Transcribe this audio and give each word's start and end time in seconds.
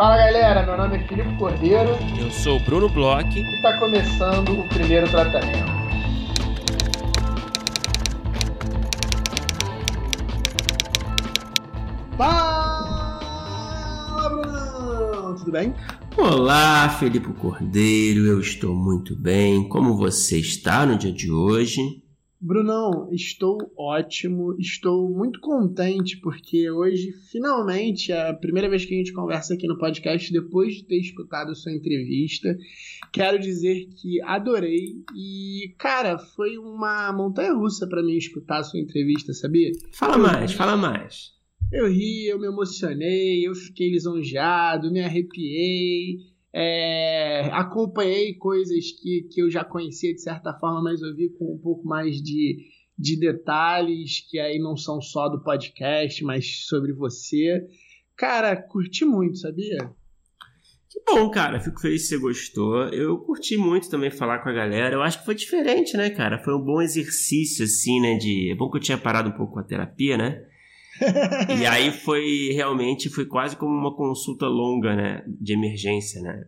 Fala 0.00 0.16
galera, 0.16 0.64
meu 0.64 0.78
nome 0.78 0.96
é 0.96 1.06
Filipe 1.06 1.36
Cordeiro. 1.36 1.90
Eu 2.18 2.30
sou 2.30 2.56
o 2.56 2.60
Bruno 2.60 2.88
Bloch. 2.88 3.38
E 3.38 3.42
está 3.56 3.78
começando 3.78 4.58
o 4.58 4.66
primeiro 4.66 5.06
tratamento. 5.10 5.70
Fala, 12.16 13.18
Bruno! 14.30 15.36
Tudo 15.36 15.52
bem? 15.52 15.74
Olá, 16.16 16.88
Felipe 16.98 17.30
Cordeiro, 17.34 18.24
eu 18.24 18.40
estou 18.40 18.74
muito 18.74 19.14
bem. 19.14 19.68
Como 19.68 19.98
você 19.98 20.38
está 20.38 20.86
no 20.86 20.96
dia 20.96 21.12
de 21.12 21.30
hoje? 21.30 21.82
Brunão, 22.42 23.10
estou 23.12 23.58
ótimo, 23.76 24.56
estou 24.58 25.10
muito 25.10 25.38
contente 25.40 26.16
porque 26.16 26.70
hoje, 26.70 27.12
finalmente, 27.30 28.12
é 28.12 28.30
a 28.30 28.34
primeira 28.34 28.66
vez 28.66 28.86
que 28.86 28.94
a 28.94 28.96
gente 28.96 29.12
conversa 29.12 29.52
aqui 29.52 29.66
no 29.66 29.76
podcast 29.76 30.32
depois 30.32 30.76
de 30.76 30.86
ter 30.86 31.00
escutado 31.00 31.54
sua 31.54 31.70
entrevista. 31.70 32.56
Quero 33.12 33.38
dizer 33.38 33.88
que 33.94 34.22
adorei 34.22 35.04
e, 35.14 35.74
cara, 35.76 36.18
foi 36.18 36.56
uma 36.56 37.12
montanha 37.12 37.52
russa 37.52 37.86
para 37.86 38.02
mim 38.02 38.16
escutar 38.16 38.62
sua 38.62 38.80
entrevista, 38.80 39.34
sabia? 39.34 39.70
Fala 39.92 40.16
mais, 40.16 40.52
fala 40.54 40.78
mais. 40.78 41.32
Eu 41.70 41.88
ri, 41.88 42.26
eu 42.26 42.40
me 42.40 42.46
emocionei, 42.46 43.46
eu 43.46 43.54
fiquei 43.54 43.90
lisonjeado, 43.90 44.90
me 44.90 45.00
arrepiei. 45.00 46.20
É, 46.52 47.48
acompanhei 47.52 48.34
coisas 48.34 48.90
que, 49.00 49.28
que 49.30 49.40
eu 49.40 49.50
já 49.50 49.64
conhecia 49.64 50.12
de 50.12 50.20
certa 50.20 50.52
forma, 50.58 50.82
mas 50.82 51.00
eu 51.00 51.14
vi 51.14 51.30
com 51.30 51.54
um 51.54 51.58
pouco 51.58 51.86
mais 51.86 52.20
de, 52.20 52.58
de 52.98 53.18
detalhes, 53.18 54.26
que 54.28 54.38
aí 54.38 54.58
não 54.58 54.76
são 54.76 55.00
só 55.00 55.28
do 55.28 55.42
podcast, 55.42 56.24
mas 56.24 56.66
sobre 56.66 56.92
você. 56.92 57.66
Cara, 58.16 58.56
curti 58.56 59.04
muito, 59.04 59.38
sabia? 59.38 59.78
Que 60.90 61.00
bom, 61.06 61.30
cara. 61.30 61.60
Fico 61.60 61.80
feliz 61.80 62.02
que 62.02 62.08
você 62.08 62.18
gostou. 62.18 62.88
Eu 62.88 63.16
curti 63.18 63.56
muito 63.56 63.88
também 63.88 64.10
falar 64.10 64.40
com 64.40 64.48
a 64.48 64.52
galera. 64.52 64.96
Eu 64.96 65.02
acho 65.02 65.20
que 65.20 65.24
foi 65.24 65.36
diferente, 65.36 65.96
né, 65.96 66.10
cara? 66.10 66.42
Foi 66.42 66.52
um 66.52 66.60
bom 66.60 66.82
exercício, 66.82 67.64
assim, 67.64 68.00
né? 68.00 68.16
De... 68.16 68.50
É 68.50 68.56
bom 68.56 68.68
que 68.68 68.76
eu 68.76 68.82
tinha 68.82 68.98
parado 68.98 69.28
um 69.28 69.32
pouco 69.32 69.54
com 69.54 69.60
a 69.60 69.64
terapia, 69.64 70.18
né? 70.18 70.44
e 71.60 71.66
aí 71.66 71.90
foi 71.90 72.50
realmente 72.52 73.08
foi 73.08 73.26
quase 73.26 73.56
como 73.56 73.72
uma 73.72 73.94
consulta 73.94 74.46
longa, 74.46 74.94
né? 74.94 75.24
De 75.26 75.54
emergência, 75.54 76.20
né? 76.20 76.44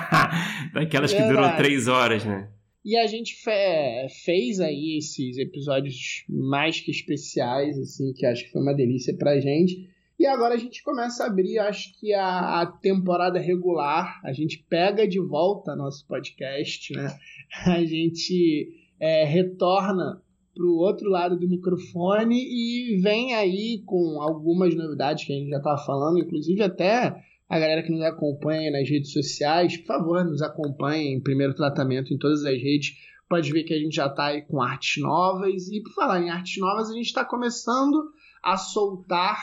Daquelas 0.72 1.12
que 1.12 1.22
duram 1.22 1.56
três 1.56 1.88
horas, 1.88 2.24
né? 2.24 2.48
E 2.84 2.96
a 2.96 3.06
gente 3.06 3.36
fe 3.36 4.08
fez 4.24 4.58
aí 4.58 4.98
esses 4.98 5.38
episódios 5.38 6.24
mais 6.28 6.80
que 6.80 6.90
especiais, 6.90 7.78
assim, 7.78 8.12
que 8.12 8.26
acho 8.26 8.44
que 8.44 8.50
foi 8.50 8.60
uma 8.60 8.74
delícia 8.74 9.16
pra 9.16 9.38
gente. 9.38 9.88
E 10.18 10.26
agora 10.26 10.54
a 10.54 10.58
gente 10.58 10.82
começa 10.82 11.24
a 11.24 11.26
abrir, 11.26 11.58
acho 11.58 11.98
que 11.98 12.12
a, 12.12 12.60
a 12.60 12.66
temporada 12.66 13.38
regular. 13.38 14.20
A 14.24 14.32
gente 14.32 14.64
pega 14.68 15.06
de 15.06 15.20
volta 15.20 15.76
nosso 15.76 16.06
podcast, 16.06 16.92
né? 16.94 17.16
A 17.66 17.84
gente 17.84 18.68
é, 19.00 19.24
retorna 19.24 20.22
para 20.54 20.64
o 20.64 20.76
outro 20.76 21.08
lado 21.08 21.38
do 21.38 21.48
microfone 21.48 22.36
e 22.36 23.00
vem 23.00 23.34
aí 23.34 23.82
com 23.86 24.20
algumas 24.20 24.74
novidades 24.74 25.24
que 25.24 25.32
a 25.32 25.36
gente 25.36 25.50
já 25.50 25.58
estava 25.58 25.84
falando, 25.84 26.18
inclusive 26.18 26.62
até 26.62 27.16
a 27.48 27.58
galera 27.58 27.82
que 27.82 27.92
nos 27.92 28.02
acompanha 28.02 28.70
nas 28.70 28.88
redes 28.88 29.12
sociais, 29.12 29.76
por 29.76 29.86
favor, 29.86 30.24
nos 30.24 30.40
acompanhe 30.40 31.14
em 31.14 31.20
primeiro 31.20 31.54
tratamento 31.54 32.12
em 32.12 32.18
todas 32.18 32.44
as 32.44 32.62
redes. 32.62 32.96
Pode 33.28 33.52
ver 33.52 33.64
que 33.64 33.74
a 33.74 33.78
gente 33.78 33.94
já 33.94 34.06
está 34.06 34.26
aí 34.26 34.42
com 34.42 34.60
artes 34.60 35.02
novas. 35.02 35.68
E 35.68 35.82
por 35.82 35.92
falar 35.92 36.22
em 36.22 36.30
artes 36.30 36.58
novas, 36.58 36.90
a 36.90 36.94
gente 36.94 37.06
está 37.06 37.24
começando 37.24 38.10
a 38.42 38.56
soltar 38.56 39.38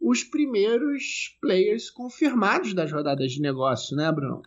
os 0.00 0.22
primeiros 0.22 1.36
players 1.40 1.90
confirmados 1.90 2.74
das 2.74 2.92
rodadas 2.92 3.32
de 3.32 3.40
negócio, 3.40 3.96
né, 3.96 4.10
Bruno? 4.12 4.42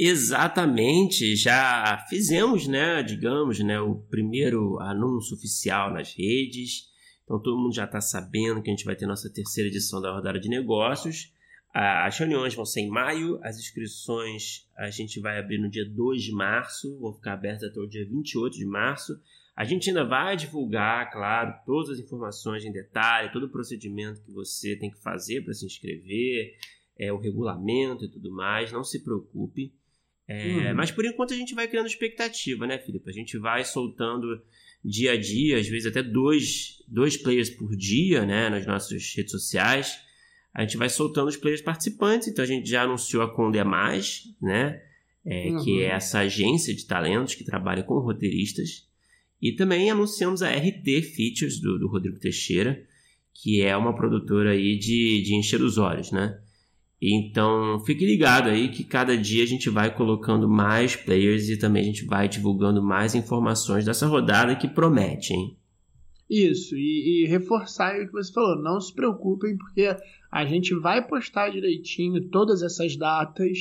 Exatamente, 0.00 1.34
já 1.34 2.06
fizemos, 2.08 2.68
né, 2.68 3.02
digamos, 3.02 3.58
né, 3.58 3.80
o 3.80 3.96
primeiro 3.96 4.78
anúncio 4.78 5.36
oficial 5.36 5.92
nas 5.92 6.14
redes. 6.16 6.84
Então 7.24 7.42
todo 7.42 7.58
mundo 7.58 7.74
já 7.74 7.84
está 7.84 8.00
sabendo 8.00 8.62
que 8.62 8.70
a 8.70 8.72
gente 8.72 8.84
vai 8.84 8.94
ter 8.94 9.06
nossa 9.06 9.28
terceira 9.28 9.68
edição 9.68 10.00
da 10.00 10.12
rodada 10.12 10.38
de 10.38 10.48
negócios. 10.48 11.34
As 11.74 12.16
reuniões 12.16 12.54
vão 12.54 12.64
ser 12.64 12.82
em 12.82 12.88
maio, 12.88 13.40
as 13.42 13.58
inscrições 13.58 14.68
a 14.76 14.88
gente 14.88 15.18
vai 15.18 15.36
abrir 15.36 15.58
no 15.58 15.68
dia 15.68 15.84
2 15.84 16.22
de 16.22 16.32
março, 16.32 16.96
vão 17.00 17.12
ficar 17.12 17.32
abertas 17.32 17.68
até 17.68 17.80
o 17.80 17.88
dia 17.88 18.06
28 18.08 18.56
de 18.56 18.66
março. 18.66 19.20
A 19.56 19.64
gente 19.64 19.90
ainda 19.90 20.04
vai 20.04 20.36
divulgar, 20.36 21.10
claro, 21.10 21.52
todas 21.66 21.90
as 21.90 21.98
informações 21.98 22.64
em 22.64 22.70
detalhe, 22.70 23.32
todo 23.32 23.46
o 23.46 23.50
procedimento 23.50 24.22
que 24.22 24.30
você 24.30 24.76
tem 24.76 24.92
que 24.92 25.02
fazer 25.02 25.42
para 25.42 25.54
se 25.54 25.66
inscrever, 25.66 26.54
é, 26.96 27.12
o 27.12 27.18
regulamento 27.18 28.04
e 28.04 28.08
tudo 28.08 28.30
mais. 28.30 28.70
Não 28.70 28.84
se 28.84 29.02
preocupe. 29.02 29.76
É, 30.28 30.68
uhum. 30.70 30.74
Mas 30.74 30.90
por 30.90 31.06
enquanto 31.06 31.32
a 31.32 31.36
gente 31.36 31.54
vai 31.54 31.66
criando 31.66 31.86
expectativa, 31.86 32.66
né, 32.66 32.78
Felipe? 32.78 33.08
A 33.08 33.14
gente 33.14 33.38
vai 33.38 33.64
soltando 33.64 34.40
dia 34.84 35.12
a 35.12 35.16
dia, 35.16 35.58
às 35.58 35.66
vezes 35.66 35.86
até 35.86 36.02
dois, 36.02 36.84
dois 36.86 37.16
players 37.16 37.48
por 37.48 37.74
dia, 37.74 38.26
né, 38.26 38.50
nas 38.50 38.66
nossas 38.66 39.14
redes 39.16 39.32
sociais. 39.32 39.98
A 40.52 40.62
gente 40.62 40.76
vai 40.76 40.90
soltando 40.90 41.28
os 41.28 41.36
players 41.36 41.62
participantes, 41.62 42.28
então 42.28 42.44
a 42.44 42.48
gente 42.48 42.68
já 42.68 42.82
anunciou 42.82 43.22
a 43.22 43.34
Conde 43.34 43.62
Mais, 43.64 44.24
né, 44.40 44.82
é, 45.24 45.50
uhum. 45.50 45.64
que 45.64 45.82
é 45.82 45.86
essa 45.86 46.20
agência 46.20 46.74
de 46.74 46.86
talentos 46.86 47.34
que 47.34 47.44
trabalha 47.44 47.82
com 47.82 47.98
roteiristas. 47.98 48.86
E 49.40 49.52
também 49.52 49.90
anunciamos 49.90 50.42
a 50.42 50.50
RT 50.50 51.02
Features 51.14 51.60
do, 51.60 51.78
do 51.78 51.88
Rodrigo 51.88 52.18
Teixeira, 52.18 52.84
que 53.32 53.62
é 53.62 53.76
uma 53.76 53.94
produtora 53.94 54.50
aí 54.50 54.76
de, 54.76 55.22
de 55.22 55.34
encher 55.34 55.62
os 55.62 55.78
olhos, 55.78 56.10
né? 56.10 56.40
Então, 57.00 57.78
fique 57.86 58.04
ligado 58.04 58.48
aí 58.48 58.70
que 58.70 58.82
cada 58.82 59.16
dia 59.16 59.44
a 59.44 59.46
gente 59.46 59.70
vai 59.70 59.94
colocando 59.94 60.48
mais 60.48 60.96
players 60.96 61.48
e 61.48 61.56
também 61.56 61.82
a 61.82 61.86
gente 61.86 62.04
vai 62.04 62.28
divulgando 62.28 62.82
mais 62.82 63.14
informações 63.14 63.84
dessa 63.84 64.06
rodada 64.06 64.56
que 64.56 64.66
promete, 64.66 65.32
hein? 65.32 65.56
Isso, 66.28 66.76
e, 66.76 67.24
e 67.24 67.26
reforçar 67.28 67.98
o 67.98 68.06
que 68.06 68.12
você 68.12 68.32
falou, 68.32 68.60
não 68.60 68.80
se 68.80 68.92
preocupem, 68.92 69.56
porque 69.56 69.96
a 70.30 70.44
gente 70.44 70.74
vai 70.74 71.06
postar 71.06 71.50
direitinho 71.50 72.28
todas 72.28 72.62
essas 72.62 72.96
datas 72.96 73.58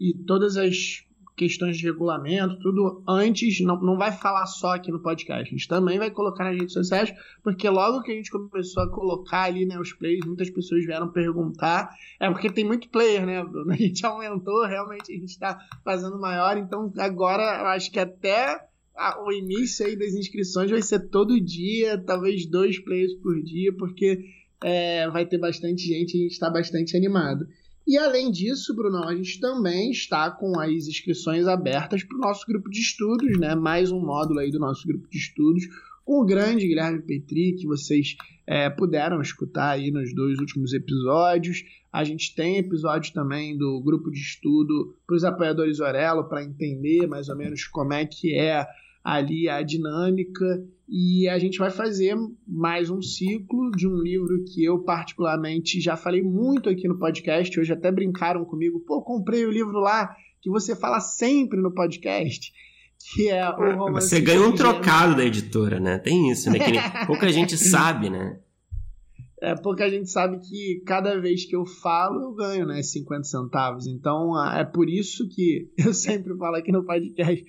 e 0.00 0.14
todas 0.26 0.56
as 0.56 1.04
questões 1.38 1.78
de 1.78 1.84
regulamento, 1.84 2.58
tudo 2.58 3.02
antes, 3.06 3.60
não, 3.60 3.80
não 3.80 3.96
vai 3.96 4.10
falar 4.10 4.44
só 4.46 4.74
aqui 4.74 4.90
no 4.90 5.00
podcast, 5.00 5.48
a 5.48 5.56
gente 5.56 5.68
também 5.68 5.96
vai 5.96 6.10
colocar 6.10 6.42
nas 6.44 6.58
redes 6.58 6.72
sociais, 6.72 7.14
porque 7.42 7.68
logo 7.70 8.02
que 8.02 8.10
a 8.10 8.14
gente 8.14 8.30
começou 8.30 8.82
a 8.82 8.90
colocar 8.90 9.44
ali 9.44 9.64
né, 9.64 9.78
os 9.78 9.92
plays, 9.92 10.26
muitas 10.26 10.50
pessoas 10.50 10.84
vieram 10.84 11.08
perguntar, 11.08 11.90
é 12.18 12.28
porque 12.28 12.50
tem 12.50 12.64
muito 12.64 12.88
player, 12.88 13.24
né, 13.24 13.42
Bruno? 13.44 13.70
A 13.72 13.76
gente 13.76 14.04
aumentou, 14.04 14.66
realmente 14.66 15.12
a 15.12 15.14
gente 15.14 15.28
está 15.28 15.56
fazendo 15.84 16.18
maior, 16.18 16.56
então 16.56 16.92
agora 16.98 17.60
eu 17.60 17.66
acho 17.66 17.92
que 17.92 18.00
até 18.00 18.58
o 19.24 19.30
início 19.30 19.86
aí 19.86 19.96
das 19.96 20.14
inscrições 20.14 20.70
vai 20.70 20.82
ser 20.82 21.08
todo 21.08 21.40
dia, 21.40 21.96
talvez 21.96 22.44
dois 22.46 22.80
players 22.80 23.14
por 23.14 23.40
dia, 23.40 23.72
porque 23.72 24.24
é, 24.60 25.08
vai 25.10 25.24
ter 25.24 25.38
bastante 25.38 25.82
gente 25.82 26.16
a 26.16 26.20
gente 26.20 26.32
está 26.32 26.50
bastante 26.50 26.96
animado. 26.96 27.46
E 27.88 27.96
além 27.96 28.30
disso, 28.30 28.76
Brunão, 28.76 29.08
a 29.08 29.16
gente 29.16 29.40
também 29.40 29.90
está 29.90 30.30
com 30.30 30.60
as 30.60 30.86
inscrições 30.86 31.46
abertas 31.48 32.04
para 32.04 32.18
o 32.18 32.20
nosso 32.20 32.44
grupo 32.46 32.68
de 32.68 32.80
estudos, 32.80 33.38
né? 33.38 33.54
Mais 33.54 33.90
um 33.90 33.98
módulo 33.98 34.40
aí 34.40 34.50
do 34.50 34.58
nosso 34.58 34.86
grupo 34.86 35.08
de 35.08 35.16
estudos, 35.16 35.64
com 36.04 36.20
o 36.20 36.26
grande 36.26 36.68
Guilherme 36.68 37.00
Petri, 37.00 37.54
que 37.54 37.66
vocês 37.66 38.14
é, 38.46 38.68
puderam 38.68 39.22
escutar 39.22 39.70
aí 39.70 39.90
nos 39.90 40.14
dois 40.14 40.38
últimos 40.38 40.74
episódios. 40.74 41.64
A 41.90 42.04
gente 42.04 42.34
tem 42.34 42.58
episódio 42.58 43.10
também 43.14 43.56
do 43.56 43.80
grupo 43.80 44.10
de 44.10 44.20
estudo 44.20 44.94
para 45.06 45.16
os 45.16 45.24
apoiadores 45.24 45.80
Orelo, 45.80 46.28
para 46.28 46.44
entender 46.44 47.06
mais 47.06 47.30
ou 47.30 47.36
menos 47.36 47.64
como 47.64 47.94
é 47.94 48.04
que 48.04 48.34
é 48.34 48.66
ali 49.08 49.48
a 49.48 49.62
dinâmica 49.62 50.44
e 50.86 51.26
a 51.28 51.38
gente 51.38 51.58
vai 51.58 51.70
fazer 51.70 52.14
mais 52.46 52.90
um 52.90 53.00
ciclo 53.00 53.70
de 53.70 53.88
um 53.88 53.96
livro 53.96 54.44
que 54.44 54.62
eu 54.62 54.80
particularmente 54.80 55.80
já 55.80 55.96
falei 55.96 56.22
muito 56.22 56.68
aqui 56.68 56.86
no 56.86 56.98
podcast, 56.98 57.58
hoje 57.58 57.72
até 57.72 57.90
brincaram 57.90 58.44
comigo, 58.44 58.80
pô, 58.80 59.00
comprei 59.00 59.46
o 59.46 59.50
livro 59.50 59.78
lá 59.78 60.14
que 60.42 60.50
você 60.50 60.76
fala 60.76 61.00
sempre 61.00 61.58
no 61.58 61.72
podcast, 61.72 62.52
que 62.98 63.30
é 63.30 63.48
o 63.48 63.76
romance 63.78 64.10
Você 64.10 64.20
ganhou 64.20 64.48
um 64.48 64.54
trocado 64.54 65.16
da 65.16 65.24
editora, 65.24 65.80
né? 65.80 65.98
Tem 65.98 66.30
isso, 66.30 66.50
né? 66.50 66.58
Que 66.58 66.72
pouca 67.06 67.32
gente 67.32 67.56
sabe, 67.56 68.10
né? 68.10 68.38
É 69.40 69.54
porque 69.54 69.82
a 69.82 69.88
gente 69.88 70.10
sabe 70.10 70.38
que 70.40 70.82
cada 70.84 71.18
vez 71.20 71.44
que 71.44 71.54
eu 71.54 71.64
falo, 71.64 72.22
eu 72.22 72.32
ganho, 72.32 72.66
né? 72.66 72.82
50 72.82 73.24
centavos. 73.24 73.86
Então 73.86 74.32
é 74.52 74.64
por 74.64 74.88
isso 74.88 75.28
que 75.28 75.70
eu 75.78 75.94
sempre 75.94 76.36
falo 76.36 76.56
aqui 76.56 76.72
no 76.72 76.84
podcast. 76.84 77.44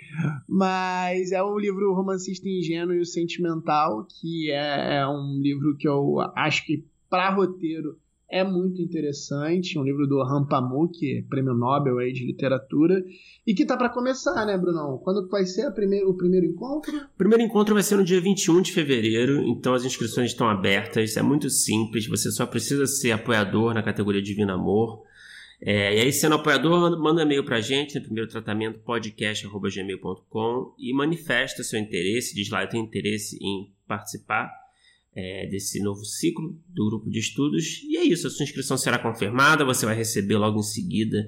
Mas 0.47 1.31
é 1.31 1.41
o 1.41 1.57
livro 1.57 1.93
Romancista 1.93 2.47
Ingênuo 2.47 2.93
e 2.93 2.99
o 2.99 3.05
Sentimental, 3.05 4.05
que 4.05 4.51
é, 4.51 4.97
é 4.97 5.07
um 5.07 5.39
livro 5.41 5.75
que 5.77 5.87
eu 5.87 6.19
acho 6.35 6.65
que, 6.65 6.85
para 7.09 7.33
roteiro, 7.33 7.97
é 8.31 8.43
muito 8.43 8.81
interessante, 8.81 9.79
um 9.79 9.83
livro 9.83 10.05
do 10.05 10.17
Orhan 10.17 10.45
Pamuk, 10.45 11.17
é 11.17 11.21
prêmio 11.23 11.53
Nobel 11.53 11.97
aí 11.97 12.13
de 12.13 12.25
literatura, 12.25 13.03
e 13.45 13.53
que 13.53 13.65
tá 13.65 13.75
para 13.75 13.89
começar, 13.89 14.45
né, 14.45 14.57
Brunão? 14.57 14.99
Quando 14.99 15.27
vai 15.27 15.45
ser 15.45 15.67
o 15.67 15.73
primeiro 15.73 16.45
encontro? 16.45 16.95
O 16.95 17.17
primeiro 17.17 17.43
encontro 17.43 17.73
vai 17.73 17.81
ser 17.81 17.95
no 17.97 18.03
dia 18.03 18.21
21 18.21 18.61
de 18.61 18.71
fevereiro, 18.71 19.41
então 19.41 19.73
as 19.73 19.83
inscrições 19.83 20.31
estão 20.31 20.47
abertas, 20.47 21.17
é 21.17 21.21
muito 21.21 21.49
simples, 21.49 22.07
você 22.07 22.31
só 22.31 22.45
precisa 22.45 22.85
ser 22.85 23.11
apoiador 23.11 23.73
na 23.73 23.81
categoria 23.81 24.21
Divino 24.21 24.53
Amor, 24.53 25.03
É, 25.61 25.93
e 25.97 25.99
aí, 25.99 26.13
sendo 26.13 26.35
apoiador, 26.35 26.97
manda 26.97 27.19
um 27.19 27.25
e-mail 27.25 27.43
pra 27.43 27.59
gente 27.59 27.95
no 27.95 28.05
primeiro 28.05 28.29
tratamento 28.29 28.79
podcast.gmail.com 28.79 30.73
e 30.79 30.93
manifesta 30.93 31.63
seu 31.63 31.77
interesse, 31.77 32.33
diz 32.33 32.49
lá, 32.49 32.63
eu 32.63 32.69
tenho 32.69 32.85
interesse 32.85 33.37
em 33.41 33.69
participar 33.85 34.49
é, 35.15 35.47
desse 35.47 35.81
novo 35.81 36.03
ciclo 36.05 36.57
do 36.67 36.87
grupo 36.87 37.09
de 37.09 37.19
estudos. 37.19 37.81
E 37.83 37.97
é 37.97 38.03
isso, 38.03 38.27
a 38.27 38.29
sua 38.29 38.43
inscrição 38.43 38.77
será 38.77 38.97
confirmada, 38.99 39.65
você 39.65 39.85
vai 39.85 39.95
receber 39.95 40.37
logo 40.37 40.59
em 40.59 40.63
seguida 40.63 41.27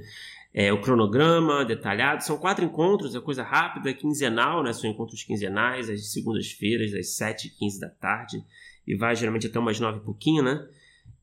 é, 0.54 0.72
o 0.72 0.82
cronograma 0.82 1.64
detalhado. 1.64 2.24
São 2.24 2.38
quatro 2.38 2.64
encontros, 2.64 3.16
é 3.16 3.20
coisa 3.20 3.44
rápida, 3.44 3.94
quinzenal, 3.94 4.64
né? 4.64 4.74
São 4.74 4.90
encontros 4.90 5.24
quinzenais, 5.24 5.90
às 5.90 6.12
segundas-feiras, 6.12 6.94
às 6.94 7.08
7h15 7.18 7.80
da 7.80 7.90
tarde, 7.90 8.44
e 8.86 8.96
vai 8.96 9.16
geralmente 9.16 9.48
até 9.48 9.60
umas 9.60 9.80
9 9.80 10.00
e 10.00 10.02
pouquinho, 10.02 10.44
né? 10.44 10.68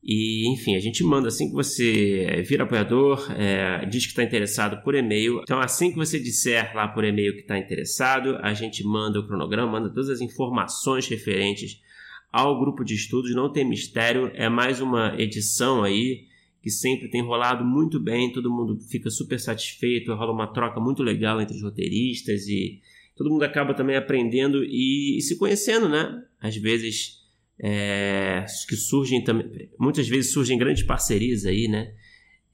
E, 0.01 0.49
enfim, 0.53 0.75
a 0.75 0.79
gente 0.79 1.03
manda 1.03 1.27
assim 1.27 1.49
que 1.49 1.53
você 1.53 2.41
vira 2.47 2.63
apoiador, 2.63 3.29
é, 3.37 3.85
diz 3.85 4.05
que 4.05 4.11
está 4.11 4.23
interessado 4.23 4.81
por 4.81 4.95
e-mail. 4.95 5.41
Então, 5.43 5.59
assim 5.59 5.91
que 5.91 5.97
você 5.97 6.17
disser 6.17 6.73
lá 6.73 6.87
por 6.87 7.03
e-mail 7.03 7.33
que 7.33 7.41
está 7.41 7.57
interessado, 7.57 8.37
a 8.41 8.53
gente 8.53 8.81
manda 8.83 9.19
o 9.19 9.27
cronograma, 9.27 9.73
manda 9.73 9.89
todas 9.89 10.09
as 10.09 10.21
informações 10.21 11.05
referentes 11.07 11.81
ao 12.31 12.59
grupo 12.59 12.83
de 12.83 12.95
estudos. 12.95 13.33
Não 13.35 13.51
tem 13.51 13.67
mistério, 13.67 14.31
é 14.33 14.49
mais 14.49 14.81
uma 14.81 15.15
edição 15.19 15.83
aí 15.83 16.27
que 16.61 16.69
sempre 16.69 17.09
tem 17.09 17.21
rolado 17.21 17.63
muito 17.63 17.99
bem, 17.99 18.31
todo 18.31 18.51
mundo 18.51 18.77
fica 18.89 19.09
super 19.09 19.39
satisfeito, 19.39 20.13
rola 20.13 20.33
uma 20.33 20.47
troca 20.47 20.79
muito 20.79 21.01
legal 21.01 21.39
entre 21.39 21.55
os 21.55 21.63
roteiristas 21.63 22.47
e 22.47 22.81
todo 23.15 23.29
mundo 23.29 23.43
acaba 23.43 23.73
também 23.73 23.95
aprendendo 23.95 24.63
e, 24.63 25.17
e 25.17 25.21
se 25.21 25.37
conhecendo, 25.37 25.87
né? 25.87 26.21
Às 26.39 26.57
vezes 26.57 27.19
é, 27.57 28.45
que 28.67 28.75
surgem 28.75 29.23
também, 29.23 29.69
muitas 29.79 30.07
vezes 30.07 30.33
surgem 30.33 30.57
grandes 30.57 30.83
parcerias 30.83 31.45
aí, 31.45 31.67
né? 31.67 31.93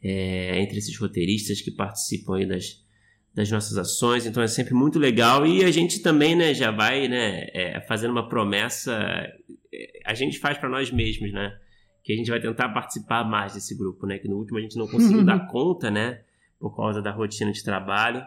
É, 0.03 0.61
entre 0.61 0.77
esses 0.77 0.95
roteiristas 0.97 1.61
que 1.61 1.71
participam 1.71 2.37
aí 2.37 2.45
das, 2.45 2.84
das 3.35 3.51
nossas 3.51 3.77
ações, 3.77 4.25
então 4.25 4.41
é 4.41 4.47
sempre 4.47 4.73
muito 4.73 4.97
legal. 4.97 5.45
E 5.45 5.63
a 5.65 5.69
gente 5.69 5.99
também, 5.99 6.35
né, 6.35 6.53
já 6.53 6.71
vai, 6.71 7.09
né, 7.09 7.47
é, 7.53 7.81
fazendo 7.81 8.11
uma 8.11 8.29
promessa, 8.29 8.93
é, 9.73 10.01
a 10.05 10.13
gente 10.13 10.39
faz 10.39 10.57
para 10.57 10.69
nós 10.69 10.89
mesmos, 10.89 11.33
né, 11.33 11.53
que 12.01 12.13
a 12.13 12.15
gente 12.15 12.29
vai 12.29 12.39
tentar 12.39 12.69
participar 12.69 13.25
mais 13.25 13.53
desse 13.53 13.75
grupo, 13.75 14.07
né, 14.07 14.17
que 14.17 14.29
no 14.29 14.37
último 14.37 14.57
a 14.57 14.61
gente 14.61 14.77
não 14.77 14.87
conseguiu 14.87 15.25
dar 15.25 15.47
conta, 15.47 15.91
né, 15.91 16.21
por 16.57 16.73
causa 16.73 17.01
da 17.01 17.11
rotina 17.11 17.51
de 17.51 17.61
trabalho, 17.61 18.23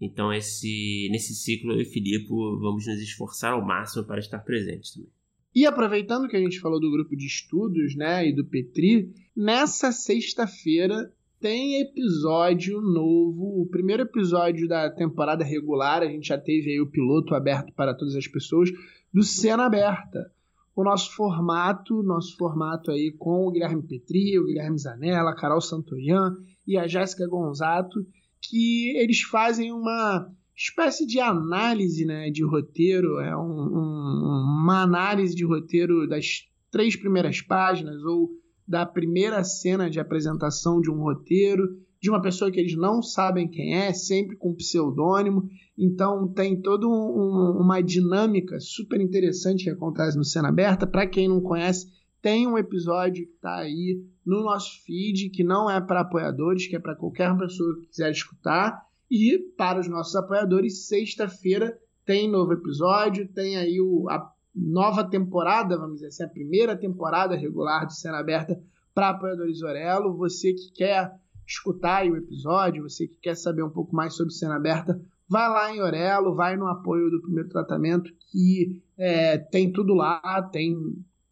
então 0.00 0.32
esse 0.32 1.08
nesse 1.12 1.34
ciclo 1.34 1.72
eu 1.72 1.82
e 1.82 1.84
Filipe 1.84 2.28
vamos 2.28 2.86
nos 2.86 3.00
esforçar 3.00 3.52
ao 3.52 3.64
máximo 3.64 4.04
para 4.04 4.18
estar 4.18 4.40
presentes 4.40 4.94
também. 4.94 5.10
E 5.54 5.66
aproveitando 5.66 6.28
que 6.28 6.36
a 6.36 6.40
gente 6.40 6.58
falou 6.58 6.80
do 6.80 6.90
grupo 6.90 7.14
de 7.16 7.26
estudos, 7.26 7.94
né, 7.94 8.26
e 8.26 8.34
do 8.34 8.44
Petri, 8.44 9.12
nessa 9.36 9.92
sexta-feira 9.92 11.12
tem 11.40 11.80
episódio 11.80 12.82
novo, 12.82 13.62
o 13.62 13.66
primeiro 13.66 14.02
episódio 14.02 14.68
da 14.68 14.90
temporada 14.90 15.42
regular, 15.42 16.02
a 16.02 16.06
gente 16.06 16.28
já 16.28 16.38
teve 16.38 16.70
aí 16.70 16.80
o 16.80 16.90
piloto 16.90 17.34
aberto 17.34 17.72
para 17.72 17.94
todas 17.94 18.14
as 18.14 18.28
pessoas, 18.28 18.70
do 19.12 19.22
Cena 19.22 19.64
Aberta. 19.64 20.30
O 20.76 20.84
nosso 20.84 21.14
formato, 21.16 22.02
nosso 22.02 22.36
formato 22.36 22.90
aí 22.90 23.10
com 23.18 23.46
o 23.46 23.50
Guilherme 23.50 23.82
Petri, 23.82 24.38
o 24.38 24.44
Guilherme 24.44 24.78
Zanella, 24.78 25.30
a 25.30 25.34
Carol 25.34 25.60
Santoyan 25.60 26.36
e 26.66 26.76
a 26.76 26.86
Jéssica 26.86 27.26
Gonzato, 27.26 28.06
que 28.40 28.96
eles 28.96 29.22
fazem 29.22 29.72
uma 29.72 30.30
espécie 30.54 31.06
de 31.06 31.18
análise 31.20 32.04
né, 32.04 32.30
de 32.30 32.44
roteiro, 32.44 33.18
é 33.18 33.34
um, 33.34 33.40
um, 33.40 34.62
uma 34.62 34.82
análise 34.82 35.34
de 35.34 35.44
roteiro 35.44 36.06
das 36.06 36.46
três 36.70 36.94
primeiras 36.96 37.40
páginas 37.40 38.02
ou 38.04 38.30
da 38.70 38.86
primeira 38.86 39.42
cena 39.42 39.90
de 39.90 39.98
apresentação 39.98 40.80
de 40.80 40.88
um 40.88 41.02
roteiro, 41.02 41.76
de 42.00 42.08
uma 42.08 42.22
pessoa 42.22 42.52
que 42.52 42.60
eles 42.60 42.76
não 42.76 43.02
sabem 43.02 43.48
quem 43.48 43.74
é, 43.74 43.92
sempre 43.92 44.36
com 44.36 44.54
pseudônimo. 44.54 45.48
Então 45.76 46.28
tem 46.28 46.62
toda 46.62 46.86
um, 46.86 47.58
uma 47.60 47.82
dinâmica 47.82 48.60
super 48.60 49.00
interessante 49.00 49.64
que 49.64 49.70
acontece 49.70 50.16
no 50.16 50.24
Cena 50.24 50.50
Aberta. 50.50 50.86
Para 50.86 51.04
quem 51.04 51.26
não 51.26 51.40
conhece, 51.40 51.88
tem 52.22 52.46
um 52.46 52.56
episódio 52.56 53.26
que 53.26 53.32
está 53.32 53.56
aí 53.56 54.04
no 54.24 54.44
nosso 54.44 54.80
feed, 54.84 55.30
que 55.30 55.42
não 55.42 55.68
é 55.68 55.80
para 55.80 56.02
apoiadores, 56.02 56.68
que 56.68 56.76
é 56.76 56.78
para 56.78 56.94
qualquer 56.94 57.36
pessoa 57.36 57.74
que 57.80 57.88
quiser 57.88 58.12
escutar. 58.12 58.86
E 59.10 59.36
para 59.56 59.80
os 59.80 59.88
nossos 59.88 60.14
apoiadores, 60.14 60.86
sexta-feira 60.86 61.76
tem 62.06 62.30
novo 62.30 62.52
episódio, 62.52 63.26
tem 63.26 63.56
aí 63.56 63.80
o, 63.80 64.08
a 64.08 64.32
nova 64.54 65.08
temporada, 65.08 65.76
vamos 65.76 65.96
dizer 65.96 66.08
assim, 66.08 66.24
a 66.24 66.28
primeira 66.28 66.76
temporada 66.76 67.36
regular 67.36 67.86
de 67.86 67.98
Cena 67.98 68.18
Aberta 68.18 68.60
para 68.94 69.10
apoiadores 69.10 69.62
Orelo. 69.62 70.16
Você 70.16 70.52
que 70.52 70.72
quer 70.72 71.12
escutar 71.46 72.06
o 72.06 72.16
episódio, 72.16 72.82
você 72.82 73.06
que 73.06 73.16
quer 73.16 73.36
saber 73.36 73.62
um 73.62 73.70
pouco 73.70 73.94
mais 73.94 74.14
sobre 74.14 74.32
Cena 74.32 74.56
Aberta, 74.56 75.00
vai 75.28 75.48
lá 75.48 75.74
em 75.74 75.80
Orelo, 75.80 76.34
vai 76.34 76.56
no 76.56 76.66
apoio 76.66 77.10
do 77.10 77.22
primeiro 77.22 77.48
tratamento, 77.48 78.12
que 78.30 78.82
é, 78.98 79.38
tem 79.38 79.72
tudo 79.72 79.94
lá, 79.94 80.42
tem 80.52 80.76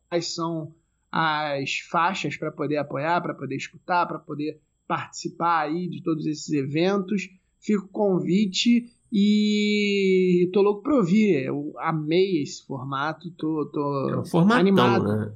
quais 0.09 0.35
são 0.35 0.73
as 1.11 1.79
faixas 1.91 2.37
para 2.37 2.53
poder 2.53 2.77
apoiar, 2.77 3.21
para 3.21 3.35
poder 3.35 3.57
escutar, 3.57 4.07
para 4.07 4.19
poder 4.19 4.61
participar 4.87 5.61
aí 5.61 5.89
de 5.89 6.03
todos 6.03 6.27
esses 6.27 6.51
eventos. 6.51 7.29
Fica 7.61 7.85
o 7.85 7.89
convite 7.89 8.93
e 9.13 10.51
tô 10.53 10.63
louco 10.63 10.83
pra 10.83 10.95
ouvir. 10.97 11.45
Eu 11.45 11.73
amei 11.79 12.43
esse 12.43 12.65
formato, 12.67 13.31
tô, 13.31 13.67
tô 13.67 14.11
é 14.11 14.19
um 14.19 14.25
formatão, 14.25 14.61
animado. 14.61 15.05
Né? 15.05 15.33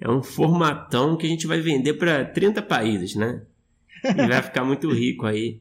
É 0.00 0.10
um 0.10 0.22
formatão 0.22 1.16
que 1.16 1.26
a 1.26 1.28
gente 1.28 1.46
vai 1.46 1.60
vender 1.60 1.94
para 1.94 2.24
30 2.24 2.62
países, 2.62 3.14
né? 3.14 3.42
E 4.04 4.26
vai 4.26 4.42
ficar 4.42 4.64
muito 4.64 4.88
rico 4.92 5.26
aí. 5.26 5.60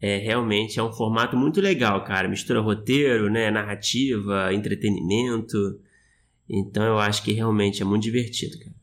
É, 0.00 0.16
realmente 0.18 0.78
é 0.78 0.82
um 0.82 0.92
formato 0.92 1.36
muito 1.36 1.60
legal, 1.60 2.04
cara. 2.04 2.28
Mistura 2.28 2.60
roteiro, 2.60 3.30
né? 3.30 3.50
Narrativa, 3.50 4.52
entretenimento. 4.52 5.80
Então 6.48 6.84
eu 6.84 6.98
acho 6.98 7.22
que 7.22 7.32
realmente 7.32 7.82
é 7.82 7.84
muito 7.84 8.02
divertido, 8.02 8.58
cara. 8.58 8.76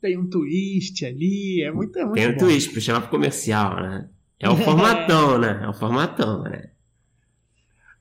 Tem 0.00 0.18
um 0.18 0.28
twist 0.28 1.04
ali, 1.06 1.62
é 1.62 1.70
muito, 1.70 1.96
é 1.98 2.02
muito 2.04 2.14
Tem 2.14 2.28
um 2.28 2.32
bom. 2.32 2.38
twist 2.38 2.70
para 2.70 2.80
chamar 2.80 3.00
pro 3.02 3.10
comercial, 3.10 3.76
né? 3.76 4.08
É 4.40 4.50
o 4.50 4.56
formatão, 4.56 5.38
né? 5.38 5.60
É 5.62 5.68
o 5.68 5.72
formatão, 5.72 6.42
né? 6.42 6.70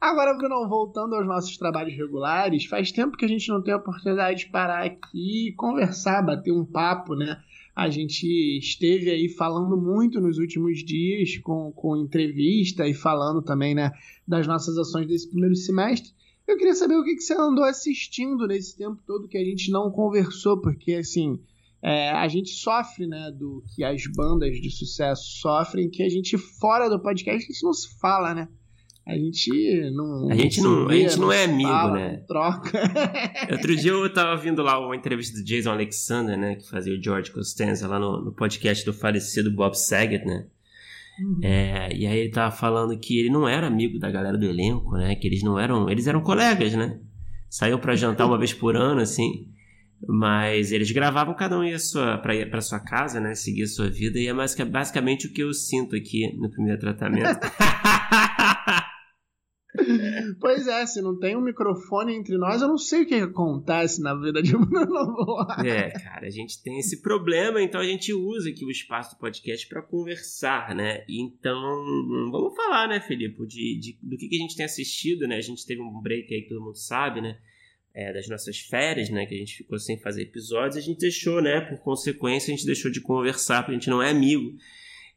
Agora, 0.02 0.34
Bruno, 0.34 0.68
voltando 0.68 1.14
aos 1.14 1.28
nossos 1.28 1.56
trabalhos 1.58 1.96
regulares, 1.96 2.66
faz 2.66 2.92
tempo 2.92 3.16
que 3.16 3.24
a 3.24 3.28
gente 3.28 3.48
não 3.50 3.62
tem 3.62 3.72
a 3.72 3.78
oportunidade 3.78 4.46
de 4.46 4.50
parar 4.50 4.84
aqui 4.84 5.50
e 5.50 5.54
conversar, 5.54 6.24
bater 6.24 6.52
um 6.52 6.66
papo, 6.66 7.14
né? 7.14 7.40
A 7.76 7.88
gente 7.88 8.26
esteve 8.58 9.12
aí 9.12 9.30
falando 9.30 9.78
muito 9.78 10.20
nos 10.20 10.40
últimos 10.40 10.84
dias 10.84 11.38
com, 11.38 11.72
com 11.72 11.96
entrevista 11.96 12.88
e 12.88 12.96
falando 12.96 13.44
também, 13.44 13.76
né, 13.76 13.92
das 14.28 14.48
nossas 14.48 14.76
ações 14.76 15.06
desse 15.06 15.30
primeiro 15.30 15.56
semestre. 15.56 16.12
Eu 16.48 16.58
queria 16.58 16.74
saber 16.74 16.96
o 16.96 17.04
que, 17.04 17.14
que 17.14 17.22
você 17.22 17.36
andou 17.36 17.64
assistindo 17.64 18.48
nesse 18.48 18.76
tempo 18.76 19.04
todo 19.06 19.28
que 19.28 19.38
a 19.38 19.46
gente 19.46 19.70
não 19.70 19.92
conversou, 19.92 20.60
porque, 20.60 20.96
assim, 20.96 21.40
é, 21.80 22.10
a 22.10 22.28
gente 22.28 22.50
sofre, 22.50 23.06
né, 23.06 23.32
do 23.32 23.64
que 23.76 23.84
as 23.84 24.02
bandas 24.08 24.60
de 24.60 24.72
sucesso 24.72 25.40
sofrem, 25.40 25.92
que 25.92 26.02
a 26.02 26.10
gente 26.10 26.40
fora 26.40 26.90
do 26.90 27.00
podcast 27.00 27.44
a 27.44 27.48
gente 27.54 27.64
não 27.64 27.74
se 27.74 28.00
fala, 28.00 28.34
né? 28.34 28.48
A 29.06 29.16
gente 29.16 29.92
não. 29.92 30.30
A 30.30 30.36
gente 30.36 30.62
não, 30.62 30.88
a 30.88 30.94
gente 30.94 31.20
não, 31.20 31.32
é 31.32 31.46
amigo, 31.46 31.70
fala, 31.70 31.94
né? 31.98 32.24
Troca. 32.28 32.80
Outro 33.52 33.76
dia 33.76 33.92
eu 33.92 34.14
tava 34.14 34.32
ouvindo 34.34 34.62
lá 34.62 34.80
uma 34.80 34.96
entrevista 34.96 35.38
do 35.38 35.44
Jason 35.44 35.72
Alexander, 35.72 36.38
né? 36.38 36.56
Que 36.56 36.70
fazia 36.70 36.94
o 36.94 37.02
George 37.02 37.32
Costanza 37.32 37.88
lá 37.88 38.00
no, 38.00 38.26
no 38.26 38.32
podcast 38.32 38.86
do 38.86 38.94
falecido 38.94 39.52
Bob 39.52 39.74
Saget, 39.76 40.24
né? 40.24 40.46
Uhum. 41.20 41.40
É, 41.42 41.94
e 41.94 42.06
aí 42.06 42.20
ele 42.20 42.30
tava 42.30 42.56
falando 42.56 42.98
que 42.98 43.20
ele 43.20 43.30
não 43.30 43.48
era 43.48 43.68
amigo 43.68 44.00
da 44.00 44.10
galera 44.10 44.38
do 44.38 44.46
elenco, 44.46 44.96
né? 44.96 45.16
Que 45.16 45.28
eles 45.28 45.42
não 45.42 45.60
eram. 45.60 45.90
Eles 45.90 46.06
eram 46.06 46.22
colegas, 46.22 46.74
né? 46.74 47.00
Saiu 47.50 47.80
para 47.80 47.96
jantar 47.96 48.28
uma 48.28 48.38
vez 48.38 48.54
por 48.54 48.76
ano, 48.76 49.02
assim. 49.02 49.48
Mas 50.08 50.72
eles 50.72 50.90
gravavam, 50.92 51.36
cada 51.36 51.60
um 51.60 51.64
ia 51.64 51.78
sua, 51.78 52.18
pra 52.18 52.34
ir 52.36 52.50
pra 52.50 52.62
sua 52.62 52.80
casa, 52.80 53.20
né? 53.20 53.36
Seguir 53.36 53.64
a 53.64 53.68
sua 53.68 53.90
vida. 53.90 54.18
E 54.20 54.28
é 54.28 54.66
basicamente 54.66 55.28
o 55.28 55.34
que 55.34 55.44
eu 55.44 55.54
sinto 55.54 55.96
aqui 55.96 56.36
no 56.38 56.50
primeiro 56.50 56.80
tratamento. 56.80 57.40
Pois 60.40 60.68
é, 60.68 60.86
se 60.86 61.02
não 61.02 61.18
tem 61.18 61.36
um 61.36 61.42
microfone 61.42 62.14
entre 62.14 62.38
nós, 62.38 62.62
eu 62.62 62.68
não 62.68 62.78
sei 62.78 63.04
o 63.04 63.06
que 63.06 63.16
acontece 63.16 64.02
na 64.02 64.14
vida 64.14 64.42
de 64.42 64.52
Bruno 64.58 65.46
É, 65.66 65.92
cara, 65.92 66.28
a 66.28 66.30
gente 66.30 66.62
tem 66.62 66.80
esse 66.80 67.02
problema, 67.02 67.62
então 67.62 67.80
a 67.80 67.86
gente 67.86 68.14
usa 68.14 68.50
aqui 68.50 68.66
o 68.66 68.72
espaço 68.72 69.16
do 69.16 69.20
podcast 69.20 69.68
para 69.68 69.82
conversar, 69.82 70.76
né? 70.76 71.06
Então, 71.08 71.56
vamos 72.32 72.56
falar, 72.56 72.88
né, 72.88 73.00
Felipe, 73.00 73.46
de, 73.46 73.80
de, 73.80 74.00
do 74.02 74.18
que, 74.18 74.28
que 74.28 74.36
a 74.36 74.40
gente 74.40 74.56
tem 74.56 74.66
assistido, 74.66 75.28
né? 75.28 75.38
A 75.38 75.42
gente 75.42 75.66
teve 75.66 75.82
um 75.82 76.02
break 76.02 76.34
aí 76.34 76.48
todo 76.48 76.62
mundo 76.62 76.78
sabe, 76.78 77.22
né? 77.22 77.38
É, 77.94 78.14
das 78.14 78.28
nossas 78.28 78.60
férias, 78.60 79.10
né? 79.10 79.26
Que 79.26 79.36
a 79.36 79.38
gente 79.38 79.58
ficou 79.58 79.78
sem 79.80 79.98
fazer 79.98 80.24
episódios, 80.24 80.78
a 80.78 80.82
gente 80.82 81.00
deixou, 81.00 81.42
né? 81.42 81.62
Por 81.62 81.80
consequência, 81.80 82.54
a 82.54 82.56
gente 82.56 82.66
deixou 82.66 82.92
de 82.92 83.02
conversar, 83.02 83.64
porque 83.64 83.72
a 83.72 83.80
gente 83.80 83.90
não 83.90 84.02
é 84.02 84.10
amigo. 84.10 84.58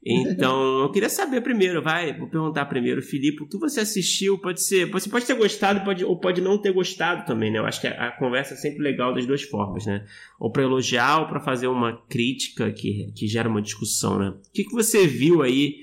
Então, 0.06 0.80
eu 0.80 0.92
queria 0.92 1.08
saber 1.08 1.40
primeiro, 1.40 1.80
vai, 1.80 2.12
vou 2.12 2.28
perguntar 2.28 2.66
primeiro, 2.66 3.00
Felipe, 3.00 3.42
o 3.42 3.48
que 3.48 3.56
você 3.56 3.80
assistiu? 3.80 4.38
Pode 4.38 4.62
ser, 4.62 4.90
você 4.90 5.08
pode 5.08 5.24
ter 5.24 5.34
gostado 5.34 5.82
pode, 5.82 6.04
ou 6.04 6.20
pode 6.20 6.42
não 6.42 6.58
ter 6.58 6.72
gostado 6.72 7.24
também, 7.24 7.50
né? 7.50 7.58
Eu 7.58 7.64
acho 7.64 7.80
que 7.80 7.86
a, 7.86 8.08
a 8.08 8.12
conversa 8.12 8.52
é 8.52 8.56
sempre 8.56 8.82
legal 8.82 9.14
das 9.14 9.24
duas 9.24 9.42
formas, 9.42 9.86
né? 9.86 10.04
Ou 10.38 10.52
para 10.52 10.62
elogiar 10.62 11.20
ou 11.20 11.26
para 11.26 11.40
fazer 11.40 11.68
uma 11.68 11.96
crítica 12.06 12.70
que, 12.70 13.12
que 13.16 13.26
gera 13.26 13.48
uma 13.48 13.62
discussão, 13.62 14.18
né? 14.18 14.28
O 14.28 14.52
que, 14.52 14.64
que 14.64 14.72
você 14.72 15.06
viu 15.06 15.40
aí? 15.40 15.76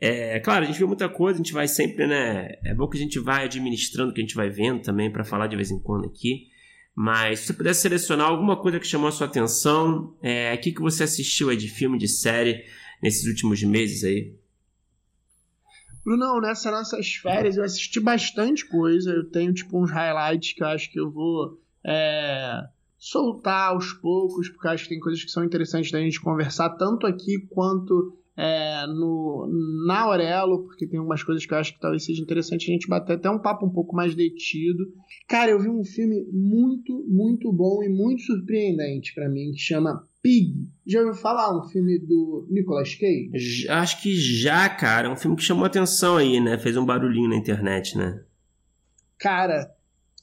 É, 0.00 0.38
claro, 0.38 0.62
a 0.62 0.66
gente 0.66 0.78
viu 0.78 0.86
muita 0.86 1.08
coisa, 1.08 1.40
a 1.40 1.42
gente 1.42 1.52
vai 1.52 1.66
sempre, 1.66 2.06
né? 2.06 2.52
É 2.64 2.72
bom 2.74 2.86
que 2.86 2.96
a 2.96 3.00
gente 3.00 3.18
vai 3.18 3.44
administrando 3.44 4.12
o 4.12 4.14
que 4.14 4.20
a 4.20 4.24
gente 4.24 4.36
vai 4.36 4.50
vendo 4.50 4.82
também 4.82 5.10
para 5.10 5.24
falar 5.24 5.48
de 5.48 5.56
vez 5.56 5.72
em 5.72 5.80
quando 5.80 6.06
aqui. 6.06 6.46
Mas 6.94 7.40
se 7.40 7.46
você 7.46 7.54
pudesse 7.54 7.80
selecionar 7.80 8.28
alguma 8.28 8.56
coisa 8.56 8.78
que 8.78 8.86
chamou 8.86 9.08
a 9.08 9.12
sua 9.12 9.26
atenção, 9.26 10.14
é, 10.22 10.54
o 10.54 10.58
que, 10.58 10.70
que 10.70 10.80
você 10.80 11.02
assistiu 11.02 11.50
aí 11.50 11.56
de 11.56 11.68
filme, 11.68 11.98
de 11.98 12.06
série 12.06 12.62
nesses 13.04 13.26
últimos 13.26 13.62
meses 13.62 14.02
aí? 14.02 14.34
Brunão, 16.02 16.40
nessas 16.40 16.72
nossas 16.72 17.14
férias 17.14 17.58
eu 17.58 17.62
assisti 17.62 18.00
bastante 18.00 18.66
coisa. 18.66 19.10
Eu 19.10 19.30
tenho 19.30 19.52
tipo 19.52 19.78
uns 19.78 19.90
highlights 19.90 20.54
que 20.54 20.62
eu 20.62 20.68
acho 20.68 20.90
que 20.90 20.98
eu 20.98 21.10
vou 21.10 21.60
é, 21.84 22.66
soltar 22.96 23.72
aos 23.72 23.92
poucos, 23.92 24.48
porque 24.48 24.68
acho 24.68 24.84
que 24.84 24.88
tem 24.88 25.00
coisas 25.00 25.22
que 25.22 25.30
são 25.30 25.44
interessantes 25.44 25.90
da 25.90 26.00
gente 26.00 26.18
conversar, 26.18 26.70
tanto 26.70 27.06
aqui 27.06 27.46
quanto 27.50 28.18
é, 28.36 28.86
no, 28.86 29.48
na 29.86 30.00
Aurelo, 30.00 30.64
porque 30.64 30.86
tem 30.86 30.98
algumas 30.98 31.22
coisas 31.22 31.46
que 31.46 31.54
eu 31.54 31.58
acho 31.58 31.74
que 31.74 31.80
talvez 31.80 32.04
seja 32.04 32.20
interessante 32.20 32.70
a 32.70 32.72
gente 32.72 32.88
bater 32.88 33.14
até 33.14 33.30
um 33.30 33.38
papo 33.38 33.66
um 33.66 33.70
pouco 33.70 33.94
mais 33.94 34.14
detido. 34.14 34.84
Cara, 35.28 35.52
eu 35.52 35.60
vi 35.60 35.68
um 35.68 35.84
filme 35.84 36.26
muito, 36.32 37.04
muito 37.08 37.52
bom 37.52 37.82
e 37.82 37.88
muito 37.88 38.22
surpreendente 38.22 39.14
para 39.14 39.28
mim, 39.28 39.52
que 39.52 39.58
chama 39.58 40.04
Pig. 40.20 40.68
Já 40.86 41.00
ouviu 41.00 41.14
falar 41.14 41.56
um 41.56 41.68
filme 41.68 41.98
do 41.98 42.46
Nicolas 42.50 42.94
Cage? 42.94 43.68
Acho 43.68 44.02
que 44.02 44.14
já, 44.14 44.68
cara. 44.68 45.08
É 45.08 45.10
um 45.10 45.16
filme 45.16 45.36
que 45.36 45.42
chamou 45.42 45.64
atenção 45.64 46.16
aí, 46.16 46.40
né? 46.40 46.58
Fez 46.58 46.76
um 46.76 46.84
barulhinho 46.84 47.28
na 47.28 47.36
internet, 47.36 47.96
né? 47.96 48.22
Cara, 49.18 49.70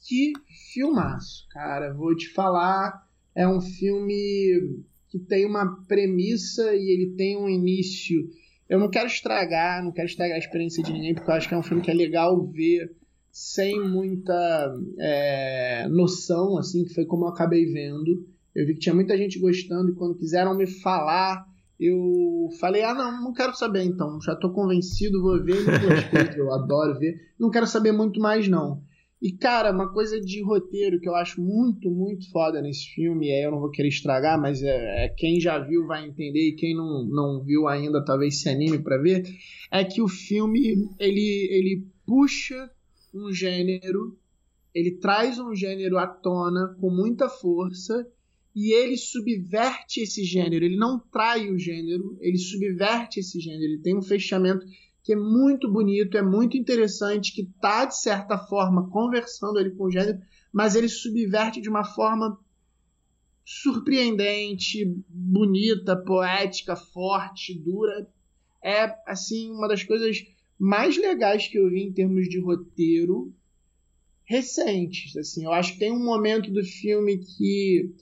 que 0.06 0.32
filmaço, 0.74 1.46
cara. 1.50 1.94
Vou 1.94 2.14
te 2.14 2.28
falar, 2.28 3.06
é 3.34 3.48
um 3.48 3.60
filme 3.60 4.82
que 5.12 5.18
tem 5.18 5.44
uma 5.44 5.84
premissa 5.86 6.74
e 6.74 6.90
ele 6.90 7.10
tem 7.10 7.36
um 7.36 7.46
início. 7.46 8.30
Eu 8.66 8.80
não 8.80 8.88
quero 8.88 9.06
estragar, 9.06 9.84
não 9.84 9.92
quero 9.92 10.08
estragar 10.08 10.36
a 10.36 10.38
experiência 10.38 10.82
de 10.82 10.90
ninguém, 10.90 11.14
porque 11.14 11.30
eu 11.30 11.34
acho 11.34 11.46
que 11.46 11.52
é 11.52 11.58
um 11.58 11.62
filme 11.62 11.82
que 11.82 11.90
é 11.90 11.94
legal 11.94 12.42
ver 12.46 12.96
sem 13.30 13.78
muita 13.78 14.74
é, 14.98 15.86
noção, 15.90 16.56
assim, 16.56 16.84
que 16.84 16.94
foi 16.94 17.04
como 17.04 17.26
eu 17.26 17.28
acabei 17.28 17.66
vendo. 17.66 18.26
Eu 18.54 18.66
vi 18.66 18.72
que 18.72 18.80
tinha 18.80 18.94
muita 18.94 19.14
gente 19.18 19.38
gostando 19.38 19.90
e 19.90 19.94
quando 19.94 20.16
quiseram 20.16 20.56
me 20.56 20.66
falar, 20.66 21.46
eu 21.78 22.48
falei, 22.58 22.82
ah, 22.82 22.94
não, 22.94 23.24
não 23.24 23.32
quero 23.34 23.54
saber 23.54 23.82
então, 23.82 24.18
já 24.22 24.32
estou 24.32 24.50
convencido, 24.50 25.20
vou 25.20 25.42
ver, 25.44 25.56
eu 26.38 26.50
adoro 26.54 26.98
ver, 26.98 27.20
não 27.38 27.50
quero 27.50 27.66
saber 27.66 27.92
muito 27.92 28.18
mais 28.18 28.48
não. 28.48 28.82
E, 29.22 29.30
cara, 29.30 29.70
uma 29.70 29.92
coisa 29.92 30.20
de 30.20 30.42
roteiro 30.42 30.98
que 30.98 31.08
eu 31.08 31.14
acho 31.14 31.40
muito, 31.40 31.88
muito 31.88 32.28
foda 32.32 32.60
nesse 32.60 32.88
filme, 32.88 33.28
e 33.28 33.30
aí 33.30 33.44
eu 33.44 33.52
não 33.52 33.60
vou 33.60 33.70
querer 33.70 33.86
estragar, 33.86 34.36
mas 34.40 34.64
é, 34.64 35.04
é 35.04 35.08
quem 35.10 35.40
já 35.40 35.60
viu 35.60 35.86
vai 35.86 36.04
entender, 36.04 36.48
e 36.48 36.56
quem 36.56 36.74
não, 36.74 37.04
não 37.04 37.44
viu 37.44 37.68
ainda 37.68 38.04
talvez 38.04 38.40
se 38.42 38.48
anime 38.48 38.80
para 38.82 39.00
ver, 39.00 39.22
é 39.70 39.84
que 39.84 40.02
o 40.02 40.08
filme, 40.08 40.88
ele, 40.98 41.48
ele 41.52 41.86
puxa 42.04 42.68
um 43.14 43.32
gênero, 43.32 44.18
ele 44.74 44.90
traz 44.90 45.38
um 45.38 45.54
gênero 45.54 45.98
à 45.98 46.06
tona 46.08 46.76
com 46.80 46.90
muita 46.90 47.28
força, 47.28 48.04
e 48.56 48.72
ele 48.72 48.96
subverte 48.96 50.00
esse 50.00 50.24
gênero, 50.24 50.64
ele 50.64 50.76
não 50.76 50.98
trai 50.98 51.48
o 51.48 51.56
gênero, 51.56 52.18
ele 52.20 52.38
subverte 52.38 53.20
esse 53.20 53.38
gênero, 53.38 53.74
ele 53.74 53.82
tem 53.82 53.96
um 53.96 54.02
fechamento 54.02 54.66
que 55.02 55.12
é 55.12 55.16
muito 55.16 55.70
bonito, 55.70 56.16
é 56.16 56.22
muito 56.22 56.56
interessante, 56.56 57.34
que 57.34 57.42
está, 57.42 57.84
de 57.84 58.00
certa 58.00 58.38
forma, 58.38 58.88
conversando 58.88 59.58
ele 59.58 59.70
com 59.70 59.84
o 59.84 59.90
gênero, 59.90 60.20
mas 60.52 60.76
ele 60.76 60.88
subverte 60.88 61.60
de 61.60 61.68
uma 61.68 61.84
forma 61.84 62.38
surpreendente, 63.44 64.84
bonita, 65.08 65.96
poética, 65.96 66.76
forte, 66.76 67.58
dura. 67.58 68.08
É, 68.62 68.94
assim, 69.06 69.50
uma 69.50 69.66
das 69.66 69.82
coisas 69.82 70.24
mais 70.58 70.96
legais 70.96 71.48
que 71.48 71.58
eu 71.58 71.68
vi 71.68 71.82
em 71.82 71.92
termos 71.92 72.28
de 72.28 72.38
roteiro 72.38 73.34
recentes. 74.24 75.16
Assim, 75.16 75.44
eu 75.44 75.52
acho 75.52 75.72
que 75.72 75.80
tem 75.80 75.90
um 75.90 76.04
momento 76.04 76.50
do 76.52 76.62
filme 76.64 77.18
que 77.18 77.92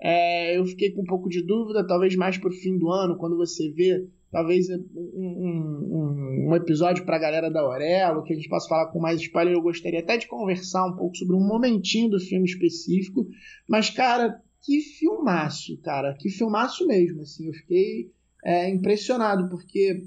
é, 0.00 0.56
eu 0.56 0.64
fiquei 0.64 0.90
com 0.90 1.02
um 1.02 1.06
pouco 1.06 1.28
de 1.28 1.42
dúvida, 1.42 1.86
talvez 1.86 2.16
mais 2.16 2.38
para 2.38 2.48
o 2.48 2.52
fim 2.52 2.78
do 2.78 2.90
ano, 2.90 3.16
quando 3.16 3.36
você 3.36 3.70
vê 3.70 4.08
talvez 4.36 4.68
um, 4.68 4.84
um, 4.94 6.48
um 6.50 6.54
episódio 6.54 7.06
para 7.06 7.16
a 7.16 7.18
galera 7.18 7.50
da 7.50 7.62
Aurelo, 7.62 8.22
que 8.22 8.34
a 8.34 8.36
gente 8.36 8.50
possa 8.50 8.68
falar 8.68 8.88
com 8.88 9.00
mais 9.00 9.18
spoiler. 9.18 9.54
Eu 9.54 9.62
gostaria 9.62 10.00
até 10.00 10.18
de 10.18 10.26
conversar 10.26 10.84
um 10.84 10.94
pouco 10.94 11.16
sobre 11.16 11.34
um 11.34 11.40
momentinho 11.40 12.10
do 12.10 12.20
filme 12.20 12.44
específico. 12.44 13.26
Mas, 13.66 13.88
cara, 13.88 14.38
que 14.62 14.82
filmaço, 14.82 15.80
cara. 15.80 16.14
Que 16.20 16.28
filmaço 16.28 16.86
mesmo. 16.86 17.22
Assim, 17.22 17.46
eu 17.46 17.54
fiquei 17.54 18.10
é, 18.44 18.68
impressionado, 18.68 19.48
porque, 19.48 20.02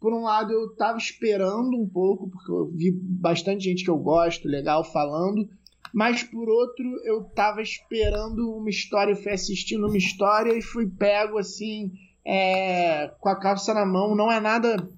por 0.00 0.12
um 0.12 0.24
lado, 0.24 0.52
eu 0.52 0.72
estava 0.72 0.98
esperando 0.98 1.80
um 1.80 1.88
pouco, 1.88 2.28
porque 2.28 2.50
eu 2.50 2.68
vi 2.74 2.90
bastante 2.90 3.62
gente 3.62 3.84
que 3.84 3.90
eu 3.90 3.98
gosto, 3.98 4.48
legal, 4.48 4.82
falando. 4.82 5.48
Mas 5.94 6.24
por 6.24 6.48
outro, 6.48 6.84
eu 7.04 7.28
estava 7.28 7.62
esperando 7.62 8.56
uma 8.56 8.70
história, 8.70 9.12
eu 9.12 9.16
fui 9.16 9.30
assistindo 9.30 9.86
uma 9.86 9.96
história 9.96 10.52
e 10.52 10.62
fui 10.62 10.90
pego 10.90 11.38
assim 11.38 11.92
é, 12.24 13.08
com 13.20 13.28
a 13.28 13.36
calça 13.36 13.74
na 13.74 13.84
mão, 13.84 14.14
não 14.14 14.30
é 14.30 14.40
nada 14.40 14.88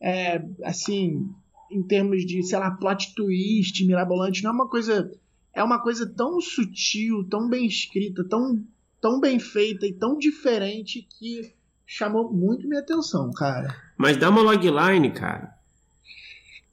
é, 0.00 0.42
assim, 0.64 1.30
em 1.70 1.82
termos 1.82 2.26
de, 2.26 2.42
sei 2.42 2.58
lá, 2.58 2.70
plot 2.72 3.14
twist, 3.14 3.84
mirabolante, 3.86 4.42
não 4.42 4.50
é 4.50 4.54
uma 4.54 4.68
coisa. 4.68 5.10
É 5.54 5.62
uma 5.62 5.82
coisa 5.82 6.06
tão 6.06 6.40
sutil, 6.40 7.28
tão 7.28 7.48
bem 7.48 7.66
escrita, 7.66 8.24
tão, 8.26 8.64
tão 9.00 9.20
bem 9.20 9.38
feita 9.38 9.86
e 9.86 9.92
tão 9.92 10.16
diferente 10.16 11.06
que 11.18 11.52
chamou 11.86 12.32
muito 12.32 12.66
minha 12.66 12.80
atenção, 12.80 13.30
cara. 13.32 13.76
Mas 13.98 14.16
dá 14.16 14.30
uma 14.30 14.40
logline, 14.40 15.12
cara. 15.12 15.54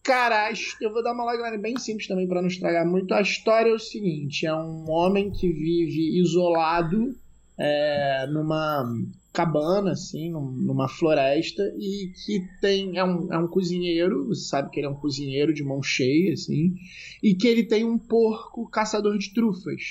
Cara, 0.02 0.50
eu 0.80 0.94
vou 0.94 1.04
dar 1.04 1.12
uma 1.12 1.26
logline 1.26 1.58
bem 1.58 1.78
simples 1.78 2.08
também 2.08 2.26
para 2.26 2.42
não 2.42 2.48
estragar 2.48 2.86
muito. 2.88 3.14
A 3.14 3.22
história 3.22 3.70
é 3.70 3.74
o 3.74 3.80
seguinte: 3.80 4.46
é 4.46 4.56
um 4.56 4.90
homem 4.90 5.30
que 5.30 5.52
vive 5.52 6.18
isolado 6.20 7.14
é, 7.58 8.26
numa 8.28 8.86
cabana, 9.40 9.92
assim, 9.92 10.30
numa 10.32 10.90
floresta, 10.90 11.64
e 11.78 12.12
que 12.26 12.46
tem. 12.60 12.98
É 12.98 13.04
um, 13.06 13.34
é 13.34 13.38
um 13.38 13.48
cozinheiro, 13.48 14.28
você 14.28 14.50
sabe 14.50 14.70
que 14.70 14.82
ele 14.82 14.88
é 14.88 14.90
um 14.90 14.96
cozinheiro 14.96 15.54
de 15.54 15.64
mão 15.64 15.82
cheia, 15.82 16.34
assim, 16.34 16.76
e 17.24 17.34
que 17.34 17.48
ele 17.48 17.64
tem 17.64 17.86
um 17.86 17.98
porco 17.98 18.70
caçador 18.70 19.18
de 19.18 19.34
trufas. 19.34 19.82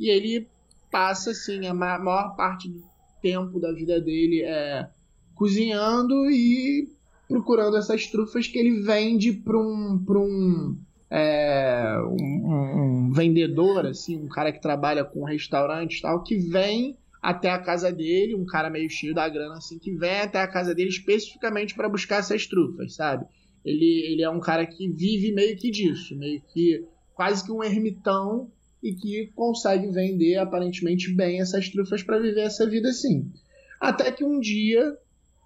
E 0.00 0.08
ele 0.08 0.48
passa, 0.90 1.32
assim, 1.32 1.66
a 1.66 1.74
maior 1.74 2.34
parte 2.36 2.70
do 2.70 2.82
tempo 3.20 3.60
da 3.60 3.70
vida 3.70 4.00
dele 4.00 4.42
é 4.42 4.88
cozinhando 5.34 6.30
e 6.30 6.88
procurando 7.28 7.76
essas 7.76 8.06
trufas 8.06 8.46
que 8.46 8.58
ele 8.58 8.80
vende 8.80 9.30
para 9.32 9.58
um, 9.58 10.02
pra 10.02 10.18
um, 10.18 10.78
é, 11.10 11.98
um, 12.02 13.08
um, 13.08 13.12
vendedor, 13.12 13.84
assim, 13.84 14.16
um 14.16 14.28
cara 14.28 14.50
que 14.52 14.62
trabalha 14.62 15.04
com 15.04 15.24
restaurantes 15.24 16.00
tal, 16.00 16.22
que 16.22 16.36
vem 16.36 16.96
até 17.24 17.48
a 17.48 17.58
casa 17.58 17.90
dele, 17.90 18.34
um 18.34 18.44
cara 18.44 18.68
meio 18.68 18.90
cheio 18.90 19.14
da 19.14 19.26
grana 19.26 19.54
assim, 19.56 19.78
que 19.78 19.96
vem 19.96 20.20
até 20.20 20.42
a 20.42 20.46
casa 20.46 20.74
dele 20.74 20.90
especificamente 20.90 21.74
para 21.74 21.88
buscar 21.88 22.16
essas 22.16 22.46
trufas, 22.46 22.96
sabe? 22.96 23.24
Ele, 23.64 24.12
ele 24.12 24.22
é 24.22 24.28
um 24.28 24.38
cara 24.38 24.66
que 24.66 24.90
vive 24.90 25.32
meio 25.32 25.56
que 25.56 25.70
disso, 25.70 26.14
meio 26.18 26.42
que 26.52 26.84
quase 27.14 27.42
que 27.42 27.50
um 27.50 27.64
ermitão 27.64 28.52
e 28.82 28.92
que 28.94 29.32
consegue 29.34 29.86
vender 29.90 30.36
aparentemente 30.36 31.14
bem 31.14 31.40
essas 31.40 31.70
trufas 31.70 32.02
para 32.02 32.18
viver 32.18 32.42
essa 32.42 32.68
vida 32.68 32.90
assim. 32.90 33.32
Até 33.80 34.12
que 34.12 34.22
um 34.22 34.38
dia 34.38 34.94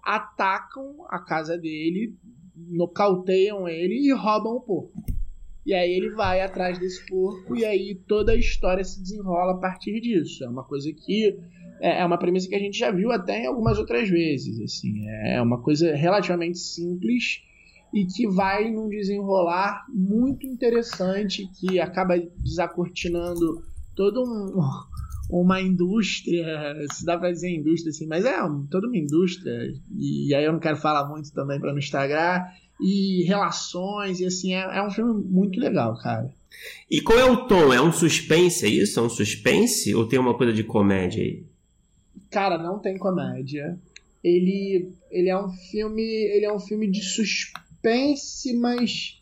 atacam 0.03 1.05
a 1.07 1.19
casa 1.19 1.57
dele, 1.57 2.13
nocauteiam 2.57 3.69
ele 3.69 4.05
e 4.05 4.11
roubam 4.11 4.57
o 4.57 4.61
porco. 4.61 5.01
E 5.65 5.73
aí 5.73 5.93
ele 5.93 6.09
vai 6.09 6.41
atrás 6.41 6.77
desse 6.77 7.05
porco 7.05 7.55
e 7.55 7.63
aí 7.63 7.95
toda 7.95 8.33
a 8.33 8.35
história 8.35 8.83
se 8.83 9.01
desenrola 9.01 9.53
a 9.53 9.57
partir 9.59 10.01
disso. 10.01 10.43
É 10.43 10.49
uma 10.49 10.63
coisa 10.63 10.91
que 10.91 11.39
é, 11.79 12.01
é 12.01 12.05
uma 12.05 12.17
premissa 12.17 12.47
que 12.47 12.55
a 12.55 12.59
gente 12.59 12.77
já 12.77 12.91
viu 12.91 13.11
até 13.11 13.43
em 13.43 13.47
algumas 13.47 13.77
outras 13.77 14.09
vezes. 14.09 14.59
Assim, 14.59 15.07
é 15.07 15.41
uma 15.41 15.61
coisa 15.61 15.95
relativamente 15.95 16.57
simples 16.57 17.41
e 17.93 18.05
que 18.05 18.27
vai 18.27 18.69
num 18.69 18.87
desenrolar 18.87 19.85
muito 19.89 20.45
interessante 20.45 21.49
que 21.59 21.79
acaba 21.79 22.19
desacortinando 22.37 23.63
todo 23.95 24.23
um, 24.23 24.59
uma 25.31 25.61
indústria, 25.61 26.75
se 26.91 27.05
dá 27.05 27.17
para 27.17 27.31
dizer 27.31 27.49
indústria 27.49 27.89
assim, 27.89 28.07
mas 28.07 28.25
é 28.25 28.37
toda 28.69 28.87
uma 28.87 28.97
indústria 28.97 29.73
e 29.95 30.33
aí 30.33 30.43
eu 30.43 30.53
não 30.53 30.59
quero 30.59 30.77
falar 30.77 31.07
muito 31.07 31.31
também 31.33 31.59
para 31.59 31.71
não 31.71 31.79
estragar 31.79 32.53
e 32.79 33.23
relações 33.23 34.19
e 34.19 34.25
assim 34.25 34.53
é, 34.53 34.61
é 34.61 34.85
um 34.85 34.91
filme 34.91 35.23
muito 35.23 35.59
legal, 35.59 35.97
cara. 35.99 36.31
E 36.89 37.01
qual 37.01 37.17
é 37.17 37.25
o 37.25 37.47
tom? 37.47 37.73
É 37.73 37.81
um 37.81 37.91
suspense, 37.91 38.65
é 38.65 38.69
isso? 38.69 38.99
É 38.99 39.03
um 39.03 39.09
suspense 39.09 39.93
ou 39.95 40.07
tem 40.07 40.19
uma 40.19 40.33
coisa 40.33 40.51
de 40.51 40.63
comédia 40.63 41.23
aí? 41.23 41.48
Cara, 42.29 42.57
não 42.57 42.79
tem 42.79 42.97
comédia. 42.97 43.77
ele, 44.23 44.93
ele 45.09 45.29
é 45.29 45.37
um 45.37 45.49
filme. 45.49 46.03
Ele 46.03 46.45
é 46.45 46.53
um 46.53 46.59
filme 46.59 46.89
de 46.89 47.01
suspense, 47.01 48.53
mas. 48.53 49.15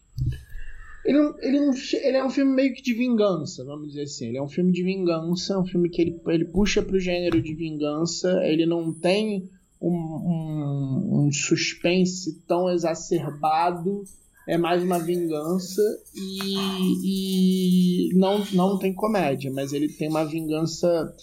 Ele, 1.05 1.17
ele, 1.39 1.59
não, 1.59 1.73
ele 1.73 2.17
é 2.17 2.25
um 2.25 2.29
filme 2.29 2.53
meio 2.53 2.73
que 2.73 2.81
de 2.81 2.93
vingança, 2.93 3.63
vamos 3.63 3.89
dizer 3.89 4.03
assim. 4.03 4.27
Ele 4.27 4.37
é 4.37 4.43
um 4.43 4.49
filme 4.49 4.73
de 4.73 4.83
vingança, 4.83 5.57
um 5.57 5.65
filme 5.65 5.89
que 5.89 6.01
ele, 6.01 6.21
ele 6.27 6.45
puxa 6.45 6.81
pro 6.81 6.99
gênero 6.99 7.41
de 7.41 7.53
vingança. 7.53 8.29
Ele 8.43 8.65
não 8.65 8.93
tem 8.93 9.49
um, 9.81 9.89
um, 9.89 11.25
um 11.27 11.31
suspense 11.31 12.41
tão 12.45 12.69
exacerbado 12.69 14.03
é 14.47 14.57
mais 14.57 14.81
uma 14.81 14.97
vingança 14.97 15.81
e, 16.15 16.55
e 17.03 18.13
não, 18.15 18.45
não 18.53 18.79
tem 18.79 18.93
comédia, 18.93 19.51
mas 19.51 19.73
ele 19.73 19.89
tem 19.89 20.07
uma 20.07 20.23
vingança 20.23 21.13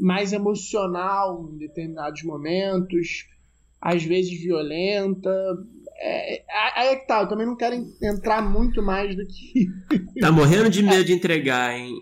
mais 0.00 0.32
emocional 0.32 1.50
em 1.52 1.58
determinados 1.58 2.22
momentos, 2.22 3.26
às 3.80 4.02
vezes 4.04 4.40
violenta. 4.40 5.30
É, 5.98 6.44
aí 6.74 6.88
é 6.88 6.96
que 6.96 7.06
tá, 7.06 7.22
eu 7.22 7.28
também 7.28 7.46
não 7.46 7.56
quero 7.56 7.74
entrar 8.02 8.42
muito 8.42 8.82
mais 8.82 9.16
do 9.16 9.26
que. 9.26 9.66
Tá 10.20 10.32
morrendo 10.32 10.70
de 10.70 10.82
medo 10.82 11.04
de 11.04 11.12
entregar, 11.12 11.78
hein? 11.78 11.94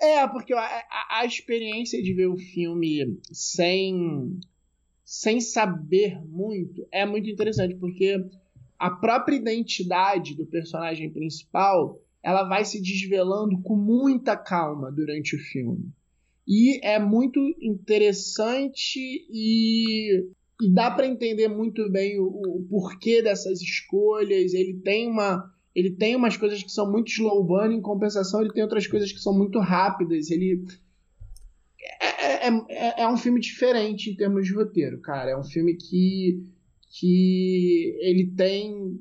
É, 0.00 0.26
porque 0.28 0.52
a, 0.52 0.60
a, 0.60 1.20
a 1.20 1.24
experiência 1.24 2.02
de 2.02 2.12
ver 2.12 2.26
o 2.26 2.36
filme 2.36 3.18
sem, 3.32 4.38
sem 5.04 5.40
saber 5.40 6.20
muito 6.26 6.86
é 6.92 7.06
muito 7.06 7.30
interessante, 7.30 7.74
porque 7.76 8.16
a 8.78 8.90
própria 8.90 9.36
identidade 9.36 10.34
do 10.34 10.46
personagem 10.46 11.10
principal 11.10 12.00
ela 12.22 12.42
vai 12.42 12.64
se 12.64 12.82
desvelando 12.82 13.62
com 13.62 13.76
muita 13.76 14.36
calma 14.36 14.90
durante 14.90 15.36
o 15.36 15.38
filme. 15.38 15.92
E 16.46 16.78
é 16.86 16.98
muito 16.98 17.40
interessante 17.60 18.98
e, 18.98 20.20
e 20.62 20.72
dá 20.72 20.90
para 20.90 21.06
entender 21.06 21.48
muito 21.48 21.90
bem 21.90 22.20
o, 22.20 22.26
o, 22.26 22.66
porquê 22.70 23.20
dessas 23.20 23.60
escolhas. 23.60 24.54
Ele 24.54 24.74
tem 24.74 25.08
uma 25.08 25.52
ele 25.74 25.90
tem 25.90 26.16
umas 26.16 26.38
coisas 26.38 26.62
que 26.62 26.70
são 26.70 26.90
muito 26.90 27.10
slow 27.10 27.44
burn, 27.44 27.74
em 27.74 27.82
compensação 27.82 28.40
ele 28.40 28.52
tem 28.52 28.62
outras 28.62 28.86
coisas 28.86 29.12
que 29.12 29.18
são 29.18 29.36
muito 29.36 29.58
rápidas. 29.58 30.30
Ele 30.30 30.64
é, 32.00 32.48
é, 32.48 32.50
é, 32.68 33.02
é 33.02 33.08
um 33.08 33.16
filme 33.16 33.40
diferente 33.40 34.10
em 34.10 34.16
termos 34.16 34.46
de 34.46 34.54
roteiro, 34.54 35.00
cara. 35.00 35.32
É 35.32 35.36
um 35.36 35.44
filme 35.44 35.76
que 35.76 36.42
que 36.98 37.98
ele 38.00 38.32
tem 38.34 38.98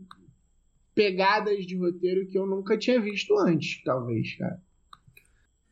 pegadas 0.93 1.65
de 1.65 1.77
roteiro 1.77 2.27
que 2.27 2.37
eu 2.37 2.45
nunca 2.45 2.77
tinha 2.77 2.99
visto 2.99 3.37
antes, 3.37 3.81
talvez, 3.83 4.35
cara. 4.35 4.61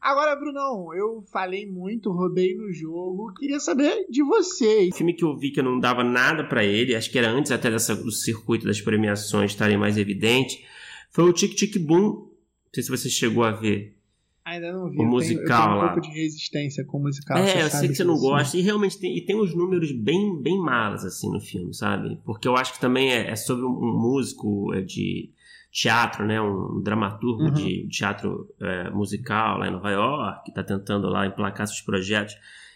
Agora, 0.03 0.35
Brunão, 0.35 0.93
eu 0.93 1.23
falei 1.31 1.65
muito, 1.65 2.11
roubei 2.11 2.53
no 2.53 2.73
jogo. 2.73 3.33
Queria 3.35 3.57
saber 3.57 4.05
de 4.09 4.21
você. 4.21 4.89
O 4.91 4.95
filme 4.97 5.13
que 5.13 5.23
eu 5.23 5.33
vi 5.37 5.49
que 5.49 5.61
eu 5.61 5.63
não 5.63 5.79
dava 5.79 6.03
nada 6.03 6.43
para 6.43 6.61
ele, 6.61 6.93
acho 6.93 7.09
que 7.09 7.17
era 7.17 7.31
antes 7.31 7.53
até 7.53 7.71
dessa, 7.71 7.95
do 7.95 8.11
circuito 8.11 8.65
das 8.65 8.81
premiações 8.81 9.51
estarem 9.51 9.77
mais 9.77 9.97
evidente, 9.97 10.61
foi 11.09 11.23
o 11.23 11.31
Tic 11.31 11.55
Tic 11.55 11.77
Boom. 11.77 12.01
Não 12.01 12.29
sei 12.73 12.83
se 12.83 12.89
você 12.89 13.09
chegou 13.09 13.45
a 13.45 13.51
ver. 13.51 13.95
Ainda 14.43 14.73
não 14.73 14.89
vi. 14.89 14.99
O 14.99 15.05
musical 15.05 15.69
tenho, 15.69 15.77
lá. 15.77 15.85
um 15.85 15.93
pouco 15.93 16.01
de 16.01 16.19
resistência 16.19 16.83
com 16.83 16.97
o 16.97 17.03
musical. 17.03 17.37
É, 17.37 17.63
eu 17.63 17.69
sei 17.69 17.87
que 17.87 17.95
você 17.95 18.03
não 18.03 18.17
gosta. 18.17 18.57
E 18.57 18.61
realmente 18.61 18.99
tem, 18.99 19.17
e 19.17 19.21
tem 19.21 19.39
uns 19.39 19.55
números 19.55 19.89
bem, 19.93 20.37
bem 20.41 20.59
malas, 20.59 21.05
assim, 21.05 21.31
no 21.31 21.39
filme, 21.39 21.73
sabe? 21.73 22.19
Porque 22.25 22.45
eu 22.45 22.57
acho 22.57 22.73
que 22.73 22.79
também 22.81 23.09
é, 23.09 23.29
é 23.29 23.35
sobre 23.37 23.63
um, 23.63 23.69
um 23.69 24.01
músico 24.01 24.73
é 24.73 24.81
de 24.81 25.31
teatro, 25.73 26.25
né? 26.25 26.39
Um 26.39 26.81
dramaturgo 26.81 27.45
uhum. 27.45 27.51
de 27.51 27.87
teatro 27.89 28.47
é, 28.61 28.89
musical 28.91 29.57
lá 29.57 29.67
em 29.67 29.71
Nova 29.71 29.89
York, 29.89 30.43
que 30.45 30.51
está 30.51 30.63
tentando 30.63 31.09
lá 31.09 31.25
emplacar 31.25 31.67
seus 31.67 31.81
projetos. 31.81 32.35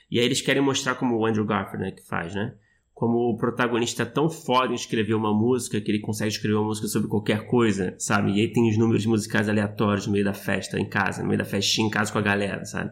E 0.10 0.20
aí 0.20 0.25
eles 0.25 0.42
querem 0.42 0.62
mostrar 0.62 0.96
como 0.96 1.16
o 1.16 1.25
Andrew 1.25 1.46
Garfield, 1.46 1.86
né, 1.86 1.92
que 1.92 2.01
faz, 2.01 2.34
né? 2.34 2.56
como 2.98 3.30
o 3.30 3.38
protagonista 3.38 4.01
é 4.01 4.06
tão 4.08 4.27
foda 4.27 4.72
em 4.72 4.75
escrever 4.75 5.13
uma 5.13 5.32
música 5.32 5.80
que 5.80 5.92
ele 5.92 6.00
consegue 6.00 6.32
escrever 6.32 6.56
uma 6.56 6.66
música 6.66 6.88
sobre 6.88 7.08
qualquer 7.08 7.46
coisa, 7.46 7.94
sabe? 8.00 8.32
E 8.32 8.42
aí 8.42 8.51
tem 8.51 8.68
os 8.68 8.75
números 8.75 9.06
musicais 9.06 9.48
aleatórios 9.48 10.08
no 10.08 10.13
meio 10.13 10.25
da 10.25 10.34
festa 10.34 10.80
em 10.80 10.89
casa, 10.89 11.22
no 11.22 11.27
meio 11.27 11.38
da 11.38 11.46
festinha 11.46 11.86
em 11.86 11.92
casa 11.92 12.12
com 12.12 12.18
a 12.18 12.24
galera, 12.24 12.66
sabe? 12.66 12.89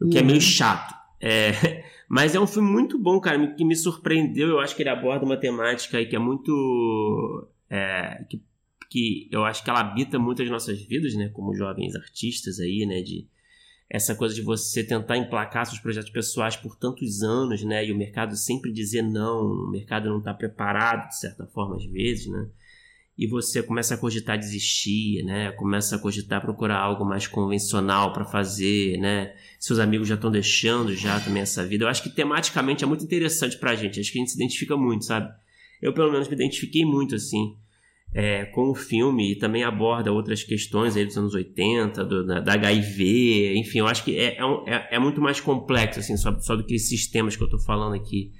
O 0.00 0.08
que 0.08 0.18
uhum. 0.18 0.22
é 0.22 0.26
meio 0.26 0.40
chato. 0.40 0.94
É... 1.20 1.82
Mas 2.08 2.36
é 2.36 2.40
um 2.40 2.46
filme 2.46 2.70
muito 2.70 2.96
bom, 3.00 3.18
cara, 3.18 3.52
que 3.56 3.64
me 3.64 3.74
surpreendeu. 3.74 4.46
Eu 4.46 4.60
acho 4.60 4.76
que 4.76 4.82
ele 4.84 4.90
aborda 4.90 5.24
uma 5.24 5.36
temática 5.36 5.98
aí 5.98 6.06
que 6.06 6.14
é 6.14 6.20
muito. 6.20 7.48
É... 7.68 8.24
Que, 8.30 8.40
que 8.88 9.28
eu 9.30 9.44
acho 9.44 9.62
que 9.62 9.70
ela 9.70 9.80
habita 9.80 10.18
muito 10.18 10.42
as 10.42 10.50
nossas 10.50 10.80
vidas, 10.82 11.14
né? 11.14 11.28
Como 11.28 11.54
jovens 11.54 11.94
artistas 11.94 12.60
aí, 12.60 12.86
né? 12.86 13.02
De 13.02 13.26
essa 13.88 14.14
coisa 14.14 14.34
de 14.34 14.42
você 14.42 14.82
tentar 14.82 15.16
emplacar 15.16 15.64
seus 15.64 15.78
projetos 15.78 16.10
pessoais 16.10 16.56
por 16.56 16.76
tantos 16.76 17.22
anos, 17.22 17.62
né? 17.62 17.86
E 17.86 17.92
o 17.92 17.96
mercado 17.96 18.36
sempre 18.36 18.72
dizer 18.72 19.02
não, 19.02 19.42
o 19.42 19.70
mercado 19.70 20.08
não 20.08 20.18
está 20.18 20.34
preparado, 20.34 21.08
de 21.08 21.18
certa 21.18 21.46
forma, 21.46 21.76
às 21.76 21.84
vezes, 21.84 22.26
né? 22.26 22.48
E 23.18 23.26
você 23.26 23.62
começa 23.62 23.94
a 23.94 23.98
cogitar 23.98 24.38
desistir, 24.38 25.22
né? 25.24 25.50
Começa 25.52 25.96
a 25.96 25.98
cogitar 25.98 26.42
procurar 26.42 26.78
algo 26.78 27.04
mais 27.04 27.26
convencional 27.26 28.12
para 28.12 28.26
fazer, 28.26 28.98
né? 28.98 29.34
Seus 29.58 29.78
amigos 29.78 30.06
já 30.06 30.16
estão 30.16 30.30
deixando 30.30 30.94
já 30.94 31.18
também 31.20 31.42
essa 31.42 31.64
vida. 31.64 31.84
Eu 31.84 31.88
acho 31.88 32.02
que 32.02 32.10
tematicamente 32.10 32.84
é 32.84 32.86
muito 32.86 33.04
interessante 33.04 33.56
pra 33.56 33.74
gente. 33.74 34.00
Acho 34.00 34.12
que 34.12 34.18
a 34.18 34.20
gente 34.20 34.32
se 34.32 34.36
identifica 34.36 34.76
muito, 34.76 35.06
sabe? 35.06 35.32
Eu, 35.80 35.94
pelo 35.94 36.12
menos, 36.12 36.28
me 36.28 36.34
identifiquei 36.34 36.84
muito, 36.84 37.14
assim 37.14 37.56
é, 38.18 38.46
com 38.46 38.70
o 38.70 38.74
filme 38.74 39.32
e 39.32 39.36
também 39.36 39.62
aborda 39.62 40.10
outras 40.10 40.42
questões 40.42 40.96
aí 40.96 41.04
dos 41.04 41.18
anos 41.18 41.34
80, 41.34 42.02
do, 42.02 42.24
da, 42.24 42.40
da, 42.40 42.54
HIV, 42.54 43.58
enfim, 43.58 43.80
eu 43.80 43.86
acho 43.86 44.02
que 44.02 44.16
é, 44.16 44.38
é, 44.38 44.74
é, 44.74 44.88
é, 44.92 44.98
muito 44.98 45.20
mais 45.20 45.38
complexo, 45.38 46.00
assim, 46.00 46.16
só, 46.16 46.34
só 46.40 46.56
do 46.56 46.64
que 46.64 46.76
esses 46.76 47.06
temas 47.06 47.36
que 47.36 47.44
eu 47.44 47.48
tô 47.50 47.58
falando 47.58 47.94
aqui. 47.94 48.32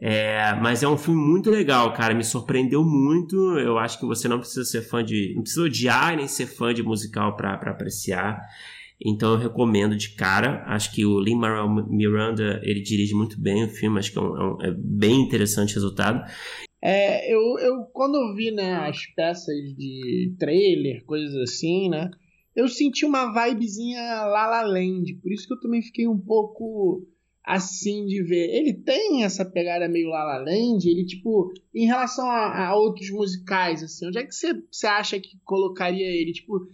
É, 0.00 0.54
mas 0.62 0.82
é 0.82 0.88
um 0.88 0.96
filme 0.96 1.20
muito 1.20 1.50
legal, 1.50 1.92
cara, 1.92 2.14
me 2.14 2.24
surpreendeu 2.24 2.82
muito, 2.82 3.36
eu 3.58 3.76
acho 3.76 4.00
que 4.00 4.06
você 4.06 4.26
não 4.26 4.38
precisa 4.38 4.64
ser 4.64 4.80
fã 4.80 5.04
de... 5.04 5.34
não 5.34 5.42
precisa 5.42 5.66
odiar 5.66 6.16
nem 6.16 6.26
ser 6.26 6.46
fã 6.46 6.72
de 6.72 6.82
musical 6.82 7.36
para 7.36 7.52
apreciar, 7.52 8.40
então 9.04 9.32
eu 9.32 9.38
recomendo 9.38 9.96
de 9.96 10.10
cara. 10.10 10.62
Acho 10.66 10.92
que 10.94 11.06
o 11.06 11.18
Lin-Manuel 11.18 11.86
Miranda 11.88 12.60
ele 12.62 12.82
dirige 12.82 13.14
muito 13.14 13.40
bem 13.40 13.64
o 13.64 13.68
filme. 13.68 13.98
Acho 13.98 14.12
que 14.12 14.18
é, 14.18 14.20
um, 14.20 14.58
é, 14.60 14.68
é 14.68 14.74
bem 14.76 15.22
interessante 15.22 15.72
o 15.72 15.74
resultado. 15.76 16.22
É, 16.82 17.32
eu, 17.32 17.58
eu 17.58 17.84
quando 17.92 18.16
eu 18.16 18.34
vi 18.34 18.50
né, 18.50 18.74
as 18.74 19.06
peças 19.14 19.54
de 19.76 20.34
trailer, 20.38 21.04
coisas 21.04 21.34
assim, 21.36 21.88
né? 21.88 22.10
Eu 22.56 22.68
senti 22.68 23.04
uma 23.04 23.32
vibezinha 23.32 24.00
La 24.24 24.46
La 24.46 24.62
Land, 24.62 25.14
por 25.22 25.30
isso 25.30 25.46
que 25.46 25.54
eu 25.54 25.60
também 25.60 25.82
fiquei 25.82 26.08
um 26.08 26.18
pouco 26.18 27.06
assim 27.44 28.06
de 28.06 28.22
ver. 28.22 28.48
Ele 28.54 28.72
tem 28.72 29.24
essa 29.24 29.44
pegada 29.44 29.88
meio 29.88 30.08
La 30.08 30.24
La 30.24 30.38
Land, 30.38 30.88
ele 30.88 31.04
tipo, 31.04 31.52
em 31.74 31.86
relação 31.86 32.28
a, 32.30 32.68
a 32.68 32.76
outros 32.76 33.10
musicais, 33.10 33.82
assim, 33.82 34.06
onde 34.06 34.18
é 34.18 34.24
que 34.24 34.34
você, 34.34 34.54
você 34.70 34.86
acha 34.86 35.20
que 35.20 35.38
colocaria 35.44 36.06
ele? 36.06 36.32
Tipo, 36.32 36.66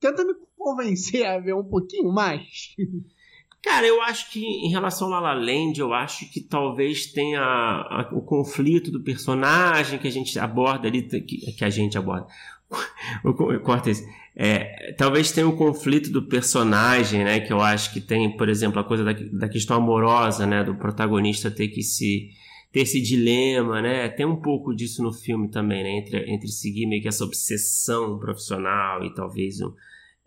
tenta 0.00 0.24
me 0.24 0.34
convencer 0.56 1.24
a 1.24 1.38
ver 1.38 1.54
um 1.54 1.64
pouquinho 1.64 2.12
mais. 2.12 2.74
Cara, 3.62 3.86
eu 3.86 4.02
acho 4.02 4.30
que 4.30 4.44
em 4.44 4.70
relação 4.70 5.06
ao 5.06 5.22
La 5.22 5.32
La 5.32 5.34
Land, 5.34 5.78
eu 5.78 5.94
acho 5.94 6.28
que 6.30 6.40
talvez 6.40 7.06
tenha 7.06 7.40
a, 7.40 8.00
a, 8.00 8.08
o 8.12 8.20
conflito 8.20 8.90
do 8.90 9.00
personagem 9.00 10.00
que 10.00 10.08
a 10.08 10.10
gente 10.10 10.36
aborda 10.38 10.88
ali, 10.88 11.02
que, 11.02 11.52
que 11.52 11.64
a 11.64 11.70
gente 11.70 11.96
aborda. 11.96 12.26
Corta 13.62 13.90
isso. 13.90 14.04
É, 14.34 14.94
talvez 14.94 15.30
tenha 15.30 15.46
o 15.46 15.56
conflito 15.56 16.10
do 16.10 16.22
personagem, 16.22 17.22
né? 17.22 17.38
Que 17.38 17.52
eu 17.52 17.60
acho 17.60 17.92
que 17.92 18.00
tem, 18.00 18.36
por 18.36 18.48
exemplo, 18.48 18.80
a 18.80 18.84
coisa 18.84 19.04
da, 19.04 19.12
da 19.12 19.48
questão 19.48 19.76
amorosa, 19.76 20.46
né? 20.46 20.64
Do 20.64 20.74
protagonista 20.74 21.50
ter 21.50 21.68
que 21.68 21.82
se 21.82 22.30
ter 22.72 22.80
esse 22.80 23.00
dilema, 23.00 23.82
né? 23.82 24.08
Tem 24.08 24.24
um 24.24 24.40
pouco 24.40 24.74
disso 24.74 25.02
no 25.02 25.12
filme 25.12 25.48
também, 25.48 25.84
né? 25.84 25.98
Entre, 25.98 26.30
entre 26.32 26.48
seguir 26.48 26.86
meio 26.86 27.02
que 27.02 27.08
essa 27.08 27.24
obsessão 27.24 28.18
profissional 28.18 29.04
e 29.04 29.14
talvez 29.14 29.60
um, 29.60 29.72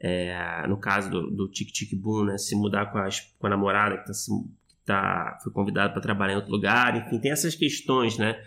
é, 0.08 0.68
no 0.68 0.78
caso 0.78 1.10
do, 1.10 1.32
do 1.32 1.48
Tic 1.48 1.72
Tic 1.72 1.96
Boom, 1.96 2.26
né, 2.26 2.38
se 2.38 2.56
mudar 2.56 2.92
com 2.92 3.00
a, 3.00 3.10
com 3.40 3.48
a 3.48 3.50
namorada 3.50 3.98
que, 3.98 4.06
tá, 4.06 4.14
que 4.14 4.86
tá, 4.86 5.40
foi 5.42 5.52
convidado 5.52 5.94
para 5.94 6.02
trabalhar 6.02 6.34
em 6.34 6.36
outro 6.36 6.52
lugar, 6.52 6.96
enfim, 6.96 7.18
tem 7.18 7.32
essas 7.32 7.56
questões, 7.56 8.16
né, 8.16 8.40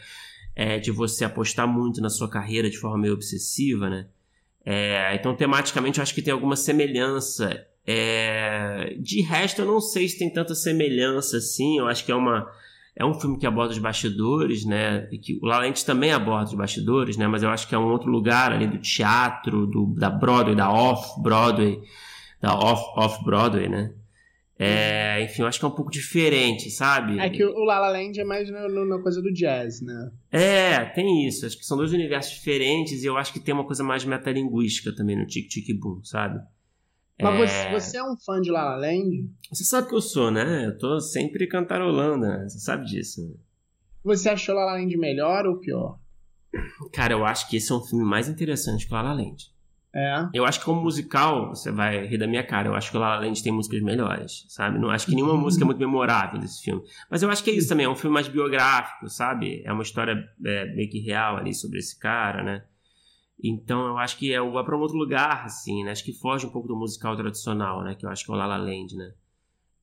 é, 0.54 0.78
de 0.78 0.92
você 0.92 1.24
apostar 1.24 1.66
muito 1.66 2.00
na 2.00 2.10
sua 2.10 2.30
carreira 2.30 2.70
de 2.70 2.78
forma 2.78 2.96
meio 2.96 3.12
obsessiva, 3.12 3.90
né, 3.90 4.06
é, 4.64 5.12
então 5.16 5.34
tematicamente 5.34 5.98
eu 5.98 6.02
acho 6.04 6.14
que 6.14 6.22
tem 6.22 6.32
alguma 6.32 6.54
semelhança, 6.54 7.66
é, 7.84 8.94
de 9.00 9.20
resto 9.22 9.62
eu 9.62 9.66
não 9.66 9.80
sei 9.80 10.08
se 10.08 10.16
tem 10.16 10.32
tanta 10.32 10.54
semelhança 10.54 11.38
assim, 11.38 11.78
eu 11.78 11.88
acho 11.88 12.04
que 12.04 12.12
é 12.12 12.14
uma 12.14 12.48
é 12.98 13.04
um 13.04 13.14
filme 13.14 13.38
que 13.38 13.46
aborda 13.46 13.72
os 13.72 13.78
bastidores, 13.78 14.64
né? 14.64 15.08
E 15.12 15.18
que 15.18 15.38
o 15.40 15.46
La 15.46 15.60
também 15.86 16.10
aborda 16.10 16.46
os 16.46 16.54
bastidores, 16.54 17.16
né? 17.16 17.28
Mas 17.28 17.44
eu 17.44 17.48
acho 17.48 17.68
que 17.68 17.74
é 17.74 17.78
um 17.78 17.92
outro 17.92 18.10
lugar 18.10 18.52
ali 18.52 18.66
do 18.66 18.78
teatro, 18.78 19.68
do, 19.68 19.94
da 19.94 20.10
Broadway, 20.10 20.56
da 20.56 20.68
Off-Broadway, 20.68 21.80
da 22.40 22.56
Off-Off-Broadway, 22.56 23.66
-off 23.66 23.70
né? 23.70 23.94
É, 24.58 25.22
enfim, 25.22 25.42
eu 25.42 25.46
acho 25.46 25.60
que 25.60 25.64
é 25.64 25.68
um 25.68 25.74
pouco 25.76 25.92
diferente, 25.92 26.68
sabe? 26.72 27.20
É 27.20 27.30
que 27.30 27.44
o 27.44 27.64
La 27.64 27.78
La 27.78 27.90
Land 27.90 28.18
é 28.18 28.24
mais 28.24 28.50
na 28.50 28.98
coisa 28.98 29.22
do 29.22 29.32
jazz, 29.32 29.80
né? 29.80 30.10
É, 30.32 30.84
tem 30.86 31.24
isso. 31.28 31.46
Acho 31.46 31.56
que 31.56 31.64
são 31.64 31.76
dois 31.76 31.92
universos 31.92 32.34
diferentes 32.34 33.04
e 33.04 33.06
eu 33.06 33.16
acho 33.16 33.32
que 33.32 33.38
tem 33.38 33.54
uma 33.54 33.64
coisa 33.64 33.84
mais 33.84 34.04
metalinguística 34.04 34.92
também 34.92 35.16
no 35.16 35.24
Tic 35.24 35.48
Tic 35.48 35.78
Boom, 35.78 36.02
sabe? 36.02 36.40
Mas 37.20 37.50
é... 37.50 37.70
Você, 37.70 37.90
você 37.90 37.96
é 37.98 38.04
um 38.04 38.16
fã 38.16 38.40
de 38.40 38.50
La 38.50 38.64
La 38.64 38.76
Land? 38.76 39.30
Você 39.50 39.64
sabe 39.64 39.88
que 39.88 39.94
eu 39.94 40.00
sou, 40.00 40.30
né? 40.30 40.66
Eu 40.66 40.78
tô 40.78 41.00
sempre 41.00 41.46
cantarolando, 41.46 42.26
né? 42.26 42.46
Você 42.48 42.58
sabe 42.58 42.84
disso. 42.86 43.38
Você 44.04 44.28
achou 44.28 44.54
La 44.54 44.64
La 44.64 44.72
Land 44.74 44.96
melhor 44.96 45.46
ou 45.46 45.58
pior? 45.58 45.98
Cara, 46.92 47.12
eu 47.12 47.26
acho 47.26 47.48
que 47.48 47.56
esse 47.56 47.70
é 47.70 47.74
um 47.74 47.80
filme 47.80 48.04
mais 48.04 48.28
interessante 48.28 48.86
que 48.86 48.92
La 48.92 49.02
La 49.02 49.12
Land. 49.12 49.52
É. 49.94 50.28
Eu 50.34 50.44
acho 50.44 50.60
que 50.60 50.64
como 50.66 50.82
musical, 50.82 51.48
você 51.48 51.72
vai 51.72 52.06
rir 52.06 52.18
da 52.18 52.26
minha 52.26 52.44
cara, 52.44 52.68
eu 52.68 52.74
acho 52.74 52.90
que 52.90 52.96
o 52.96 53.00
La 53.00 53.16
La 53.16 53.20
Land 53.20 53.42
tem 53.42 53.52
músicas 53.52 53.80
melhores, 53.80 54.44
sabe? 54.48 54.78
Não 54.78 54.90
acho 54.90 55.06
que 55.06 55.14
nenhuma 55.14 55.34
música 55.36 55.64
é 55.64 55.66
muito 55.66 55.78
memorável 55.78 56.38
desse 56.38 56.62
filme. 56.62 56.82
Mas 57.10 57.22
eu 57.22 57.30
acho 57.30 57.42
que 57.42 57.50
é 57.50 57.54
isso 57.54 57.68
também, 57.68 57.86
é 57.86 57.88
um 57.88 57.96
filme 57.96 58.14
mais 58.14 58.28
biográfico, 58.28 59.08
sabe? 59.08 59.62
É 59.64 59.72
uma 59.72 59.82
história 59.82 60.28
é, 60.44 60.74
meio 60.74 60.88
que 60.90 61.00
real 61.00 61.36
ali 61.36 61.54
sobre 61.54 61.78
esse 61.78 61.98
cara, 61.98 62.42
né? 62.42 62.64
Então 63.42 63.86
eu 63.86 63.98
acho 63.98 64.18
que 64.18 64.32
é, 64.32 64.40
vai 64.40 64.64
para 64.64 64.76
um 64.76 64.80
outro 64.80 64.96
lugar, 64.96 65.44
assim, 65.44 65.84
né? 65.84 65.92
Acho 65.92 66.04
que 66.04 66.12
foge 66.12 66.46
um 66.46 66.50
pouco 66.50 66.66
do 66.66 66.76
musical 66.76 67.16
tradicional, 67.16 67.82
né? 67.84 67.94
Que 67.94 68.04
eu 68.04 68.10
acho 68.10 68.24
que 68.24 68.30
é 68.30 68.34
o 68.34 68.36
La 68.36 68.46
La 68.46 68.56
Land, 68.56 68.96
né? 68.96 69.12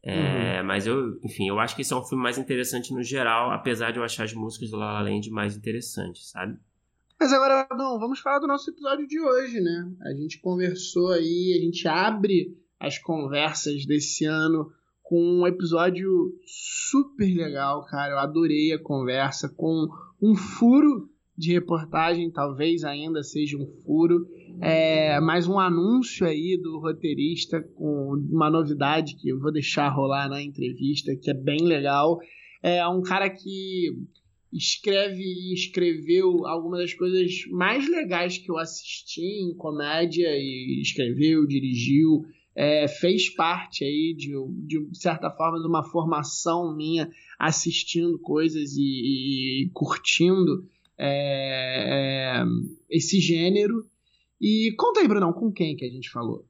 É, 0.04 0.60
uhum. 0.60 0.68
Mas 0.68 0.86
eu, 0.86 1.20
enfim, 1.24 1.48
eu 1.48 1.60
acho 1.60 1.76
que 1.76 1.82
esse 1.82 1.92
é 1.92 1.96
um 1.96 2.04
filme 2.04 2.22
mais 2.22 2.38
interessante 2.38 2.94
no 2.94 3.02
geral, 3.02 3.52
apesar 3.52 3.92
de 3.92 3.98
eu 3.98 4.04
achar 4.04 4.26
as 4.26 4.34
músicas 4.34 4.70
do 4.70 4.78
La 4.78 4.94
La 4.94 5.02
Land 5.02 5.32
mais 5.32 5.56
interessantes, 5.58 6.30
sabe? 6.30 6.60
Mas 7.20 7.32
agora, 7.32 7.68
não, 7.72 7.98
vamos 7.98 8.20
falar 8.20 8.40
do 8.40 8.48
nosso 8.48 8.70
episódio 8.70 9.08
de 9.08 9.20
hoje, 9.20 9.60
né? 9.62 9.92
A 10.02 10.14
gente 10.14 10.40
conversou 10.40 11.12
aí, 11.12 11.58
a 11.58 11.64
gente 11.64 11.88
abre 11.88 12.56
as 12.80 13.00
conversas 13.00 13.86
desse 13.86 14.26
ano 14.26 14.72
com 15.02 15.20
um 15.20 15.48
episódio 15.48 16.38
super 16.46 17.34
legal, 17.34 17.86
cara. 17.86 18.14
Eu 18.14 18.20
adorei 18.20 18.74
a 18.74 18.82
conversa 18.82 19.48
com 19.48 19.88
um 20.22 20.36
furo 20.36 21.10
de 21.38 21.52
reportagem, 21.54 22.32
talvez 22.32 22.84
ainda 22.84 23.22
seja 23.22 23.58
um 23.58 23.68
furo. 23.84 24.28
É, 24.62 25.20
mais 25.20 25.48
um 25.48 25.60
anúncio 25.60 26.26
aí 26.26 26.58
do 26.58 26.80
roteirista 26.80 27.62
com 27.62 28.14
uma 28.32 28.50
novidade 28.50 29.16
que 29.16 29.30
eu 29.30 29.40
vou 29.40 29.52
deixar 29.52 29.90
rolar 29.90 30.30
na 30.30 30.42
entrevista, 30.42 31.16
que 31.16 31.30
é 31.30 31.34
bem 31.34 31.62
legal. 31.62 32.20
É 32.64 32.88
um 32.88 33.02
cara 33.02 33.30
que 33.30 33.92
escreve 34.52 35.22
e 35.22 35.54
escreveu 35.54 36.46
algumas 36.46 36.80
das 36.80 36.94
coisas 36.94 37.46
mais 37.52 37.90
legais 37.90 38.38
que 38.38 38.50
eu 38.50 38.58
assisti 38.58 39.22
em 39.22 39.54
comédia 39.56 40.30
e 40.30 40.82
escreveu, 40.82 41.46
dirigiu, 41.46 42.24
é, 42.56 42.88
fez 42.88 43.30
parte 43.30 43.84
aí 43.84 44.16
de, 44.18 44.32
de 44.66 44.98
certa 44.98 45.30
forma 45.30 45.60
de 45.60 45.68
uma 45.68 45.84
formação 45.84 46.74
minha 46.74 47.10
assistindo 47.38 48.18
coisas 48.18 48.78
e, 48.78 49.66
e 49.66 49.70
curtindo 49.74 50.66
é, 50.98 52.42
é, 52.42 52.44
esse 52.90 53.20
gênero. 53.20 53.86
E 54.40 54.74
conta 54.78 55.00
aí, 55.00 55.08
Brunão, 55.08 55.34
com 55.34 55.52
quem 55.52 55.76
que 55.76 55.86
a 55.86 55.90
gente 55.90 56.10
falou? 56.10 56.46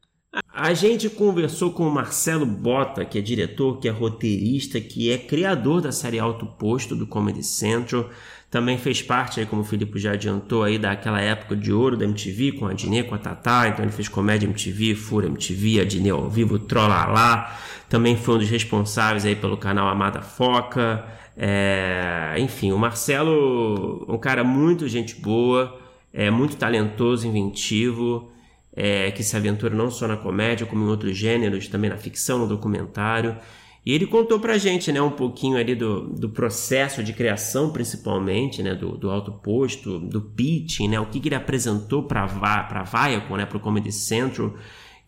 A 0.54 0.74
gente 0.74 1.10
conversou 1.10 1.72
com 1.72 1.88
o 1.88 1.92
Marcelo 1.92 2.46
Bota, 2.46 3.06
que 3.06 3.18
é 3.18 3.22
diretor, 3.22 3.80
que 3.80 3.88
é 3.88 3.92
roteirista, 3.92 4.82
que 4.82 5.10
é 5.10 5.18
criador 5.18 5.82
da 5.82 5.94
série 5.94 6.20
Alto 6.20 6.46
Posto 6.46 6.94
do 6.96 7.08
Comedy 7.08 7.42
Central. 7.42 8.10
Também 8.50 8.78
fez 8.78 9.02
parte, 9.02 9.40
aí, 9.40 9.46
como 9.46 9.62
o 9.62 9.66
Filipe 9.66 9.98
já 9.98 10.12
adiantou, 10.12 10.64
aí, 10.64 10.78
daquela 10.78 11.22
época 11.22 11.56
de 11.56 11.72
ouro 11.72 11.98
da 11.98 12.06
MTV, 12.06 12.54
com 12.54 12.68
a 12.68 12.74
Dinê, 12.74 13.04
com 13.04 13.16
a 13.16 13.18
Tatá. 13.18 13.68
Então 13.68 13.84
ele 13.84 13.92
fez 13.92 14.08
comédia 14.08 14.46
MTV, 14.46 14.96
Fura 14.96 15.28
MTV, 15.28 15.82
a 15.82 15.86
Dinê 15.86 16.10
ao 16.10 16.30
vivo, 16.30 16.60
Trola 16.60 17.06
Lá. 17.06 17.60
Também 17.90 18.18
foi 18.18 18.36
um 18.36 18.40
dos 18.40 18.50
responsáveis 18.50 19.26
aí 19.26 19.36
pelo 19.36 19.58
canal 19.58 19.88
Amada 19.88 20.22
Foca. 20.22 21.06
É... 21.38 22.36
Enfim, 22.38 22.72
o 22.72 22.78
Marcelo, 22.78 24.06
um 24.08 24.18
cara 24.18 24.44
muito 24.44 24.88
gente 24.88 25.16
boa, 25.16 25.80
é 26.14 26.30
muito 26.30 26.56
talentoso, 26.56 27.28
inventivo 27.28 28.32
é, 28.76 29.10
que 29.12 29.24
se 29.24 29.36
aventura 29.36 29.74
não 29.74 29.90
só 29.90 30.08
na 30.08 30.18
comédia, 30.18 30.66
como 30.66 30.84
em 30.84 30.88
outros 30.88 31.18
gêneros, 31.18 31.68
também 31.68 31.90
na 31.90 31.98
ficção, 31.98 32.40
no 32.40 32.48
documentário. 32.48 33.38
E 33.86 33.94
ele 33.94 34.08
contou 34.08 34.40
pra 34.40 34.58
gente, 34.58 34.92
né, 34.92 35.00
um 35.02 35.12
pouquinho 35.12 35.58
ali 35.58 35.76
do, 35.76 36.10
do 36.10 36.30
processo 36.30 37.04
de 37.04 37.14
criação, 37.14 37.72
principalmente, 37.72 38.64
né, 38.64 38.74
do, 38.74 38.98
do 38.98 39.12
alto 39.12 39.32
posto, 39.32 40.00
do 40.00 40.20
pitching, 40.20 40.90
né, 40.90 41.00
o 41.00 41.06
que, 41.06 41.20
que 41.20 41.28
ele 41.28 41.36
apresentou 41.36 42.04
pra, 42.04 42.28
pra 42.28 42.84
Viacom, 42.84 43.38
né, 43.38 43.46
pro 43.46 43.60
Comedy 43.60 43.92
Central, 43.92 44.56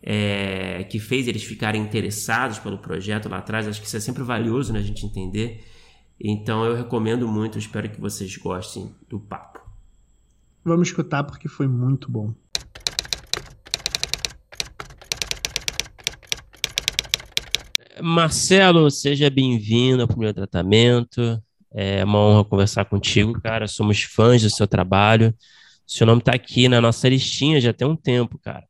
é, 0.00 0.84
que 0.84 1.00
fez 1.00 1.26
eles 1.26 1.42
ficarem 1.42 1.82
interessados 1.82 2.60
pelo 2.60 2.78
projeto 2.78 3.28
lá 3.28 3.38
atrás. 3.38 3.66
Acho 3.66 3.80
que 3.80 3.86
isso 3.86 3.96
é 3.96 4.00
sempre 4.00 4.22
valioso, 4.22 4.72
né, 4.72 4.78
a 4.78 4.82
gente 4.82 5.04
entender. 5.04 5.64
Então 6.20 6.64
eu 6.64 6.74
recomendo 6.74 7.28
muito, 7.28 7.58
espero 7.58 7.88
que 7.88 8.00
vocês 8.00 8.36
gostem 8.36 8.92
do 9.08 9.20
papo. 9.20 9.60
Vamos 10.64 10.88
escutar 10.88 11.22
porque 11.22 11.48
foi 11.48 11.68
muito 11.68 12.10
bom. 12.10 12.34
Marcelo, 18.02 18.90
seja 18.90 19.30
bem-vindo 19.30 20.02
ao 20.02 20.08
primeiro 20.08 20.34
tratamento. 20.34 21.42
É 21.72 22.04
uma 22.04 22.18
honra 22.18 22.44
conversar 22.44 22.84
contigo, 22.84 23.40
cara. 23.40 23.66
Somos 23.68 24.02
fãs 24.02 24.42
do 24.42 24.50
seu 24.50 24.66
trabalho. 24.66 25.34
Seu 25.86 26.06
nome 26.06 26.20
está 26.20 26.32
aqui 26.34 26.68
na 26.68 26.80
nossa 26.80 27.08
listinha 27.08 27.60
já 27.60 27.72
tem 27.72 27.86
um 27.86 27.96
tempo, 27.96 28.38
cara. 28.38 28.64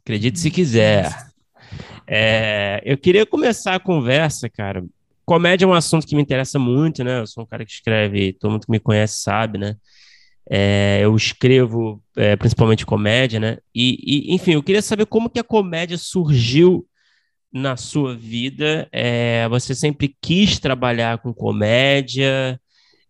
Acredite 0.00 0.38
se 0.38 0.50
quiser. 0.50 1.12
É, 2.06 2.80
eu 2.84 2.96
queria 2.98 3.26
começar 3.26 3.74
a 3.74 3.80
conversa, 3.80 4.48
cara. 4.48 4.84
Comédia 5.24 5.64
é 5.64 5.68
um 5.68 5.72
assunto 5.72 6.06
que 6.06 6.14
me 6.14 6.22
interessa 6.22 6.58
muito, 6.58 7.02
né? 7.02 7.20
Eu 7.20 7.26
sou 7.26 7.44
um 7.44 7.46
cara 7.46 7.64
que 7.64 7.72
escreve, 7.72 8.32
todo 8.34 8.52
mundo 8.52 8.66
que 8.66 8.70
me 8.70 8.80
conhece 8.80 9.22
sabe, 9.22 9.58
né? 9.58 9.76
É, 10.50 11.00
eu 11.02 11.16
escrevo 11.16 12.02
é, 12.16 12.36
principalmente 12.36 12.84
comédia, 12.84 13.40
né? 13.40 13.58
E, 13.74 13.98
e, 14.30 14.34
enfim, 14.34 14.52
eu 14.52 14.62
queria 14.62 14.82
saber 14.82 15.06
como 15.06 15.30
que 15.30 15.40
a 15.40 15.44
comédia 15.44 15.96
surgiu 15.96 16.86
na 17.52 17.76
sua 17.76 18.16
vida? 18.16 18.88
É, 18.92 19.48
você 19.48 19.74
sempre 19.74 20.16
quis 20.20 20.58
trabalhar 20.58 21.18
com 21.18 21.32
comédia? 21.32 22.60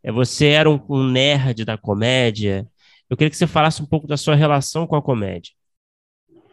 É, 0.02 0.12
você 0.12 0.48
era 0.48 0.70
um, 0.70 0.78
um, 0.88 1.02
nerd 1.10 1.64
da 1.64 1.78
comédia? 1.78 2.68
Eu 3.08 3.16
queria 3.16 3.30
que 3.30 3.36
você 3.36 3.46
falasse 3.46 3.82
um 3.82 3.86
pouco 3.86 4.06
da 4.06 4.16
sua 4.16 4.34
relação 4.34 4.86
com 4.86 4.94
a 4.94 5.02
comédia. 5.02 5.52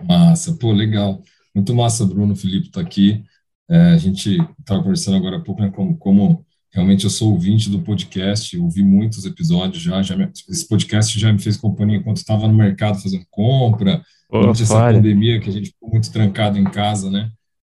Massa, 0.04 0.56
pô, 0.56 0.72
legal. 0.72 1.22
Muito 1.54 1.76
massa, 1.76 2.06
Bruno, 2.06 2.36
Felipe 2.36 2.68
está 2.68 2.80
aqui. 2.82 3.24
É, 3.72 3.94
a 3.94 3.98
gente 3.98 4.38
estava 4.60 4.84
conversando 4.84 5.18
agora 5.18 5.38
há 5.38 5.40
pouco, 5.40 5.62
né, 5.62 5.72
como, 5.72 5.98
como 5.98 6.46
realmente 6.72 7.06
eu 7.06 7.10
sou 7.10 7.32
ouvinte 7.32 7.70
do 7.70 7.82
podcast, 7.82 8.58
ouvi 8.58 8.84
muitos 8.84 9.26
episódios 9.26 9.82
já, 9.82 10.02
já 10.02 10.16
me, 10.16 10.30
esse 10.50 10.68
podcast 10.68 11.18
já 11.18 11.32
me 11.32 11.40
fez 11.40 11.56
companhia 11.56 11.98
enquanto 11.98 12.18
estava 12.18 12.48
no 12.48 12.54
mercado 12.54 13.02
fazendo 13.02 13.26
compra, 13.30 14.04
durante 14.30 14.64
essa 14.64 14.76
pandemia 14.76 15.40
que 15.40 15.50
a 15.50 15.54
gente 15.54 15.70
ficou 15.70 15.90
muito 15.90 16.12
trancado 16.12 16.58
em 16.58 16.66
casa, 16.66 17.10
né? 17.10 17.32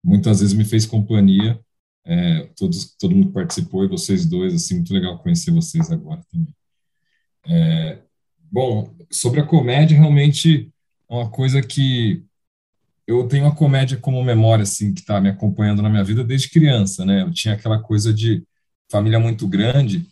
muitas 0.02 0.40
vezes 0.40 0.55
me 0.55 0.64
fez 0.64 0.85
companhia. 0.85 1.59
É, 2.05 2.48
todos, 2.57 2.96
todo 2.96 3.14
mundo 3.14 3.31
participou 3.31 3.85
e 3.85 3.88
vocês 3.88 4.26
dois, 4.26 4.52
assim, 4.55 4.76
muito 4.76 4.92
legal 4.92 5.18
conhecer 5.18 5.52
vocês 5.52 5.90
agora 5.90 6.20
também. 6.31 6.52
É, 7.46 7.98
bom, 8.50 8.92
sobre 9.11 9.40
a 9.40 9.46
comédia, 9.46 9.96
realmente 9.96 10.68
é 11.09 11.14
uma 11.14 11.31
coisa 11.31 11.62
que 11.62 12.24
eu 13.06 13.26
tenho 13.26 13.46
a 13.46 13.54
comédia 13.54 13.96
como 13.96 14.22
memória, 14.22 14.62
assim, 14.62 14.94
que 14.94 15.00
está 15.00 15.20
me 15.20 15.28
acompanhando 15.28 15.82
na 15.82 15.90
minha 15.90 16.04
vida 16.04 16.22
desde 16.22 16.50
criança, 16.50 17.04
né? 17.04 17.22
Eu 17.22 17.32
tinha 17.32 17.54
aquela 17.54 17.78
coisa 17.78 18.12
de 18.12 18.44
família 18.90 19.18
muito 19.18 19.46
grande, 19.48 20.06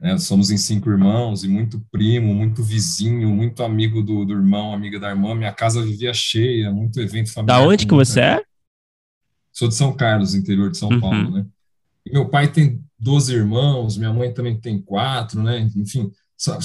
né? 0.00 0.18
Somos 0.18 0.50
em 0.50 0.56
cinco 0.56 0.90
irmãos 0.90 1.44
e 1.44 1.48
muito 1.48 1.80
primo, 1.90 2.34
muito 2.34 2.62
vizinho, 2.62 3.28
muito 3.28 3.62
amigo 3.62 4.02
do, 4.02 4.24
do 4.24 4.32
irmão, 4.32 4.72
amiga 4.72 4.98
da 4.98 5.10
irmã. 5.10 5.34
Minha 5.34 5.52
casa 5.52 5.82
vivia 5.82 6.12
cheia, 6.12 6.72
muito 6.72 7.00
evento 7.00 7.32
familiar. 7.32 7.60
Da 7.60 7.66
onde 7.66 7.86
que 7.86 7.94
você 7.94 8.20
é? 8.20 8.42
Sou 9.52 9.68
de 9.68 9.74
São 9.74 9.92
Carlos, 9.92 10.34
interior 10.34 10.70
de 10.70 10.78
São 10.78 10.88
uhum. 10.88 11.00
Paulo, 11.00 11.30
né? 11.30 11.46
E 12.04 12.12
meu 12.12 12.28
pai 12.28 12.50
tem 12.50 12.82
12 12.98 13.32
irmãos, 13.32 13.96
minha 13.96 14.12
mãe 14.12 14.32
também 14.32 14.58
tem 14.58 14.80
quatro, 14.80 15.40
né? 15.40 15.68
Enfim, 15.76 16.10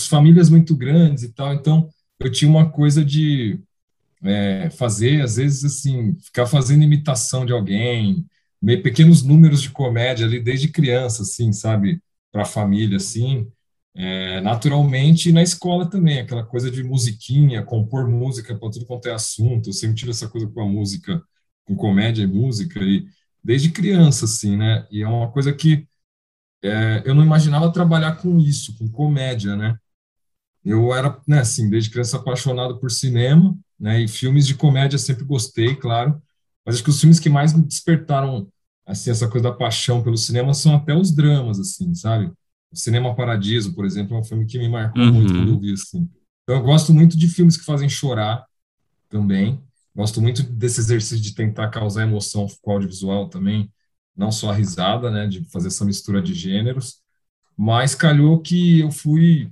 famílias 0.10 0.50
muito 0.50 0.76
grandes 0.76 1.24
e 1.24 1.34
tal. 1.34 1.54
Então, 1.54 1.90
eu 2.20 2.32
tinha 2.32 2.50
uma 2.50 2.70
coisa 2.70 3.06
de 3.06 3.60
é, 4.24 4.70
fazer, 4.72 5.22
às 5.22 5.36
vezes, 5.38 5.64
assim, 5.64 6.16
ficar 6.20 6.46
fazendo 6.48 6.84
imitação 6.84 7.46
de 7.46 7.54
alguém, 7.54 8.26
meio 8.62 8.82
pequenos 8.84 9.24
números 9.24 9.62
de 9.62 9.70
comédia 9.72 10.26
ali 10.26 10.40
desde 10.40 10.70
criança, 10.70 11.24
assim, 11.24 11.52
sabe? 11.54 12.02
Para 12.32 12.44
a 12.44 12.46
família, 12.46 12.98
assim. 12.98 13.48
É, 13.96 14.42
naturalmente, 14.42 15.30
e 15.30 15.32
na 15.32 15.42
escola 15.42 15.90
também, 15.90 16.20
aquela 16.20 16.46
coisa 16.46 16.70
de 16.70 16.84
musiquinha, 16.84 17.64
compor 17.64 18.08
música 18.08 18.56
para 18.56 18.70
tudo 18.72 18.86
quanto 18.86 19.08
é 19.08 19.14
assunto. 19.14 19.70
Eu 19.70 19.74
sempre 19.74 19.96
tive 19.96 20.12
essa 20.12 20.28
coisa 20.30 20.48
com 20.48 20.62
a 20.62 20.66
música 20.68 21.22
com 21.66 21.76
comédia 21.76 22.24
e 22.24 22.28
música, 22.28 22.80
e 22.82 23.06
desde 23.44 23.72
criança, 23.72 24.26
assim, 24.26 24.56
né? 24.58 24.88
E 24.92 25.02
é 25.04 25.08
uma 25.08 25.30
coisa 25.32 25.54
que 25.54 25.86
é, 26.64 27.04
eu 27.06 27.16
não 27.16 27.24
imaginava 27.24 27.72
trabalhar 27.72 28.16
com 28.18 28.40
isso, 28.40 28.78
com 28.78 28.90
comédia, 28.90 29.56
né? 29.56 29.78
Eu 30.64 30.94
era, 30.94 31.20
né, 31.28 31.40
assim, 31.40 31.70
desde 31.70 31.90
criança 31.92 32.18
apaixonado 32.18 32.80
por 32.80 32.92
cinema, 32.92 33.58
né? 33.80 34.02
E 34.02 34.08
filmes 34.08 34.48
de 34.48 34.56
comédia 34.56 34.98
sempre 34.98 35.24
gostei, 35.24 35.76
claro. 35.76 36.22
Mas 36.66 36.76
acho 36.76 36.84
que 36.84 36.90
os 36.90 37.00
filmes 37.00 37.20
que 37.20 37.30
mais 37.30 37.54
me 37.54 37.64
despertaram, 37.64 38.48
assim, 38.86 39.10
essa 39.10 39.28
coisa 39.28 39.50
da 39.50 39.56
paixão 39.56 40.04
pelo 40.04 40.18
cinema 40.18 40.54
são 40.54 40.76
até 40.76 40.96
os 40.96 41.12
dramas, 41.12 41.60
assim, 41.60 41.94
sabe? 41.96 42.32
O 42.72 42.76
Cinema 42.76 43.16
Paradiso, 43.16 43.74
por 43.74 43.86
exemplo, 43.86 44.18
é 44.18 44.20
um 44.20 44.24
filme 44.24 44.46
que 44.46 44.60
me 44.60 44.68
marcou 44.68 45.02
uhum. 45.02 45.14
muito 45.14 45.34
quando 45.34 45.50
eu 45.50 45.60
vi, 45.60 45.74
assim. 45.74 46.10
Então, 46.44 46.58
eu 46.58 46.64
gosto 46.64 46.94
muito 46.94 47.18
de 47.18 47.28
filmes 47.28 47.56
que 47.56 47.64
fazem 47.64 47.88
chorar 47.88 48.46
também. 49.10 49.62
Gosto 49.96 50.22
muito 50.22 50.44
desse 50.44 50.80
exercício 50.80 51.20
de 51.20 51.34
tentar 51.34 51.70
causar 51.70 52.04
emoção 52.04 52.48
com 52.62 52.72
o 52.72 52.74
audiovisual 52.74 53.30
também, 53.30 53.72
não 54.16 54.32
só 54.32 54.52
a 54.52 54.54
risada, 54.54 55.10
né, 55.10 55.28
de 55.28 55.44
fazer 55.46 55.68
essa 55.70 55.86
mistura 55.86 56.22
de 56.22 56.34
gêneros. 56.34 57.02
mas 57.58 57.96
calhou 57.96 58.40
que 58.40 58.80
eu 58.82 58.92
fui 58.92 59.50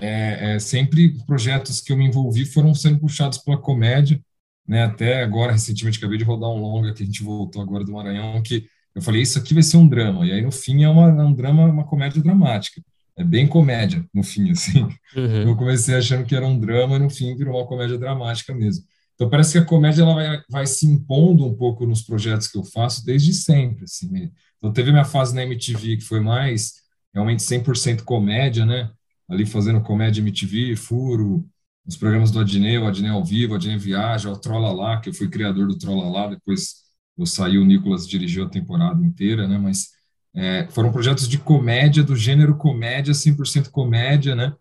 é, 0.00 0.54
é, 0.54 0.58
sempre 0.58 1.16
projetos 1.26 1.80
que 1.80 1.92
eu 1.92 1.96
me 1.96 2.06
envolvi 2.06 2.44
foram 2.44 2.74
sendo 2.74 2.98
puxados 2.98 3.38
pela 3.38 3.58
comédia, 3.58 4.20
né? 4.66 4.84
Até 4.84 5.22
agora, 5.22 5.52
recentemente, 5.52 5.98
acabei 5.98 6.18
de 6.18 6.24
rodar 6.24 6.50
um 6.50 6.60
longa 6.60 6.94
que 6.94 7.02
a 7.02 7.06
gente 7.06 7.22
voltou 7.22 7.60
agora 7.62 7.84
do 7.84 7.92
Maranhão, 7.92 8.42
que 8.42 8.66
eu 8.94 9.02
falei, 9.02 9.22
isso 9.22 9.38
aqui 9.38 9.54
vai 9.54 9.62
ser 9.62 9.76
um 9.76 9.88
drama. 9.88 10.26
E 10.26 10.32
aí, 10.32 10.42
no 10.42 10.50
fim, 10.50 10.82
é, 10.84 10.88
uma, 10.88 11.08
é 11.08 11.24
um 11.24 11.32
drama, 11.32 11.66
uma 11.66 11.84
comédia 11.84 12.22
dramática. 12.22 12.82
É 13.16 13.24
bem 13.24 13.46
comédia, 13.46 14.04
no 14.14 14.22
fim, 14.22 14.50
assim. 14.50 14.82
Uhum. 15.14 15.48
Eu 15.48 15.56
comecei 15.56 15.94
achando 15.94 16.24
que 16.24 16.34
era 16.34 16.46
um 16.46 16.58
drama, 16.58 16.98
no 16.98 17.10
fim 17.10 17.36
virou 17.36 17.56
uma 17.56 17.66
comédia 17.66 17.98
dramática 17.98 18.54
mesmo. 18.54 18.84
Então, 19.14 19.28
parece 19.28 19.52
que 19.52 19.58
a 19.58 19.64
comédia 19.64 20.02
ela 20.02 20.14
vai, 20.14 20.42
vai 20.48 20.66
se 20.66 20.86
impondo 20.86 21.44
um 21.44 21.54
pouco 21.54 21.84
nos 21.84 22.00
projetos 22.00 22.48
que 22.48 22.56
eu 22.56 22.64
faço 22.64 23.04
desde 23.04 23.34
sempre, 23.34 23.84
assim. 23.84 24.30
Então, 24.56 24.72
teve 24.72 24.90
minha 24.90 25.04
fase 25.04 25.34
na 25.34 25.42
MTV, 25.42 25.98
que 25.98 26.04
foi 26.04 26.20
mais 26.20 26.74
realmente 27.12 27.42
100% 27.42 28.02
comédia, 28.02 28.64
né? 28.64 28.90
Ali 29.30 29.46
fazendo 29.46 29.80
comédia 29.80 30.20
MTV, 30.20 30.76
Furo, 30.76 31.48
os 31.86 31.96
programas 31.96 32.30
do 32.30 32.40
Adnei, 32.40 32.78
o 32.78 32.86
Adnei 32.86 33.10
ao 33.10 33.24
vivo, 33.24 33.52
o 33.52 33.56
Adnei 33.56 33.78
Viaja, 33.78 34.30
o 34.30 34.36
Trolla 34.36 34.72
Lá, 34.72 35.00
que 35.00 35.08
eu 35.08 35.14
fui 35.14 35.28
criador 35.28 35.68
do 35.68 35.78
Trolla 35.78 36.08
Lá, 36.08 36.26
depois 36.26 36.82
eu 37.16 37.26
saí, 37.26 37.58
o 37.58 37.64
Nicolas 37.64 38.08
dirigiu 38.08 38.44
a 38.44 38.48
temporada 38.48 39.04
inteira, 39.04 39.46
né? 39.46 39.58
Mas 39.58 39.90
é, 40.34 40.68
foram 40.70 40.92
projetos 40.92 41.28
de 41.28 41.38
comédia, 41.38 42.02
do 42.02 42.16
gênero 42.16 42.56
comédia, 42.56 43.14
100% 43.14 43.70
comédia, 43.70 44.34
né? 44.34 44.54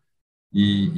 E, 0.54 0.92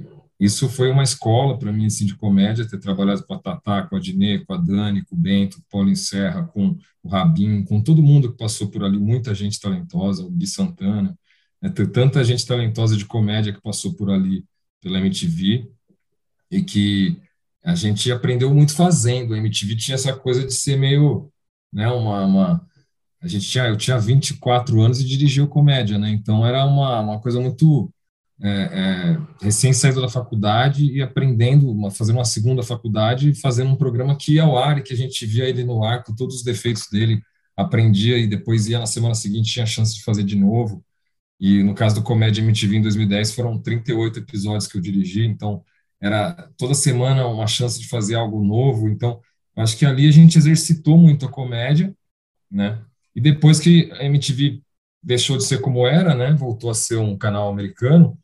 e, 0.00 0.04
isso 0.40 0.68
foi 0.68 0.90
uma 0.90 1.02
escola 1.02 1.58
para 1.58 1.72
mim, 1.72 1.86
assim, 1.86 2.06
de 2.06 2.16
comédia, 2.16 2.68
ter 2.68 2.78
trabalhado 2.78 3.24
com 3.26 3.34
a 3.34 3.38
Tatá, 3.38 3.82
com 3.82 3.96
a 3.96 4.00
Dinê, 4.00 4.44
com 4.44 4.54
a 4.54 4.56
Dani, 4.56 5.04
com 5.04 5.14
o 5.14 5.18
Bento, 5.18 5.56
com 5.56 5.62
o 5.62 5.66
Paulo 5.70 5.96
Serra, 5.96 6.44
com 6.44 6.76
o 7.02 7.08
Rabin, 7.08 7.64
com 7.64 7.80
todo 7.82 8.02
mundo 8.02 8.32
que 8.32 8.38
passou 8.38 8.70
por 8.70 8.82
ali, 8.84 8.98
muita 8.98 9.34
gente 9.34 9.60
talentosa, 9.60 10.24
o 10.24 10.30
Gui 10.30 10.46
Santana, 10.46 11.16
né? 11.68 11.86
tanta 11.92 12.24
gente 12.24 12.46
talentosa 12.46 12.96
de 12.96 13.04
comédia 13.04 13.52
que 13.52 13.62
passou 13.62 13.94
por 13.94 14.10
ali 14.10 14.44
pela 14.80 14.98
MTV, 14.98 15.68
e 16.50 16.62
que 16.62 17.16
a 17.64 17.74
gente 17.74 18.10
aprendeu 18.12 18.54
muito 18.54 18.74
fazendo. 18.74 19.34
A 19.34 19.38
MTV 19.38 19.76
tinha 19.76 19.94
essa 19.96 20.14
coisa 20.14 20.46
de 20.46 20.52
ser 20.52 20.76
meio, 20.76 21.30
né, 21.72 21.88
uma, 21.88 22.24
uma 22.26 22.66
a 23.22 23.26
gente 23.26 23.48
tinha, 23.48 23.66
eu 23.66 23.76
tinha 23.76 23.98
24 23.98 24.80
anos 24.82 25.00
e 25.00 25.04
dirigia 25.04 25.46
comédia, 25.46 25.98
né? 25.98 26.10
Então 26.10 26.46
era 26.46 26.64
uma, 26.66 27.00
uma 27.00 27.20
coisa 27.20 27.40
muito 27.40 27.90
é, 28.42 28.48
é, 28.50 29.20
recém 29.42 29.72
saído 29.72 30.02
da 30.02 30.08
faculdade 30.08 30.84
e 30.92 31.00
aprendendo, 31.00 31.70
uma, 31.70 31.90
fazendo 31.90 32.16
uma 32.16 32.24
segunda 32.24 32.62
faculdade 32.62 33.30
e 33.30 33.34
fazendo 33.34 33.70
um 33.70 33.76
programa 33.76 34.16
que 34.16 34.34
ia 34.34 34.42
ao 34.42 34.58
ar 34.58 34.78
e 34.78 34.82
que 34.82 34.92
a 34.92 34.96
gente 34.96 35.24
via 35.24 35.48
ele 35.48 35.64
no 35.64 35.82
ar 35.82 36.04
com 36.04 36.14
todos 36.14 36.36
os 36.36 36.42
defeitos 36.44 36.86
dele, 36.90 37.22
aprendia 37.56 38.18
e 38.18 38.26
depois 38.26 38.68
ia 38.68 38.78
na 38.78 38.86
semana 38.86 39.14
seguinte 39.14 39.52
tinha 39.52 39.62
a 39.62 39.66
chance 39.66 39.94
de 39.94 40.04
fazer 40.04 40.24
de 40.24 40.36
novo. 40.36 40.84
E 41.44 41.62
no 41.62 41.74
caso 41.74 41.96
do 41.96 42.02
Comédia 42.02 42.40
MTV 42.40 42.76
em 42.76 42.80
2010 42.80 43.34
foram 43.34 43.58
38 43.58 44.20
episódios 44.20 44.66
que 44.66 44.78
eu 44.78 44.80
dirigi, 44.80 45.26
então 45.26 45.62
era 46.00 46.50
toda 46.56 46.72
semana 46.72 47.26
uma 47.26 47.46
chance 47.46 47.78
de 47.78 47.86
fazer 47.86 48.14
algo 48.14 48.42
novo. 48.42 48.88
Então 48.88 49.20
acho 49.54 49.76
que 49.76 49.84
ali 49.84 50.08
a 50.08 50.10
gente 50.10 50.38
exercitou 50.38 50.96
muito 50.96 51.26
a 51.26 51.30
comédia, 51.30 51.94
né? 52.50 52.82
E 53.14 53.20
depois 53.20 53.60
que 53.60 53.92
a 53.92 54.04
MTV 54.04 54.62
deixou 55.02 55.36
de 55.36 55.44
ser 55.44 55.60
como 55.60 55.86
era, 55.86 56.14
né, 56.14 56.32
voltou 56.32 56.70
a 56.70 56.74
ser 56.74 56.96
um 56.96 57.14
canal 57.14 57.50
americano, 57.50 58.18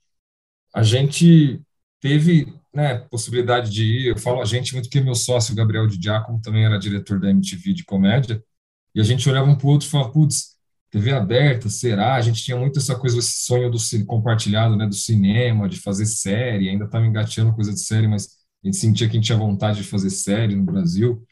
a 0.75 0.83
gente 0.83 1.61
teve 2.01 2.51
né, 2.75 3.01
possibilidade 3.11 3.71
de 3.71 3.85
ir, 3.85 4.07
eu 4.07 4.17
falo 4.17 4.41
a 4.41 4.47
gente 4.47 4.73
muito 4.73 4.87
porque 4.87 4.99
meu 5.03 5.15
sócio, 5.15 5.55
Gabriel 5.55 5.87
de 5.87 6.03
Giacomo, 6.03 6.41
também 6.41 6.65
era 6.65 6.79
diretor 6.79 7.21
da 7.21 7.29
MTV 7.29 7.75
de 7.75 7.85
comédia, 7.85 8.43
e 8.95 9.01
a 9.01 9.05
gente 9.05 9.29
olhava 9.29 9.51
um 9.51 9.57
para 9.57 9.67
o 9.67 9.71
outro 9.71 9.87
e 9.87 9.91
falava, 9.91 10.11
putz, 10.11 10.50
TV 10.91 11.13
aberta, 11.13 11.69
será? 11.69 12.15
A 12.15 12.21
gente 12.21 12.43
tinha 12.43 12.57
muito 12.57 12.79
essa 12.79 12.95
coisa, 12.97 13.19
esse 13.19 13.45
sonho 13.45 13.71
do 13.71 13.79
compartilhado, 14.07 14.77
né, 14.77 14.87
do 14.87 14.95
cinema, 14.95 15.69
de 15.69 15.79
fazer 15.81 16.07
série, 16.07 16.69
ainda 16.69 16.85
estava 16.85 17.07
engateando 17.07 17.55
coisa 17.55 17.73
de 17.73 17.81
série, 17.81 18.09
mas 18.09 18.29
a 18.63 18.67
gente 18.67 18.77
sentia 18.77 19.09
que 19.09 19.13
a 19.13 19.17
gente 19.17 19.27
tinha 19.27 19.39
vontade 19.39 19.79
de 19.79 19.85
fazer 19.85 20.11
série 20.11 20.57
no 20.57 20.65
Brasil, 20.65 21.25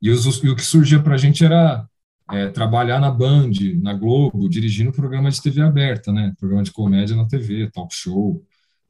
e, 0.00 0.10
os, 0.10 0.24
e 0.42 0.48
o 0.48 0.56
que 0.56 0.62
surgia 0.62 1.00
para 1.00 1.14
a 1.14 1.18
gente 1.18 1.44
era 1.44 1.86
é, 2.32 2.48
trabalhar 2.48 3.00
na 3.00 3.10
Band, 3.10 3.52
na 3.80 3.94
Globo, 3.94 4.48
dirigindo 4.48 4.92
programa 4.92 5.30
de 5.30 5.40
TV 5.40 5.60
aberta, 5.60 6.12
né, 6.12 6.32
programa 6.38 6.62
de 6.62 6.72
comédia 6.72 7.14
na 7.14 7.26
TV, 7.26 7.70
talk 7.70 7.94
show, 7.94 8.42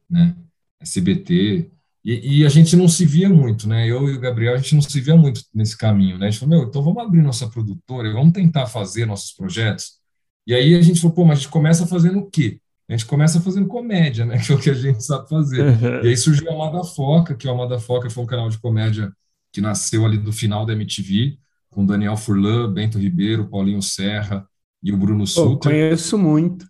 né? 0.09 0.35
SBT. 0.79 1.71
E, 2.03 2.39
e, 2.39 2.45
a 2.45 2.49
gente 2.49 2.75
não 2.75 2.87
se 2.87 3.05
via 3.05 3.29
muito, 3.29 3.67
né? 3.67 3.89
Eu 3.89 4.09
e 4.09 4.13
o 4.13 4.19
Gabriel, 4.19 4.53
a 4.53 4.57
gente 4.57 4.75
não 4.75 4.81
se 4.81 4.99
via 4.99 5.15
muito 5.15 5.41
nesse 5.53 5.77
caminho, 5.77 6.17
né? 6.17 6.27
A 6.27 6.29
gente 6.29 6.39
falou, 6.39 6.57
meu, 6.57 6.67
então 6.67 6.83
vamos 6.83 7.01
abrir 7.01 7.21
nossa 7.21 7.49
produtora, 7.49 8.11
vamos 8.11 8.33
tentar 8.33 8.67
fazer 8.67 9.05
nossos 9.05 9.31
projetos. 9.31 10.02
E 10.45 10.53
aí 10.53 10.75
a 10.75 10.81
gente 10.81 10.99
falou, 10.99 11.15
pô, 11.15 11.25
mas 11.25 11.39
a 11.39 11.41
gente 11.41 11.51
começa 11.51 11.87
fazendo 11.87 12.19
o 12.19 12.29
quê? 12.29 12.59
A 12.89 12.93
gente 12.93 13.05
começa 13.05 13.39
fazendo 13.39 13.67
comédia, 13.67 14.25
né? 14.25 14.37
Que 14.45 14.51
é 14.51 14.55
o 14.55 14.59
que 14.59 14.69
a 14.69 14.73
gente 14.73 15.03
sabe 15.03 15.27
fazer. 15.29 15.61
Uhum. 15.61 16.03
E 16.03 16.09
aí 16.09 16.17
surgiu 16.17 16.49
a 16.49 16.53
Amada 16.53 16.83
Foca, 16.83 17.33
que 17.35 17.47
o 17.47 17.51
Amada 17.51 17.79
Foca 17.79 18.09
foi 18.09 18.23
um 18.23 18.27
canal 18.27 18.49
de 18.49 18.59
comédia 18.59 19.11
que 19.51 19.61
nasceu 19.61 20.05
ali 20.05 20.17
do 20.17 20.33
final 20.33 20.65
da 20.65 20.73
MTV, 20.73 21.37
com 21.69 21.85
Daniel 21.85 22.17
Furlan, 22.17 22.71
Bento 22.71 22.97
Ribeiro, 22.99 23.47
Paulinho 23.47 23.81
Serra 23.81 24.45
e 24.81 24.91
o 24.91 24.97
Bruno 24.97 25.25
Sutter. 25.25 25.71
conheço 25.71 26.17
muito. 26.17 26.65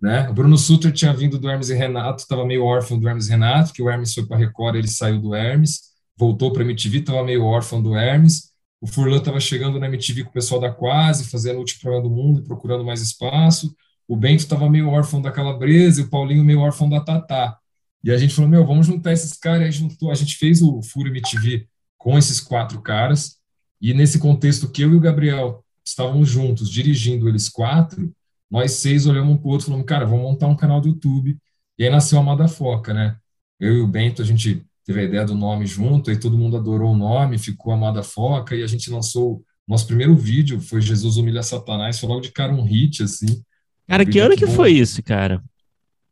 Né? 0.00 0.28
O 0.28 0.34
Bruno 0.34 0.56
Sutter 0.56 0.92
tinha 0.92 1.12
vindo 1.12 1.38
do 1.38 1.48
Hermes 1.48 1.70
e 1.70 1.74
Renato, 1.74 2.22
estava 2.22 2.44
meio 2.44 2.64
órfão 2.64 2.98
do 2.98 3.08
Hermes 3.08 3.26
e 3.26 3.30
Renato, 3.30 3.72
que 3.72 3.82
o 3.82 3.88
Hermes 3.88 4.12
foi 4.14 4.26
para 4.26 4.36
Record, 4.36 4.76
ele 4.76 4.88
saiu 4.88 5.20
do 5.20 5.34
Hermes, 5.34 5.80
voltou 6.16 6.52
para 6.52 6.62
a 6.62 6.64
MTV, 6.64 6.98
estava 6.98 7.24
meio 7.24 7.42
órfão 7.44 7.82
do 7.82 7.96
Hermes. 7.96 8.53
O 8.84 8.86
Furlan 8.86 9.16
estava 9.16 9.40
chegando 9.40 9.80
na 9.80 9.86
MTV 9.86 10.24
com 10.24 10.28
o 10.28 10.32
pessoal 10.34 10.60
da 10.60 10.70
Quase, 10.70 11.30
fazendo 11.30 11.56
o 11.56 11.60
último 11.60 11.80
programa 11.80 12.06
do 12.06 12.14
mundo, 12.14 12.42
procurando 12.42 12.84
mais 12.84 13.00
espaço. 13.00 13.74
O 14.06 14.14
Bento 14.14 14.40
estava 14.40 14.68
meio 14.68 14.90
órfão 14.90 15.22
da 15.22 15.32
Calabresa 15.32 16.02
e 16.02 16.04
o 16.04 16.10
Paulinho 16.10 16.44
meio 16.44 16.60
órfão 16.60 16.86
da 16.86 17.00
Tatá. 17.00 17.56
E 18.04 18.10
a 18.10 18.18
gente 18.18 18.34
falou, 18.34 18.50
meu, 18.50 18.66
vamos 18.66 18.86
juntar 18.86 19.14
esses 19.14 19.38
caras. 19.38 19.62
E 19.62 19.68
a, 19.68 19.70
juntou, 19.70 20.10
a 20.10 20.14
gente 20.14 20.36
fez 20.36 20.60
o 20.60 20.82
Furo 20.82 21.08
MTV 21.08 21.66
com 21.96 22.18
esses 22.18 22.38
quatro 22.40 22.78
caras. 22.82 23.38
E 23.80 23.94
nesse 23.94 24.18
contexto 24.18 24.70
que 24.70 24.82
eu 24.82 24.92
e 24.92 24.96
o 24.96 25.00
Gabriel 25.00 25.64
estávamos 25.82 26.28
juntos, 26.28 26.68
dirigindo 26.68 27.26
eles 27.26 27.48
quatro, 27.48 28.14
nós 28.50 28.72
seis 28.72 29.06
olhamos 29.06 29.32
um 29.32 29.38
para 29.38 29.48
o 29.48 29.50
outro 29.50 29.64
e 29.64 29.68
falamos, 29.68 29.86
cara, 29.86 30.04
vamos 30.04 30.24
montar 30.24 30.46
um 30.46 30.56
canal 30.56 30.82
do 30.82 30.88
YouTube. 30.88 31.38
E 31.78 31.84
aí 31.84 31.90
nasceu 31.90 32.18
a 32.18 32.20
Amada 32.20 32.46
Foca, 32.48 32.92
né? 32.92 33.16
Eu 33.58 33.78
e 33.78 33.80
o 33.80 33.86
Bento, 33.86 34.20
a 34.20 34.26
gente 34.26 34.62
teve 34.84 35.00
a 35.00 35.04
ideia 35.04 35.24
do 35.24 35.34
nome 35.34 35.66
junto, 35.66 36.10
aí 36.10 36.18
todo 36.18 36.36
mundo 36.36 36.56
adorou 36.56 36.92
o 36.92 36.96
nome, 36.96 37.38
ficou 37.38 37.72
Amada 37.72 38.02
Foca, 38.02 38.54
e 38.54 38.62
a 38.62 38.66
gente 38.66 38.90
lançou 38.90 39.42
nosso 39.66 39.86
primeiro 39.86 40.14
vídeo, 40.14 40.60
foi 40.60 40.80
Jesus 40.80 41.16
Humilha 41.16 41.42
Satanás, 41.42 41.98
foi 41.98 42.08
logo 42.08 42.20
de 42.20 42.30
cara 42.30 42.52
um 42.52 42.62
hit, 42.62 43.02
assim. 43.02 43.42
Cara, 43.88 44.02
um 44.02 44.06
que 44.06 44.18
ano 44.18 44.36
que 44.36 44.46
foi 44.46 44.72
isso, 44.72 45.02
cara? 45.02 45.42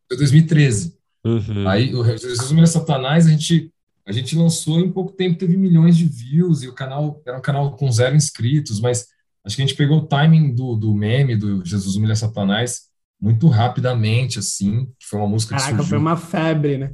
Foi 0.09 0.17
2013. 0.17 0.97
Uhum. 1.25 1.69
Aí, 1.69 1.95
o 1.95 2.05
Jesus 2.05 2.51
Humilha 2.51 2.67
Satanás, 2.67 3.27
a 3.27 3.31
gente, 3.31 3.71
a 4.07 4.13
gente 4.13 4.35
lançou 4.35 4.81
em 4.81 4.91
pouco 4.91 5.13
tempo, 5.13 5.39
teve 5.39 5.57
milhões 5.57 5.97
de 5.97 6.07
views, 6.07 6.63
e 6.63 6.69
o 6.69 6.75
canal 6.75 7.21
era 7.27 7.37
um 7.37 7.43
canal 7.43 7.77
com 7.77 7.91
zero 7.93 8.17
inscritos, 8.17 8.81
mas 8.81 9.07
acho 9.45 9.57
que 9.57 9.63
a 9.63 9.67
gente 9.67 9.77
pegou 9.77 9.99
o 9.99 10.07
timing 10.07 10.55
do, 10.55 10.75
do 10.75 10.95
meme 10.95 11.37
do 11.37 11.65
Jesus 11.65 11.95
Humilha 11.97 12.17
Satanás 12.17 12.91
muito 13.21 13.47
rapidamente, 13.47 14.41
assim, 14.41 14.87
que 14.99 15.07
foi 15.07 15.21
uma 15.21 15.29
música 15.29 15.55
Caraca, 15.55 15.71
que 15.71 15.77
surgiu. 15.77 15.91
foi 15.91 15.99
uma 15.99 16.17
febre, 16.17 16.77
né? 16.77 16.93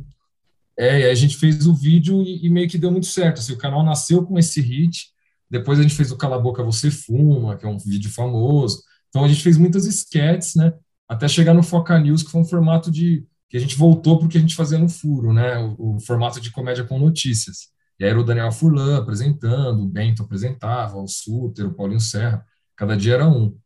É, 0.79 1.11
a 1.11 1.15
gente 1.15 1.37
fez 1.37 1.67
o 1.67 1.75
vídeo 1.75 2.23
e, 2.23 2.47
e, 2.47 2.51
meio 2.51 2.69
que 2.69 2.79
deu 2.79 2.91
muito 2.91 3.07
certo. 3.07 3.41
Assim, 3.41 3.53
o 3.53 3.59
canal 3.59 3.83
nasceu 3.85 4.25
com 4.25 4.39
esse 4.39 4.61
hit, 4.61 5.09
depois 5.51 5.79
a 5.79 5.83
gente 5.83 5.95
fez 5.95 6.13
o 6.13 6.17
Cala 6.17 6.37
a 6.37 6.39
Boca 6.39 6.63
Você 6.63 6.91
Fuma, 6.91 7.57
que 7.57 7.67
é 7.67 7.69
um 7.69 7.79
vídeo 7.79 8.11
famoso. 8.11 8.83
Então 9.09 9.25
a 9.25 9.29
gente 9.29 9.43
fez 9.43 9.57
muitas 9.57 9.87
sketches, 9.87 10.55
né? 10.55 10.73
Até 11.09 11.27
chegar 11.27 11.55
no 11.55 11.63
Foca 11.63 11.99
News, 11.99 12.23
que 12.23 12.31
foi 12.31 12.41
um 12.41 12.45
formato 12.45 12.91
de 12.91 13.27
que 13.49 13.57
a 13.57 13.61
gente 13.61 13.77
voltou 13.77 14.19
porque 14.19 14.39
a 14.39 14.41
gente 14.41 14.55
fazia 14.55 14.79
no 14.79 14.89
furo, 14.89 15.33
né? 15.33 15.59
O, 15.59 15.97
o 15.97 16.01
formato 16.01 16.41
de 16.41 16.51
comédia 16.51 16.85
com 16.85 16.99
notícias. 16.99 17.71
E 17.99 18.05
aí 18.05 18.11
era 18.11 18.21
o 18.21 18.25
Daniel 18.25 18.53
Furlan 18.53 18.99
apresentando, 18.99 19.83
o 19.83 19.89
Bento 19.89 20.23
apresentava, 20.23 20.97
o 20.99 21.09
Suter, 21.09 21.67
o 21.67 21.75
Paulinho 21.75 22.01
Serra, 22.01 22.45
cada 22.77 22.97
dia 22.97 23.15
era 23.15 23.29
um. 23.29 23.57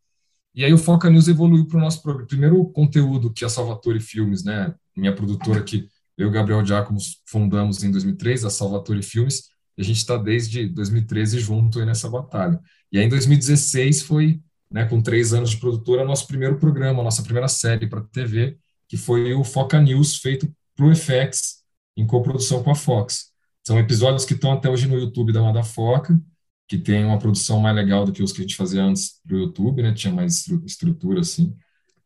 E 0.54 0.64
aí 0.64 0.72
o 0.72 0.78
Foca 0.78 1.10
News 1.10 1.28
evoluiu 1.28 1.66
para 1.66 1.78
o 1.78 1.80
nosso 1.80 2.02
primeiro 2.26 2.64
conteúdo, 2.66 3.32
que 3.32 3.44
é 3.44 3.46
a 3.46 3.50
Salvatore 3.50 4.00
Filmes, 4.00 4.44
né? 4.44 4.74
Minha 4.96 5.14
produtora 5.14 5.62
que 5.62 5.88
eu 6.16 6.26
e 6.26 6.28
o 6.28 6.32
Gabriel 6.32 6.64
Giacomo 6.64 6.98
fundamos 7.26 7.82
em 7.82 7.90
2003, 7.90 8.44
a 8.44 8.50
Salvatore 8.50 9.02
Filmes, 9.02 9.48
e 9.76 9.82
a 9.82 9.84
gente 9.84 9.98
está 9.98 10.16
desde 10.16 10.68
2013 10.68 11.40
junto 11.40 11.84
nessa 11.84 12.08
batalha. 12.08 12.60
E 12.90 12.98
aí 12.98 13.04
em 13.04 13.08
2016 13.08 14.02
foi, 14.02 14.40
né, 14.70 14.84
com 14.84 15.00
três 15.00 15.32
anos 15.32 15.50
de 15.50 15.56
produtora, 15.56 16.04
nosso 16.04 16.26
primeiro 16.26 16.58
programa, 16.58 17.02
nossa 17.02 17.22
primeira 17.22 17.48
série 17.48 17.86
para 17.86 18.02
TV, 18.02 18.58
que 18.88 18.96
foi 18.96 19.32
o 19.32 19.42
Foca 19.42 19.80
News, 19.80 20.16
feito 20.16 20.52
para 20.76 20.86
o 20.86 20.94
FX, 20.94 21.62
em 21.96 22.06
coprodução 22.06 22.62
com 22.62 22.70
a 22.70 22.74
Fox. 22.74 23.32
São 23.66 23.78
episódios 23.78 24.24
que 24.24 24.34
estão 24.34 24.52
até 24.52 24.68
hoje 24.68 24.88
no 24.88 24.98
YouTube 24.98 25.32
da 25.32 25.40
Madafoca, 25.40 26.20
que 26.68 26.78
tem 26.78 27.04
uma 27.04 27.18
produção 27.18 27.60
mais 27.60 27.76
legal 27.76 28.04
do 28.04 28.12
que 28.12 28.22
os 28.22 28.32
que 28.32 28.40
a 28.40 28.42
gente 28.42 28.56
fazia 28.56 28.82
antes 28.82 29.20
para 29.26 29.36
o 29.36 29.40
YouTube, 29.40 29.82
né? 29.82 29.92
Tinha 29.92 30.12
mais 30.12 30.46
estrutura, 30.64 31.20
assim. 31.20 31.54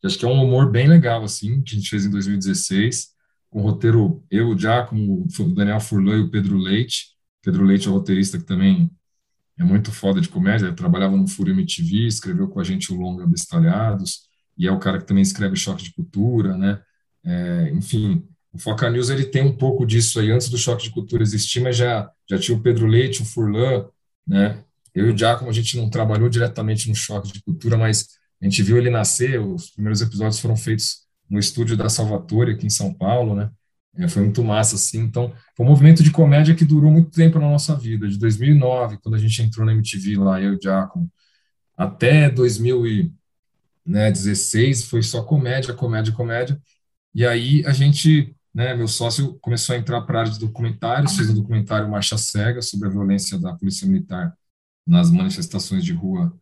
acho 0.05 0.19
que 0.19 0.25
é 0.25 0.29
um 0.29 0.43
humor 0.43 0.71
bem 0.71 0.89
legal, 0.89 1.23
assim, 1.23 1.63
que 1.63 1.73
a 1.73 1.79
gente 1.79 1.89
fez 1.89 2.05
em 2.05 2.11
2016, 2.11 3.09
com 3.51 3.61
o 3.61 3.63
roteiro 3.63 4.25
eu, 4.31 4.57
já 4.59 4.83
com 4.85 4.97
o 4.97 5.55
Daniel 5.55 5.81
Furlan 5.81 6.19
e 6.19 6.23
o 6.23 6.31
Pedro 6.31 6.59
Leite. 6.59 7.17
Pedro 7.43 7.65
Leite 7.65 7.89
é 7.89 7.91
o 7.91 7.95
roteirista 7.95 8.39
que 8.39 8.45
também 8.45 8.91
é 9.59 9.65
muito 9.65 9.91
foda 9.91 10.21
de 10.21 10.29
comédia, 10.29 10.67
ele 10.67 10.77
trabalhava 10.77 11.17
no 11.17 11.27
Fúria 11.27 11.53
MTV, 11.53 12.07
escreveu 12.07 12.49
com 12.49 12.61
a 12.61 12.65
gente 12.65 12.93
o 12.93 12.97
Longa 12.97 13.27
Bestalhados, 13.27 14.27
e 14.57 14.67
é 14.67 14.73
o 14.73 14.79
cara 14.79 14.99
que 14.99 15.07
também 15.07 15.23
escreve 15.23 15.57
Choque 15.57 15.85
de 15.85 15.95
Cultura, 15.95 16.57
né? 16.57 16.81
É, 17.25 17.71
enfim, 17.75 18.23
o 18.53 18.59
Foca 18.59 18.89
News 18.91 19.09
ele 19.09 19.25
tem 19.25 19.43
um 19.43 19.57
pouco 19.57 19.87
disso 19.87 20.21
aí, 20.21 20.31
antes 20.31 20.49
do 20.49 20.59
Choque 20.59 20.85
de 20.85 20.91
Cultura 20.91 21.23
existir, 21.23 21.61
mas 21.61 21.77
já, 21.77 22.11
já 22.29 22.39
tinha 22.39 22.57
o 22.57 22.61
Pedro 22.61 22.87
Leite, 22.87 23.23
o 23.23 23.25
Furlan, 23.25 23.87
né? 24.27 24.63
Eu 24.95 25.09
e 25.09 25.13
o 25.13 25.17
Giacomo, 25.17 25.51
a 25.51 25.53
gente 25.53 25.77
não 25.77 25.91
trabalhou 25.91 26.29
diretamente 26.29 26.89
no 26.89 26.95
Choque 26.95 27.33
de 27.33 27.43
Cultura, 27.43 27.77
mas 27.77 28.09
a 28.41 28.45
gente 28.45 28.63
viu 28.63 28.77
ele 28.77 28.91
nascer, 28.91 29.41
os 29.41 29.71
primeiros 29.71 30.01
episódios 30.01 30.39
foram 30.39 30.57
feitos 30.57 31.06
no 31.29 31.39
estúdio 31.39 31.77
da 31.77 31.89
Salvatore, 31.89 32.53
aqui 32.53 32.67
em 32.67 32.71
São 32.71 32.93
Paulo, 32.93 33.35
né? 33.35 33.51
É, 33.99 34.09
foi 34.09 34.23
muito 34.23 34.43
massa, 34.45 34.77
assim. 34.77 35.01
Então, 35.01 35.33
foi 35.57 35.65
um 35.65 35.69
movimento 35.69 36.03
de 36.03 36.11
comédia 36.11 36.55
que 36.55 36.65
durou 36.65 36.91
muito 36.91 37.11
tempo 37.11 37.39
na 37.39 37.49
nossa 37.49 37.75
vida, 37.75 38.09
de 38.09 38.19
2009, 38.19 38.99
quando 38.99 39.15
a 39.15 39.19
gente 39.19 39.41
entrou 39.43 39.65
na 39.67 39.73
MTV 39.73 40.17
lá, 40.17 40.41
eu 40.41 40.53
e 40.53 40.57
o 40.57 40.61
Giacomo, 40.61 41.11
até 41.77 42.31
2016, 42.31 44.85
foi 44.85 45.03
só 45.03 45.23
comédia, 45.23 45.75
comédia, 45.75 46.13
comédia. 46.13 46.61
E 47.15 47.27
aí 47.27 47.65
a 47.67 47.73
gente, 47.73 48.35
né, 48.55 48.75
meu 48.75 48.89
sócio 48.89 49.39
começou 49.41 49.75
a 49.75 49.79
entrar 49.79 50.03
para 50.03 50.19
a 50.19 50.21
área 50.23 50.33
de 50.33 50.41
documentários, 50.41 51.17
fez 51.17 51.31
um 51.31 51.35
documentário 51.35 51.89
Marcha 51.89 52.19
Cega 52.19 52.63
sobre 52.63 52.89
a 52.89 52.91
violência 52.91 53.39
da 53.39 53.55
Polícia 53.55 53.87
Militar 53.87 54.35
nas 54.87 55.11
manifestações 55.11 55.85
de 55.85 55.93
rua 55.93 56.33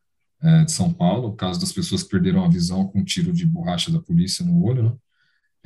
de 0.65 0.73
São 0.73 0.93
Paulo, 0.93 1.29
o 1.29 1.37
caso 1.37 1.59
das 1.59 1.73
pessoas 1.73 2.03
que 2.03 2.11
perderam 2.11 2.45
a 2.45 2.49
visão 2.49 2.87
com 2.87 3.01
um 3.01 3.05
tiro 3.05 3.33
de 3.33 3.47
borracha 3.47 3.91
da 3.91 3.99
polícia 3.99 4.45
no 4.45 4.63
olho, 4.63 4.83
né? 4.83 4.93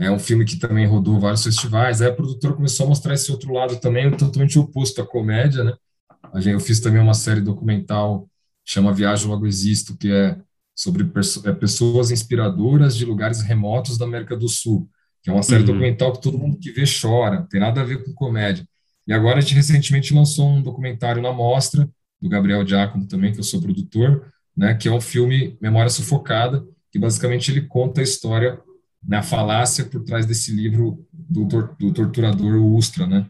É 0.00 0.10
um 0.12 0.18
filme 0.18 0.44
que 0.44 0.56
também 0.56 0.86
rodou 0.86 1.18
vários 1.18 1.42
festivais. 1.42 2.00
Aí 2.00 2.08
a 2.08 2.14
produtora 2.14 2.54
começou 2.54 2.86
a 2.86 2.88
mostrar 2.88 3.14
esse 3.14 3.32
outro 3.32 3.52
lado 3.52 3.80
também, 3.80 4.08
totalmente 4.16 4.56
oposto 4.56 5.02
à 5.02 5.06
comédia, 5.06 5.64
né? 5.64 5.72
Eu 6.44 6.60
fiz 6.60 6.78
também 6.78 7.02
uma 7.02 7.14
série 7.14 7.40
documental 7.40 8.28
chama 8.68 8.92
Viagem 8.92 9.26
Logo 9.26 9.46
Existo, 9.46 9.96
que 9.96 10.12
é 10.12 10.38
sobre 10.74 11.02
é, 11.44 11.52
pessoas 11.54 12.10
inspiradoras 12.10 12.94
de 12.94 13.06
lugares 13.06 13.40
remotos 13.40 13.96
da 13.96 14.04
América 14.04 14.36
do 14.36 14.46
Sul, 14.46 14.88
que 15.22 15.30
é 15.30 15.32
uma 15.32 15.42
série 15.42 15.60
uhum. 15.60 15.68
documental 15.68 16.12
que 16.12 16.20
todo 16.20 16.36
mundo 16.36 16.58
que 16.58 16.70
vê 16.70 16.84
chora, 16.84 17.46
tem 17.50 17.58
nada 17.58 17.80
a 17.80 17.84
ver 17.84 18.04
com 18.04 18.12
comédia. 18.12 18.64
E 19.06 19.12
agora 19.12 19.38
a 19.38 19.40
gente 19.40 19.54
recentemente 19.54 20.12
lançou 20.12 20.50
um 20.50 20.62
documentário 20.62 21.22
na 21.22 21.32
mostra, 21.32 21.88
do 22.20 22.28
Gabriel 22.28 22.66
Giacomo 22.66 23.08
também, 23.08 23.32
que 23.32 23.40
eu 23.40 23.44
sou 23.44 23.60
produtor, 23.60 24.30
né, 24.58 24.74
que 24.74 24.88
é 24.88 24.92
um 24.92 25.00
filme 25.00 25.56
Memória 25.60 25.88
Sufocada, 25.88 26.66
que 26.90 26.98
basicamente 26.98 27.52
ele 27.52 27.62
conta 27.62 28.00
a 28.00 28.04
história, 28.04 28.60
a 29.08 29.22
falácia 29.22 29.84
por 29.84 30.02
trás 30.02 30.26
desse 30.26 30.50
livro 30.50 31.06
do, 31.12 31.44
do 31.78 31.92
torturador 31.92 32.56
Ustra, 32.56 33.06
né, 33.06 33.24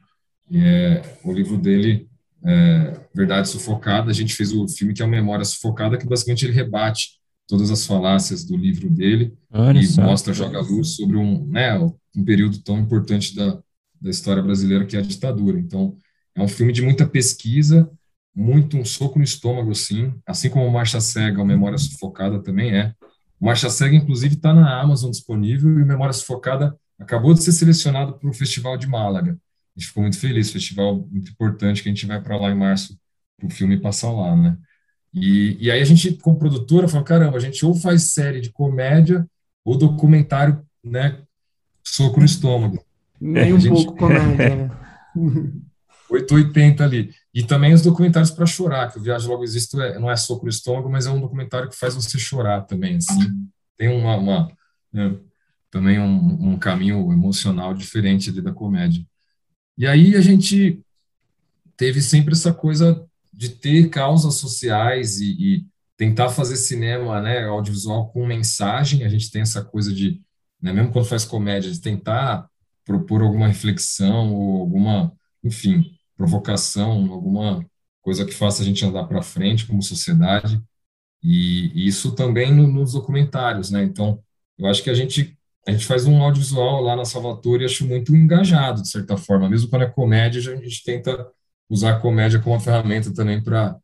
e 0.51 0.59
é, 0.59 1.19
o 1.23 1.31
livro 1.31 1.59
dele 1.59 2.09
é, 2.43 2.99
Verdade 3.15 3.49
Sufocada, 3.49 4.11
a 4.11 4.15
gente 4.15 4.35
fez 4.35 4.53
o 4.55 4.67
filme 4.67 4.95
que 4.95 5.03
é 5.03 5.05
o 5.05 5.09
Memória 5.09 5.45
Sufocada, 5.45 5.99
que 5.99 6.07
basicamente 6.07 6.47
ele 6.47 6.55
rebate 6.55 7.19
todas 7.47 7.71
as 7.71 7.87
falácias 7.87 8.45
do 8.45 8.57
livro 8.57 8.89
dele 8.89 9.35
Olha 9.51 9.79
e 9.79 9.87
só. 9.87 10.03
mostra, 10.03 10.33
joga 10.33 10.61
luz 10.61 10.97
sobre 10.97 11.19
um, 11.19 11.47
né, 11.47 11.79
um 12.17 12.25
período 12.25 12.59
tão 12.61 12.79
importante 12.79 13.37
da, 13.37 13.59
da 14.01 14.09
história 14.09 14.43
brasileira 14.43 14.87
que 14.87 14.97
é 14.97 15.01
a 15.01 15.03
ditadura. 15.03 15.59
Então, 15.59 15.95
é 16.35 16.43
um 16.43 16.49
filme 16.49 16.73
de 16.73 16.81
muita 16.81 17.07
pesquisa, 17.07 17.91
muito 18.39 18.79
um 18.79 18.85
soco 18.85 19.19
no 19.19 19.25
estômago, 19.25 19.73
assim, 19.73 20.15
assim 20.25 20.49
como 20.49 20.71
Marcha 20.71 21.01
Cega, 21.01 21.41
ou 21.41 21.45
Memória 21.45 21.77
Sufocada 21.77 22.41
também 22.41 22.73
é. 22.73 22.95
Marcha 23.41 23.69
Cega, 23.69 23.97
inclusive, 23.97 24.37
está 24.37 24.55
na 24.55 24.81
Amazon 24.81 25.11
disponível 25.11 25.81
e 25.81 25.85
Memória 25.85 26.13
Sufocada 26.13 26.79
acabou 26.97 27.35
de 27.35 27.43
ser 27.43 27.51
selecionado 27.51 28.13
para 28.17 28.31
o 28.31 28.33
Festival 28.33 28.77
de 28.77 28.87
Málaga. 28.87 29.33
A 29.77 29.81
gente 29.81 29.89
ficou 29.89 30.05
muito 30.05 30.21
feliz, 30.21 30.53
festival 30.53 31.05
muito 31.11 31.33
importante 31.33 31.83
que 31.83 31.89
a 31.89 31.93
gente 31.93 32.07
vai 32.07 32.23
para 32.23 32.37
lá 32.37 32.51
em 32.51 32.55
março 32.55 32.97
para 33.37 33.49
o 33.49 33.51
filme 33.51 33.77
passar 33.77 34.13
lá, 34.13 34.37
né? 34.37 34.57
E, 35.13 35.57
e 35.61 35.71
aí 35.71 35.81
a 35.81 35.85
gente, 35.85 36.13
como 36.15 36.39
produtora, 36.39 36.87
falou, 36.87 37.05
caramba, 37.05 37.37
a 37.37 37.41
gente 37.41 37.65
ou 37.67 37.75
faz 37.75 38.05
série 38.05 38.41
de 38.41 38.53
comédia 38.53 39.27
ou 39.65 39.77
documentário, 39.77 40.65
né, 40.85 41.23
soco 41.83 42.21
no 42.21 42.27
estômago. 42.27 42.85
Nem 43.21 43.53
um 43.53 43.59
gente... 43.59 43.85
pouco 43.85 43.97
comédia, 43.97 44.55
né? 44.55 44.71
880 46.09 46.85
ali. 46.85 47.11
E 47.35 47.43
também 47.43 47.75
os 47.75 47.83
documentários 47.83 48.31
para 48.31 48.47
chorar, 48.47 48.91
que 48.91 48.99
o 48.99 49.03
Viagem 49.03 49.29
Logo 49.29 49.45
Existe 49.45 49.79
é, 49.81 49.99
não 49.99 50.11
é 50.11 50.17
soco 50.17 50.45
no 50.45 50.51
estômago, 50.51 50.91
mas 50.91 51.07
é 51.07 51.11
um 51.11 51.21
documentário 51.21 51.69
que 51.69 51.77
faz 51.77 51.95
você 51.95 52.19
chorar 52.19 52.63
também, 52.63 52.97
assim. 52.97 53.49
Tem 53.77 53.89
uma, 53.89 54.17
uma 54.17 54.51
né, 54.93 55.17
também 55.71 56.01
um, 56.01 56.53
um, 56.53 56.59
caminho 56.59 57.13
emocional 57.13 57.75
diferente 57.75 58.33
da 58.41 58.53
comédia. 58.53 59.05
E 59.77 59.87
aí 59.87 60.17
a 60.17 60.21
gente 60.21 60.81
teve 61.77 62.01
sempre 62.01 62.33
essa 62.33 62.53
coisa 62.53 63.07
de 63.33 63.51
ter 63.51 63.89
causas 63.91 64.35
sociais 64.35 65.21
e, 65.21 65.31
e 65.39 65.67
tentar 65.97 66.31
fazer 66.31 66.57
cinema, 66.57 67.21
né, 67.21 67.45
audiovisual 67.45 68.09
com 68.09 68.27
mensagem. 68.27 69.05
A 69.05 69.09
gente 69.09 69.31
tem 69.31 69.43
essa 69.43 69.63
coisa 69.63 69.93
de, 69.93 70.21
né, 70.61 70.73
mesmo 70.73 70.91
quando 70.91 71.05
faz 71.05 71.25
comédia, 71.25 71.71
de 71.71 71.81
tentar 71.81 72.49
propor 72.85 73.23
alguma 73.23 73.47
reflexão 73.47 74.33
ou 74.33 74.61
alguma, 74.61 75.13
enfim, 75.45 75.98
provocação, 76.19 77.11
alguma 77.13 77.65
coisa 78.03 78.27
que 78.27 78.35
faça 78.35 78.63
a 78.63 78.65
gente 78.65 78.85
andar 78.85 79.05
para 79.05 79.23
frente 79.23 79.67
como 79.67 79.83
sociedade. 79.83 80.61
E, 81.23 81.87
isso 81.87 82.13
também 82.15 82.53
no, 82.53 82.67
nos 82.67 82.93
documentários, 82.93 83.71
né? 83.71 83.83
Então, 83.85 84.21
eu 84.59 84.67
acho 84.67 84.83
que 84.83 84.91
a 84.91 84.95
gente 84.95 85.35
a 85.67 85.71
gente 85.71 85.85
faz 85.85 86.07
um 86.07 86.23
audiovisual 86.23 86.81
lá 86.83 86.97
na 86.97 87.05
Salvatore 87.05 87.63
e 87.63 87.67
acho 87.67 87.87
muito 87.87 88.17
engajado, 88.17 88.81
de 88.81 88.89
certa 88.89 89.19
forma. 89.19 89.51
Mesmo 89.51 89.69
quando 89.69 89.83
é 89.83 89.87
comédia, 89.87 90.41
a 90.55 90.57
gente 90.57 90.83
tenta 90.83 91.31
usar 91.69 91.97
a 91.97 92.01
comédia 92.01 92.41
como 92.41 92.55
uma 92.55 92.61
ferramenta 92.61 93.13
também 93.13 93.43
para, 93.43 93.77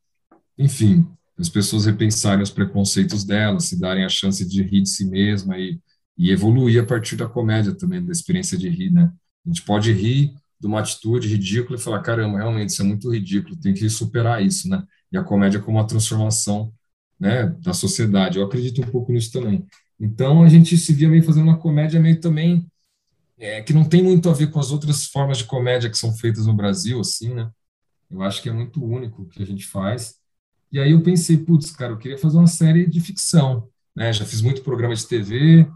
enfim, 0.56 1.06
as 1.38 1.50
pessoas 1.50 1.84
repensarem 1.84 2.42
os 2.42 2.50
preconceitos 2.50 3.22
delas, 3.22 3.64
se 3.64 3.78
darem 3.78 4.02
a 4.02 4.08
chance 4.08 4.48
de 4.48 4.62
rir 4.62 4.80
de 4.80 4.88
si 4.88 5.04
mesma 5.04 5.58
e, 5.58 5.78
e 6.16 6.30
evoluir 6.30 6.82
a 6.82 6.86
partir 6.86 7.16
da 7.16 7.28
comédia 7.28 7.74
também, 7.74 8.02
da 8.02 8.12
experiência 8.12 8.56
de 8.56 8.70
rir, 8.70 8.90
né? 8.90 9.12
A 9.44 9.48
gente 9.50 9.62
pode 9.62 9.92
rir 9.92 10.32
de 10.64 10.68
uma 10.68 10.80
atitude 10.80 11.28
ridícula 11.28 11.78
e 11.78 11.80
falar, 11.80 12.00
caramba, 12.00 12.38
realmente, 12.38 12.70
isso 12.70 12.80
é 12.80 12.84
muito 12.86 13.12
ridículo, 13.12 13.54
tem 13.54 13.74
que 13.74 13.86
superar 13.90 14.42
isso, 14.42 14.66
né? 14.66 14.82
E 15.12 15.18
a 15.18 15.22
comédia 15.22 15.60
como 15.60 15.76
uma 15.76 15.86
transformação 15.86 16.72
né, 17.20 17.48
da 17.60 17.74
sociedade. 17.74 18.38
Eu 18.38 18.46
acredito 18.46 18.80
um 18.80 18.86
pouco 18.86 19.12
nisso 19.12 19.30
também. 19.30 19.66
Então, 20.00 20.42
a 20.42 20.48
gente 20.48 20.78
se 20.78 20.94
via 20.94 21.06
meio 21.06 21.22
fazendo 21.22 21.44
uma 21.44 21.58
comédia 21.58 22.00
meio 22.00 22.18
também 22.18 22.66
é, 23.36 23.60
que 23.60 23.74
não 23.74 23.84
tem 23.84 24.02
muito 24.02 24.30
a 24.30 24.32
ver 24.32 24.50
com 24.50 24.58
as 24.58 24.70
outras 24.70 25.04
formas 25.04 25.36
de 25.36 25.44
comédia 25.44 25.90
que 25.90 25.98
são 25.98 26.14
feitas 26.14 26.46
no 26.46 26.54
Brasil, 26.54 26.98
assim, 26.98 27.34
né? 27.34 27.50
Eu 28.10 28.22
acho 28.22 28.40
que 28.40 28.48
é 28.48 28.52
muito 28.52 28.82
único 28.82 29.22
o 29.22 29.28
que 29.28 29.42
a 29.42 29.46
gente 29.46 29.66
faz. 29.66 30.14
E 30.72 30.80
aí 30.80 30.92
eu 30.92 31.02
pensei, 31.02 31.36
putz, 31.36 31.72
cara, 31.72 31.92
eu 31.92 31.98
queria 31.98 32.16
fazer 32.16 32.38
uma 32.38 32.46
série 32.46 32.86
de 32.86 33.02
ficção, 33.02 33.68
né? 33.94 34.14
Já 34.14 34.24
fiz 34.24 34.40
muito 34.40 34.62
programa 34.62 34.94
de 34.94 35.06
TV, 35.06 35.70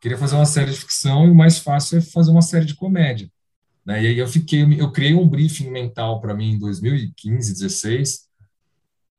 queria 0.00 0.18
fazer 0.18 0.34
uma 0.34 0.46
série 0.46 0.72
de 0.72 0.78
ficção 0.78 1.26
e 1.26 1.30
o 1.30 1.34
mais 1.34 1.58
fácil 1.58 1.98
é 1.98 2.00
fazer 2.00 2.32
uma 2.32 2.42
série 2.42 2.64
de 2.64 2.74
comédia. 2.74 3.30
Né? 3.84 4.02
E 4.02 4.06
aí 4.08 4.18
eu 4.18 4.28
fiquei, 4.28 4.62
eu 4.80 4.90
criei 4.92 5.14
um 5.14 5.28
briefing 5.28 5.70
mental 5.70 6.20
para 6.20 6.34
mim 6.34 6.52
em 6.52 6.58
2015, 6.58 7.52
16, 7.52 8.28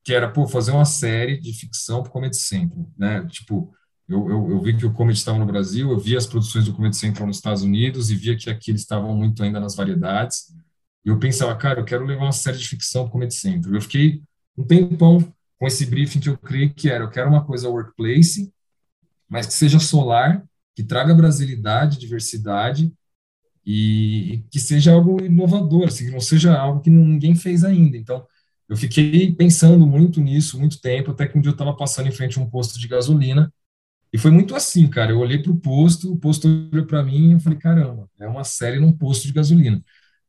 que 0.03 0.13
era, 0.13 0.29
pô, 0.29 0.47
fazer 0.47 0.71
uma 0.71 0.85
série 0.85 1.39
de 1.39 1.53
ficção 1.53 2.01
para 2.01 2.09
o 2.09 2.11
Comedy 2.13 2.37
Central, 2.37 2.89
né? 2.97 3.25
Tipo, 3.27 3.73
eu, 4.07 4.29
eu, 4.29 4.51
eu, 4.51 4.61
vi 4.61 4.75
que 4.75 4.85
o 4.85 4.93
Comedy 4.93 5.17
estava 5.17 5.39
no 5.39 5.45
Brasil, 5.45 5.89
eu 5.89 5.97
vi 5.97 6.17
as 6.17 6.27
produções 6.27 6.65
do 6.65 6.73
Comedy 6.73 6.97
Central 6.97 7.27
nos 7.27 7.37
Estados 7.37 7.63
Unidos 7.63 8.11
e 8.11 8.15
via 8.15 8.35
que 8.35 8.49
aqui 8.49 8.71
eles 8.71 8.81
estavam 8.81 9.15
muito 9.15 9.41
ainda 9.41 9.59
nas 9.59 9.75
variedades. 9.75 10.53
E 11.05 11.09
eu 11.09 11.17
pensava, 11.19 11.55
cara, 11.55 11.79
eu 11.79 11.85
quero 11.85 12.05
levar 12.05 12.23
uma 12.23 12.31
série 12.33 12.57
de 12.57 12.67
ficção 12.67 13.03
para 13.03 13.09
o 13.09 13.11
Comedy 13.13 13.33
Central. 13.33 13.73
Eu 13.73 13.81
fiquei 13.81 14.21
um 14.57 14.63
tempão 14.65 15.33
com 15.57 15.67
esse 15.67 15.85
briefing 15.85 16.19
que 16.19 16.29
eu 16.29 16.37
criei, 16.37 16.69
que 16.69 16.89
era, 16.89 17.05
eu 17.05 17.09
quero 17.09 17.29
uma 17.29 17.45
coisa 17.45 17.69
workplace, 17.69 18.51
mas 19.29 19.47
que 19.47 19.53
seja 19.53 19.79
solar, 19.79 20.43
que 20.75 20.83
traga 20.83 21.15
brasilidade, 21.15 21.97
diversidade 21.97 22.93
e, 23.65 24.43
que 24.51 24.59
seja 24.59 24.93
algo 24.93 25.23
inovador, 25.23 25.87
assim, 25.87 26.05
que 26.05 26.11
não 26.11 26.19
seja 26.19 26.57
algo 26.57 26.81
que 26.81 26.89
ninguém 26.89 27.35
fez 27.35 27.63
ainda. 27.63 27.97
Então, 27.97 28.25
eu 28.67 28.77
fiquei 28.77 29.31
pensando 29.33 29.85
muito 29.85 30.21
nisso, 30.21 30.59
muito 30.59 30.79
tempo, 30.81 31.11
até 31.11 31.27
que 31.27 31.37
um 31.37 31.41
dia 31.41 31.49
eu 31.49 31.53
estava 31.53 31.75
passando 31.75 32.07
em 32.07 32.11
frente 32.11 32.39
a 32.39 32.41
um 32.41 32.49
posto 32.49 32.79
de 32.79 32.87
gasolina 32.87 33.51
e 34.13 34.17
foi 34.17 34.29
muito 34.31 34.55
assim, 34.55 34.87
cara. 34.87 35.11
Eu 35.11 35.19
olhei 35.19 35.39
para 35.41 35.51
o 35.51 35.59
posto, 35.59 36.13
o 36.13 36.17
posto 36.17 36.47
olhou 36.47 36.85
para 36.85 37.03
mim 37.03 37.29
e 37.29 37.33
eu 37.33 37.39
falei, 37.39 37.57
caramba, 37.57 38.09
é 38.19 38.27
uma 38.27 38.43
série 38.43 38.79
num 38.79 38.93
posto 38.93 39.25
de 39.25 39.33
gasolina. 39.33 39.83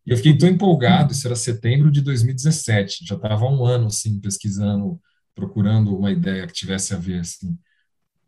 E 0.06 0.10
eu 0.10 0.16
fiquei 0.16 0.36
tão 0.36 0.48
empolgado, 0.48 1.12
isso 1.12 1.26
era 1.26 1.36
setembro 1.36 1.90
de 1.90 2.00
2017, 2.00 3.06
já 3.06 3.14
estava 3.16 3.46
um 3.46 3.64
ano, 3.64 3.86
assim, 3.86 4.20
pesquisando, 4.20 5.00
procurando 5.34 5.96
uma 5.96 6.10
ideia 6.10 6.46
que 6.46 6.52
tivesse 6.52 6.94
a 6.94 6.98
ver, 6.98 7.20
assim. 7.20 7.58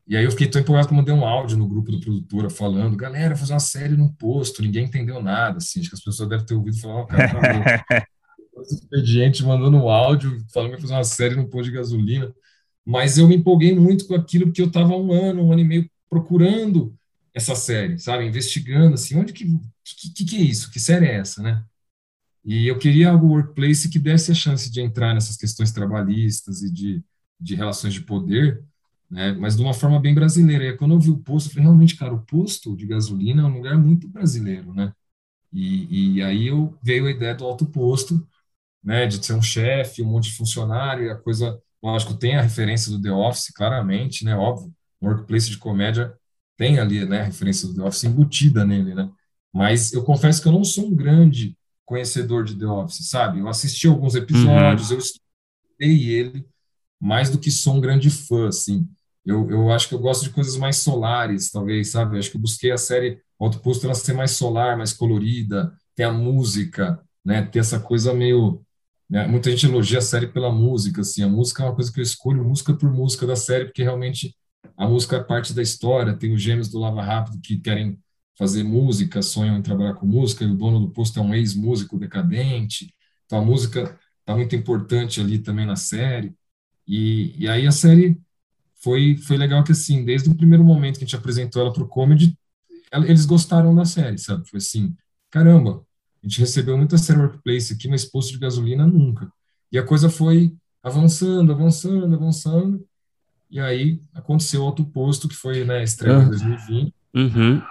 E 0.06 0.16
aí 0.16 0.24
eu 0.24 0.30
fiquei 0.30 0.48
tão 0.48 0.60
empolgado 0.60 0.86
que 0.86 0.94
eu 0.94 0.96
mandei 0.96 1.12
um 1.12 1.24
áudio 1.24 1.58
no 1.58 1.66
grupo 1.66 1.90
do 1.90 2.00
produtora 2.00 2.48
falando, 2.48 2.96
galera, 2.96 3.34
fazer 3.34 3.52
uma 3.52 3.60
série 3.60 3.96
num 3.96 4.08
posto, 4.08 4.62
ninguém 4.62 4.84
entendeu 4.84 5.20
nada, 5.20 5.58
assim, 5.58 5.80
acho 5.80 5.88
que 5.88 5.96
as 5.96 6.04
pessoas 6.04 6.28
devem 6.28 6.46
ter 6.46 6.54
ouvido 6.54 6.78
falar, 6.78 7.00
oh, 7.00 7.06
cara, 7.06 7.28
tá 7.28 8.06
expediente 8.62 9.44
mandando 9.44 9.76
um 9.76 9.88
áudio 9.88 10.38
falando 10.52 10.70
que 10.70 10.76
ia 10.76 10.80
fazer 10.80 10.94
uma 10.94 11.04
série 11.04 11.34
num 11.34 11.48
posto 11.48 11.70
de 11.70 11.76
gasolina. 11.76 12.32
Mas 12.84 13.18
eu 13.18 13.26
me 13.26 13.34
empolguei 13.34 13.74
muito 13.74 14.06
com 14.06 14.14
aquilo 14.14 14.46
porque 14.46 14.62
eu 14.62 14.68
estava 14.68 14.96
um 14.96 15.12
ano, 15.12 15.42
um 15.44 15.52
ano 15.52 15.60
e 15.60 15.64
meio 15.64 15.90
procurando 16.08 16.96
essa 17.34 17.56
série, 17.56 17.98
sabe? 17.98 18.24
Investigando, 18.24 18.94
assim, 18.94 19.16
onde 19.16 19.32
que, 19.32 19.44
que, 20.14 20.24
que 20.24 20.36
é 20.36 20.40
isso? 20.40 20.70
Que 20.70 20.78
série 20.78 21.06
é 21.06 21.16
essa, 21.16 21.42
né? 21.42 21.64
E 22.44 22.68
eu 22.68 22.78
queria 22.78 23.10
algo 23.10 23.26
workplace 23.26 23.88
que 23.88 23.98
desse 23.98 24.30
a 24.30 24.34
chance 24.34 24.70
de 24.70 24.80
entrar 24.80 25.12
nessas 25.12 25.36
questões 25.36 25.72
trabalhistas 25.72 26.62
e 26.62 26.72
de, 26.72 27.04
de 27.40 27.56
relações 27.56 27.92
de 27.92 28.02
poder, 28.02 28.62
né? 29.10 29.32
Mas 29.32 29.56
de 29.56 29.62
uma 29.62 29.74
forma 29.74 30.00
bem 30.00 30.14
brasileira. 30.14 30.64
E 30.64 30.76
quando 30.76 30.94
eu 30.94 31.00
vi 31.00 31.10
o 31.10 31.18
posto, 31.18 31.48
eu 31.48 31.52
falei, 31.52 31.64
realmente, 31.64 31.96
cara, 31.96 32.14
o 32.14 32.22
posto 32.22 32.76
de 32.76 32.86
gasolina 32.86 33.42
é 33.42 33.44
um 33.44 33.56
lugar 33.56 33.78
muito 33.78 34.08
brasileiro, 34.08 34.72
né? 34.74 34.92
E, 35.52 36.16
e 36.16 36.22
aí 36.22 36.48
eu 36.48 36.76
veio 36.82 37.06
a 37.06 37.10
ideia 37.10 37.34
do 37.34 37.44
alto 37.44 37.66
posto, 37.66 38.26
né? 38.82 39.06
De 39.06 39.24
ser 39.24 39.34
um 39.34 39.42
chefe, 39.42 40.02
um 40.02 40.06
monte 40.06 40.30
de 40.30 40.36
funcionário, 40.36 41.10
a 41.10 41.16
coisa, 41.16 41.60
lógico, 41.82 42.14
tem 42.14 42.36
a 42.36 42.42
referência 42.42 42.90
do 42.90 43.00
The 43.00 43.12
Office, 43.12 43.52
claramente, 43.54 44.24
né? 44.24 44.36
Óbvio, 44.36 44.72
um 45.00 45.08
workplace 45.08 45.50
de 45.50 45.58
comédia 45.58 46.14
tem 46.56 46.78
ali, 46.78 47.04
né? 47.04 47.20
A 47.20 47.24
referência 47.24 47.68
do 47.68 47.74
The 47.74 47.82
Office 47.82 48.04
embutida 48.04 48.64
nele, 48.64 48.94
né? 48.94 49.10
Mas 49.52 49.92
eu 49.92 50.04
confesso 50.04 50.42
que 50.42 50.48
eu 50.48 50.52
não 50.52 50.64
sou 50.64 50.86
um 50.86 50.94
grande 50.94 51.56
conhecedor 51.84 52.44
de 52.44 52.58
The 52.58 52.66
Office, 52.66 53.08
sabe? 53.08 53.38
Eu 53.38 53.48
assisti 53.48 53.86
alguns 53.86 54.14
episódios, 54.14 54.90
uhum. 54.90 54.96
eu 54.96 55.00
estudei 55.00 56.10
ele, 56.10 56.46
mais 57.00 57.30
do 57.30 57.38
que 57.38 57.50
sou 57.50 57.76
um 57.76 57.80
grande 57.80 58.10
fã, 58.10 58.48
assim. 58.48 58.86
Eu, 59.26 59.50
eu 59.50 59.72
acho 59.72 59.88
que 59.88 59.94
eu 59.94 59.98
gosto 59.98 60.22
de 60.24 60.30
coisas 60.30 60.56
mais 60.56 60.76
solares, 60.78 61.50
talvez, 61.50 61.90
sabe? 61.90 62.16
Eu 62.16 62.20
acho 62.20 62.30
que 62.30 62.36
eu 62.36 62.40
busquei 62.40 62.70
a 62.70 62.78
série 62.78 63.20
Autoposto 63.38 63.84
ela 63.84 63.94
ser 63.94 64.14
mais 64.14 64.30
solar, 64.32 64.76
mais 64.78 64.92
colorida, 64.92 65.72
tem 65.94 66.06
a 66.06 66.12
música, 66.12 67.00
né? 67.24 67.42
Tem 67.42 67.60
essa 67.60 67.78
coisa 67.80 68.14
meio... 68.14 68.62
Né? 69.08 69.26
Muita 69.26 69.50
gente 69.50 69.66
elogia 69.66 69.98
a 69.98 70.02
série 70.02 70.26
pela 70.26 70.50
música, 70.50 71.02
assim. 71.02 71.22
A 71.22 71.28
música 71.28 71.62
é 71.62 71.66
uma 71.66 71.74
coisa 71.74 71.92
que 71.92 72.00
eu 72.00 72.02
escolho 72.02 72.44
música 72.44 72.74
por 72.74 72.90
música 72.92 73.26
da 73.26 73.36
série, 73.36 73.66
porque 73.66 73.82
realmente 73.82 74.34
a 74.76 74.88
música 74.88 75.16
é 75.16 75.22
parte 75.22 75.52
da 75.52 75.62
história. 75.62 76.16
Tem 76.16 76.32
os 76.32 76.40
gêmeos 76.42 76.68
do 76.68 76.78
Lava 76.78 77.02
Rápido 77.02 77.40
que 77.42 77.58
querem 77.58 77.98
fazer 78.38 78.64
música, 78.64 79.22
sonham 79.22 79.56
em 79.56 79.62
trabalhar 79.62 79.94
com 79.94 80.06
música, 80.06 80.44
e 80.44 80.50
o 80.50 80.56
dono 80.56 80.80
do 80.80 80.90
posto 80.90 81.18
é 81.18 81.22
um 81.22 81.34
ex-músico 81.34 81.98
decadente. 81.98 82.94
Então 83.26 83.38
a 83.38 83.44
música 83.44 83.98
está 84.20 84.34
muito 84.34 84.54
importante 84.56 85.20
ali 85.20 85.38
também 85.38 85.66
na 85.66 85.76
série. 85.76 86.34
E, 86.86 87.34
e 87.38 87.48
aí 87.48 87.66
a 87.66 87.72
série 87.72 88.20
foi, 88.86 89.16
foi 89.16 89.36
legal 89.36 89.64
que, 89.64 89.72
assim, 89.72 90.04
desde 90.04 90.30
o 90.30 90.34
primeiro 90.36 90.62
momento 90.62 90.98
que 90.98 91.04
a 91.04 91.06
gente 91.08 91.16
apresentou 91.16 91.60
ela 91.60 91.72
para 91.72 91.82
o 91.82 91.88
comedy, 91.88 92.38
eles 92.92 93.26
gostaram 93.26 93.74
da 93.74 93.84
série, 93.84 94.16
sabe? 94.16 94.48
Foi 94.48 94.58
assim, 94.58 94.94
caramba, 95.28 95.84
a 96.22 96.28
gente 96.28 96.38
recebeu 96.38 96.76
muita 96.76 96.96
série 96.96 97.18
Workplace 97.18 97.72
aqui, 97.72 97.88
mas 97.88 98.04
posto 98.04 98.30
de 98.30 98.38
gasolina 98.38 98.86
nunca. 98.86 99.28
E 99.72 99.78
a 99.78 99.82
coisa 99.82 100.08
foi 100.08 100.54
avançando, 100.84 101.50
avançando, 101.50 102.14
avançando, 102.14 102.86
e 103.50 103.58
aí 103.58 104.00
aconteceu 104.14 104.62
outro 104.62 104.84
posto, 104.84 105.26
que 105.26 105.34
foi, 105.34 105.64
né, 105.64 105.82
estreia 105.82 106.22
em 106.22 106.28
2020. 106.28 106.94
Uhum. 107.12 107.62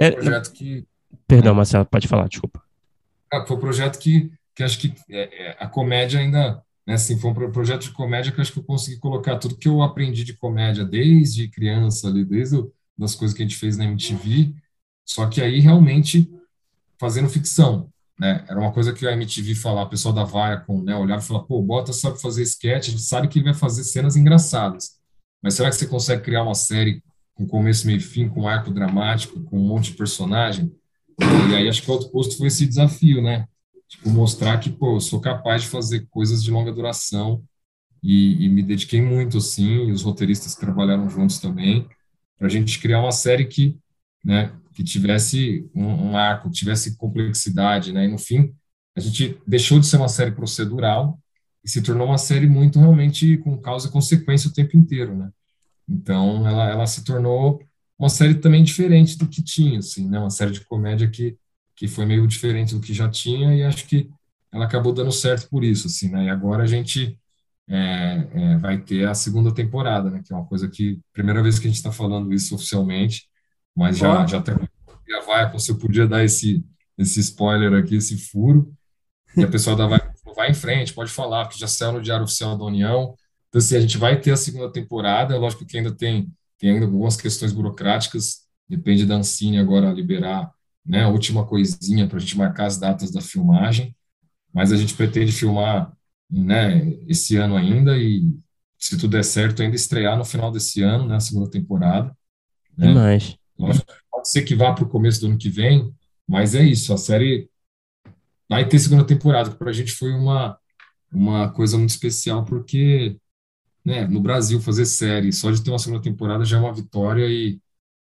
É 0.00 0.10
um 0.10 0.12
projeto 0.12 0.52
que... 0.52 0.86
Perdão, 1.26 1.56
Marcelo, 1.56 1.84
pode 1.86 2.06
falar, 2.06 2.28
desculpa. 2.28 2.62
Ah, 3.32 3.44
foi 3.44 3.56
um 3.56 3.60
projeto 3.60 3.98
que, 3.98 4.30
que 4.54 4.62
acho 4.62 4.78
que 4.78 4.94
é, 5.10 5.48
é, 5.48 5.56
a 5.58 5.66
comédia 5.66 6.20
ainda 6.20 6.62
né, 6.86 6.94
assim, 6.94 7.18
foi 7.18 7.30
um 7.30 7.52
projeto 7.52 7.82
de 7.82 7.90
comédia 7.90 8.30
que 8.30 8.38
eu 8.38 8.42
acho 8.42 8.52
que 8.52 8.58
eu 8.58 8.64
consegui 8.64 8.98
colocar 8.98 9.38
tudo 9.38 9.56
que 9.56 9.68
eu 9.68 9.82
aprendi 9.82 10.22
de 10.24 10.34
comédia 10.34 10.84
desde 10.84 11.48
criança, 11.48 12.08
ali, 12.08 12.24
desde 12.24 12.56
o, 12.56 12.72
das 12.96 13.14
coisas 13.14 13.36
que 13.36 13.42
a 13.42 13.46
gente 13.46 13.58
fez 13.58 13.76
na 13.76 13.84
MTV, 13.84 14.54
só 15.04 15.26
que 15.26 15.40
aí 15.40 15.60
realmente 15.60 16.30
fazendo 16.98 17.28
ficção, 17.28 17.90
né? 18.18 18.44
Era 18.48 18.58
uma 18.58 18.72
coisa 18.72 18.92
que 18.92 19.06
a 19.06 19.12
MTV 19.12 19.54
falava, 19.54 19.86
o 19.86 19.90
pessoal 19.90 20.14
da 20.14 20.24
Vaia 20.24 20.58
com, 20.60 20.82
né, 20.82 20.96
olhava 20.96 21.22
e 21.22 21.26
falava, 21.26 21.44
pô, 21.44 21.60
Bota 21.60 21.92
sabe 21.92 22.20
fazer 22.20 22.42
sketch, 22.42 22.88
a 22.88 22.90
gente 22.92 23.02
sabe 23.02 23.28
que 23.28 23.38
ele 23.38 23.44
vai 23.46 23.54
fazer 23.54 23.84
cenas 23.84 24.16
engraçadas, 24.16 24.98
mas 25.42 25.54
será 25.54 25.68
que 25.68 25.76
você 25.76 25.86
consegue 25.86 26.22
criar 26.22 26.42
uma 26.42 26.54
série 26.54 27.02
com 27.34 27.46
começo, 27.46 27.86
meio 27.86 28.00
fim, 28.00 28.28
com 28.28 28.48
arco 28.48 28.70
dramático, 28.70 29.40
com 29.42 29.58
um 29.58 29.66
monte 29.66 29.90
de 29.90 29.98
personagem? 29.98 30.72
E 31.50 31.54
aí 31.54 31.68
acho 31.68 31.82
que 31.82 31.90
o 31.90 31.94
outro 31.94 32.10
posto 32.10 32.36
foi 32.36 32.46
esse 32.48 32.66
desafio, 32.66 33.22
né? 33.22 33.46
Tipo, 33.88 34.10
mostrar 34.10 34.58
que, 34.58 34.70
pô, 34.70 34.96
eu 34.96 35.00
sou 35.00 35.20
capaz 35.20 35.62
de 35.62 35.68
fazer 35.68 36.06
coisas 36.10 36.42
de 36.42 36.50
longa 36.50 36.72
duração 36.72 37.42
e, 38.02 38.44
e 38.44 38.48
me 38.48 38.62
dediquei 38.62 39.00
muito, 39.00 39.38
assim, 39.38 39.88
e 39.88 39.92
os 39.92 40.02
roteiristas 40.02 40.54
que 40.54 40.60
trabalharam 40.60 41.08
juntos 41.08 41.38
também, 41.38 41.88
para 42.38 42.46
a 42.46 42.50
gente 42.50 42.78
criar 42.78 43.00
uma 43.00 43.12
série 43.12 43.46
que, 43.46 43.76
né, 44.24 44.52
que 44.74 44.84
tivesse 44.84 45.68
um, 45.74 46.10
um 46.10 46.16
arco, 46.16 46.50
tivesse 46.50 46.96
complexidade, 46.96 47.92
né, 47.92 48.04
e 48.04 48.08
no 48.08 48.18
fim 48.18 48.54
a 48.96 49.00
gente 49.00 49.38
deixou 49.46 49.78
de 49.78 49.86
ser 49.86 49.98
uma 49.98 50.08
série 50.08 50.30
procedural 50.32 51.18
e 51.64 51.68
se 51.68 51.82
tornou 51.82 52.06
uma 52.06 52.18
série 52.18 52.46
muito 52.46 52.78
realmente 52.78 53.36
com 53.38 53.58
causa 53.58 53.88
e 53.88 53.90
consequência 53.90 54.48
o 54.48 54.52
tempo 54.52 54.76
inteiro, 54.76 55.14
né. 55.16 55.30
Então 55.88 56.46
ela, 56.46 56.70
ela 56.70 56.86
se 56.86 57.04
tornou 57.04 57.60
uma 57.98 58.08
série 58.08 58.34
também 58.34 58.62
diferente 58.62 59.16
do 59.16 59.26
que 59.26 59.42
tinha, 59.42 59.78
assim, 59.78 60.08
né, 60.08 60.18
uma 60.18 60.30
série 60.30 60.50
de 60.52 60.64
comédia 60.64 61.08
que 61.08 61.36
que 61.76 61.86
foi 61.86 62.06
meio 62.06 62.26
diferente 62.26 62.74
do 62.74 62.80
que 62.80 62.94
já 62.94 63.08
tinha 63.08 63.54
e 63.54 63.62
acho 63.62 63.86
que 63.86 64.10
ela 64.52 64.64
acabou 64.64 64.92
dando 64.92 65.12
certo 65.12 65.48
por 65.50 65.62
isso, 65.62 65.86
assim, 65.86 66.08
né? 66.08 66.24
E 66.24 66.30
agora 66.30 66.62
a 66.62 66.66
gente 66.66 67.18
é, 67.68 68.26
é, 68.32 68.58
vai 68.58 68.78
ter 68.78 69.06
a 69.06 69.14
segunda 69.14 69.52
temporada, 69.52 70.10
né? 70.10 70.22
Que 70.24 70.32
é 70.32 70.36
uma 70.36 70.46
coisa 70.46 70.68
que 70.68 71.00
primeira 71.12 71.42
vez 71.42 71.58
que 71.58 71.66
a 71.66 71.70
gente 71.70 71.76
está 71.76 71.92
falando 71.92 72.32
isso 72.32 72.54
oficialmente, 72.54 73.28
mas 73.74 73.98
já 73.98 74.26
já 74.26 74.38
até 74.38 74.52
já 75.08 75.20
vai, 75.20 75.58
se 75.58 75.70
eu 75.70 75.78
podia 75.78 76.06
dar 76.06 76.24
esse 76.24 76.64
esse 76.98 77.20
spoiler 77.20 77.74
aqui, 77.74 77.96
esse 77.96 78.16
furo, 78.16 78.72
e 79.36 79.44
a 79.44 79.48
pessoa 79.48 79.76
da 79.76 79.86
vai 79.86 80.00
vai 80.36 80.50
em 80.50 80.54
frente, 80.54 80.92
pode 80.92 81.10
falar, 81.10 81.46
porque 81.46 81.58
já 81.58 81.66
saiu 81.66 81.92
no 81.92 82.02
Diário 82.02 82.24
Oficial 82.24 82.56
da 82.58 82.64
União. 82.64 83.14
Então, 83.48 83.58
assim, 83.58 83.76
a 83.76 83.80
gente 83.80 83.96
vai 83.96 84.20
ter 84.20 84.32
a 84.32 84.36
segunda 84.36 84.70
temporada, 84.70 85.36
lógico 85.38 85.64
que 85.64 85.78
ainda 85.78 85.90
tem, 85.90 86.30
tem 86.58 86.72
ainda 86.72 86.84
algumas 86.84 87.16
questões 87.16 87.52
burocráticas, 87.52 88.46
depende 88.68 89.06
da 89.06 89.16
Ancine 89.16 89.58
agora 89.58 89.90
liberar 89.90 90.52
né, 90.86 91.04
a 91.04 91.08
última 91.08 91.44
coisinha 91.44 92.06
para 92.06 92.18
a 92.18 92.20
gente 92.20 92.38
marcar 92.38 92.66
as 92.66 92.78
datas 92.78 93.10
da 93.10 93.20
filmagem, 93.20 93.94
mas 94.52 94.72
a 94.72 94.76
gente 94.76 94.94
pretende 94.94 95.32
filmar 95.32 95.92
né, 96.30 96.92
esse 97.08 97.36
ano 97.36 97.56
ainda 97.56 97.96
e, 97.98 98.22
se 98.78 98.96
tudo 98.96 99.12
der 99.12 99.24
certo, 99.24 99.62
ainda 99.62 99.74
estrear 99.74 100.16
no 100.16 100.24
final 100.24 100.50
desse 100.50 100.82
ano, 100.82 101.06
né, 101.06 101.16
a 101.16 101.20
segunda 101.20 101.50
temporada. 101.50 102.16
Né? 102.76 102.88
Demais. 102.88 103.36
pode 104.10 104.28
ser 104.28 104.42
que 104.42 104.54
vá 104.54 104.72
para 104.72 104.84
o 104.84 104.88
começo 104.88 105.20
do 105.20 105.26
ano 105.26 105.38
que 105.38 105.48
vem, 105.48 105.92
mas 106.28 106.54
é 106.54 106.62
isso, 106.62 106.92
a 106.92 106.96
série 106.96 107.50
vai 108.48 108.68
ter 108.68 108.78
segunda 108.78 109.04
temporada, 109.04 109.50
que 109.50 109.56
para 109.56 109.70
a 109.70 109.72
gente 109.72 109.92
foi 109.92 110.12
uma, 110.12 110.58
uma 111.12 111.50
coisa 111.50 111.76
muito 111.76 111.90
especial, 111.90 112.44
porque 112.44 113.16
né, 113.84 114.06
no 114.06 114.20
Brasil 114.20 114.60
fazer 114.60 114.86
série, 114.86 115.32
só 115.32 115.50
de 115.50 115.62
ter 115.62 115.70
uma 115.70 115.78
segunda 115.78 116.02
temporada 116.02 116.44
já 116.44 116.56
é 116.56 116.60
uma 116.60 116.74
vitória 116.74 117.26
e, 117.28 117.60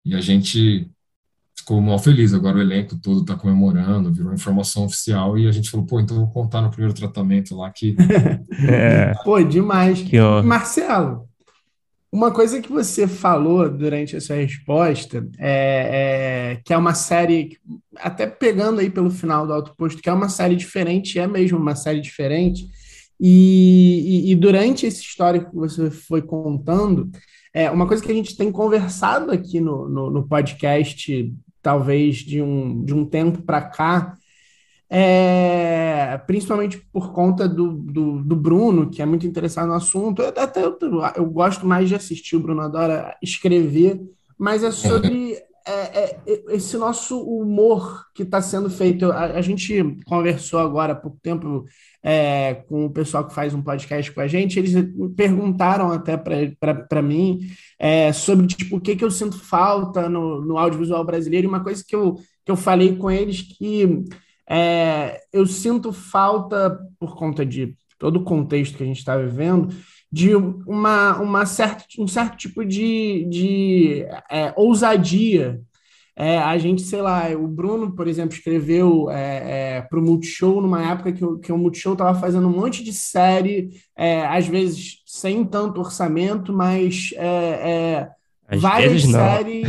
e 0.03 0.15
a 0.15 0.21
gente 0.21 0.89
ficou 1.55 1.81
mal 1.81 1.97
feliz. 1.97 2.33
Agora 2.33 2.57
o 2.57 2.61
elenco 2.61 2.97
todo 2.97 3.21
está 3.21 3.35
comemorando, 3.35 4.13
virou 4.13 4.33
informação 4.33 4.85
oficial 4.85 5.37
e 5.37 5.47
a 5.47 5.51
gente 5.51 5.69
falou, 5.69 5.85
pô, 5.85 5.99
então 5.99 6.17
vou 6.17 6.27
contar 6.27 6.61
no 6.61 6.69
primeiro 6.69 6.93
tratamento 6.93 7.55
lá 7.55 7.71
que. 7.71 7.95
é. 8.69 9.13
Pô, 9.23 9.41
demais. 9.41 10.01
Que 10.01 10.19
Marcelo, 10.43 11.27
uma 12.15 12.31
coisa 12.31 12.61
que 12.61 12.71
você 12.71 13.07
falou 13.07 13.69
durante 13.69 14.15
a 14.15 14.21
sua 14.21 14.37
resposta 14.37 15.27
é, 15.37 16.53
é, 16.53 16.61
que 16.63 16.73
é 16.73 16.77
uma 16.77 16.93
série, 16.93 17.57
até 17.97 18.25
pegando 18.25 18.79
aí 18.79 18.89
pelo 18.89 19.11
final 19.11 19.45
do 19.45 19.51
Autoposto, 19.51 20.01
que 20.01 20.09
é 20.09 20.13
uma 20.13 20.29
série 20.29 20.55
diferente, 20.55 21.19
é 21.19 21.27
mesmo 21.27 21.57
uma 21.57 21.75
série 21.75 21.99
diferente. 21.99 22.67
E, 23.19 24.27
e, 24.27 24.31
e 24.31 24.35
durante 24.35 24.85
esse 24.85 25.01
histórico 25.01 25.51
que 25.51 25.57
você 25.57 25.91
foi 25.91 26.21
contando, 26.21 27.09
é, 27.53 27.69
uma 27.69 27.87
coisa 27.87 28.01
que 28.01 28.11
a 28.11 28.15
gente 28.15 28.37
tem 28.37 28.51
conversado 28.51 29.31
aqui 29.31 29.59
no, 29.59 29.89
no, 29.89 30.09
no 30.09 30.27
podcast 30.27 31.33
talvez 31.65 32.17
de 32.17 32.43
um, 32.43 32.85
de 32.85 32.93
um 32.93 33.03
tempo 33.03 33.41
para 33.41 33.59
cá, 33.59 34.15
é, 34.87 36.15
principalmente 36.27 36.77
por 36.93 37.11
conta 37.11 37.49
do, 37.49 37.73
do, 37.73 38.23
do, 38.23 38.35
Bruno, 38.35 38.91
que 38.91 39.01
é 39.01 39.05
muito 39.05 39.25
interessado 39.25 39.69
no 39.69 39.73
assunto. 39.73 40.21
Eu, 40.21 40.27
até 40.27 40.63
eu, 40.63 40.77
eu, 41.15 41.25
gosto 41.25 41.65
mais 41.65 41.89
de 41.89 41.95
assistir, 41.95 42.35
o 42.35 42.39
Bruno 42.39 42.61
adora 42.61 43.17
escrever, 43.19 43.99
mas 44.37 44.63
é 44.63 44.69
sobre 44.69 45.39
é, 45.67 45.99
é, 45.99 46.19
esse 46.49 46.77
nosso 46.77 47.19
humor 47.21 48.05
que 48.13 48.23
está 48.23 48.41
sendo 48.41 48.69
feito. 48.69 49.11
A, 49.11 49.25
a, 49.25 49.41
gente 49.41 49.97
conversou 50.05 50.59
agora 50.59 50.93
há 50.93 50.95
pouco 50.95 51.17
tempo 51.21 51.65
é, 52.03 52.55
com 52.67 52.85
o 52.85 52.89
pessoal 52.89 53.27
que 53.27 53.33
faz 53.33 53.53
um 53.53 53.63
podcast 53.63 54.11
com 54.11 54.21
a 54.21 54.27
gente, 54.27 54.59
eles 54.59 54.73
perguntaram 55.15 55.91
até 55.91 56.15
para 56.15 57.01
mim 57.01 57.39
é, 57.79 58.13
sobre 58.13 58.45
tipo, 58.45 58.77
o 58.77 58.81
que, 58.81 58.95
que 58.95 59.03
eu 59.03 59.09
sinto 59.09 59.39
falta 59.39 60.07
no, 60.07 60.39
no 60.41 60.57
audiovisual 60.57 61.03
brasileiro, 61.03 61.47
e 61.47 61.49
uma 61.49 61.63
coisa 61.63 61.83
que 61.85 61.95
eu, 61.95 62.13
que 62.45 62.51
eu 62.51 62.55
falei 62.55 62.95
com 62.95 63.09
eles 63.09 63.41
que 63.41 64.03
é, 64.47 65.19
eu 65.33 65.47
sinto 65.47 65.91
falta, 65.91 66.79
por 66.99 67.15
conta 67.15 67.43
de 67.43 67.75
todo 67.97 68.17
o 68.17 68.23
contexto 68.23 68.77
que 68.77 68.83
a 68.83 68.87
gente 68.87 68.99
está 68.99 69.17
vivendo, 69.17 69.73
de 70.15 70.33
uma, 70.33 71.19
uma 71.19 71.45
certa, 71.45 71.83
um 71.99 72.07
certo 72.07 72.37
tipo 72.37 72.63
de, 72.63 73.27
de 73.29 74.05
é, 74.31 74.53
ousadia 74.55 75.61
é, 76.17 76.37
a 76.37 76.57
gente, 76.57 76.83
sei 76.83 77.01
lá, 77.01 77.27
o 77.31 77.45
Bruno, 77.45 77.93
por 77.93 78.07
exemplo, 78.07 78.33
escreveu 78.33 79.11
é, 79.11 79.75
é, 79.75 79.81
para 79.81 79.99
o 79.99 80.01
Multishow 80.01 80.61
numa 80.61 80.89
época 80.89 81.11
que, 81.11 81.25
o, 81.25 81.37
que 81.37 81.51
o 81.51 81.57
Multishow 81.57 81.91
estava 81.91 82.17
fazendo 82.17 82.47
um 82.47 82.57
monte 82.57 82.81
de 82.81 82.93
série, 82.93 83.71
é, 83.93 84.25
às 84.25 84.47
vezes 84.47 85.03
sem 85.05 85.43
tanto 85.43 85.81
orçamento, 85.81 86.53
mas 86.53 87.09
é, 87.17 88.07
é 88.49 88.57
várias 88.57 89.01
séries. 89.01 89.67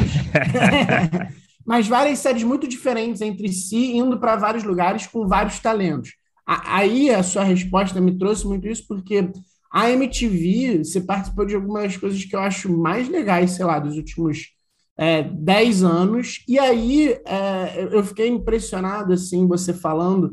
mas 1.66 1.88
várias 1.88 2.20
séries 2.20 2.44
muito 2.44 2.68
diferentes 2.68 3.20
entre 3.20 3.52
si, 3.52 3.96
indo 3.96 4.16
para 4.20 4.36
vários 4.36 4.62
lugares 4.62 5.08
com 5.08 5.26
vários 5.26 5.58
talentos. 5.58 6.12
Aí 6.46 7.10
a 7.10 7.24
sua 7.24 7.42
resposta 7.42 8.00
me 8.00 8.16
trouxe 8.16 8.46
muito 8.46 8.68
isso, 8.68 8.84
porque 8.86 9.28
a 9.70 9.90
MTV, 9.90 10.78
você 10.84 11.00
participou 11.00 11.44
de 11.44 11.54
algumas 11.54 11.96
coisas 11.96 12.24
que 12.24 12.34
eu 12.34 12.40
acho 12.40 12.70
mais 12.76 13.08
legais, 13.08 13.52
sei 13.52 13.64
lá, 13.64 13.78
dos 13.78 13.96
últimos 13.96 14.54
é, 14.96 15.22
10 15.22 15.82
anos. 15.84 16.42
E 16.48 16.58
aí 16.58 17.18
é, 17.24 17.88
eu 17.92 18.02
fiquei 18.04 18.28
impressionado, 18.28 19.12
assim, 19.12 19.46
você 19.46 19.72
falando 19.72 20.32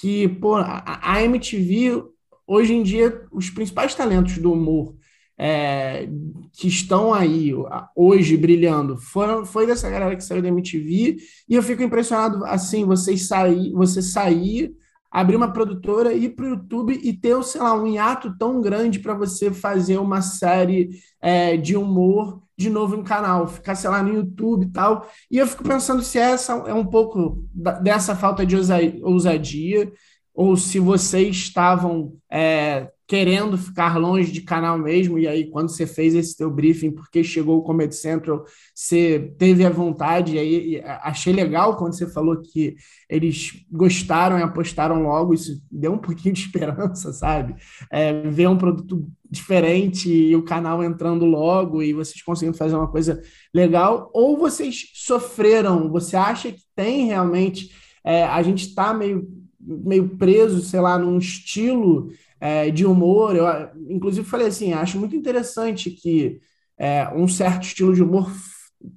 que, 0.00 0.28
pô, 0.28 0.56
a, 0.56 1.22
MTV, 1.22 2.04
hoje 2.46 2.74
em 2.74 2.82
dia, 2.82 3.26
os 3.32 3.50
principais 3.50 3.94
talentos 3.94 4.38
do 4.38 4.52
humor 4.52 4.94
é, 5.36 6.08
que 6.52 6.68
estão 6.68 7.12
aí 7.12 7.52
hoje 7.96 8.36
brilhando 8.36 8.96
foram, 8.96 9.44
foi 9.44 9.66
dessa 9.66 9.90
galera 9.90 10.14
que 10.16 10.24
saiu 10.24 10.42
da 10.42 10.48
MTV. 10.48 11.16
E 11.48 11.54
eu 11.54 11.62
fico 11.62 11.82
impressionado, 11.82 12.44
assim, 12.44 12.84
vocês 12.84 13.26
sair, 13.26 13.72
você 13.72 14.00
sair 14.00 14.74
abrir 15.14 15.36
uma 15.36 15.52
produtora, 15.52 16.12
ir 16.12 16.30
para 16.30 16.44
o 16.44 16.48
YouTube 16.48 17.00
e 17.00 17.12
ter, 17.12 17.40
sei 17.44 17.60
lá, 17.60 17.72
um 17.72 17.86
hiato 17.86 18.36
tão 18.36 18.60
grande 18.60 18.98
para 18.98 19.14
você 19.14 19.52
fazer 19.52 19.96
uma 19.98 20.20
série 20.20 20.90
é, 21.22 21.56
de 21.56 21.76
humor 21.76 22.42
de 22.58 22.68
novo 22.68 22.96
em 22.96 23.04
canal, 23.04 23.46
ficar, 23.46 23.76
sei 23.76 23.90
lá, 23.90 24.02
no 24.02 24.12
YouTube 24.12 24.66
e 24.66 24.70
tal. 24.70 25.08
E 25.30 25.38
eu 25.38 25.46
fico 25.46 25.62
pensando 25.62 26.02
se 26.02 26.18
essa 26.18 26.52
é 26.66 26.74
um 26.74 26.84
pouco 26.84 27.44
dessa 27.80 28.16
falta 28.16 28.44
de 28.44 28.56
ousadia, 29.02 29.92
ou 30.34 30.56
se 30.56 30.80
vocês 30.80 31.36
estavam 31.36 32.16
é, 32.28 32.90
querendo 33.06 33.58
ficar 33.58 33.98
longe 33.98 34.32
de 34.32 34.40
canal 34.40 34.78
mesmo, 34.78 35.18
e 35.18 35.28
aí 35.28 35.50
quando 35.50 35.68
você 35.68 35.86
fez 35.86 36.14
esse 36.14 36.36
teu 36.36 36.50
briefing, 36.50 36.90
porque 36.90 37.22
chegou 37.22 37.58
o 37.58 37.62
Comedy 37.62 37.94
Central, 37.94 38.44
você 38.74 39.34
teve 39.38 39.64
a 39.64 39.70
vontade, 39.70 40.34
e 40.34 40.38
aí 40.38 40.82
achei 41.02 41.32
legal 41.32 41.76
quando 41.76 41.94
você 41.94 42.06
falou 42.06 42.40
que 42.40 42.76
eles 43.08 43.52
gostaram 43.70 44.38
e 44.38 44.42
apostaram 44.42 45.02
logo, 45.02 45.34
isso 45.34 45.62
deu 45.70 45.92
um 45.92 45.98
pouquinho 46.04 46.34
de 46.34 46.40
esperança, 46.40 47.12
sabe? 47.12 47.54
É, 47.92 48.22
ver 48.30 48.48
um 48.48 48.56
produto 48.56 49.06
diferente 49.30 50.10
e 50.10 50.34
o 50.34 50.44
canal 50.44 50.82
entrando 50.82 51.26
logo 51.26 51.82
e 51.82 51.92
vocês 51.92 52.22
conseguindo 52.22 52.56
fazer 52.56 52.74
uma 52.74 52.88
coisa 52.90 53.20
legal, 53.52 54.10
ou 54.14 54.38
vocês 54.38 54.90
sofreram, 54.94 55.90
você 55.90 56.16
acha 56.16 56.50
que 56.50 56.62
tem 56.74 57.06
realmente, 57.06 57.70
é, 58.02 58.24
a 58.24 58.42
gente 58.42 58.66
está 58.66 58.94
meio, 58.94 59.28
meio 59.60 60.16
preso, 60.16 60.62
sei 60.62 60.80
lá, 60.80 60.98
num 60.98 61.18
estilo 61.18 62.08
é, 62.40 62.70
de 62.70 62.84
humor. 62.84 63.36
Eu, 63.36 63.46
inclusive, 63.88 64.26
falei 64.26 64.48
assim: 64.48 64.72
acho 64.72 64.98
muito 64.98 65.16
interessante 65.16 65.90
que 65.90 66.40
é, 66.78 67.08
um 67.14 67.28
certo 67.28 67.64
estilo 67.64 67.94
de 67.94 68.02
humor, 68.02 68.30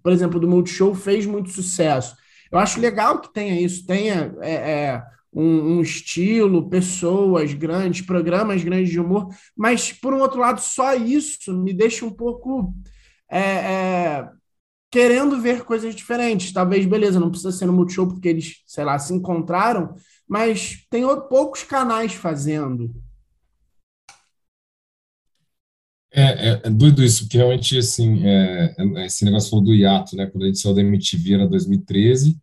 por 0.03 0.11
exemplo, 0.11 0.39
do 0.39 0.47
Multishow, 0.47 0.93
fez 0.93 1.25
muito 1.25 1.49
sucesso. 1.49 2.15
Eu 2.51 2.59
acho 2.59 2.79
legal 2.79 3.19
que 3.19 3.33
tenha 3.33 3.59
isso, 3.59 3.85
tenha 3.85 4.33
é, 4.41 4.53
é, 4.53 5.03
um, 5.33 5.77
um, 5.77 5.81
estilo, 5.81 6.69
pessoas 6.69 7.53
grandes, 7.53 8.05
programas 8.05 8.63
grandes 8.63 8.89
de 8.89 8.99
humor, 8.99 9.29
mas, 9.55 9.91
por 9.91 10.13
um 10.13 10.19
outro 10.19 10.39
lado, 10.39 10.61
só 10.61 10.95
isso 10.95 11.53
me 11.53 11.73
deixa 11.73 12.05
um 12.05 12.11
pouco. 12.11 12.73
É, 13.29 13.39
é, 13.39 14.29
querendo 14.89 15.39
ver 15.39 15.63
coisas 15.63 15.93
diferentes. 15.93 16.51
Talvez, 16.53 16.85
beleza, 16.85 17.19
não 17.19 17.29
precisa 17.29 17.51
ser 17.51 17.65
no 17.65 17.73
Multishow 17.73 18.07
porque 18.07 18.29
eles, 18.29 18.63
sei 18.65 18.83
lá, 18.85 18.97
se 18.97 19.13
encontraram, 19.13 19.93
mas 20.27 20.85
tem 20.89 21.03
poucos 21.29 21.63
canais 21.63 22.13
fazendo. 22.13 22.93
É, 26.17 26.49
é, 26.49 26.61
é, 26.63 26.69
doido 26.71 27.03
isso, 27.03 27.23
porque 27.25 27.37
realmente, 27.37 27.77
assim, 27.77 28.25
é, 28.25 28.75
é, 28.75 29.05
esse 29.05 29.23
negócio 29.23 29.51
falou 29.51 29.65
do 29.65 29.75
hiato, 29.75 30.15
né? 30.15 30.25
Quando 30.25 30.45
a 30.45 30.47
gente 30.47 30.57
saiu 30.57 30.73
da 30.73 30.81
MTV 30.81 31.33
era 31.35 31.47
2013, 31.47 32.35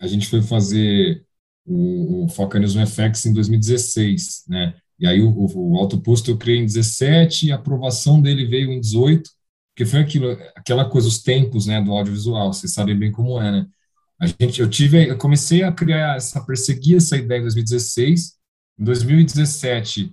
a 0.00 0.06
gente 0.08 0.26
foi 0.28 0.42
fazer 0.42 1.24
o, 1.64 2.24
o 2.24 2.28
Foca 2.28 2.58
News 2.58 2.74
no 2.74 2.82
FX 2.86 3.26
em 3.26 3.32
2016, 3.32 4.44
né? 4.48 4.74
E 4.98 5.06
aí 5.06 5.20
o, 5.22 5.30
o, 5.30 5.84
o 5.84 5.88
eu 6.28 6.38
criei 6.38 6.58
em 6.58 6.66
17 6.66 7.46
e 7.46 7.52
a 7.52 7.56
aprovação 7.56 8.20
dele 8.20 8.46
veio 8.46 8.72
em 8.72 8.80
18, 8.80 9.30
porque 9.74 9.86
foi 9.88 10.00
aquilo, 10.00 10.32
aquela 10.56 10.84
coisa, 10.88 11.06
os 11.08 11.22
tempos, 11.22 11.66
né, 11.66 11.80
do 11.82 11.92
audiovisual, 11.92 12.52
vocês 12.52 12.72
sabem 12.72 12.98
bem 12.98 13.12
como 13.12 13.40
é, 13.40 13.52
né? 13.52 13.66
A 14.20 14.26
gente, 14.26 14.60
eu 14.60 14.68
tive, 14.70 15.08
eu 15.08 15.18
comecei 15.18 15.62
a 15.62 15.72
criar 15.72 16.16
essa, 16.16 16.44
perseguir 16.44 16.96
essa 16.96 17.16
ideia 17.16 17.38
em 17.40 17.42
2016, 17.42 18.34
em 18.78 18.84
2017 18.84 20.12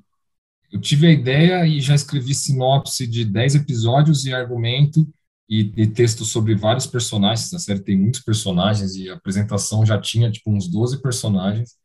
eu 0.72 0.80
tive 0.80 1.08
a 1.08 1.12
ideia 1.12 1.68
e 1.68 1.82
já 1.82 1.94
escrevi 1.94 2.34
sinopse 2.34 3.06
de 3.06 3.26
10 3.26 3.56
episódios 3.56 4.26
e 4.26 4.34
argumento 4.34 5.08
e, 5.50 5.72
e 5.76 5.88
texto 5.88 6.24
sobre 6.24 6.56
vários 6.56 6.88
personagens. 6.88 7.54
A 7.54 7.60
série 7.60 7.82
tem 7.82 7.98
muitos 7.98 8.22
personagens 8.22 8.96
e 8.96 9.10
a 9.10 9.16
apresentação 9.16 9.86
já 9.86 10.00
tinha 10.00 10.32
tipo 10.32 10.50
uns 10.50 10.70
12 10.70 11.02
personagens, 11.02 11.76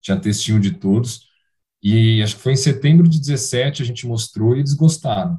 tinha 0.00 0.18
textinho 0.18 0.58
de 0.58 0.72
todos. 0.72 1.28
E 1.82 2.22
acho 2.22 2.36
que 2.36 2.42
foi 2.42 2.52
em 2.52 2.56
setembro 2.56 3.08
de 3.08 3.20
17 3.20 3.82
a 3.82 3.86
gente 3.86 4.06
mostrou 4.06 4.56
e 4.56 4.60
eles 4.60 4.74
gostaram. 4.74 5.38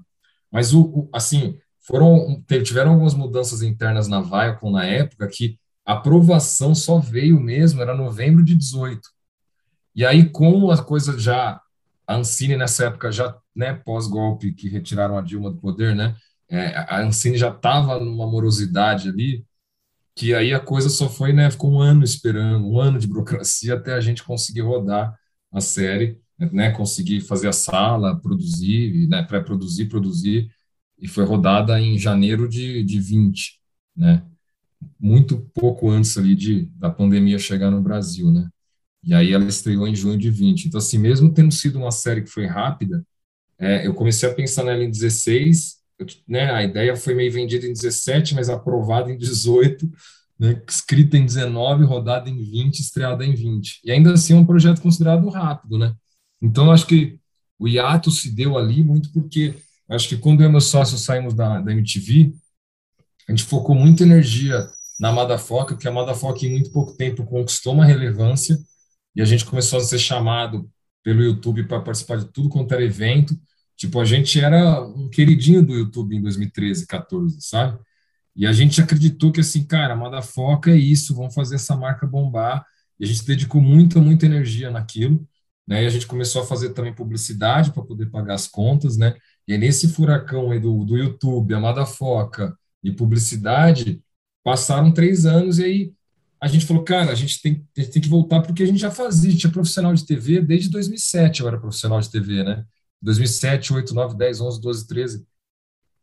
Mas 0.51 0.73
o, 0.73 0.83
o 0.83 1.09
assim, 1.13 1.57
foram 1.81 2.41
tiveram 2.63 2.91
algumas 2.93 3.13
mudanças 3.13 3.61
internas 3.61 4.07
na 4.07 4.21
Viacom 4.21 4.71
na 4.71 4.85
época 4.85 5.27
que 5.27 5.57
a 5.85 5.93
aprovação 5.93 6.73
só 6.73 6.99
veio 6.99 7.39
mesmo 7.39 7.81
era 7.81 7.95
novembro 7.95 8.43
de 8.43 8.55
18. 8.55 9.01
E 9.95 10.05
aí, 10.05 10.29
como 10.29 10.71
a 10.71 10.81
coisa 10.81 11.19
já 11.19 11.61
a 12.07 12.15
Ancine 12.15 12.55
nessa 12.57 12.85
época 12.85 13.11
já, 13.11 13.35
né, 13.55 13.73
pós-golpe 13.73 14.53
que 14.53 14.69
retiraram 14.69 15.17
a 15.17 15.21
Dilma 15.21 15.51
do 15.51 15.57
poder, 15.57 15.95
né, 15.95 16.15
é, 16.49 16.75
a 16.77 17.01
Ancine 17.01 17.37
já 17.37 17.49
estava 17.49 17.99
numa 17.99 18.27
morosidade 18.27 19.09
ali, 19.09 19.45
que 20.15 20.33
aí 20.33 20.53
a 20.53 20.59
coisa 20.59 20.89
só 20.89 21.09
foi, 21.09 21.33
né, 21.33 21.49
ficou 21.49 21.71
um 21.71 21.79
ano 21.79 22.03
esperando, 22.03 22.67
um 22.67 22.79
ano 22.79 22.99
de 22.99 23.07
burocracia 23.07 23.73
até 23.75 23.93
a 23.93 24.01
gente 24.01 24.23
conseguir 24.23 24.61
rodar 24.61 25.17
a 25.51 25.61
série, 25.61 26.19
né, 26.37 26.71
conseguir 26.71 27.21
fazer 27.21 27.47
a 27.47 27.53
sala, 27.53 28.19
produzir, 28.21 29.07
né, 29.07 29.23
pré-produzir, 29.23 29.87
produzir, 29.87 30.49
e 30.99 31.07
foi 31.07 31.25
rodada 31.25 31.79
em 31.79 31.97
janeiro 31.97 32.47
de, 32.47 32.83
de 32.83 32.99
20, 32.99 33.59
né, 33.95 34.23
muito 34.99 35.39
pouco 35.53 35.89
antes 35.89 36.17
ali 36.17 36.35
de, 36.35 36.65
da 36.75 36.89
pandemia 36.89 37.39
chegar 37.39 37.71
no 37.71 37.81
Brasil, 37.81 38.31
né. 38.31 38.49
E 39.03 39.13
aí 39.13 39.33
ela 39.33 39.45
estreou 39.45 39.87
em 39.87 39.95
junho 39.95 40.17
de 40.17 40.29
20. 40.29 40.65
Então, 40.65 40.77
assim, 40.77 40.97
mesmo 40.97 41.33
tendo 41.33 41.53
sido 41.53 41.77
uma 41.77 41.91
série 41.91 42.21
que 42.21 42.29
foi 42.29 42.45
rápida, 42.45 43.05
é, 43.59 43.85
eu 43.85 43.93
comecei 43.93 44.29
a 44.29 44.33
pensar 44.33 44.63
nela 44.63 44.83
em 44.83 44.89
16, 44.89 45.77
eu, 45.99 46.05
né, 46.27 46.51
a 46.51 46.63
ideia 46.63 46.95
foi 46.95 47.13
meio 47.13 47.31
vendida 47.31 47.65
em 47.65 47.73
17, 47.73 48.33
mas 48.33 48.49
aprovada 48.49 49.11
em 49.11 49.17
18, 49.17 49.89
né, 50.39 50.61
escrita 50.67 51.17
em 51.17 51.25
19, 51.25 51.83
rodada 51.83 52.29
em 52.29 52.41
20, 52.41 52.79
estreada 52.79 53.25
em 53.25 53.33
20. 53.33 53.81
E 53.83 53.91
ainda 53.91 54.13
assim 54.13 54.33
é 54.33 54.37
um 54.37 54.45
projeto 54.45 54.81
considerado 54.81 55.27
rápido, 55.29 55.77
né? 55.77 55.93
Então, 56.41 56.71
acho 56.71 56.87
que 56.87 57.19
o 57.59 57.67
hiato 57.67 58.11
se 58.11 58.31
deu 58.31 58.57
ali 58.57 58.83
muito 58.83 59.11
porque 59.13 59.55
acho 59.87 60.09
que 60.09 60.17
quando 60.17 60.41
eu 60.41 60.49
e 60.49 60.51
meus 60.51 60.65
sócios 60.65 61.01
saímos 61.01 61.33
da, 61.33 61.61
da 61.61 61.71
MTV, 61.71 62.33
a 63.27 63.31
gente 63.31 63.43
focou 63.43 63.75
muita 63.75 64.03
energia 64.03 64.67
na 64.99 65.11
Madafoca, 65.11 65.75
porque 65.75 65.87
a 65.87 65.91
Madafoca 65.91 66.45
em 66.45 66.51
muito 66.51 66.71
pouco 66.71 66.93
tempo 66.93 67.25
conquistou 67.25 67.73
uma 67.73 67.85
relevância, 67.85 68.57
e 69.15 69.21
a 69.21 69.25
gente 69.25 69.45
começou 69.45 69.79
a 69.79 69.83
ser 69.83 69.99
chamado 69.99 70.69
pelo 71.03 71.21
YouTube 71.21 71.65
para 71.67 71.81
participar 71.81 72.17
de 72.17 72.25
tudo 72.31 72.49
quanto 72.49 72.73
era 72.73 72.83
evento. 72.83 73.37
Tipo, 73.75 73.99
a 73.99 74.05
gente 74.05 74.39
era 74.39 74.81
um 74.81 75.09
queridinho 75.09 75.65
do 75.65 75.73
YouTube 75.75 76.15
em 76.15 76.21
2013, 76.21 76.87
14, 76.87 77.41
sabe? 77.41 77.79
E 78.35 78.47
a 78.47 78.53
gente 78.53 78.81
acreditou 78.81 79.31
que, 79.31 79.41
assim, 79.41 79.65
cara, 79.65 79.95
a 79.95 80.21
foca 80.21 80.71
é 80.71 80.75
isso, 80.75 81.15
vamos 81.15 81.33
fazer 81.35 81.55
essa 81.55 81.75
marca 81.75 82.07
bombar. 82.07 82.65
E 82.99 83.05
a 83.05 83.07
gente 83.07 83.25
dedicou 83.25 83.61
muita, 83.61 83.99
muita 83.99 84.25
energia 84.25 84.71
naquilo, 84.71 85.27
né? 85.67 85.83
E 85.83 85.85
a 85.85 85.89
gente 85.89 86.07
começou 86.07 86.41
a 86.41 86.45
fazer 86.45 86.69
também 86.69 86.93
publicidade 86.93 87.71
para 87.71 87.83
poder 87.83 88.07
pagar 88.09 88.35
as 88.35 88.47
contas, 88.47 88.97
né? 88.97 89.15
E 89.47 89.57
nesse 89.57 89.89
furacão 89.89 90.51
aí 90.51 90.59
do, 90.59 90.83
do 90.85 90.97
YouTube, 90.97 91.53
a 91.53 91.85
foca 91.85 92.57
e 92.83 92.91
publicidade, 92.91 94.01
passaram 94.43 94.91
três 94.91 95.25
anos 95.25 95.59
e 95.59 95.63
aí 95.63 95.93
a 96.43 96.47
gente 96.49 96.65
falou, 96.65 96.83
cara, 96.83 97.09
a 97.09 97.15
gente 97.15 97.41
tem, 97.41 97.65
a 97.77 97.79
gente 97.79 97.93
tem 97.93 98.01
que 98.01 98.09
voltar 98.09 98.41
porque 98.41 98.63
a 98.63 98.65
gente 98.65 98.77
já 98.77 98.91
fazia, 98.91 99.29
a 99.29 99.31
gente 99.31 99.47
é 99.47 99.49
profissional 99.49 99.93
de 99.93 100.05
TV 100.05 100.41
desde 100.41 100.69
2007, 100.69 101.39
eu 101.39 101.47
era 101.47 101.57
profissional 101.57 102.01
de 102.01 102.11
TV, 102.11 102.43
né? 102.43 102.65
2007, 103.01 103.71
8, 103.71 103.93
9, 103.95 104.17
10, 104.17 104.41
11, 104.41 104.61
12, 104.61 104.87
13. 104.87 105.27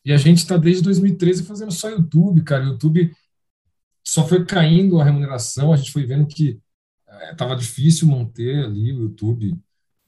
E 0.03 0.11
a 0.11 0.17
gente 0.17 0.39
está 0.39 0.57
desde 0.57 0.83
2013 0.83 1.43
fazendo 1.43 1.71
só 1.71 1.91
YouTube, 1.91 2.43
cara. 2.43 2.65
YouTube 2.65 3.15
só 4.03 4.27
foi 4.27 4.47
caindo 4.47 4.99
a 4.99 5.05
remuneração, 5.05 5.75
a 5.75 5.77
gente 5.77 5.93
foi 5.93 6.07
vendo 6.07 6.27
que 6.27 6.59
estava 7.33 7.53
é, 7.53 7.57
difícil 7.57 8.09
manter 8.09 8.65
ali 8.65 8.95
o 8.95 9.03
YouTube, 9.03 9.55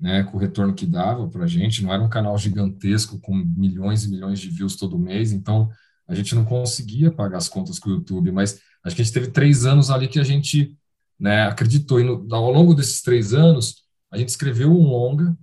né, 0.00 0.24
com 0.24 0.38
o 0.38 0.40
retorno 0.40 0.72
que 0.72 0.86
dava 0.86 1.28
para 1.28 1.44
a 1.44 1.46
gente. 1.46 1.84
Não 1.84 1.92
era 1.92 2.02
um 2.02 2.08
canal 2.08 2.38
gigantesco 2.38 3.20
com 3.20 3.34
milhões 3.34 4.04
e 4.04 4.10
milhões 4.10 4.40
de 4.40 4.48
views 4.48 4.76
todo 4.76 4.98
mês, 4.98 5.30
então 5.30 5.68
a 6.08 6.14
gente 6.14 6.34
não 6.34 6.46
conseguia 6.46 7.12
pagar 7.12 7.36
as 7.36 7.50
contas 7.50 7.78
com 7.78 7.90
o 7.90 7.92
YouTube, 7.92 8.32
mas 8.32 8.71
Acho 8.84 8.96
que 8.96 9.02
a 9.02 9.04
gente 9.04 9.14
teve 9.14 9.28
três 9.28 9.64
anos 9.64 9.90
ali 9.90 10.08
que 10.08 10.18
a 10.18 10.24
gente 10.24 10.76
né, 11.18 11.44
acreditou. 11.44 12.00
E 12.00 12.04
no, 12.04 12.26
ao 12.34 12.50
longo 12.50 12.74
desses 12.74 13.00
três 13.02 13.32
anos, 13.32 13.84
a 14.10 14.18
gente 14.18 14.28
escreveu 14.28 14.70
um 14.70 14.82
longa 14.82 15.36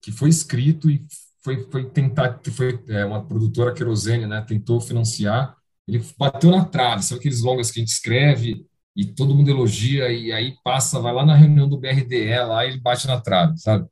que 0.00 0.12
foi 0.12 0.28
escrito 0.28 0.90
e 0.90 1.04
foi, 1.42 1.66
foi 1.70 1.88
tentar, 1.88 2.38
que 2.38 2.50
foi 2.50 2.78
é, 2.88 3.04
uma 3.04 3.24
produtora 3.24 3.72
querosene, 3.72 4.26
né, 4.26 4.40
tentou 4.42 4.80
financiar. 4.80 5.56
Ele 5.86 6.04
bateu 6.18 6.50
na 6.50 6.64
trave, 6.64 7.02
sabe 7.02 7.20
aqueles 7.20 7.40
longas 7.40 7.70
que 7.70 7.80
a 7.80 7.82
gente 7.82 7.92
escreve 7.92 8.64
e 8.94 9.06
todo 9.06 9.34
mundo 9.34 9.50
elogia 9.50 10.12
e 10.12 10.30
aí 10.32 10.54
passa, 10.62 11.00
vai 11.00 11.12
lá 11.12 11.24
na 11.24 11.34
reunião 11.34 11.68
do 11.68 11.78
BRDE 11.78 12.36
lá 12.46 12.64
e 12.64 12.70
ele 12.70 12.80
bate 12.80 13.06
na 13.06 13.20
trave, 13.20 13.58
sabe? 13.58 13.86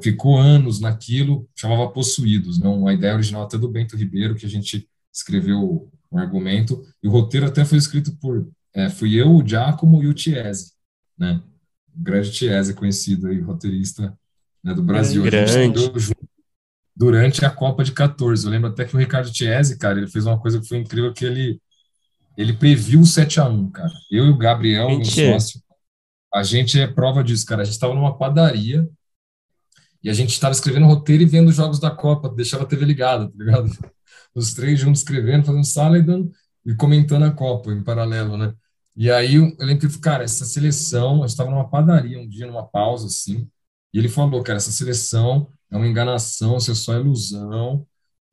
ficou 0.00 0.38
anos 0.38 0.80
naquilo, 0.80 1.48
chamava 1.54 1.90
Possuídos, 1.90 2.60
né? 2.60 2.68
uma 2.68 2.92
ideia 2.92 3.14
original 3.14 3.42
até 3.42 3.58
do 3.58 3.68
Bento 3.68 3.96
Ribeiro, 3.96 4.34
que 4.34 4.46
a 4.46 4.48
gente 4.48 4.88
escreveu 5.12 5.90
um 6.12 6.18
argumento, 6.18 6.82
e 7.02 7.08
o 7.08 7.10
roteiro 7.10 7.46
até 7.46 7.64
foi 7.64 7.78
escrito 7.78 8.16
por, 8.16 8.48
é, 8.74 8.88
fui 8.88 9.14
eu, 9.14 9.34
o 9.34 9.46
Giacomo 9.46 10.02
e 10.02 10.08
o 10.08 10.14
Tiese, 10.14 10.72
né? 11.16 11.42
O 11.94 12.02
grande 12.02 12.32
Tiese, 12.32 12.74
conhecido 12.74 13.28
aí, 13.28 13.40
roteirista 13.40 14.16
né, 14.62 14.74
do 14.74 14.82
Brasil. 14.82 15.22
Grande. 15.22 15.50
A 15.50 15.62
gente 15.62 16.14
durante 17.00 17.42
a 17.46 17.50
Copa 17.50 17.82
de 17.82 17.92
14. 17.92 18.44
Eu 18.44 18.50
lembro 18.50 18.68
até 18.68 18.84
que 18.84 18.94
o 18.94 18.98
Ricardo 18.98 19.32
Tiese, 19.32 19.78
cara, 19.78 19.98
ele 19.98 20.06
fez 20.06 20.26
uma 20.26 20.38
coisa 20.38 20.60
que 20.60 20.68
foi 20.68 20.76
incrível, 20.76 21.14
que 21.14 21.24
ele, 21.24 21.58
ele 22.36 22.52
previu 22.52 23.00
o 23.00 23.06
7 23.06 23.40
a 23.40 23.48
1 23.48 23.70
cara. 23.70 23.92
Eu 24.10 24.26
e 24.26 24.28
o 24.28 24.36
Gabriel, 24.36 24.90
meu 24.90 25.04
sócio, 25.06 25.62
a 26.32 26.42
gente 26.42 26.78
é 26.78 26.86
prova 26.86 27.24
disso, 27.24 27.46
cara. 27.46 27.62
A 27.62 27.64
gente 27.64 27.72
estava 27.72 27.94
numa 27.94 28.18
padaria 28.18 28.86
e 30.02 30.10
a 30.10 30.12
gente 30.12 30.28
estava 30.28 30.52
escrevendo 30.52 30.86
roteiro 30.86 31.22
e 31.22 31.26
vendo 31.26 31.48
os 31.48 31.56
jogos 31.56 31.80
da 31.80 31.90
Copa, 31.90 32.28
deixava 32.28 32.64
a 32.64 32.66
TV 32.66 32.84
ligada, 32.84 33.28
tá 33.28 33.34
ligado? 33.38 33.70
Os 34.34 34.54
três 34.54 34.78
juntos 34.80 35.00
escrevendo, 35.00 35.44
fazendo 35.44 35.64
sala 35.64 35.98
e, 35.98 36.04
e 36.66 36.74
comentando 36.74 37.24
a 37.24 37.30
Copa 37.32 37.72
em 37.72 37.82
paralelo, 37.82 38.36
né? 38.36 38.54
E 38.96 39.10
aí 39.10 39.36
eu 39.36 39.56
lembro 39.58 39.88
que, 39.88 39.98
cara, 40.00 40.24
essa 40.24 40.44
seleção, 40.44 41.18
a 41.18 41.20
gente 41.20 41.30
estava 41.30 41.50
numa 41.50 41.68
padaria 41.68 42.18
um 42.18 42.28
dia, 42.28 42.46
numa 42.46 42.66
pausa, 42.66 43.06
assim, 43.06 43.48
e 43.92 43.98
ele 43.98 44.08
falou, 44.08 44.42
cara, 44.42 44.58
essa 44.58 44.72
seleção 44.72 45.50
é 45.70 45.76
uma 45.76 45.86
enganação, 45.86 46.56
isso 46.58 46.70
é 46.70 46.74
só 46.74 46.94
ilusão, 46.96 47.86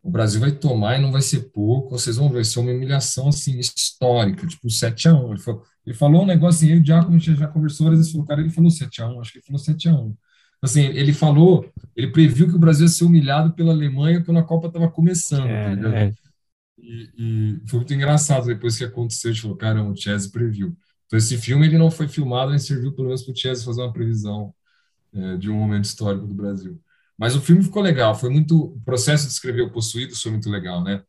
o 0.04 0.10
Brasil 0.12 0.40
vai 0.40 0.52
tomar 0.52 0.98
e 0.98 1.02
não 1.02 1.12
vai 1.12 1.22
ser 1.22 1.52
pouco, 1.52 1.92
vocês 1.92 2.16
vão 2.18 2.30
ver, 2.30 2.36
vai 2.36 2.44
ser 2.46 2.60
uma 2.60 2.72
humilhação, 2.72 3.30
assim, 3.30 3.60
histórica, 3.60 4.48
tipo 4.48 4.70
7 4.70 5.10
a 5.10 5.14
1 5.14 5.32
Ele 5.34 5.40
falou, 5.42 5.64
ele 5.86 5.96
falou 5.96 6.24
um 6.24 6.26
negócio 6.26 6.66
assim, 6.66 6.76
ele 6.76 6.86
já, 6.86 7.04
como 7.04 7.16
a 7.16 7.20
gente 7.20 7.36
já 7.36 7.48
conversou 7.48 7.90
vezes, 7.90 8.12
falou, 8.12 8.26
cara, 8.28 8.42
ele 8.42 8.50
falou 8.50 8.70
7 8.72 9.02
a 9.02 9.08
1 9.10 9.22
acho 9.22 9.32
que 9.32 9.38
ele 9.40 9.46
falou 9.46 9.60
7 9.60 9.90
a 9.90 9.94
1 9.94 10.16
Assim, 10.62 10.86
ele 10.86 11.14
falou, 11.14 11.72
ele 11.96 12.12
previu 12.12 12.48
que 12.48 12.56
o 12.56 12.60
Brasil 12.60 12.86
ia 12.86 12.92
ser 12.92 13.06
humilhado 13.06 13.54
pela 13.54 13.72
Alemanha 13.72 14.24
quando 14.24 14.40
a 14.40 14.44
Copa 14.44 14.68
estava 14.68 14.90
começando, 14.90 15.48
é, 15.48 15.76
tá 15.76 15.98
é. 15.98 16.14
E, 16.78 17.12
e, 17.18 17.68
foi 17.68 17.80
muito 17.80 17.94
engraçado 17.94 18.48
depois 18.48 18.78
que 18.78 18.84
aconteceu, 18.84 19.30
a 19.30 19.34
gente 19.34 19.42
falou, 19.42 19.58
cara, 19.58 19.84
o 19.84 19.96
Chelsea 19.96 20.32
previu. 20.32 20.76
Então, 21.06 21.18
esse 21.18 21.38
filme 21.38 21.66
ele 21.66 21.78
não 21.78 21.92
foi 21.92 22.08
filmado, 22.08 22.52
ele 22.52 22.60
serviu 22.60 22.92
pelo 22.94 23.08
menos 23.08 23.24
para 23.24 23.34
o 23.34 23.36
Chelsea 23.36 23.66
fazer 23.66 23.82
uma 23.82 23.94
previsão 23.94 24.54
é, 25.14 25.38
de 25.38 25.50
um 25.50 25.56
momento 25.56 25.86
histórico 25.86 26.28
do 26.28 26.34
Brasil. 26.34 26.80
Mas 27.18 27.36
o 27.36 27.42
filme 27.42 27.64
ficou 27.64 27.82
legal, 27.82 28.14
foi 28.16 28.30
muito. 28.30 28.66
O 28.66 28.82
processo 28.82 29.26
de 29.26 29.34
escrever 29.34 29.64
o 29.64 29.72
Possuído 29.72 30.16
foi 30.16 30.32
muito 30.32 30.50
legal, 30.50 30.84
né? 30.84 31.02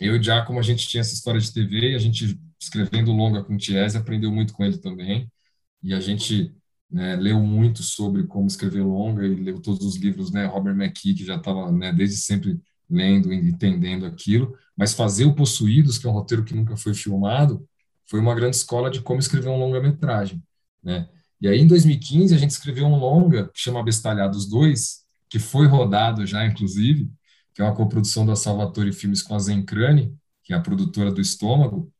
Eu 0.00 0.16
e 0.16 0.22
já 0.22 0.42
como 0.44 0.58
a 0.58 0.62
gente 0.62 0.88
tinha 0.88 1.00
essa 1.02 1.14
história 1.14 1.40
de 1.40 1.52
TV, 1.52 1.94
a 1.94 1.98
gente 1.98 2.40
escrevendo 2.60 3.12
longa 3.12 3.44
com 3.44 3.54
o 3.54 3.58
Tiese, 3.58 3.98
aprendeu 3.98 4.32
muito 4.32 4.54
com 4.54 4.64
ele 4.64 4.78
também. 4.78 5.30
E 5.82 5.92
a 5.94 6.00
gente 6.00 6.54
né, 6.92 7.16
leu 7.16 7.40
muito 7.40 7.82
sobre 7.82 8.24
como 8.24 8.46
escrever 8.46 8.82
longa 8.82 9.26
e 9.26 9.34
leu 9.34 9.60
todos 9.60 9.84
os 9.84 9.96
livros, 9.96 10.30
né? 10.30 10.44
Robert 10.46 10.74
McKee, 10.74 11.14
que 11.14 11.24
já 11.24 11.36
estava 11.36 11.72
né, 11.72 11.92
desde 11.92 12.16
sempre 12.16 12.60
lendo 12.88 13.32
e 13.32 13.36
entendendo 13.36 14.04
aquilo. 14.04 14.54
Mas 14.76 14.92
fazer 14.92 15.24
o 15.24 15.34
Possuídos, 15.34 15.98
que 15.98 16.06
é 16.06 16.10
um 16.10 16.12
roteiro 16.12 16.44
que 16.44 16.54
nunca 16.54 16.76
foi 16.76 16.92
filmado, 16.92 17.66
foi 18.06 18.20
uma 18.20 18.34
grande 18.34 18.56
escola 18.56 18.90
de 18.90 19.00
como 19.00 19.20
escrever 19.20 19.48
um 19.48 19.58
longa-metragem, 19.58 20.42
né? 20.82 21.08
E 21.40 21.48
aí, 21.48 21.58
em 21.58 21.66
2015, 21.66 22.34
a 22.34 22.38
gente 22.38 22.50
escreveu 22.50 22.86
um 22.86 22.96
longa 22.96 23.48
que 23.48 23.58
chama 23.58 23.82
Bestalhados 23.82 24.46
2, 24.46 25.02
que 25.28 25.38
foi 25.40 25.66
rodado 25.66 26.24
já, 26.24 26.46
inclusive, 26.46 27.10
que 27.54 27.60
é 27.60 27.64
uma 27.64 27.74
coprodução 27.74 28.24
da 28.24 28.36
Salvatore 28.36 28.92
Filmes 28.92 29.22
com 29.22 29.34
a 29.34 29.38
Zencrane, 29.38 30.14
que 30.44 30.52
é 30.52 30.56
a 30.56 30.60
produtora 30.60 31.10
do 31.10 31.20
Estômago, 31.20 31.90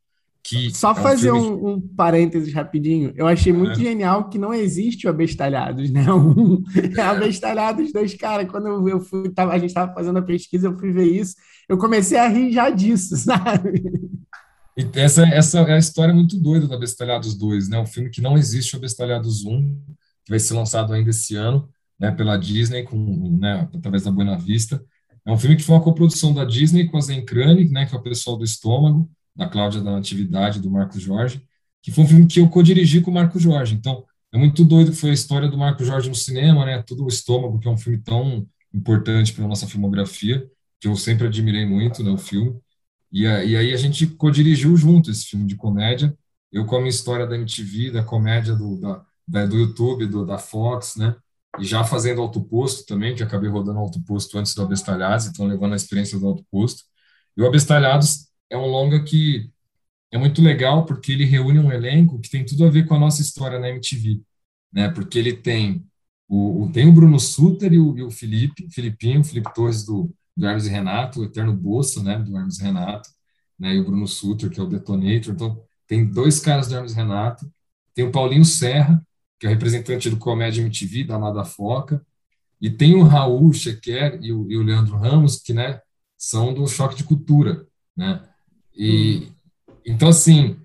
que 0.43 0.73
Só 0.75 0.91
é 0.91 0.95
fazer 0.95 1.31
um, 1.31 1.41
filme... 1.41 1.61
um, 1.61 1.69
um, 1.73 1.81
parênteses 1.81 2.53
rapidinho. 2.53 3.13
Eu 3.15 3.27
achei 3.27 3.53
muito 3.53 3.79
é. 3.79 3.83
genial 3.83 4.29
que 4.29 4.37
não 4.37 4.53
existe 4.53 5.07
o 5.07 5.09
Abestalhados, 5.09 5.89
né? 5.89 6.05
Um, 6.13 6.63
é 6.97 7.01
Abestalhados 7.01 7.93
dois 7.93 8.13
caras. 8.13 8.49
Quando 8.49 8.67
eu, 8.67 8.89
eu 8.89 8.99
fui, 8.99 9.29
tava, 9.29 9.53
a 9.53 9.57
gente 9.57 9.69
estava 9.69 9.93
fazendo 9.93 10.19
a 10.19 10.21
pesquisa, 10.21 10.67
eu 10.67 10.77
fui 10.77 10.91
ver 10.91 11.07
isso. 11.07 11.35
Eu 11.69 11.77
comecei 11.77 12.17
a 12.17 12.27
rir 12.27 12.51
já 12.51 12.69
disso, 12.69 13.15
sabe? 13.17 13.81
E 14.77 14.87
essa, 14.99 15.23
essa 15.27 15.59
é 15.59 15.73
a 15.73 15.77
história 15.77 16.13
muito 16.13 16.37
doida 16.37 16.67
do 16.67 16.73
Abestalhados 16.73 17.35
2, 17.35 17.69
né? 17.69 17.79
Um 17.79 17.85
filme 17.85 18.09
que 18.09 18.21
não 18.21 18.37
existe 18.37 18.75
o 18.75 18.77
Abestalhados 18.77 19.45
1, 19.45 19.79
que 20.25 20.29
vai 20.29 20.39
ser 20.39 20.55
lançado 20.55 20.93
ainda 20.93 21.09
esse 21.09 21.35
ano 21.35 21.69
né, 21.99 22.11
pela 22.11 22.37
Disney, 22.37 22.83
com, 22.83 23.37
né, 23.39 23.69
através 23.73 24.03
da 24.03 24.11
Buena 24.11 24.37
Vista. 24.37 24.83
É 25.25 25.31
um 25.31 25.37
filme 25.37 25.55
que 25.55 25.63
foi 25.63 25.75
uma 25.75 25.83
coprodução 25.83 26.33
da 26.33 26.43
Disney 26.43 26.85
com 26.85 26.97
a 26.97 27.01
Zencrane, 27.01 27.69
né, 27.69 27.85
que 27.85 27.95
é 27.95 27.97
o 27.97 28.03
pessoal 28.03 28.35
do 28.35 28.43
Estômago, 28.43 29.09
da 29.35 29.47
Cláudia 29.47 29.81
da 29.81 29.91
Natividade, 29.91 30.59
do 30.59 30.69
Marco 30.69 30.99
Jorge, 30.99 31.43
que 31.81 31.91
foi 31.91 32.03
um 32.03 32.07
filme 32.07 32.27
que 32.27 32.39
eu 32.39 32.49
co-dirigi 32.49 33.01
com 33.01 33.11
o 33.11 33.13
Marco 33.13 33.39
Jorge. 33.39 33.75
Então, 33.75 34.05
é 34.31 34.37
muito 34.37 34.63
doido 34.65 34.93
foi 34.93 35.11
a 35.11 35.13
história 35.13 35.47
do 35.47 35.57
Marco 35.57 35.83
Jorge 35.83 36.09
no 36.09 36.15
cinema, 36.15 36.65
né, 36.65 36.81
tudo 36.81 37.05
o 37.05 37.07
Estômago, 37.07 37.59
que 37.59 37.67
é 37.67 37.71
um 37.71 37.77
filme 37.77 37.99
tão 37.99 38.47
importante 38.73 39.33
para 39.33 39.45
a 39.45 39.47
nossa 39.47 39.67
filmografia, 39.67 40.47
que 40.79 40.87
eu 40.87 40.95
sempre 40.95 41.27
admirei 41.27 41.65
muito, 41.65 42.03
né, 42.03 42.09
o 42.09 42.17
filme. 42.17 42.57
E, 43.11 43.23
e 43.23 43.55
aí 43.55 43.73
a 43.73 43.77
gente 43.77 44.07
co-dirigiu 44.07 44.75
junto 44.75 45.11
esse 45.11 45.25
filme 45.25 45.45
de 45.45 45.55
comédia, 45.55 46.17
eu 46.51 46.65
com 46.65 46.75
a 46.75 46.79
minha 46.79 46.89
história 46.89 47.27
da 47.27 47.35
MTV, 47.35 47.91
da 47.91 48.03
comédia 48.03 48.55
do, 48.55 48.79
da, 48.79 49.05
da 49.27 49.45
do 49.45 49.57
YouTube, 49.57 50.07
do, 50.07 50.25
da 50.25 50.37
Fox, 50.37 50.95
né, 50.95 51.15
e 51.59 51.65
já 51.65 51.83
fazendo 51.83 52.21
autoposto 52.21 52.85
também, 52.85 53.13
que 53.15 53.21
acabei 53.21 53.49
rodando 53.49 53.79
autoposto 53.79 54.37
antes 54.39 54.55
do 54.55 54.63
Abestalhados, 54.63 55.27
então 55.27 55.45
levando 55.45 55.73
a 55.73 55.75
experiência 55.75 56.19
do 56.19 56.27
autoposto. 56.27 56.83
E 57.37 57.41
o 57.41 57.47
Abestalhados 57.47 58.27
é 58.53 58.57
um 58.57 58.67
longa 58.67 59.03
que 59.03 59.51
é 60.11 60.17
muito 60.17 60.41
legal 60.41 60.85
porque 60.85 61.11
ele 61.11 61.25
reúne 61.25 61.59
um 61.59 61.71
elenco 61.71 62.19
que 62.19 62.29
tem 62.29 62.45
tudo 62.45 62.65
a 62.65 62.69
ver 62.69 62.85
com 62.87 62.95
a 62.95 62.99
nossa 62.99 63.21
história 63.21 63.59
na 63.59 63.69
MTV, 63.69 64.21
né? 64.71 64.89
Porque 64.89 65.17
ele 65.19 65.33
tem 65.33 65.85
o, 66.29 66.63
o 66.63 66.71
tem 66.71 66.87
o 66.87 66.93
Bruno 66.93 67.19
Suter 67.19 67.73
e 67.73 67.79
o, 67.79 67.97
e 67.97 68.03
o 68.03 68.11
Felipe, 68.11 68.69
Filipinho, 68.71 69.23
Felipe 69.23 69.53
Torres 69.53 69.85
do, 69.85 70.13
do 70.37 70.45
Hermes 70.47 70.67
e 70.67 70.69
Renato, 70.69 71.21
o 71.21 71.25
eterno 71.25 71.53
Bolsa, 71.55 72.03
né? 72.03 72.19
Do 72.19 72.37
Hermes 72.37 72.59
e 72.59 72.63
Renato, 72.63 73.09
né? 73.59 73.75
E 73.75 73.79
o 73.79 73.85
Bruno 73.85 74.07
Suter, 74.07 74.49
que 74.49 74.59
é 74.59 74.63
o 74.63 74.67
Detonator. 74.67 75.33
Então, 75.33 75.63
tem 75.87 76.05
dois 76.05 76.39
caras 76.39 76.67
do 76.67 76.75
Hermes 76.75 76.93
e 76.93 76.95
Renato. 76.95 77.51
Tem 77.95 78.05
o 78.05 78.11
Paulinho 78.11 78.45
Serra, 78.45 79.05
que 79.39 79.47
é 79.47 79.49
representante 79.49 80.09
do 80.09 80.17
Comédia 80.17 80.61
MTV, 80.61 81.05
da 81.05 81.15
Amada 81.15 81.43
Foca, 81.43 82.05
e 82.61 82.69
tem 82.69 82.95
o 82.95 83.03
Raul 83.03 83.51
Chequer 83.53 84.19
e 84.21 84.31
o, 84.31 84.49
e 84.49 84.57
o 84.57 84.63
Leandro 84.63 84.97
Ramos, 84.97 85.37
que 85.41 85.53
né, 85.53 85.81
são 86.17 86.53
do 86.53 86.67
Choque 86.67 86.95
de 86.95 87.03
Cultura, 87.03 87.67
né? 87.95 88.21
E, 88.75 89.27
hum. 89.27 89.73
Então, 89.85 90.09
assim, 90.09 90.57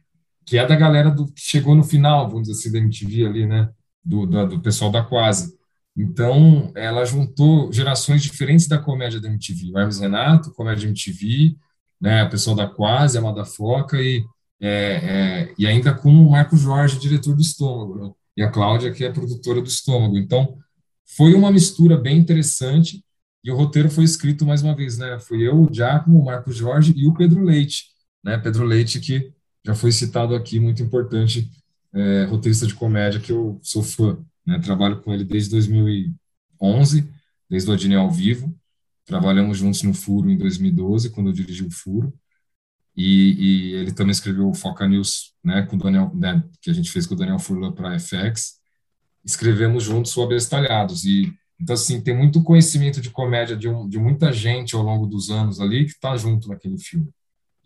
que 0.47 0.57
é 0.57 0.67
da 0.67 0.77
galera 0.77 1.11
do, 1.11 1.27
que 1.27 1.41
chegou 1.41 1.75
no 1.75 1.85
final, 1.85 2.29
vamos 2.29 2.49
dizer 2.49 2.59
assim, 2.59 2.73
da 2.73 2.79
MTV 2.79 3.27
ali, 3.27 3.47
né? 3.47 3.69
Do, 4.05 4.27
da, 4.27 4.45
do 4.45 4.61
pessoal 4.61 4.91
da 4.91 5.03
Quase. 5.03 5.57
Então, 5.97 6.73
ela 6.75 7.05
juntou 7.05 7.73
gerações 7.73 8.23
diferentes 8.23 8.69
da 8.69 8.79
comédia 8.79 9.21
da 9.21 9.29
MTV. 9.29 9.73
O 9.73 9.79
Hermes 9.79 9.99
Renato, 9.99 10.53
comédia 10.53 10.87
MTV, 10.87 11.57
né? 12.01 12.25
O 12.25 12.31
pessoal 12.31 12.57
da 12.57 12.67
Quase, 12.67 13.19
a 13.19 13.21
Amada 13.21 13.45
Foca 13.45 14.01
e, 14.01 14.25
é, 14.61 15.51
é, 15.51 15.55
e 15.59 15.67
ainda 15.67 15.93
com 15.93 16.11
o 16.11 16.31
Marco 16.31 16.57
Jorge, 16.57 16.99
diretor 16.99 17.35
do 17.35 17.43
Estômago, 17.43 18.07
né? 18.07 18.13
e 18.37 18.43
a 18.43 18.49
Cláudia, 18.49 18.93
que 18.93 19.05
é 19.05 19.11
produtora 19.11 19.61
do 19.61 19.67
Estômago. 19.67 20.17
Então, 20.17 20.57
foi 21.17 21.35
uma 21.35 21.51
mistura 21.51 21.97
bem 21.97 22.17
interessante 22.17 23.05
e 23.43 23.51
o 23.51 23.57
roteiro 23.57 23.91
foi 23.91 24.05
escrito 24.05 24.47
mais 24.47 24.63
uma 24.63 24.77
vez, 24.77 24.97
né? 24.97 25.19
Fui 25.19 25.47
eu, 25.47 25.63
o 25.63 25.75
Giacomo, 25.75 26.21
o 26.21 26.25
Marco 26.25 26.53
Jorge 26.53 26.95
e 26.97 27.09
o 27.09 27.15
Pedro 27.15 27.43
Leite, 27.43 27.87
né? 28.23 28.39
Pedro 28.39 28.64
Leite, 28.64 29.01
que 29.01 29.33
já 29.64 29.75
foi 29.75 29.93
citado 29.93 30.35
aqui, 30.35 30.59
muito 30.61 30.83
importante, 30.83 31.51
é, 31.93 32.25
roteirista 32.25 32.66
de 32.66 32.75
comédia, 32.75 33.21
que 33.21 33.33
eu 33.33 33.59
sou 33.62 33.83
fã, 33.83 34.19
né? 34.47 34.59
Trabalho 34.59 35.01
com 35.01 35.12
ele 35.12 35.25
desde 35.25 35.51
2011, 35.51 37.12
desde 37.49 37.71
o 37.71 37.73
Adine 37.73 37.97
ao 37.97 38.11
vivo. 38.11 38.55
Trabalhamos 39.05 39.59
juntos 39.59 39.83
no 39.83 39.95
Furo 39.95 40.31
em 40.31 40.37
2012, 40.37 41.11
quando 41.11 41.29
eu 41.29 41.33
dirigi 41.33 41.64
o 41.64 41.71
Furo. 41.71 42.12
E, 42.97 43.71
e, 43.71 43.73
ele 43.75 43.93
também 43.93 44.11
escreveu 44.11 44.49
o 44.49 44.55
Foca 44.55 44.87
News, 44.87 45.33
né, 45.43 45.62
com 45.62 45.79
Daniel, 45.79 46.12
né, 46.14 46.43
que 46.61 46.69
a 46.69 46.73
gente 46.73 46.91
fez 46.91 47.07
com 47.07 47.14
o 47.14 47.16
Daniel 47.16 47.39
Furlan 47.39 47.73
para 47.73 47.95
a 47.95 47.99
FX. 47.99 48.59
Escrevemos 49.25 49.85
juntos 49.85 50.16
o 50.16 50.23
Abestalhados. 50.23 51.05
E, 51.05 51.33
então, 51.61 51.75
assim, 51.75 52.01
tem 52.01 52.16
muito 52.16 52.43
conhecimento 52.43 53.01
de 53.01 53.11
comédia 53.11 53.57
de, 53.57 53.69
um, 53.69 53.89
de 53.89 53.99
muita 53.99 54.33
gente 54.33 54.75
ao 54.75 54.83
longo 54.83 55.07
dos 55.07 55.31
anos 55.31 55.61
ali 55.61 55.85
que 55.85 55.93
está 55.93 56.16
junto 56.16 56.49
naquele 56.49 56.77
filme, 56.79 57.09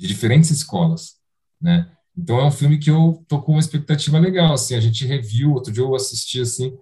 de 0.02 0.08
diferentes 0.08 0.50
escolas, 0.50 1.14
né? 1.60 1.88
Então, 2.18 2.40
é 2.40 2.44
um 2.44 2.50
filme 2.50 2.76
que 2.76 2.90
eu 2.90 3.24
tô 3.28 3.40
com 3.40 3.52
uma 3.52 3.60
expectativa 3.60 4.18
legal, 4.18 4.52
assim, 4.52 4.74
a 4.74 4.80
gente 4.80 5.06
reviu, 5.06 5.52
outro 5.52 5.72
dia 5.72 5.82
eu 5.82 5.94
assisti, 5.94 6.40
assim, 6.40 6.76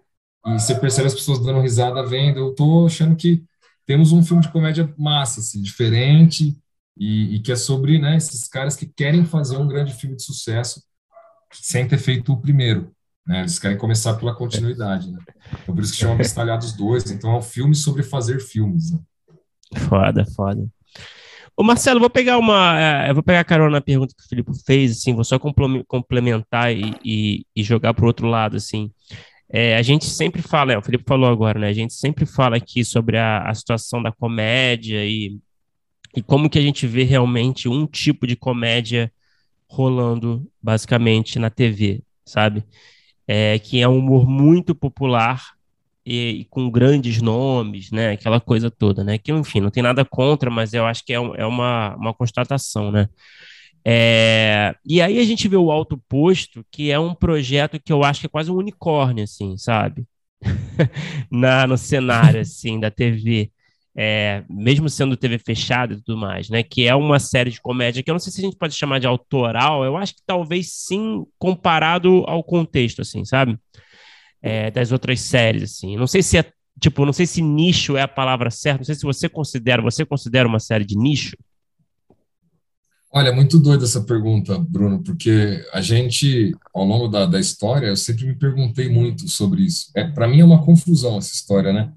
e 0.47 0.53
você 0.59 0.75
percebe 0.75 1.07
as 1.07 1.15
pessoas 1.15 1.39
dando 1.39 1.61
risada 1.61 2.05
vendo, 2.05 2.41
eu 2.41 2.55
tô 2.55 2.87
achando 2.87 3.15
que 3.15 3.45
temos 3.87 4.11
um 4.11 4.23
filme 4.23 4.43
de 4.43 4.51
comédia 4.51 4.93
massa, 4.97 5.41
assim, 5.41 5.61
diferente, 5.61 6.57
e, 6.97 7.37
e, 7.37 7.41
que 7.41 7.53
é 7.53 7.57
sobre 7.57 7.99
né, 7.99 8.17
esses 8.17 8.49
caras 8.49 8.75
que 8.75 8.87
querem 8.87 9.25
fazer 9.25 9.57
um 9.59 9.69
grande 9.69 9.93
filme 9.93 10.17
de 10.17 10.23
sucesso 10.23 10.83
sem 11.53 11.87
ter 11.87 11.99
feito 11.99 12.33
o 12.33 12.41
primeiro. 12.41 12.91
Né? 13.27 13.41
Eles 13.41 13.59
querem 13.59 13.77
começar 13.77 14.15
pela 14.15 14.35
continuidade. 14.35 15.11
Né? 15.11 15.19
Então, 15.63 15.75
por 15.75 15.83
isso 15.83 15.93
que 15.93 15.99
chama 15.99 16.17
Bestalhados 16.17 16.73
dois. 16.73 17.11
Então, 17.11 17.33
é 17.33 17.39
um 17.39 17.43
filme 17.43 17.75
sobre 17.75 18.03
fazer 18.03 18.41
filmes. 18.41 18.91
Né? 18.91 18.99
Foda, 19.89 20.27
foda. 20.27 20.69
Ô 21.61 21.63
Marcelo, 21.63 22.01
vou 22.01 22.09
pegar 22.09 22.39
uma. 22.39 22.81
É, 22.81 23.11
eu 23.11 23.15
vou 23.15 23.23
pegar 23.23 23.41
a 23.41 23.45
carona 23.45 23.73
na 23.73 23.81
pergunta 23.83 24.15
que 24.17 24.25
o 24.25 24.27
Felipe 24.27 24.51
fez, 24.65 24.93
assim, 24.93 25.15
vou 25.15 25.23
só 25.23 25.39
complementar 25.39 26.75
e, 26.75 26.95
e, 27.05 27.47
e 27.55 27.63
jogar 27.63 27.93
para 27.93 28.03
o 28.03 28.07
outro 28.07 28.27
lado, 28.27 28.57
assim. 28.57 28.91
É, 29.47 29.77
a 29.77 29.83
gente 29.83 30.07
sempre 30.07 30.41
fala, 30.41 30.73
é, 30.73 30.79
o 30.79 30.83
Felipe 30.83 31.05
falou 31.07 31.29
agora, 31.29 31.59
né? 31.59 31.69
A 31.69 31.73
gente 31.75 31.93
sempre 31.93 32.25
fala 32.25 32.57
aqui 32.57 32.83
sobre 32.83 33.19
a, 33.19 33.43
a 33.43 33.53
situação 33.53 34.03
da 34.03 34.11
comédia 34.11 35.05
e, 35.05 35.39
e 36.17 36.23
como 36.23 36.49
que 36.49 36.59
a 36.59 36.63
gente 36.63 36.87
vê 36.87 37.03
realmente 37.03 37.69
um 37.69 37.87
tipo 37.87 38.27
de 38.27 38.37
comédia 38.37 39.13
rolando 39.69 40.51
basicamente 40.63 41.39
na 41.39 41.51
TV, 41.51 42.03
sabe? 42.25 42.65
É, 43.29 43.59
que 43.59 43.83
é 43.83 43.87
um 43.87 43.99
humor 43.99 44.27
muito 44.27 44.75
popular 44.75 45.53
e, 46.05 46.41
e, 46.41 46.45
com 46.47 46.71
grandes 46.71 47.21
nomes, 47.21 47.91
né? 47.91 48.13
Aquela 48.13 48.41
coisa 48.41 48.71
toda, 48.71 49.05
né? 49.05 49.19
Que, 49.19 49.33
enfim, 49.33 49.61
não 49.61 49.71
tem 49.71 49.83
nada 49.83 50.05
contra, 50.05 50.51
mas 50.51 50.73
eu 50.73 50.87
acho 50.87 51.05
que 51.05 51.13
é, 51.13 51.17
é 51.17 51.47
uma, 51.47 51.95
uma 51.97 52.15
constatação, 52.15 52.91
né? 52.91 53.09
É, 53.85 54.75
e 54.85 55.01
aí 55.01 55.19
a 55.19 55.25
gente 55.25 55.49
vê 55.49 55.57
o 55.57 55.71
Alto 55.71 55.97
Posto, 56.09 56.65
que 56.71 56.91
é 56.91 56.99
um 56.99 57.15
projeto 57.15 57.81
que 57.83 57.93
eu 57.93 58.05
acho 58.05 58.21
que 58.21 58.27
é 58.27 58.29
quase 58.31 58.51
um 58.51 58.57
unicórnio, 58.57 59.25
assim, 59.25 59.57
sabe? 59.57 60.05
Na, 61.31 61.67
no 61.67 61.77
cenário, 61.79 62.41
assim, 62.43 62.79
da 62.81 62.91
TV. 62.91 63.51
É, 63.97 64.45
mesmo 64.49 64.89
sendo 64.89 65.17
TV 65.17 65.37
fechada 65.39 65.95
e 65.95 65.97
tudo 66.01 66.17
mais, 66.17 66.49
né? 66.49 66.63
Que 66.63 66.87
é 66.87 66.95
uma 66.95 67.19
série 67.19 67.51
de 67.51 67.61
comédia 67.61 68.03
que 68.03 68.11
eu 68.11 68.15
não 68.15 68.21
sei 68.21 68.33
se 68.33 68.41
a 68.41 68.45
gente 68.45 68.57
pode 68.57 68.75
chamar 68.75 69.01
de 69.01 69.07
autoral, 69.07 69.85
eu 69.85 69.97
acho 69.97 70.15
que 70.15 70.23
talvez 70.25 70.73
sim, 70.73 71.27
comparado 71.39 72.25
ao 72.27 72.43
contexto, 72.45 73.03
assim, 73.03 73.25
sabe? 73.25 73.59
É, 74.43 74.71
das 74.71 74.91
outras 74.91 75.21
séries, 75.21 75.63
assim. 75.63 75.97
Não 75.97 76.07
sei 76.07 76.23
se 76.23 76.39
é, 76.39 76.45
tipo, 76.81 77.05
não 77.05 77.13
sei 77.13 77.27
se 77.27 77.43
nicho 77.43 77.97
é 77.97 78.03
a 78.03 78.09
palavra 78.09 78.51
certa, 78.51 78.79
não 78.79 78.85
sei 78.85 78.95
se 78.95 79.03
você 79.03 79.29
considera, 79.29 79.83
você 79.83 80.05
considera 80.05 80.49
uma 80.49 80.59
série 80.59 80.85
de 80.85 80.97
nicho? 80.97 81.37
Olha, 83.13 83.33
muito 83.33 83.59
doida 83.59 83.85
essa 83.85 84.03
pergunta, 84.03 84.57
Bruno, 84.57 85.03
porque 85.03 85.67
a 85.73 85.81
gente, 85.81 86.55
ao 86.73 86.85
longo 86.85 87.09
da, 87.09 87.27
da 87.27 87.41
história, 87.41 87.89
eu 87.89 87.97
sempre 87.97 88.25
me 88.25 88.37
perguntei 88.37 88.89
muito 88.89 89.29
sobre 89.29 89.63
isso. 89.63 89.91
É, 89.97 90.05
para 90.05 90.29
mim 90.29 90.41
é 90.41 90.45
uma 90.45 90.65
confusão 90.65 91.19
essa 91.19 91.35
história, 91.35 91.73
né? 91.73 91.93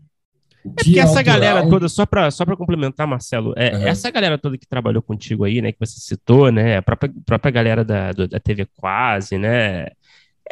O 0.65 0.71
é 0.71 0.83
que 0.83 0.97
é 0.97 1.03
essa 1.03 1.19
autoral... 1.19 1.39
galera 1.39 1.69
toda, 1.69 1.87
só 1.87 2.05
para 2.05 2.31
só 2.31 2.45
complementar, 2.45 3.05
Marcelo, 3.05 3.53
é, 3.55 3.75
uhum. 3.75 3.87
essa 3.87 4.09
galera 4.09 4.39
toda 4.39 4.57
que 4.57 4.65
trabalhou 4.65 5.03
contigo 5.03 5.43
aí, 5.43 5.61
né, 5.61 5.71
que 5.71 5.79
você 5.79 5.99
citou, 5.99 6.51
né, 6.51 6.77
a 6.77 6.81
própria, 6.81 7.13
própria 7.25 7.51
galera 7.51 7.83
da, 7.83 8.11
da 8.13 8.39
TV 8.39 8.65
Quase, 8.77 9.37
né, 9.37 9.87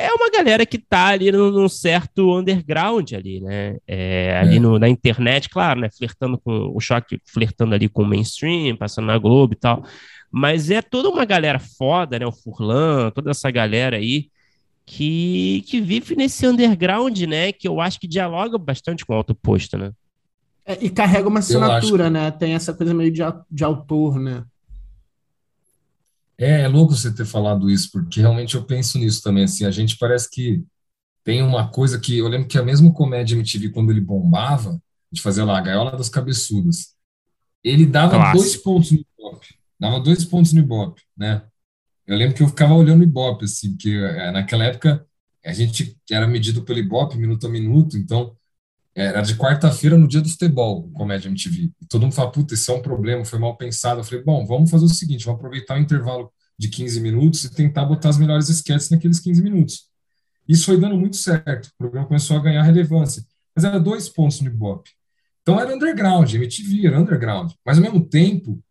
é 0.05 0.13
uma 0.13 0.29
galera 0.29 0.65
que 0.65 0.77
tá 0.77 1.07
ali 1.07 1.31
num, 1.31 1.51
num 1.51 1.69
certo 1.69 2.37
underground 2.37 3.13
ali, 3.13 3.39
né, 3.39 3.77
é, 3.87 4.37
ali 4.37 4.57
é. 4.57 4.59
No, 4.59 4.77
na 4.79 4.89
internet, 4.89 5.49
claro, 5.49 5.79
né, 5.79 5.89
flertando 5.89 6.37
com 6.37 6.71
o 6.75 6.79
choque, 6.79 7.19
flertando 7.25 7.75
ali 7.75 7.87
com 7.87 8.03
o 8.03 8.05
mainstream, 8.05 8.75
passando 8.75 9.05
na 9.05 9.17
Globo 9.17 9.53
e 9.53 9.57
tal, 9.57 9.83
mas 10.31 10.71
é 10.71 10.81
toda 10.81 11.09
uma 11.09 11.25
galera 11.25 11.59
foda, 11.59 12.17
né? 12.17 12.25
O 12.25 12.31
Furlan, 12.31 13.11
toda 13.11 13.31
essa 13.31 13.51
galera 13.51 13.97
aí 13.97 14.29
que, 14.85 15.63
que 15.67 15.81
vive 15.81 16.15
nesse 16.15 16.47
underground, 16.47 17.19
né? 17.23 17.51
Que 17.51 17.67
eu 17.67 17.81
acho 17.81 17.99
que 17.99 18.07
dialoga 18.07 18.57
bastante 18.57 19.05
com 19.05 19.13
o 19.13 19.17
alto 19.17 19.35
posto, 19.35 19.77
né? 19.77 19.91
É, 20.65 20.77
e 20.81 20.89
carrega 20.89 21.27
uma 21.27 21.39
assinatura, 21.39 22.05
que... 22.05 22.09
né? 22.09 22.31
Tem 22.31 22.53
essa 22.53 22.73
coisa 22.73 22.93
meio 22.93 23.11
de, 23.11 23.21
de 23.49 23.63
autor, 23.63 24.19
né? 24.19 24.43
É, 26.41 26.61
é 26.61 26.67
louco 26.67 26.95
você 26.95 27.13
ter 27.13 27.25
falado 27.25 27.69
isso, 27.69 27.89
porque 27.91 28.19
realmente 28.19 28.55
eu 28.55 28.63
penso 28.63 28.97
nisso 28.97 29.21
também. 29.21 29.43
Assim, 29.43 29.65
a 29.65 29.71
gente 29.71 29.97
parece 29.97 30.29
que 30.29 30.63
tem 31.23 31.43
uma 31.43 31.69
coisa 31.69 31.99
que 31.99 32.17
eu 32.17 32.27
lembro 32.27 32.47
que 32.47 32.57
a 32.57 32.63
mesma 32.63 32.91
comédia 32.91 33.35
MTV, 33.35 33.69
quando 33.69 33.91
ele 33.91 34.01
bombava, 34.01 34.81
gente 35.11 35.21
fazia 35.21 35.43
lá 35.43 35.57
a 35.57 35.61
Gaiola 35.61 35.91
das 35.91 36.09
Cabeçudas, 36.09 36.95
ele 37.63 37.85
dava 37.85 38.15
Clássico. 38.15 38.37
dois 38.37 38.57
pontos 38.57 38.91
no 38.91 39.05
top 39.17 39.61
dava 39.79 39.99
dois 39.99 40.23
pontos 40.23 40.53
no 40.53 40.59
Ibope, 40.59 41.01
né? 41.17 41.43
Eu 42.05 42.15
lembro 42.15 42.35
que 42.35 42.43
eu 42.43 42.47
ficava 42.47 42.73
olhando 42.73 43.01
o 43.01 43.03
Ibope, 43.03 43.45
assim, 43.45 43.71
porque 43.71 43.89
é, 43.89 44.31
naquela 44.31 44.65
época 44.65 45.05
a 45.43 45.53
gente 45.53 45.97
era 46.09 46.27
medido 46.27 46.61
pelo 46.61 46.77
Ibope, 46.77 47.17
minuto 47.17 47.47
a 47.47 47.49
minuto, 47.49 47.97
então 47.97 48.35
era 48.95 49.21
de 49.21 49.35
quarta-feira 49.35 49.97
no 49.97 50.07
dia 50.07 50.21
do 50.21 50.29
futebol, 50.29 50.89
Comédia 50.91 51.29
MTV. 51.29 51.71
E 51.81 51.85
todo 51.87 52.01
mundo 52.01 52.13
fala, 52.13 52.31
puta, 52.31 52.53
isso 52.53 52.71
é 52.71 52.75
um 52.75 52.81
problema, 52.81 53.23
foi 53.23 53.39
mal 53.39 53.55
pensado. 53.57 54.01
Eu 54.01 54.03
falei, 54.03 54.23
bom, 54.23 54.45
vamos 54.45 54.69
fazer 54.69 54.85
o 54.85 54.89
seguinte, 54.89 55.25
vamos 55.25 55.39
aproveitar 55.39 55.77
o 55.77 55.81
intervalo 55.81 56.31
de 56.57 56.67
15 56.67 56.99
minutos 56.99 57.43
e 57.45 57.53
tentar 57.53 57.85
botar 57.85 58.09
as 58.09 58.17
melhores 58.17 58.49
esquetes 58.49 58.89
naqueles 58.89 59.19
15 59.19 59.41
minutos. 59.41 59.89
Isso 60.47 60.65
foi 60.65 60.79
dando 60.79 60.97
muito 60.97 61.15
certo, 61.15 61.67
o 61.67 61.77
programa 61.77 62.07
começou 62.07 62.37
a 62.37 62.41
ganhar 62.41 62.61
relevância. 62.63 63.23
Mas 63.55 63.63
era 63.63 63.79
dois 63.79 64.09
pontos 64.09 64.41
no 64.41 64.47
Ibope. 64.47 64.91
Então 65.41 65.59
era 65.59 65.73
underground, 65.73 66.31
MTV 66.33 66.87
era 66.87 66.99
underground. 66.99 67.51
Mas 67.65 67.77
ao 67.77 67.83
mesmo 67.83 68.05
tempo, 68.05 68.61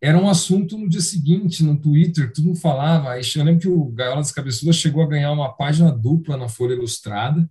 era 0.00 0.18
um 0.18 0.28
assunto 0.28 0.78
no 0.78 0.88
dia 0.88 1.00
seguinte, 1.00 1.62
no 1.62 1.78
Twitter, 1.78 2.32
todo 2.32 2.46
mundo 2.46 2.58
falava. 2.58 3.18
Eu 3.18 3.44
lembro 3.44 3.60
que 3.60 3.68
o 3.68 3.86
Gaiola 3.86 4.16
das 4.16 4.32
Cabeçudas 4.32 4.76
chegou 4.76 5.02
a 5.02 5.08
ganhar 5.08 5.32
uma 5.32 5.52
página 5.52 5.90
dupla 5.92 6.36
na 6.36 6.48
Folha 6.48 6.74
Ilustrada, 6.74 7.48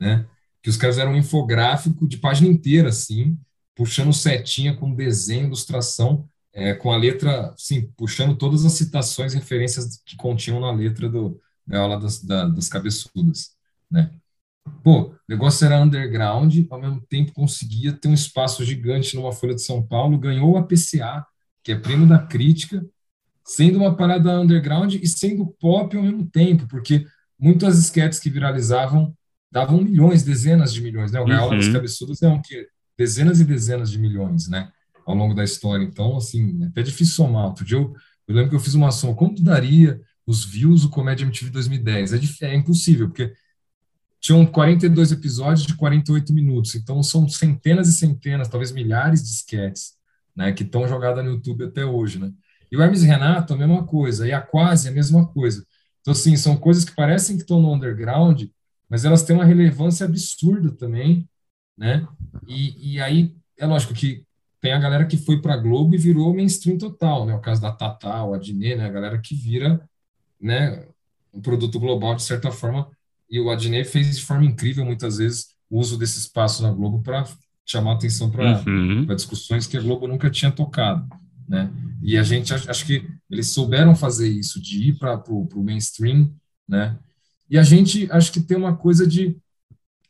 né? 0.00 0.26
Que 0.62 0.70
os 0.70 0.76
caras 0.76 0.98
eram 0.98 1.12
um 1.12 1.16
infográfico 1.16 2.06
de 2.06 2.16
página 2.16 2.48
inteira, 2.48 2.88
assim, 2.88 3.38
puxando 3.74 4.12
setinha 4.12 4.76
com 4.76 4.94
desenho, 4.94 5.46
ilustração, 5.46 6.28
é, 6.52 6.74
com 6.74 6.92
a 6.92 6.96
letra, 6.96 7.52
assim, 7.52 7.90
puxando 7.96 8.36
todas 8.36 8.64
as 8.64 8.72
citações, 8.72 9.34
referências 9.34 10.00
que 10.04 10.16
continham 10.16 10.60
na 10.60 10.70
letra 10.70 11.08
do 11.08 11.40
Gaiola 11.66 11.98
das, 11.98 12.22
da, 12.22 12.48
das 12.48 12.68
Cabeçudas, 12.68 13.52
né? 13.90 14.10
Pô, 14.82 15.10
o 15.10 15.14
negócio 15.28 15.64
era 15.64 15.80
underground, 15.80 16.66
ao 16.70 16.80
mesmo 16.80 17.00
tempo 17.08 17.32
conseguia 17.32 17.92
ter 17.92 18.08
um 18.08 18.14
espaço 18.14 18.64
gigante 18.64 19.16
numa 19.16 19.32
Folha 19.32 19.54
de 19.54 19.62
São 19.62 19.82
Paulo, 19.84 20.18
ganhou 20.18 20.56
a 20.56 20.62
PCA, 20.62 21.26
que 21.62 21.72
é 21.72 21.76
prêmio 21.76 22.06
da 22.06 22.18
crítica, 22.18 22.84
sendo 23.44 23.78
uma 23.78 23.94
parada 23.96 24.40
underground 24.40 24.94
e 24.94 25.06
sendo 25.06 25.46
pop 25.46 25.96
ao 25.96 26.02
mesmo 26.02 26.26
tempo, 26.26 26.66
porque 26.68 27.06
muitas 27.38 27.78
esquetes 27.78 28.20
que 28.20 28.30
viralizavam 28.30 29.16
davam 29.52 29.82
milhões, 29.82 30.22
dezenas 30.22 30.72
de 30.72 30.80
milhões, 30.80 31.12
né? 31.12 31.20
O 31.20 31.26
Gaiola 31.26 31.52
uhum. 31.52 31.58
das 31.58 31.68
Cabeçudas 31.68 32.22
é 32.22 32.28
um 32.28 32.40
que 32.40 32.66
dezenas 32.96 33.38
e 33.38 33.44
dezenas 33.44 33.90
de 33.90 33.98
milhões, 33.98 34.48
né? 34.48 34.72
Ao 35.06 35.14
longo 35.14 35.34
da 35.34 35.44
história. 35.44 35.84
Então, 35.84 36.16
assim, 36.16 36.62
é 36.62 36.66
até 36.66 36.82
difícil 36.82 37.14
somar. 37.14 37.46
Outro 37.46 37.64
dia 37.64 37.76
eu, 37.76 37.94
eu 38.26 38.34
lembro 38.34 38.50
que 38.50 38.56
eu 38.56 38.60
fiz 38.60 38.74
uma 38.74 38.90
soma. 38.90 39.14
Quanto 39.14 39.42
daria 39.42 40.00
os 40.26 40.44
views 40.44 40.82
do 40.82 40.88
Comédia 40.88 41.24
MTV 41.24 41.50
2010? 41.50 42.14
É, 42.14 42.46
é 42.46 42.54
impossível, 42.56 43.08
porque 43.08 43.32
tinham 44.18 44.46
42 44.46 45.12
episódios 45.12 45.66
de 45.66 45.74
48 45.74 46.32
minutos. 46.32 46.74
Então, 46.74 47.02
são 47.02 47.28
centenas 47.28 47.88
e 47.88 47.92
centenas, 47.92 48.48
talvez 48.48 48.72
milhares 48.72 49.22
de 49.22 49.30
esquetes 49.30 49.92
né, 50.34 50.52
que 50.52 50.62
estão 50.62 50.88
jogadas 50.88 51.22
no 51.22 51.32
YouTube 51.32 51.64
até 51.64 51.84
hoje, 51.84 52.18
né? 52.18 52.32
E 52.70 52.76
o 52.76 52.80
Hermes 52.80 53.02
Renato, 53.02 53.52
a 53.52 53.56
mesma 53.56 53.84
coisa, 53.84 54.26
e 54.26 54.32
a 54.32 54.40
Quase, 54.40 54.88
a 54.88 54.92
mesma 54.92 55.26
coisa. 55.26 55.62
Então, 56.00 56.12
assim, 56.12 56.36
são 56.36 56.56
coisas 56.56 56.84
que 56.84 56.96
parecem 56.96 57.36
que 57.36 57.42
estão 57.42 57.60
no 57.60 57.74
underground, 57.74 58.44
mas 58.92 59.06
elas 59.06 59.22
têm 59.22 59.34
uma 59.34 59.46
relevância 59.46 60.04
absurda 60.04 60.70
também, 60.70 61.26
né? 61.78 62.06
E, 62.46 62.92
e 62.92 63.00
aí, 63.00 63.34
é 63.58 63.64
lógico 63.64 63.94
que 63.94 64.22
tem 64.60 64.74
a 64.74 64.78
galera 64.78 65.06
que 65.06 65.16
foi 65.16 65.40
para 65.40 65.54
a 65.54 65.56
Globo 65.56 65.94
e 65.94 65.98
virou 65.98 66.34
mainstream 66.34 66.76
total, 66.76 67.24
né? 67.24 67.34
O 67.34 67.40
caso 67.40 67.62
da 67.62 67.72
Tata, 67.72 68.22
o 68.22 68.34
Adnet, 68.34 68.76
né? 68.76 68.84
A 68.84 68.90
galera 68.90 69.18
que 69.18 69.34
vira, 69.34 69.80
né? 70.38 70.84
Um 71.32 71.40
produto 71.40 71.80
global, 71.80 72.14
de 72.14 72.22
certa 72.22 72.50
forma, 72.50 72.86
e 73.30 73.40
o 73.40 73.48
Adnet 73.48 73.88
fez 73.88 74.14
de 74.14 74.22
forma 74.22 74.44
incrível, 74.44 74.84
muitas 74.84 75.16
vezes, 75.16 75.54
o 75.70 75.78
uso 75.78 75.96
desse 75.96 76.18
espaço 76.18 76.62
na 76.62 76.70
Globo 76.70 77.00
para 77.00 77.24
chamar 77.64 77.94
atenção 77.94 78.30
para 78.30 78.62
uhum. 78.66 79.06
discussões 79.06 79.66
que 79.66 79.78
a 79.78 79.80
Globo 79.80 80.06
nunca 80.06 80.28
tinha 80.28 80.52
tocado, 80.52 81.08
né? 81.48 81.72
E 82.02 82.18
a 82.18 82.22
gente 82.22 82.52
acho 82.52 82.84
que 82.84 83.08
eles 83.30 83.46
souberam 83.46 83.96
fazer 83.96 84.28
isso, 84.28 84.60
de 84.60 84.90
ir 84.90 84.98
para 84.98 85.18
o 85.30 85.62
mainstream, 85.62 86.30
né? 86.68 86.98
E 87.52 87.58
a 87.58 87.62
gente 87.62 88.08
acho 88.10 88.32
que 88.32 88.40
tem 88.40 88.56
uma 88.56 88.74
coisa 88.74 89.06
de, 89.06 89.36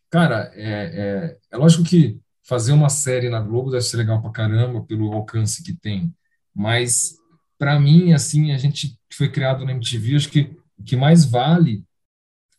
cara, 0.09 0.53
é, 0.55 0.63
é, 0.63 1.39
é 1.51 1.57
lógico 1.57 1.83
que 1.83 2.21
fazer 2.45 2.71
uma 2.71 2.89
série 2.89 3.29
na 3.29 3.41
Globo 3.41 3.73
deve 3.73 3.83
ser 3.83 3.97
legal 3.97 4.23
para 4.23 4.31
caramba 4.31 4.81
pelo 4.85 5.13
alcance 5.13 5.61
que 5.61 5.75
tem, 5.75 6.15
mas 6.55 7.17
para 7.59 7.81
mim, 7.81 8.13
assim, 8.13 8.53
a 8.53 8.59
gente 8.59 8.97
foi 9.13 9.29
criado 9.29 9.65
na 9.65 9.73
MTV, 9.73 10.15
acho 10.15 10.29
que 10.29 10.57
o 10.79 10.85
que 10.85 10.95
mais 10.95 11.25
vale 11.25 11.85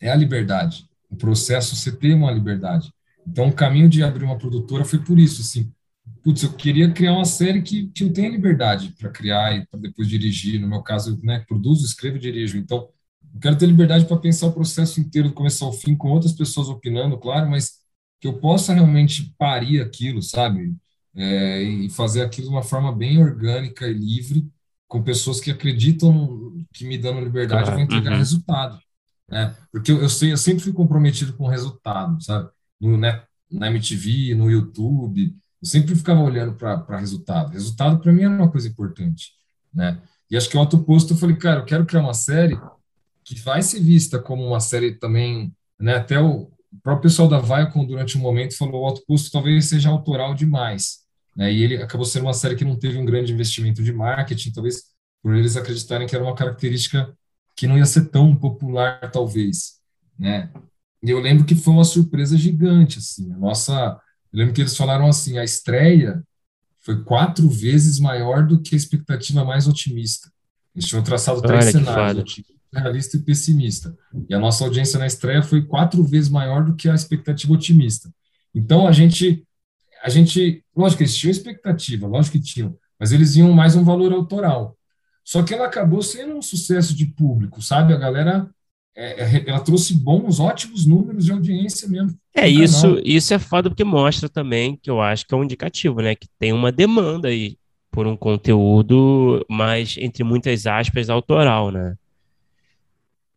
é 0.01 0.11
a 0.11 0.15
liberdade, 0.17 0.85
o 1.09 1.15
processo 1.15 1.77
você 1.77 1.89
ter 1.89 2.13
uma 2.13 2.29
liberdade. 2.29 2.93
Então, 3.25 3.47
o 3.47 3.53
caminho 3.53 3.87
de 3.87 4.03
abrir 4.03 4.25
uma 4.25 4.37
produtora 4.37 4.83
foi 4.83 4.99
por 4.99 5.17
isso, 5.17 5.39
assim. 5.39 5.71
Putz, 6.21 6.43
eu 6.43 6.51
queria 6.51 6.91
criar 6.91 7.13
uma 7.13 7.23
série 7.23 7.61
que, 7.61 7.87
que 7.87 8.03
eu 8.03 8.11
tenha 8.11 8.29
liberdade 8.29 8.93
para 8.99 9.09
criar 9.09 9.55
e 9.55 9.65
para 9.65 9.79
depois 9.79 10.09
dirigir. 10.09 10.59
No 10.59 10.67
meu 10.67 10.81
caso, 10.81 11.17
né, 11.23 11.39
produzo, 11.47 11.85
escrevo 11.85 12.17
e 12.17 12.19
dirijo. 12.19 12.57
Então, 12.57 12.89
eu 13.33 13.39
quero 13.39 13.57
ter 13.57 13.65
liberdade 13.65 14.05
para 14.05 14.17
pensar 14.17 14.47
o 14.47 14.53
processo 14.53 14.99
inteiro, 14.99 15.29
do 15.29 15.33
começo 15.33 15.63
ao 15.65 15.73
fim, 15.73 15.95
com 15.95 16.09
outras 16.09 16.33
pessoas 16.33 16.69
opinando, 16.69 17.17
claro, 17.17 17.49
mas 17.49 17.79
que 18.19 18.27
eu 18.27 18.33
possa 18.39 18.73
realmente 18.73 19.33
parir 19.37 19.81
aquilo, 19.81 20.21
sabe? 20.21 20.75
É, 21.15 21.61
e 21.61 21.89
fazer 21.89 22.21
aquilo 22.21 22.47
de 22.47 22.53
uma 22.53 22.63
forma 22.63 22.91
bem 22.95 23.21
orgânica 23.21 23.87
e 23.87 23.93
livre, 23.93 24.47
com 24.87 25.03
pessoas 25.03 25.39
que 25.39 25.51
acreditam 25.51 26.53
que 26.73 26.85
me 26.85 26.97
dando 26.97 27.19
liberdade 27.19 27.63
claro. 27.63 27.77
vão 27.77 27.85
entregar 27.85 28.11
uhum. 28.11 28.17
resultado. 28.17 28.79
Né? 29.29 29.55
Porque 29.71 29.91
eu, 29.91 30.01
eu, 30.01 30.09
sei, 30.09 30.31
eu 30.31 30.37
sempre 30.37 30.63
fui 30.63 30.73
comprometido 30.73 31.33
com 31.33 31.45
o 31.45 31.49
resultado, 31.49 32.23
sabe? 32.23 32.49
no, 32.83 32.97
né, 32.97 33.23
na 33.49 33.67
MTV, 33.67 34.35
no 34.35 34.51
YouTube, 34.51 35.33
eu 35.61 35.67
sempre 35.67 35.95
ficava 35.95 36.19
olhando 36.19 36.53
para 36.53 36.97
resultado. 36.97 37.51
Resultado, 37.51 37.99
para 37.99 38.11
mim, 38.11 38.23
era 38.23 38.33
uma 38.33 38.51
coisa 38.51 38.67
importante, 38.67 39.31
né? 39.73 40.01
E 40.29 40.35
acho 40.35 40.49
que 40.49 40.57
o 40.57 40.59
Alto 40.59 40.79
Posto, 40.79 41.13
eu 41.13 41.17
falei, 41.17 41.35
cara, 41.35 41.61
eu 41.61 41.65
quero 41.65 41.85
criar 41.85 42.01
uma 42.01 42.13
série 42.13 42.59
que 43.23 43.39
vai 43.39 43.61
ser 43.61 43.79
vista 43.79 44.19
como 44.19 44.45
uma 44.45 44.59
série 44.59 44.95
também, 44.95 45.53
né? 45.79 45.95
Até 45.95 46.19
o, 46.19 46.51
próprio 46.81 47.03
pessoal 47.03 47.27
da 47.27 47.39
Viacom, 47.39 47.85
durante 47.85 48.17
um 48.17 48.21
momento, 48.21 48.57
falou 48.57 48.81
o 48.81 48.85
Alto 48.85 49.03
Custo 49.05 49.31
talvez 49.31 49.65
seja 49.65 49.89
autoral 49.89 50.33
demais. 50.33 50.99
Né? 51.35 51.51
E 51.51 51.63
ele 51.63 51.77
acabou 51.77 52.05
sendo 52.05 52.23
uma 52.23 52.33
série 52.33 52.55
que 52.55 52.65
não 52.65 52.77
teve 52.77 52.97
um 52.97 53.05
grande 53.05 53.33
investimento 53.33 53.83
de 53.83 53.93
marketing, 53.93 54.51
talvez 54.51 54.83
por 55.21 55.35
eles 55.35 55.55
acreditarem 55.55 56.07
que 56.07 56.15
era 56.15 56.23
uma 56.23 56.35
característica 56.35 57.13
que 57.55 57.67
não 57.67 57.77
ia 57.77 57.85
ser 57.85 58.09
tão 58.09 58.35
popular, 58.35 59.11
talvez. 59.11 59.79
Né? 60.17 60.49
E 61.01 61.09
eu 61.09 61.19
lembro 61.19 61.45
que 61.45 61.55
foi 61.55 61.73
uma 61.73 61.83
surpresa 61.83 62.37
gigante. 62.37 62.99
Assim, 62.99 63.31
a 63.31 63.37
nossa, 63.37 63.99
eu 64.31 64.39
lembro 64.39 64.53
que 64.53 64.61
eles 64.61 64.75
falaram 64.75 65.07
assim: 65.07 65.37
a 65.37 65.43
estreia 65.43 66.23
foi 66.81 67.03
quatro 67.03 67.47
vezes 67.47 67.99
maior 67.99 68.45
do 68.45 68.61
que 68.61 68.75
a 68.75 68.77
expectativa 68.77 69.45
mais 69.45 69.67
otimista. 69.67 70.31
Eles 70.75 70.87
tinham 70.87 71.03
traçado 71.03 71.41
três 71.41 71.65
cenários 71.65 72.41
realista 72.73 73.17
e 73.17 73.21
pessimista. 73.21 73.95
E 74.29 74.33
a 74.33 74.39
nossa 74.39 74.63
audiência 74.63 74.99
na 74.99 75.05
estreia 75.05 75.41
foi 75.41 75.63
quatro 75.63 76.03
vezes 76.03 76.29
maior 76.29 76.63
do 76.63 76.75
que 76.75 76.89
a 76.89 76.95
expectativa 76.95 77.53
otimista. 77.53 78.09
Então 78.53 78.87
a 78.87 78.91
gente, 78.91 79.43
a 80.03 80.09
gente, 80.09 80.63
lógico 80.75 80.97
que 80.97 81.03
eles 81.03 81.15
tinham 81.15 81.31
expectativa, 81.31 82.07
lógico 82.07 82.37
que 82.37 82.43
tinham, 82.43 82.75
mas 82.99 83.11
eles 83.11 83.35
iam 83.35 83.51
mais 83.51 83.75
um 83.75 83.83
valor 83.83 84.11
autoral. 84.13 84.77
Só 85.23 85.41
que 85.41 85.53
ela 85.53 85.65
acabou 85.65 86.01
sendo 86.01 86.35
um 86.35 86.41
sucesso 86.41 86.93
de 86.95 87.05
público, 87.05 87.61
sabe? 87.61 87.93
A 87.93 87.97
galera, 87.97 88.49
é, 88.95 89.23
é 89.23 89.49
ela 89.49 89.61
trouxe 89.61 89.93
bons, 89.93 90.39
ótimos 90.39 90.85
números 90.85 91.25
de 91.25 91.31
audiência 91.31 91.87
mesmo. 91.87 92.17
É 92.35 92.47
isso, 92.47 92.99
isso 93.05 93.33
é 93.33 93.39
foda 93.39 93.69
porque 93.69 93.83
mostra 93.83 94.27
também 94.27 94.75
que 94.75 94.89
eu 94.89 95.01
acho 95.01 95.25
que 95.25 95.33
é 95.33 95.37
um 95.37 95.43
indicativo, 95.43 96.01
né? 96.01 96.15
Que 96.15 96.27
tem 96.37 96.51
uma 96.51 96.71
demanda 96.71 97.29
aí 97.29 97.57
por 97.93 98.07
um 98.07 98.17
conteúdo 98.17 99.45
mais, 99.47 99.95
entre 99.97 100.23
muitas 100.23 100.65
aspas, 100.65 101.09
autoral, 101.09 101.71
né? 101.71 101.95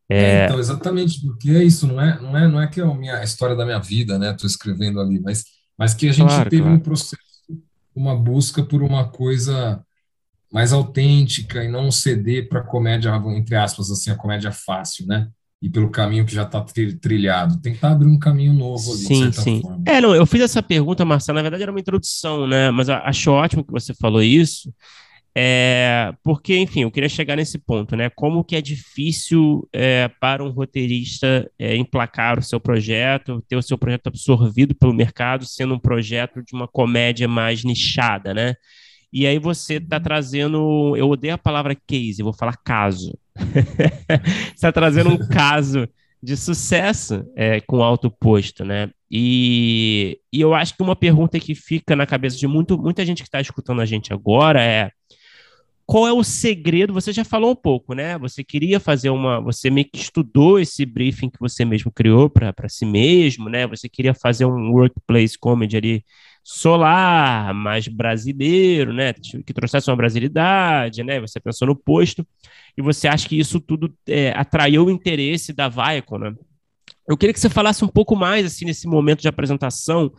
É... 0.09 0.43
é... 0.43 0.45
então, 0.45 0.59
exatamente, 0.59 1.21
porque 1.21 1.51
é 1.51 1.63
isso, 1.63 1.87
não 1.87 2.01
é, 2.01 2.21
não 2.21 2.37
é, 2.37 2.49
não 2.49 2.61
é 2.61 2.67
que 2.67 2.81
é 2.81 2.85
a, 2.85 2.95
minha, 2.95 3.19
a 3.19 3.25
história 3.25 3.57
da 3.57 3.65
minha 3.65 3.81
vida, 3.81 4.19
né? 4.19 4.31
Estou 4.31 4.47
escrevendo 4.47 5.01
ali, 5.01 5.21
mas, 5.21 5.45
mas 5.77 5.95
que 5.95 6.09
a 6.09 6.13
gente 6.13 6.29
claro, 6.29 6.51
teve 6.51 6.63
claro. 6.63 6.77
um 6.77 6.81
processo, 6.81 7.17
uma 7.95 8.17
busca 8.17 8.63
por 8.63 8.83
uma 8.83 9.09
coisa 9.09 9.83
mais 10.53 10.73
autêntica 10.73 11.65
e 11.65 11.69
não 11.69 11.91
ceder 11.91 12.49
para 12.49 12.61
a 12.61 12.65
comédia, 12.65 13.11
entre 13.37 13.57
aspas, 13.57 13.91
assim, 13.91 14.11
a 14.11 14.17
comédia 14.17 14.53
fácil, 14.53 15.07
né? 15.07 15.29
E 15.61 15.69
pelo 15.69 15.91
caminho 15.91 16.25
que 16.25 16.35
já 16.35 16.43
está 16.43 16.65
trilhado. 17.01 17.61
Tentar 17.61 17.93
abrir 17.93 18.07
um 18.07 18.19
caminho 18.19 18.53
novo 18.53 18.93
ali, 18.93 19.01
sim, 19.01 19.33
sim. 19.33 19.63
Forma. 19.63 19.83
É, 19.87 20.01
não, 20.01 20.15
eu 20.15 20.27
fiz 20.27 20.43
essa 20.43 20.63
pergunta, 20.63 21.05
Marcelo, 21.05 21.37
na 21.37 21.43
verdade 21.43 21.63
era 21.63 21.73
uma 21.73 21.81
introdução, 21.81 22.47
né? 22.47 22.71
Mas 22.71 22.89
acho 22.89 23.31
ótimo 23.33 23.65
que 23.65 23.73
você 23.73 23.93
falou 23.95 24.23
isso, 24.23 24.73
é, 25.39 26.15
porque, 26.25 26.57
enfim, 26.57 26.85
eu 26.85 26.91
queria 26.91 27.11
chegar 27.11 27.37
nesse 27.37 27.59
ponto, 27.59 27.95
né? 27.95 28.09
Como 28.09 28.43
que 28.43 28.57
é 28.57 28.63
difícil 28.63 29.69
é, 29.71 30.09
para 30.19 30.43
um 30.43 30.49
roteirista 30.49 31.47
é, 31.59 31.77
emplacar 31.77 32.39
o 32.39 32.43
seu 32.43 32.59
projeto, 32.59 33.45
ter 33.47 33.55
o 33.55 33.61
seu 33.61 33.77
projeto 33.77 34.07
absorvido 34.07 34.75
pelo 34.75 34.95
mercado, 34.95 35.45
sendo 35.45 35.75
um 35.75 35.79
projeto 35.79 36.43
de 36.43 36.55
uma 36.55 36.67
comédia 36.67 37.29
mais 37.29 37.65
nichada, 37.65 38.33
né? 38.33 38.55
E 39.13 39.27
aí 39.27 39.39
você 39.39 39.75
está 39.75 40.01
trazendo, 40.01 40.97
eu 40.97 41.11
odeio 41.11 41.35
a 41.35 41.39
palavra 41.39 41.77
case, 41.87 42.21
eu 42.21 42.25
vou 42.25 42.33
falar 42.33 42.57
caso. 42.65 43.13
está 44.57 44.73
trazendo 44.73 45.11
um 45.11 45.19
caso 45.19 45.87
de 46.23 46.35
sucesso 46.35 47.27
é, 47.37 47.61
com 47.61 47.83
alto 47.83 48.11
posto, 48.11 48.65
né? 48.65 48.89
E, 49.11 50.19
e 50.33 50.41
eu 50.41 50.55
acho 50.55 50.75
que 50.75 50.83
uma 50.83 50.97
pergunta 50.97 51.39
que 51.39 51.55
fica 51.55 51.95
na 51.95 52.07
cabeça 52.07 52.39
de 52.39 52.47
muito, 52.47 52.79
muita 52.79 53.05
gente 53.05 53.23
que 53.23 53.29
está 53.29 53.39
escutando 53.39 53.83
a 53.83 53.85
gente 53.85 54.15
agora 54.15 54.63
é 54.63 54.91
qual 55.87 56.07
é 56.07 56.13
o 56.13 56.25
segredo? 56.25 56.93
Você 56.93 57.13
já 57.13 57.25
falou 57.25 57.53
um 57.53 57.57
pouco, 57.57 57.95
né? 57.95 58.19
Você 58.19 58.43
queria 58.43 58.81
fazer 58.81 59.09
uma. 59.11 59.41
Você 59.41 59.71
meio 59.71 59.89
que 59.89 59.99
estudou 59.99 60.59
esse 60.59 60.85
briefing 60.85 61.31
que 61.31 61.39
você 61.39 61.65
mesmo 61.65 61.93
criou 61.93 62.29
para 62.29 62.69
si 62.69 62.85
mesmo, 62.85 63.49
né? 63.49 63.67
Você 63.69 63.89
queria 63.89 64.13
fazer 64.13 64.45
um 64.47 64.73
workplace 64.73 65.39
comedy 65.39 65.77
ali 65.77 66.05
solar, 66.43 67.55
mais 67.55 67.87
brasileiro, 67.87 68.93
né? 68.93 69.13
Que 69.13 69.55
trouxesse 69.55 69.89
uma 69.89 69.97
brasilidade, 69.97 71.05
né? 71.05 71.21
Você 71.21 71.39
pensou 71.39 71.69
no 71.69 71.77
posto 71.77 72.27
e 72.77 72.83
você 72.83 73.07
acha 73.07 73.29
que 73.29 73.39
isso 73.39 73.61
tudo 73.61 73.95
é, 74.09 74.33
atraiu 74.37 74.87
o 74.87 74.91
interesse 74.91 75.53
da 75.53 75.69
Viacom, 75.69 76.19
né? 76.19 76.35
Eu 77.09 77.17
queria 77.17 77.33
que 77.33 77.39
você 77.39 77.49
falasse 77.49 77.85
um 77.85 77.89
pouco 77.89 78.17
mais, 78.17 78.45
assim, 78.45 78.65
nesse 78.65 78.89
momento 78.89 79.21
de 79.23 79.29
apresentação, 79.29 80.13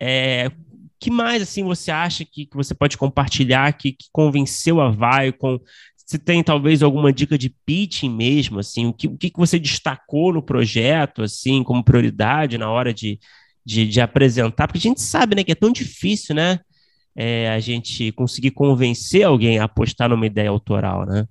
é, 0.00 0.50
que 1.00 1.10
mais 1.10 1.42
assim 1.42 1.64
você 1.64 1.90
acha 1.90 2.24
que, 2.24 2.44
que 2.44 2.56
você 2.56 2.74
pode 2.74 2.98
compartilhar 2.98 3.72
que, 3.72 3.92
que 3.92 4.06
convenceu 4.12 4.80
a 4.80 4.90
Viacom? 4.90 5.58
Se 5.96 6.18
tem 6.18 6.42
talvez 6.42 6.82
alguma 6.82 7.12
dica 7.12 7.38
de 7.38 7.48
pitching 7.48 8.10
mesmo, 8.10 8.58
assim, 8.58 8.86
o 8.86 8.92
que, 8.92 9.06
o 9.06 9.16
que 9.16 9.32
você 9.34 9.58
destacou 9.58 10.32
no 10.32 10.42
projeto, 10.42 11.22
assim, 11.22 11.62
como 11.62 11.84
prioridade 11.84 12.58
na 12.58 12.68
hora 12.68 12.92
de, 12.92 13.18
de, 13.64 13.86
de 13.86 14.00
apresentar? 14.00 14.66
Porque 14.66 14.78
a 14.78 14.90
gente 14.90 15.00
sabe, 15.00 15.36
né, 15.36 15.44
que 15.44 15.52
é 15.52 15.54
tão 15.54 15.72
difícil, 15.72 16.34
né, 16.34 16.60
é, 17.14 17.48
a 17.50 17.60
gente 17.60 18.12
conseguir 18.12 18.50
convencer 18.50 19.22
alguém 19.22 19.58
a 19.58 19.64
apostar 19.64 20.08
numa 20.08 20.26
ideia 20.26 20.50
autoral, 20.50 21.06
né? 21.06 21.26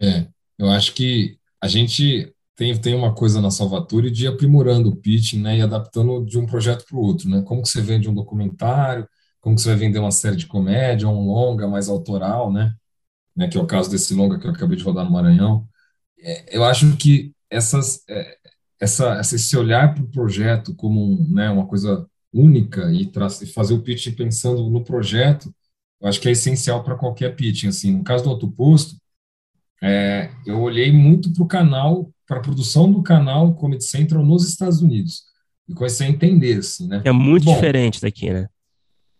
É, 0.00 0.26
eu 0.58 0.68
acho 0.70 0.92
que 0.94 1.38
a 1.60 1.68
gente 1.68 2.32
tem, 2.60 2.78
tem 2.78 2.94
uma 2.94 3.14
coisa 3.14 3.40
na 3.40 3.50
Salvatore 3.50 4.10
de 4.10 4.26
aprimorando 4.26 4.90
o 4.90 4.96
pitching, 4.96 5.40
né, 5.40 5.56
e 5.56 5.62
adaptando 5.62 6.26
de 6.26 6.38
um 6.38 6.44
projeto 6.44 6.84
para 6.84 6.94
o 6.94 7.00
outro, 7.00 7.26
né? 7.26 7.40
Como 7.40 7.62
que 7.62 7.70
você 7.70 7.80
vende 7.80 8.06
um 8.06 8.12
documentário, 8.12 9.08
como 9.40 9.56
que 9.56 9.62
você 9.62 9.70
vai 9.70 9.78
vender 9.78 9.98
uma 9.98 10.10
série 10.10 10.36
de 10.36 10.46
comédia, 10.46 11.08
um 11.08 11.26
longa 11.26 11.66
mais 11.66 11.88
autoral, 11.88 12.52
né? 12.52 12.74
né 13.34 13.48
que 13.48 13.56
é 13.56 13.60
o 13.60 13.66
caso 13.66 13.90
desse 13.90 14.12
longa 14.12 14.38
que 14.38 14.46
eu 14.46 14.50
acabei 14.50 14.76
de 14.76 14.84
rodar 14.84 15.06
no 15.06 15.10
Maranhão. 15.10 15.66
É, 16.20 16.54
eu 16.54 16.62
acho 16.62 16.94
que 16.98 17.32
essas, 17.48 18.04
é, 18.06 18.36
essa, 18.78 19.18
esse 19.20 19.56
olhar 19.56 19.94
para 19.94 20.04
o 20.04 20.10
projeto 20.10 20.74
como 20.74 21.02
um, 21.02 21.30
né, 21.30 21.48
uma 21.50 21.66
coisa 21.66 22.06
única 22.30 22.92
e, 22.92 23.10
e 23.42 23.46
fazer 23.46 23.72
o 23.72 23.82
pitching 23.82 24.12
pensando 24.12 24.68
no 24.68 24.84
projeto, 24.84 25.50
eu 25.98 26.08
acho 26.08 26.20
que 26.20 26.28
é 26.28 26.32
essencial 26.32 26.84
para 26.84 26.94
qualquer 26.94 27.34
pitching. 27.34 27.68
Assim, 27.68 27.96
no 27.96 28.04
caso 28.04 28.24
do 28.24 28.30
Alto 28.30 28.50
Posto, 28.50 28.96
é, 29.82 30.30
eu 30.44 30.60
olhei 30.60 30.92
muito 30.92 31.32
para 31.32 31.42
o 31.42 31.48
canal 31.48 32.12
para 32.30 32.38
a 32.38 32.42
produção 32.42 32.92
do 32.92 33.02
canal 33.02 33.56
Comedy 33.56 33.82
Central 33.82 34.24
nos 34.24 34.48
Estados 34.48 34.80
Unidos. 34.80 35.24
E 35.68 35.74
comecei 35.74 36.06
a 36.06 36.10
entender, 36.10 36.58
assim, 36.58 36.86
né? 36.86 37.02
É 37.04 37.10
muito 37.10 37.44
Bom, 37.44 37.54
diferente 37.54 38.00
daqui, 38.00 38.30
né? 38.30 38.48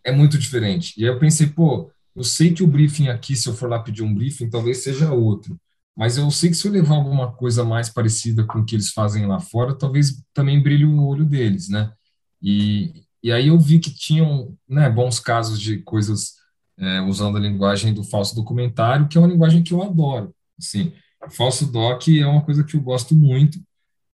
É 0.04 0.12
muito 0.12 0.38
diferente. 0.38 0.94
E 0.96 1.02
aí 1.02 1.10
eu 1.10 1.18
pensei, 1.18 1.48
pô, 1.48 1.90
eu 2.14 2.22
sei 2.22 2.54
que 2.54 2.62
o 2.62 2.68
briefing 2.68 3.08
aqui, 3.08 3.34
se 3.34 3.48
eu 3.48 3.52
for 3.52 3.68
lá 3.68 3.80
pedir 3.80 4.04
um 4.04 4.14
briefing, 4.14 4.48
talvez 4.48 4.84
seja 4.84 5.12
outro. 5.12 5.58
Mas 5.96 6.18
eu 6.18 6.30
sei 6.30 6.50
que 6.50 6.56
se 6.56 6.68
eu 6.68 6.72
levar 6.72 6.94
alguma 6.94 7.32
coisa 7.32 7.64
mais 7.64 7.88
parecida 7.88 8.44
com 8.44 8.60
o 8.60 8.64
que 8.64 8.76
eles 8.76 8.92
fazem 8.92 9.26
lá 9.26 9.40
fora, 9.40 9.74
talvez 9.76 10.22
também 10.32 10.62
brilhe 10.62 10.84
o 10.84 11.04
olho 11.04 11.24
deles, 11.24 11.68
né? 11.68 11.92
E, 12.40 12.92
e 13.24 13.32
aí 13.32 13.48
eu 13.48 13.58
vi 13.58 13.80
que 13.80 13.92
tinham 13.92 14.56
né, 14.68 14.88
bons 14.88 15.18
casos 15.18 15.60
de 15.60 15.78
coisas 15.78 16.34
é, 16.78 17.00
usando 17.00 17.38
a 17.38 17.40
linguagem 17.40 17.92
do 17.92 18.04
falso 18.04 18.36
documentário, 18.36 19.08
que 19.08 19.18
é 19.18 19.20
uma 19.20 19.26
linguagem 19.26 19.64
que 19.64 19.74
eu 19.74 19.82
adoro. 19.82 20.32
Assim, 20.56 20.92
Falso 21.28 21.70
Doc 21.70 22.08
é 22.08 22.26
uma 22.26 22.44
coisa 22.44 22.64
que 22.64 22.76
eu 22.76 22.80
gosto 22.80 23.14
muito, 23.14 23.60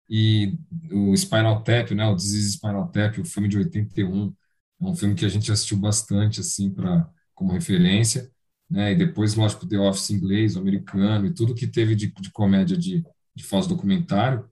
e 0.08 0.58
o 0.92 1.14
Spinal 1.16 1.62
Tap, 1.62 1.90
né, 1.92 2.06
o 2.06 2.14
Disease 2.14 2.52
Spinal 2.52 2.88
Tap, 2.88 3.18
o 3.18 3.24
filme 3.24 3.48
de 3.48 3.58
81, 3.58 4.34
é 4.80 4.84
um 4.84 4.94
filme 4.94 5.14
que 5.14 5.24
a 5.24 5.28
gente 5.28 5.50
assistiu 5.50 5.78
bastante, 5.78 6.40
assim, 6.40 6.70
para 6.70 7.08
como 7.34 7.52
referência, 7.52 8.30
né, 8.70 8.92
e 8.92 8.96
depois, 8.96 9.34
lógico, 9.34 9.66
The 9.66 9.78
Office 9.78 10.10
inglês, 10.10 10.56
o 10.56 10.60
americano, 10.60 11.26
e 11.26 11.34
tudo 11.34 11.54
que 11.54 11.66
teve 11.66 11.94
de, 11.94 12.12
de 12.12 12.30
comédia 12.30 12.76
de, 12.76 13.04
de 13.34 13.44
falso 13.44 13.68
documentário, 13.68 14.48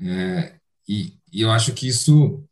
é, 0.00 0.56
e, 0.88 1.14
e, 1.32 1.42
eu 1.42 1.50
acho 1.50 1.72
que 1.74 1.86
isso 1.86 2.44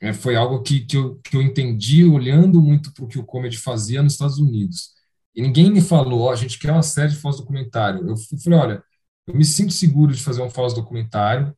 é, 0.00 0.12
foi 0.12 0.36
algo 0.36 0.62
que, 0.62 0.80
que, 0.80 0.96
eu, 0.96 1.16
que 1.20 1.36
eu 1.36 1.42
entendi 1.42 2.04
olhando 2.04 2.60
muito 2.62 2.92
para 2.92 3.04
o 3.04 3.08
que 3.08 3.18
o 3.18 3.24
comedy 3.24 3.58
fazia 3.58 4.02
nos 4.02 4.14
Estados 4.14 4.38
Unidos, 4.38 4.95
e 5.36 5.42
ninguém 5.42 5.70
me 5.70 5.82
falou, 5.82 6.22
oh, 6.22 6.30
a 6.30 6.36
gente 6.36 6.58
quer 6.58 6.72
uma 6.72 6.82
série 6.82 7.10
de 7.10 7.18
falso 7.18 7.40
documentário. 7.40 8.08
Eu 8.08 8.16
falei, 8.42 8.58
olha, 8.58 8.84
eu 9.26 9.34
me 9.34 9.44
sinto 9.44 9.72
seguro 9.72 10.12
de 10.14 10.22
fazer 10.22 10.42
um 10.42 10.50
falso 10.50 10.74
documentário, 10.76 11.54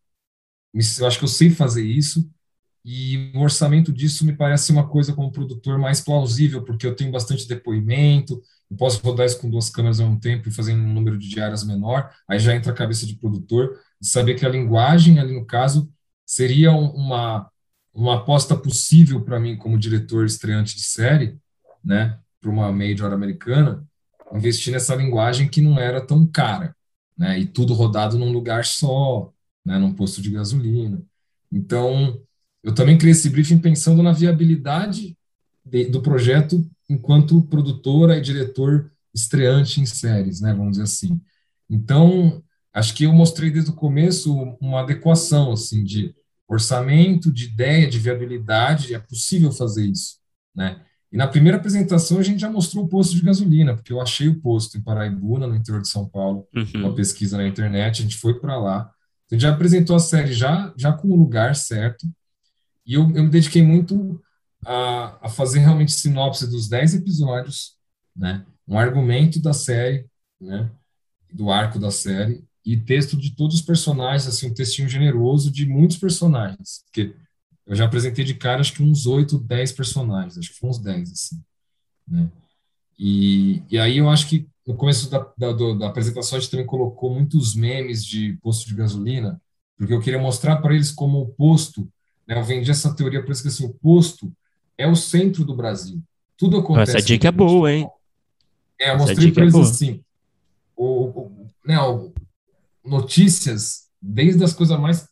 eu 0.74 1.06
acho 1.06 1.18
que 1.18 1.24
eu 1.24 1.28
sei 1.28 1.50
fazer 1.50 1.84
isso, 1.84 2.28
e 2.84 3.32
o 3.34 3.40
orçamento 3.40 3.92
disso 3.92 4.24
me 4.24 4.36
parece 4.36 4.72
uma 4.72 4.88
coisa 4.88 5.12
como 5.12 5.32
produtor 5.32 5.78
mais 5.78 6.00
plausível, 6.00 6.64
porque 6.64 6.86
eu 6.86 6.96
tenho 6.96 7.12
bastante 7.12 7.46
depoimento, 7.46 8.40
eu 8.70 8.76
posso 8.76 9.02
rodar 9.02 9.26
isso 9.26 9.40
com 9.40 9.50
duas 9.50 9.70
câmeras 9.70 10.00
ao 10.00 10.06
mesmo 10.06 10.20
tempo 10.20 10.48
e 10.48 10.52
fazer 10.52 10.74
um 10.74 10.92
número 10.94 11.18
de 11.18 11.28
diárias 11.28 11.64
menor, 11.64 12.10
aí 12.28 12.38
já 12.38 12.54
entra 12.54 12.72
a 12.72 12.74
cabeça 12.74 13.06
de 13.06 13.16
produtor, 13.16 13.78
de 14.00 14.08
saber 14.08 14.34
que 14.34 14.46
a 14.46 14.48
linguagem 14.48 15.18
ali 15.18 15.34
no 15.34 15.46
caso 15.46 15.92
seria 16.26 16.72
uma, 16.72 17.50
uma 17.92 18.16
aposta 18.16 18.56
possível 18.56 19.24
para 19.24 19.40
mim 19.40 19.56
como 19.56 19.78
diretor 19.78 20.24
estreante 20.24 20.74
de 20.76 20.82
série, 20.82 21.38
né? 21.84 22.18
Para 22.40 22.50
uma 22.50 22.72
major 22.72 23.12
americana, 23.12 23.86
investir 24.32 24.72
nessa 24.72 24.94
linguagem 24.94 25.48
que 25.48 25.60
não 25.60 25.78
era 25.78 26.00
tão 26.00 26.26
cara, 26.26 26.74
né? 27.16 27.38
E 27.38 27.46
tudo 27.46 27.74
rodado 27.74 28.18
num 28.18 28.32
lugar 28.32 28.64
só, 28.64 29.32
né? 29.64 29.78
Num 29.78 29.92
posto 29.92 30.20
de 30.22 30.30
gasolina. 30.30 31.02
Então, 31.50 32.20
eu 32.62 32.74
também 32.74 32.98
criei 32.98 33.12
esse 33.12 33.30
briefing 33.30 33.58
pensando 33.58 34.02
na 34.02 34.12
viabilidade 34.12 35.16
de, 35.64 35.86
do 35.86 36.00
projeto 36.00 36.68
enquanto 36.88 37.42
produtora 37.42 38.16
e 38.16 38.20
diretor 38.20 38.90
estreante 39.14 39.80
em 39.80 39.86
séries, 39.86 40.40
né? 40.40 40.52
Vamos 40.52 40.72
dizer 40.72 40.84
assim. 40.84 41.20
Então, 41.68 42.42
acho 42.72 42.94
que 42.94 43.04
eu 43.04 43.12
mostrei 43.12 43.50
desde 43.50 43.70
o 43.70 43.74
começo 43.74 44.34
uma 44.60 44.80
adequação, 44.80 45.52
assim, 45.52 45.84
de 45.84 46.14
orçamento, 46.46 47.30
de 47.30 47.46
ideia, 47.46 47.88
de 47.88 47.98
viabilidade, 47.98 48.94
é 48.94 48.98
possível 48.98 49.52
fazer 49.52 49.86
isso, 49.86 50.18
né? 50.54 50.82
E 51.10 51.16
na 51.16 51.26
primeira 51.26 51.56
apresentação 51.56 52.18
a 52.18 52.22
gente 52.22 52.40
já 52.40 52.50
mostrou 52.50 52.84
o 52.84 52.88
posto 52.88 53.16
de 53.16 53.22
gasolina, 53.22 53.74
porque 53.74 53.92
eu 53.92 54.00
achei 54.00 54.28
o 54.28 54.40
posto 54.40 54.76
em 54.76 54.82
Paraibuna, 54.82 55.46
no 55.46 55.56
interior 55.56 55.80
de 55.80 55.88
São 55.88 56.06
Paulo, 56.06 56.46
uhum. 56.54 56.82
uma 56.82 56.94
pesquisa 56.94 57.36
na 57.36 57.46
internet, 57.46 58.00
a 58.00 58.02
gente 58.02 58.16
foi 58.16 58.38
para 58.38 58.58
lá. 58.58 58.90
A 59.30 59.34
gente 59.34 59.42
já 59.42 59.50
apresentou 59.52 59.96
a 59.96 60.00
série 60.00 60.32
já, 60.32 60.72
já 60.76 60.92
com 60.92 61.08
o 61.08 61.16
lugar 61.16 61.56
certo, 61.56 62.06
e 62.86 62.94
eu, 62.94 63.02
eu 63.14 63.24
me 63.24 63.30
dediquei 63.30 63.62
muito 63.62 64.20
a, 64.64 65.26
a 65.26 65.28
fazer 65.28 65.60
realmente 65.60 65.92
sinopse 65.92 66.46
dos 66.48 66.68
10 66.68 66.96
episódios, 66.96 67.76
né? 68.16 68.44
um 68.66 68.78
argumento 68.78 69.40
da 69.40 69.52
série, 69.52 70.06
né? 70.40 70.70
do 71.32 71.50
arco 71.50 71.78
da 71.78 71.90
série, 71.90 72.44
e 72.64 72.76
texto 72.76 73.16
de 73.16 73.34
todos 73.34 73.56
os 73.56 73.62
personagens, 73.62 74.26
assim, 74.26 74.48
um 74.50 74.54
textinho 74.54 74.88
generoso 74.88 75.50
de 75.50 75.64
muitos 75.64 75.96
personagens, 75.96 76.82
porque 76.84 77.14
eu 77.68 77.76
já 77.76 77.84
apresentei 77.84 78.24
de 78.24 78.34
cara, 78.34 78.60
acho 78.60 78.72
que 78.72 78.82
uns 78.82 79.06
8, 79.06 79.38
10 79.38 79.72
personagens, 79.72 80.38
acho 80.38 80.52
que 80.52 80.58
foi 80.58 80.70
uns 80.70 80.78
10, 80.78 81.12
assim, 81.12 81.42
né? 82.08 82.28
E, 82.98 83.62
e 83.70 83.78
aí 83.78 83.98
eu 83.98 84.08
acho 84.08 84.26
que 84.26 84.48
no 84.66 84.74
começo 84.74 85.08
da, 85.10 85.18
da, 85.36 85.52
da 85.52 85.86
apresentação 85.86 86.36
a 86.36 86.40
gente 86.40 86.50
também 86.50 86.66
colocou 86.66 87.14
muitos 87.14 87.54
memes 87.54 88.04
de 88.04 88.38
posto 88.42 88.66
de 88.66 88.74
gasolina, 88.74 89.40
porque 89.76 89.92
eu 89.92 90.00
queria 90.00 90.18
mostrar 90.18 90.56
para 90.56 90.74
eles 90.74 90.90
como 90.90 91.20
o 91.20 91.28
posto, 91.28 91.88
né, 92.26 92.38
eu 92.38 92.44
vendi 92.44 92.70
essa 92.70 92.94
teoria 92.94 93.20
para 93.20 93.28
eles 93.28 93.42
que 93.42 93.48
assim, 93.48 93.66
o 93.66 93.74
posto 93.74 94.32
é 94.76 94.88
o 94.88 94.96
centro 94.96 95.44
do 95.44 95.54
Brasil. 95.54 96.02
Tudo 96.36 96.56
acontece. 96.56 96.96
Essa 96.96 97.06
dica 97.06 97.28
é 97.28 97.32
boa, 97.32 97.70
hein? 97.70 97.88
É, 98.80 98.92
eu 98.92 98.98
mostrei 98.98 99.30
para 99.30 99.42
é 99.42 99.44
eles 99.44 99.54
é 99.54 99.60
assim, 99.60 100.00
o, 100.74 101.04
o, 101.04 101.46
né, 101.66 101.78
o, 101.80 102.12
notícias, 102.84 103.88
desde 104.00 104.42
as 104.42 104.54
coisas 104.54 104.78
mais 104.80 105.08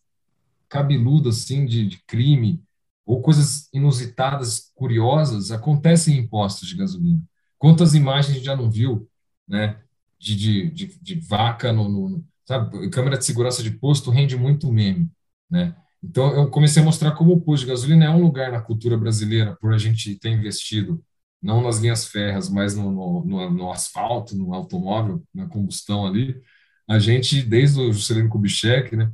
cabeludas, 0.77 1.43
assim, 1.43 1.65
de, 1.67 1.87
de 1.87 2.03
crime, 2.07 2.63
ou 3.05 3.23
coisas 3.23 3.69
inusitadas, 3.73 4.71
curiosas, 4.75 5.51
acontecem 5.51 6.19
em 6.19 6.27
postos 6.27 6.69
de 6.69 6.77
gasolina. 6.77 7.23
Quantas 7.59 7.95
imagens 7.95 8.31
a 8.31 8.35
gente 8.35 8.45
já 8.45 8.57
não 8.57 8.71
viu 8.71 9.09
né? 9.47 9.79
De, 10.19 10.37
de, 10.37 10.71
de, 10.71 10.99
de 11.01 11.21
vaca 11.21 11.73
no, 11.73 11.89
no, 11.89 12.25
sabe? 12.45 12.91
Câmera 12.91 13.19
de 13.19 13.25
segurança 13.25 13.63
de 13.63 13.71
posto 13.71 14.11
rende 14.11 14.37
muito 14.37 14.73
meme, 14.73 15.11
né? 15.51 15.77
Então 16.03 16.35
eu 16.35 16.51
comecei 16.51 16.83
a 16.83 16.85
mostrar 16.85 17.13
como 17.13 17.33
o 17.33 17.41
posto 17.41 17.65
de 17.65 17.71
gasolina 17.71 18.07
é 18.07 18.11
um 18.11 18.23
lugar 18.23 18.53
na 18.53 18.61
cultura 18.61 18.97
brasileira 18.97 19.57
por 19.61 19.73
a 19.75 19.79
gente 19.79 20.17
ter 20.19 20.31
investido 20.31 21.03
não 21.43 21.63
nas 21.63 21.79
linhas 21.79 22.07
férreas, 22.07 22.49
mas 22.49 22.75
no, 22.75 22.91
no, 22.91 23.25
no, 23.25 23.51
no 23.51 23.73
asfalto, 23.73 24.37
no 24.37 24.55
automóvel, 24.55 25.23
na 25.35 25.47
combustão 25.47 26.07
ali. 26.07 26.41
A 26.89 26.99
gente, 26.99 27.43
desde 27.43 27.81
o 27.81 27.93
Juscelino 27.93 28.29
Kubitschek, 28.29 28.97
né? 28.97 29.13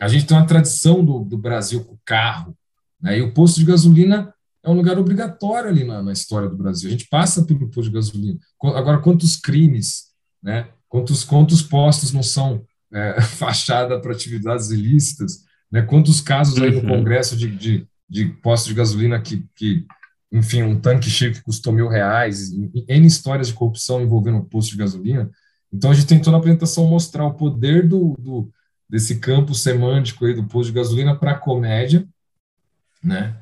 A 0.00 0.08
gente 0.08 0.26
tem 0.26 0.36
uma 0.36 0.46
tradição 0.46 1.04
do, 1.04 1.24
do 1.24 1.38
Brasil 1.38 1.84
com 1.84 1.94
o 1.94 2.00
carro, 2.04 2.56
né? 3.00 3.18
E 3.18 3.22
o 3.22 3.32
posto 3.32 3.58
de 3.58 3.64
gasolina 3.64 4.32
é 4.62 4.70
um 4.70 4.74
lugar 4.74 4.98
obrigatório 4.98 5.70
ali 5.70 5.84
na, 5.84 6.02
na, 6.02 6.12
história 6.12 6.48
do 6.48 6.56
Brasil. 6.56 6.88
A 6.88 6.92
gente 6.92 7.06
passa 7.08 7.44
pelo 7.44 7.68
posto 7.68 7.88
de 7.88 7.94
gasolina. 7.94 8.38
Agora, 8.62 8.98
quantos 8.98 9.36
crimes, 9.36 10.06
né? 10.42 10.68
quantos, 10.88 11.22
quantos 11.22 11.62
postos 11.62 12.12
não 12.12 12.22
são 12.22 12.64
é, 12.92 13.20
fachada 13.38 14.00
para 14.00 14.12
atividades 14.12 14.70
ilícitas? 14.70 15.44
Né? 15.70 15.82
Quantos 15.82 16.20
casos 16.20 16.60
aí 16.60 16.70
no 16.70 16.80
uhum. 16.80 16.96
Congresso 16.96 17.36
de, 17.36 17.48
de, 17.48 17.86
de 18.08 18.26
postos 18.26 18.68
de 18.68 18.74
gasolina 18.74 19.20
que, 19.20 19.46
que, 19.54 19.86
enfim, 20.32 20.62
um 20.62 20.78
tanque 20.80 21.08
cheio 21.08 21.32
que 21.32 21.42
custou 21.42 21.72
mil 21.72 21.88
reais, 21.88 22.50
N 22.88 23.06
histórias 23.06 23.48
de 23.48 23.54
corrupção 23.54 24.02
envolvendo 24.02 24.38
o 24.38 24.44
posto 24.44 24.72
de 24.72 24.78
gasolina. 24.78 25.30
Então, 25.72 25.90
a 25.90 25.94
gente 25.94 26.06
tentou 26.06 26.32
na 26.32 26.38
apresentação 26.38 26.86
mostrar 26.86 27.24
o 27.24 27.34
poder 27.34 27.86
do, 27.88 28.16
do 28.18 28.50
desse 28.88 29.18
campo 29.18 29.54
semântico 29.54 30.26
aí 30.26 30.34
do 30.34 30.46
posto 30.46 30.70
de 30.70 30.76
gasolina 30.76 31.16
para 31.16 31.32
a 31.32 31.38
comédia, 31.38 32.06
né? 33.02 33.40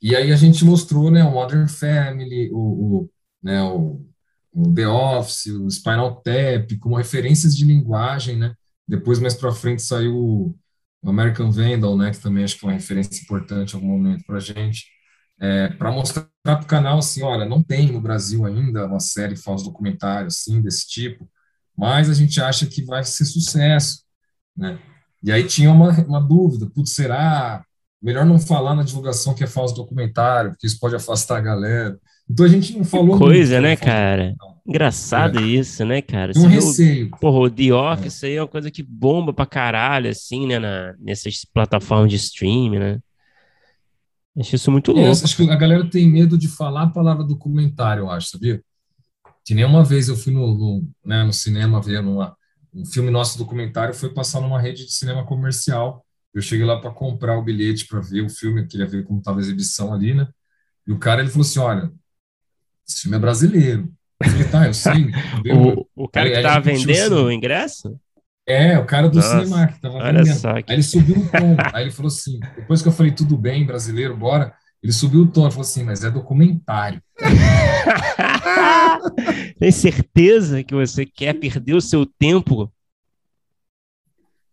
E 0.00 0.14
aí 0.14 0.32
a 0.32 0.36
gente 0.36 0.64
mostrou, 0.64 1.10
né, 1.10 1.24
o 1.24 1.30
Modern 1.30 1.66
Family, 1.66 2.50
o, 2.52 2.58
o 2.58 3.10
né, 3.42 3.62
o, 3.62 4.06
o, 4.52 4.74
The 4.74 4.86
Office, 4.88 5.46
o 5.46 5.70
Spinal 5.70 6.16
Tap, 6.16 6.78
como 6.78 6.96
referências 6.96 7.56
de 7.56 7.64
linguagem, 7.64 8.36
né? 8.36 8.54
Depois, 8.86 9.18
mais 9.18 9.34
para 9.34 9.52
frente, 9.52 9.82
saiu 9.82 10.54
o 11.02 11.10
American 11.10 11.50
Vandal, 11.50 11.96
né, 11.96 12.10
que 12.10 12.20
também 12.20 12.44
acho 12.44 12.58
que 12.58 12.64
é 12.64 12.68
uma 12.68 12.74
referência 12.74 13.22
importante 13.22 13.72
em 13.72 13.76
algum 13.76 13.88
momento 13.88 14.24
para 14.24 14.36
a 14.36 14.40
gente, 14.40 14.86
é, 15.40 15.68
para 15.68 15.90
mostrar 15.92 16.28
para 16.42 16.62
o 16.62 16.66
canal, 16.66 16.98
assim, 16.98 17.22
olha, 17.22 17.44
não 17.44 17.62
tem 17.62 17.90
no 17.90 18.00
Brasil 18.00 18.44
ainda 18.44 18.86
uma 18.86 19.00
série 19.00 19.36
falso 19.36 19.64
documentário, 19.64 20.28
assim, 20.28 20.60
desse 20.60 20.86
tipo, 20.88 21.28
mas 21.76 22.08
a 22.10 22.14
gente 22.14 22.40
acha 22.40 22.66
que 22.66 22.84
vai 22.84 23.02
ser 23.04 23.24
sucesso, 23.24 24.03
né? 24.56 24.78
E 25.22 25.32
aí 25.32 25.44
tinha 25.44 25.70
uma, 25.72 25.90
uma 26.04 26.20
dúvida, 26.20 26.66
putz, 26.66 26.94
será 26.94 27.64
melhor 28.02 28.26
não 28.26 28.38
falar 28.38 28.74
na 28.74 28.82
divulgação 28.82 29.34
que 29.34 29.42
é 29.42 29.46
falso 29.46 29.74
documentário, 29.74 30.50
porque 30.50 30.66
isso 30.66 30.78
pode 30.78 30.94
afastar 30.94 31.38
a 31.38 31.40
galera. 31.40 31.98
Então 32.28 32.44
a 32.44 32.48
gente 32.48 32.76
não 32.76 32.84
falou. 32.84 33.18
Que 33.18 33.24
coisa, 33.24 33.60
né, 33.60 33.76
cara? 33.76 34.34
Engraçado 34.66 35.38
é. 35.38 35.42
isso, 35.42 35.84
né, 35.84 36.02
cara? 36.02 36.32
Tem 36.32 36.42
um 36.42 36.46
receio. 36.46 37.10
porra, 37.20 37.38
o 37.38 37.50
The 37.50 37.72
Office 37.72 38.22
é. 38.22 38.26
aí 38.26 38.34
é 38.36 38.42
uma 38.42 38.48
coisa 38.48 38.70
que 38.70 38.82
bomba 38.82 39.32
pra 39.32 39.46
caralho, 39.46 40.10
assim, 40.10 40.46
né, 40.46 40.58
na, 40.58 40.94
nessas 40.98 41.44
plataformas 41.44 42.10
de 42.10 42.16
streaming, 42.16 42.78
né? 42.78 42.98
Acho 44.38 44.56
isso 44.56 44.70
muito 44.70 44.92
louco. 44.92 45.06
É, 45.06 45.10
acho 45.10 45.36
que 45.36 45.48
a 45.48 45.56
galera 45.56 45.88
tem 45.88 46.10
medo 46.10 46.36
de 46.36 46.48
falar 46.48 46.82
a 46.82 46.90
palavra 46.90 47.24
documentário, 47.24 48.02
eu 48.02 48.10
acho, 48.10 48.30
sabia? 48.30 48.60
Que 49.44 49.54
nem 49.54 49.64
uma 49.64 49.84
vez 49.84 50.08
eu 50.08 50.16
fui 50.16 50.32
no, 50.32 50.54
no, 50.54 50.88
né, 51.04 51.22
no 51.24 51.32
cinema 51.32 51.80
ver 51.80 52.00
uma, 52.00 52.34
um 52.74 52.84
filme 52.84 53.10
nosso 53.10 53.38
documentário, 53.38 53.94
foi 53.94 54.12
passar 54.12 54.40
numa 54.40 54.60
rede 54.60 54.84
de 54.84 54.92
cinema 54.92 55.24
comercial 55.24 56.04
eu 56.34 56.42
cheguei 56.42 56.66
lá 56.66 56.80
para 56.80 56.90
comprar 56.90 57.38
o 57.38 57.42
bilhete 57.42 57.86
para 57.86 58.00
ver 58.00 58.22
o 58.22 58.28
filme, 58.28 58.62
eu 58.62 58.66
queria 58.66 58.86
ver 58.86 59.04
como 59.04 59.20
estava 59.20 59.38
a 59.38 59.40
exibição 59.40 59.94
ali, 59.94 60.12
né? 60.12 60.26
E 60.86 60.92
o 60.92 60.98
cara 60.98 61.20
ele 61.20 61.30
falou 61.30 61.46
assim: 61.46 61.60
olha, 61.60 61.92
esse 62.86 63.02
filme 63.02 63.16
é 63.16 63.20
brasileiro. 63.20 63.92
Eu 64.20 64.30
falei, 64.30 64.48
tá, 64.48 64.66
eu 64.66 64.74
sei. 64.74 65.12
o, 65.54 66.04
o 66.04 66.08
cara 66.08 66.26
aí, 66.26 66.32
que 66.32 66.38
estava 66.38 66.60
vendendo 66.60 67.24
o 67.24 67.32
ingresso? 67.32 67.96
É, 68.46 68.78
o 68.78 68.84
cara 68.84 69.08
do 69.08 69.16
Nossa, 69.16 69.44
cinema 69.44 69.66
que 69.68 69.74
estava 69.74 70.02
vendendo. 70.02 70.40
Que... 70.40 70.72
Aí 70.72 70.76
ele 70.76 70.82
subiu 70.82 71.16
o 71.18 71.30
tom. 71.30 71.56
aí 71.72 71.84
ele 71.84 71.92
falou 71.92 72.08
assim: 72.08 72.40
depois 72.56 72.82
que 72.82 72.88
eu 72.88 72.92
falei, 72.92 73.12
tudo 73.12 73.38
bem, 73.38 73.64
brasileiro, 73.64 74.16
bora. 74.16 74.52
Ele 74.84 74.92
subiu 74.92 75.22
o 75.22 75.26
tom 75.26 75.48
e 75.48 75.50
falou 75.50 75.62
assim: 75.62 75.82
mas 75.82 76.04
é 76.04 76.10
documentário. 76.10 77.02
Tem 79.58 79.72
certeza 79.72 80.62
que 80.62 80.74
você 80.74 81.06
quer 81.06 81.32
perder 81.32 81.74
o 81.74 81.80
seu 81.80 82.04
tempo 82.04 82.70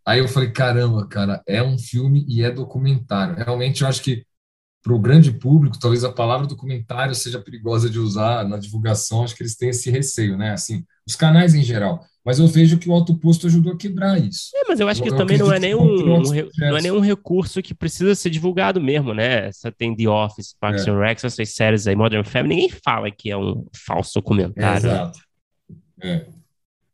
Aí 0.06 0.20
eu 0.20 0.28
falei, 0.28 0.52
caramba, 0.52 1.08
cara, 1.08 1.44
é 1.48 1.62
um 1.62 1.78
filme 1.78 2.26
e 2.28 2.44
é 2.44 2.50
documentário. 2.50 3.36
Realmente 3.36 3.84
eu 3.84 3.88
acho 3.88 4.02
que 4.02 4.26
para 4.82 4.94
o 4.94 5.00
grande 5.00 5.32
público, 5.32 5.78
talvez 5.80 6.04
a 6.04 6.12
palavra 6.12 6.48
documentário 6.48 7.14
seja 7.14 7.40
perigosa 7.40 7.88
de 7.88 8.00
usar 8.00 8.48
na 8.48 8.58
divulgação, 8.58 9.24
acho 9.24 9.36
que 9.36 9.44
eles 9.44 9.56
têm 9.56 9.70
esse 9.70 9.92
receio, 9.92 10.36
né? 10.38 10.54
Assim, 10.54 10.84
os 11.08 11.16
canais 11.16 11.54
em 11.54 11.62
geral. 11.62 12.04
Mas 12.24 12.38
eu 12.38 12.48
vejo 12.48 12.78
que 12.78 12.88
o 12.88 12.94
Alto 12.94 13.16
Posto 13.16 13.48
ajudou 13.48 13.74
a 13.74 13.78
quebrar 13.78 14.20
isso. 14.20 14.52
É, 14.56 14.68
mas 14.68 14.80
eu 14.80 14.88
acho 14.88 15.02
que 15.02 15.10
eu, 15.10 15.16
também 15.16 15.40
não 15.40 15.52
é, 15.52 15.58
nenhum, 15.58 15.82
um, 15.82 16.22
não 16.60 16.78
é 16.78 16.82
nenhum 16.82 17.00
recurso 17.00 17.62
que 17.64 17.74
precisa 17.74 18.14
ser 18.14 18.30
divulgado 18.30 18.80
mesmo, 18.80 19.14
né? 19.14 19.52
Você 19.52 19.72
tem 19.72 19.96
The 19.96 20.08
Office, 20.08 20.56
Parks 20.60 20.86
é. 20.86 20.92
and 20.92 21.00
Rec, 21.00 21.24
essas 21.24 21.50
séries 21.50 21.88
aí, 21.88 21.96
Modern 21.96 22.24
Family, 22.24 22.56
ninguém 22.56 22.80
fala 22.84 23.10
que 23.10 23.32
é 23.32 23.38
um 23.38 23.66
falso 23.74 24.12
documentário. 24.16 24.88
É, 24.88 24.94
exato. 24.94 25.20
É. 26.04 26.26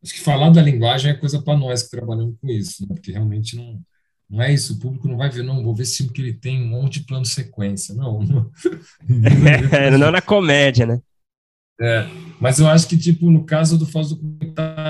Acho 0.03 0.13
que 0.13 0.21
falar 0.21 0.49
da 0.49 0.61
linguagem 0.61 1.11
é 1.11 1.15
coisa 1.15 1.41
para 1.41 1.57
nós 1.57 1.83
que 1.83 1.91
trabalhamos 1.91 2.35
com 2.39 2.47
isso, 2.47 2.83
né? 2.83 2.95
porque 2.95 3.11
realmente 3.11 3.57
não, 3.57 3.81
não 4.29 4.41
é 4.41 4.53
isso. 4.53 4.73
O 4.73 4.79
público 4.79 5.09
não 5.09 5.17
vai 5.17 5.29
ver, 5.29 5.43
não, 5.43 5.61
vou 5.61 5.75
ver 5.75 5.83
esse 5.83 5.97
filme 5.97 6.13
que 6.13 6.21
ele 6.21 6.33
tem 6.33 6.61
um 6.61 6.67
monte 6.67 7.01
de 7.01 7.05
plano 7.05 7.25
sequência. 7.25 7.93
Não, 7.93 8.21
não, 8.23 8.51
é, 9.73 9.91
não 9.97 10.11
na 10.11 10.21
comédia, 10.21 10.85
né? 10.85 11.01
É, 11.79 12.07
mas 12.39 12.59
eu 12.59 12.67
acho 12.67 12.87
que, 12.87 12.97
tipo, 12.97 13.29
no 13.29 13.43
caso 13.43 13.77
do 13.77 13.85
falso 13.85 14.15
documentário, 14.15 14.86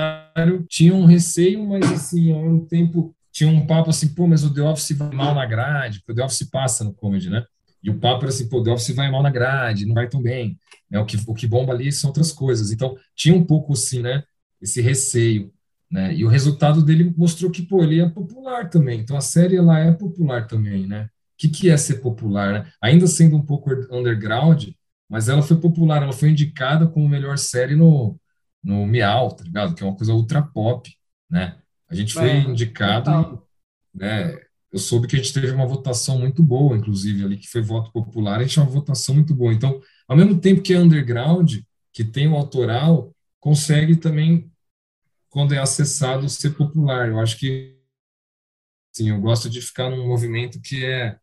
tinha 0.68 0.94
um 0.94 1.04
receio, 1.04 1.66
mas, 1.66 1.90
assim, 1.90 2.32
ao 2.32 2.42
mesmo 2.42 2.66
tempo, 2.66 3.14
tinha 3.32 3.50
um 3.50 3.66
papo 3.66 3.90
assim, 3.90 4.08
pô, 4.08 4.26
mas 4.26 4.44
o 4.44 4.52
The 4.52 4.62
Office 4.62 4.96
vai 4.96 5.10
mal 5.14 5.34
na 5.34 5.46
grade, 5.46 5.98
porque 6.00 6.12
o 6.12 6.14
The 6.14 6.24
Office 6.24 6.48
passa 6.50 6.84
no 6.84 6.92
comedy, 6.92 7.30
né? 7.30 7.44
E 7.82 7.90
o 7.90 7.98
papo 7.98 8.24
era 8.24 8.28
assim, 8.28 8.48
pô, 8.48 8.58
o 8.58 8.62
The 8.62 8.70
Office 8.70 8.94
vai 8.94 9.10
mal 9.10 9.22
na 9.22 9.30
grade, 9.30 9.86
não 9.86 9.94
vai 9.94 10.08
tão 10.08 10.20
bem. 10.20 10.58
É, 10.90 10.98
o, 10.98 11.04
que, 11.04 11.16
o 11.26 11.34
que 11.34 11.46
bomba 11.46 11.72
ali 11.72 11.92
são 11.92 12.08
outras 12.08 12.32
coisas. 12.32 12.72
Então, 12.72 12.96
tinha 13.14 13.34
um 13.34 13.44
pouco, 13.44 13.72
assim, 13.72 14.02
né? 14.02 14.24
esse 14.60 14.80
receio, 14.80 15.52
né? 15.90 16.14
E 16.14 16.24
o 16.24 16.28
resultado 16.28 16.84
dele 16.84 17.12
mostrou 17.16 17.50
que, 17.50 17.62
pô, 17.62 17.82
ele 17.82 18.00
é 18.00 18.08
popular 18.08 18.68
também. 18.68 19.00
Então 19.00 19.16
a 19.16 19.20
série 19.20 19.56
ela 19.56 19.78
é 19.78 19.92
popular 19.92 20.46
também, 20.46 20.86
né? 20.86 21.04
O 21.04 21.08
que, 21.38 21.48
que 21.48 21.70
é 21.70 21.76
ser 21.76 22.00
popular, 22.00 22.52
né? 22.52 22.72
Ainda 22.80 23.06
sendo 23.06 23.36
um 23.36 23.42
pouco 23.44 23.70
underground, 23.92 24.68
mas 25.08 25.28
ela 25.28 25.42
foi 25.42 25.56
popular, 25.58 26.02
ela 26.02 26.12
foi 26.12 26.30
indicada 26.30 26.86
como 26.86 27.08
melhor 27.08 27.38
série 27.38 27.76
no, 27.76 28.18
no 28.62 28.86
Miau, 28.86 29.32
tá 29.32 29.44
ligado? 29.44 29.74
Que 29.74 29.82
é 29.82 29.86
uma 29.86 29.96
coisa 29.96 30.12
ultra 30.12 30.42
pop, 30.42 30.90
né? 31.30 31.58
A 31.88 31.94
gente 31.94 32.12
foi 32.12 32.28
é, 32.28 32.40
indicado, 32.40 33.42
né? 33.94 34.36
Eu 34.70 34.78
soube 34.78 35.06
que 35.06 35.16
a 35.16 35.18
gente 35.18 35.32
teve 35.32 35.50
uma 35.50 35.66
votação 35.66 36.18
muito 36.18 36.42
boa, 36.42 36.76
inclusive, 36.76 37.24
ali, 37.24 37.38
que 37.38 37.48
foi 37.48 37.62
voto 37.62 37.90
popular, 37.90 38.38
a 38.38 38.42
gente 38.42 38.52
tinha 38.52 38.64
uma 38.64 38.70
votação 38.70 39.14
muito 39.14 39.34
boa. 39.34 39.52
Então, 39.52 39.80
ao 40.06 40.16
mesmo 40.16 40.38
tempo 40.38 40.60
que 40.60 40.74
é 40.74 40.78
underground, 40.78 41.60
que 41.92 42.04
tem 42.04 42.28
o 42.28 42.36
autoral, 42.36 43.14
consegue 43.40 43.96
também 43.96 44.50
quando 45.30 45.54
é 45.54 45.58
acessado, 45.58 46.28
ser 46.28 46.50
popular. 46.50 47.08
Eu 47.08 47.18
acho 47.18 47.38
que, 47.38 47.76
sim, 48.92 49.10
eu 49.10 49.20
gosto 49.20 49.48
de 49.48 49.60
ficar 49.60 49.90
num 49.90 50.06
movimento 50.06 50.60
que 50.60 50.84
é 50.84 51.18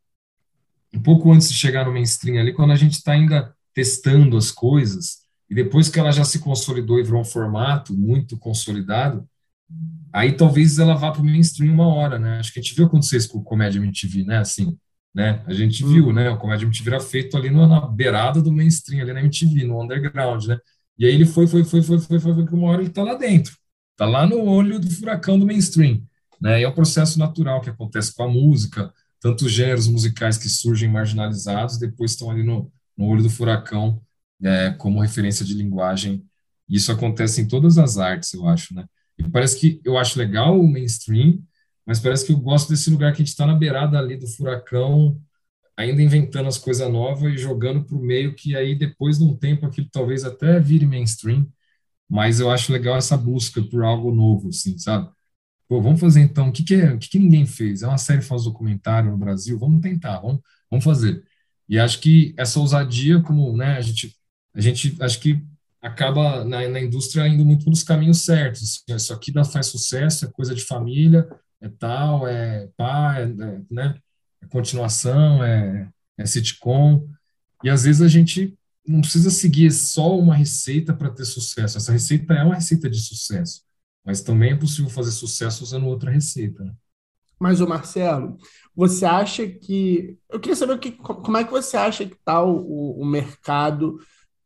um 0.94 1.02
pouco 1.02 1.32
antes 1.32 1.50
de 1.50 1.56
chegar 1.56 1.86
no 1.86 1.92
mainstream 1.92 2.40
ali, 2.40 2.54
quando 2.54 2.72
a 2.72 2.76
gente 2.76 2.94
está 2.94 3.12
ainda 3.12 3.56
testando 3.74 4.38
as 4.38 4.52
coisas, 4.52 5.25
e 5.50 5.56
depois 5.56 5.90
que 5.90 6.00
ela 6.00 6.12
já 6.12 6.24
se 6.24 6.40
consolidou 6.40 7.00
e 7.00 7.04
virou 7.04 7.22
um 7.22 7.26
formato 7.26 7.94
muito 7.94 8.38
consolidado, 8.38 9.28
aí 10.12 10.32
talvez 10.32 10.80
ela 10.80 10.96
vá 10.96 11.12
para 11.12 11.22
o 11.22 11.26
mainstream 11.26 11.74
uma 11.74 11.88
hora, 11.88 12.18
né? 12.18 12.40
Acho 12.40 12.52
que 12.54 12.60
a 12.60 12.62
gente 12.62 12.76
viu 12.76 12.86
acontecer 12.86 13.18
isso 13.18 13.30
com 13.30 13.40
o 13.40 13.44
Comédia 13.44 13.80
MTV, 13.80 14.24
né? 14.24 14.40
Assim, 14.40 14.78
né? 15.14 15.44
A 15.46 15.54
gente 15.54 15.86
hum. 15.86 15.90
viu, 15.90 16.14
né? 16.14 16.30
O 16.30 16.38
Comédia 16.38 16.66
MTV 16.66 16.90
era 16.90 17.00
feito 17.00 17.38
ali 17.38 17.50
na 17.50 17.82
beirada 17.88 18.42
do 18.42 18.52
mainstream, 18.52 19.02
ali 19.02 19.14
na 19.14 19.22
MTV, 19.22 19.66
no 19.66 19.82
underground, 19.84 20.46
né? 20.46 20.58
E 20.98 21.06
aí 21.06 21.14
ele 21.14 21.26
foi, 21.26 21.46
foi, 21.48 21.64
foi, 21.64 21.82
foi, 21.82 22.00
foi, 22.00 22.20
foi, 22.20 22.34
foi, 22.34 22.46
que 22.46 22.54
uma 22.54 22.70
hora 22.70 22.82
ele 22.82 22.90
está 22.90 23.04
lá 23.04 23.16
dentro, 23.16 23.56
está 23.92 24.06
lá 24.06 24.26
no 24.26 24.42
olho 24.44 24.80
do 24.80 24.90
furacão 24.90 25.38
do 25.38 25.46
mainstream, 25.46 26.02
né? 26.42 26.62
E 26.62 26.64
é 26.64 26.68
um 26.68 26.74
processo 26.74 27.20
natural 27.20 27.62
que 27.62 27.70
acontece 27.70 28.14
com 28.16 28.24
a 28.24 28.28
música, 28.28 28.92
tantos 29.20 29.52
gêneros 29.52 29.88
musicais 29.88 30.38
que 30.38 30.50
surgem 30.50 30.90
marginalizados, 30.90 31.78
depois 31.78 32.12
estão 32.12 32.32
ali 32.32 32.44
no, 32.44 32.72
no 32.98 33.06
olho 33.08 33.24
do 33.24 33.30
furacão 33.30 34.02
é, 34.44 34.72
como 34.72 35.02
referência 35.02 35.46
de 35.46 35.54
linguagem. 35.54 36.26
Isso 36.68 36.92
acontece 36.92 37.42
em 37.42 37.48
todas 37.48 37.78
as 37.78 37.98
artes, 37.98 38.34
eu 38.34 38.48
acho, 38.48 38.74
né? 38.74 38.86
E 39.18 39.30
parece 39.30 39.60
que 39.60 39.82
eu 39.86 39.98
acho 39.98 40.20
legal 40.20 40.60
o 40.60 40.68
mainstream, 40.68 41.42
mas 41.86 42.00
parece 42.00 42.26
que 42.26 42.34
eu 42.34 42.40
gosto 42.40 42.70
desse 42.70 42.90
lugar 42.90 43.12
que 43.14 43.22
a 43.22 43.26
gente 43.26 43.30
está 43.30 43.46
na 43.46 43.56
beirada 43.56 43.98
ali 43.98 44.18
do 44.18 44.28
furacão, 44.28 45.20
ainda 45.78 46.02
inventando 46.02 46.48
as 46.48 46.58
coisas 46.58 46.90
novas 46.92 47.34
e 47.34 47.38
jogando 47.38 47.84
para 47.86 47.96
o 47.96 48.02
meio, 48.02 48.36
que 48.36 48.56
aí 48.56 48.76
depois 48.76 49.20
de 49.20 49.24
um 49.26 49.36
tempo 49.36 49.66
aquilo 49.66 49.88
talvez 49.92 50.24
até 50.24 50.60
vire 50.60 50.86
mainstream, 50.86 51.48
mas 52.10 52.40
eu 52.40 52.52
acho 52.52 52.72
legal 52.74 52.98
essa 52.98 53.18
busca 53.18 53.62
por 53.64 53.84
algo 53.84 54.14
novo, 54.14 54.50
assim, 54.50 54.78
sabe? 54.78 55.10
Pô, 55.68 55.82
vamos 55.82 56.00
fazer 56.00 56.22
então, 56.22 56.50
o 56.50 56.52
que, 56.52 56.64
que, 56.64 56.76
é, 56.76 56.94
o 56.94 57.00
que, 57.00 57.10
que 57.10 57.20
ninguém 57.20 57.46
fez? 57.46 57.82
É 57.82 57.88
uma 57.88 57.98
série 57.98 58.22
faz 58.22 58.44
documentário 58.44 59.12
no 59.12 59.18
Brasil, 59.18 59.58
vamos 59.60 59.82
tentar, 59.82 60.20
vamos, 60.20 60.42
vamos 60.70 60.86
fazer. 60.86 61.24
E 61.68 61.80
acho 61.80 62.00
que 62.00 62.34
essa 62.38 62.60
ousadia, 62.60 63.22
como 63.22 63.56
né, 63.58 63.78
a 63.78 63.82
gente, 63.82 64.16
a 64.56 64.62
gente 64.62 64.96
acho 65.02 65.20
que 65.20 65.44
acaba 65.82 66.44
na, 66.44 66.68
na 66.68 66.80
indústria 66.80 67.28
indo 67.28 67.46
muito 67.46 67.66
pelos 67.66 67.84
caminhos 67.84 68.22
certos. 68.22 68.64
Assim, 68.64 68.96
isso 68.96 69.14
aqui 69.14 69.32
dá, 69.32 69.44
faz 69.44 69.68
sucesso, 69.68 70.26
é 70.26 70.32
coisa 70.32 70.56
de 70.56 70.64
família, 70.64 71.28
é 71.62 71.70
tal, 71.70 72.28
é 72.28 72.68
pá, 72.76 73.20
é, 73.20 73.24
é, 73.24 73.62
né, 73.70 73.96
é 74.42 74.48
continuação, 74.48 75.44
é, 75.44 75.90
é 76.18 76.26
sitcom. 76.26 77.08
E 77.64 77.70
às 77.70 77.84
vezes 77.84 78.02
a 78.02 78.08
gente 78.08 78.58
não 78.88 79.02
precisa 79.02 79.30
seguir 79.30 79.72
só 79.72 80.18
uma 80.18 80.36
receita 80.36 80.94
para 80.94 81.10
ter 81.10 81.26
sucesso. 81.26 81.78
Essa 81.78 81.92
receita 81.92 82.34
é 82.34 82.44
uma 82.44 82.56
receita 82.56 82.90
de 82.90 83.00
sucesso. 83.00 83.62
Mas 84.06 84.22
também 84.22 84.52
é 84.52 84.56
possível 84.56 84.90
fazer 84.90 85.12
sucesso 85.12 85.64
usando 85.64 85.88
outra 85.88 86.12
receita. 86.12 86.64
Né? 86.64 86.74
Mas, 87.40 87.60
o 87.60 87.68
Marcelo, 87.68 88.38
você 88.76 89.06
acha 89.06 89.48
que. 89.48 90.18
Eu 90.30 90.40
queria 90.40 90.56
saber 90.56 90.78
que, 90.80 90.92
como 90.92 91.38
é 91.38 91.44
que 91.44 91.52
você 91.52 91.76
acha 91.76 92.06
que 92.06 92.14
está 92.14 92.44
o, 92.44 93.00
o 93.00 93.06
mercado 93.06 94.00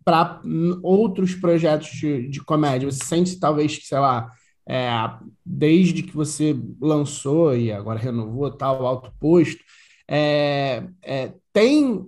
para 0.10 0.42
outros 0.82 1.36
projetos 1.36 1.90
de, 1.92 2.28
de, 2.30 2.42
comédia? 2.42 2.90
Você 2.90 3.06
sente 3.06 3.40
talvez 3.40 3.78
que, 3.78 3.86
sei 3.86 4.00
lá, 4.00 4.32
é, 4.68 4.90
desde 5.46 6.02
que 6.02 6.16
você 6.16 6.60
lançou 6.82 7.56
e 7.56 7.72
agora 7.72 8.00
renovou 8.00 8.52
tal, 8.52 8.86
alto 8.88 9.14
posto, 9.20 9.64
é, 10.08 10.88
é, 11.04 11.34
tem 11.54 12.08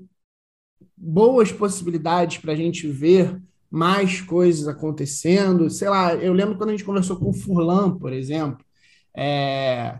boas 0.98 1.52
possibilidades 1.52 2.40
para 2.40 2.54
a 2.54 2.56
gente 2.56 2.88
ver 2.88 3.40
mais 3.70 4.20
coisas 4.22 4.68
acontecendo. 4.68 5.70
Sei 5.70 5.88
lá, 5.88 6.16
eu 6.16 6.34
lembro 6.34 6.58
quando 6.58 6.70
a 6.70 6.74
gente 6.74 6.84
conversou 6.84 7.18
com 7.18 7.30
o 7.30 7.34
Furlan, 7.34 7.98
por 7.98 8.12
exemplo, 8.12 8.66
é, 9.16 10.00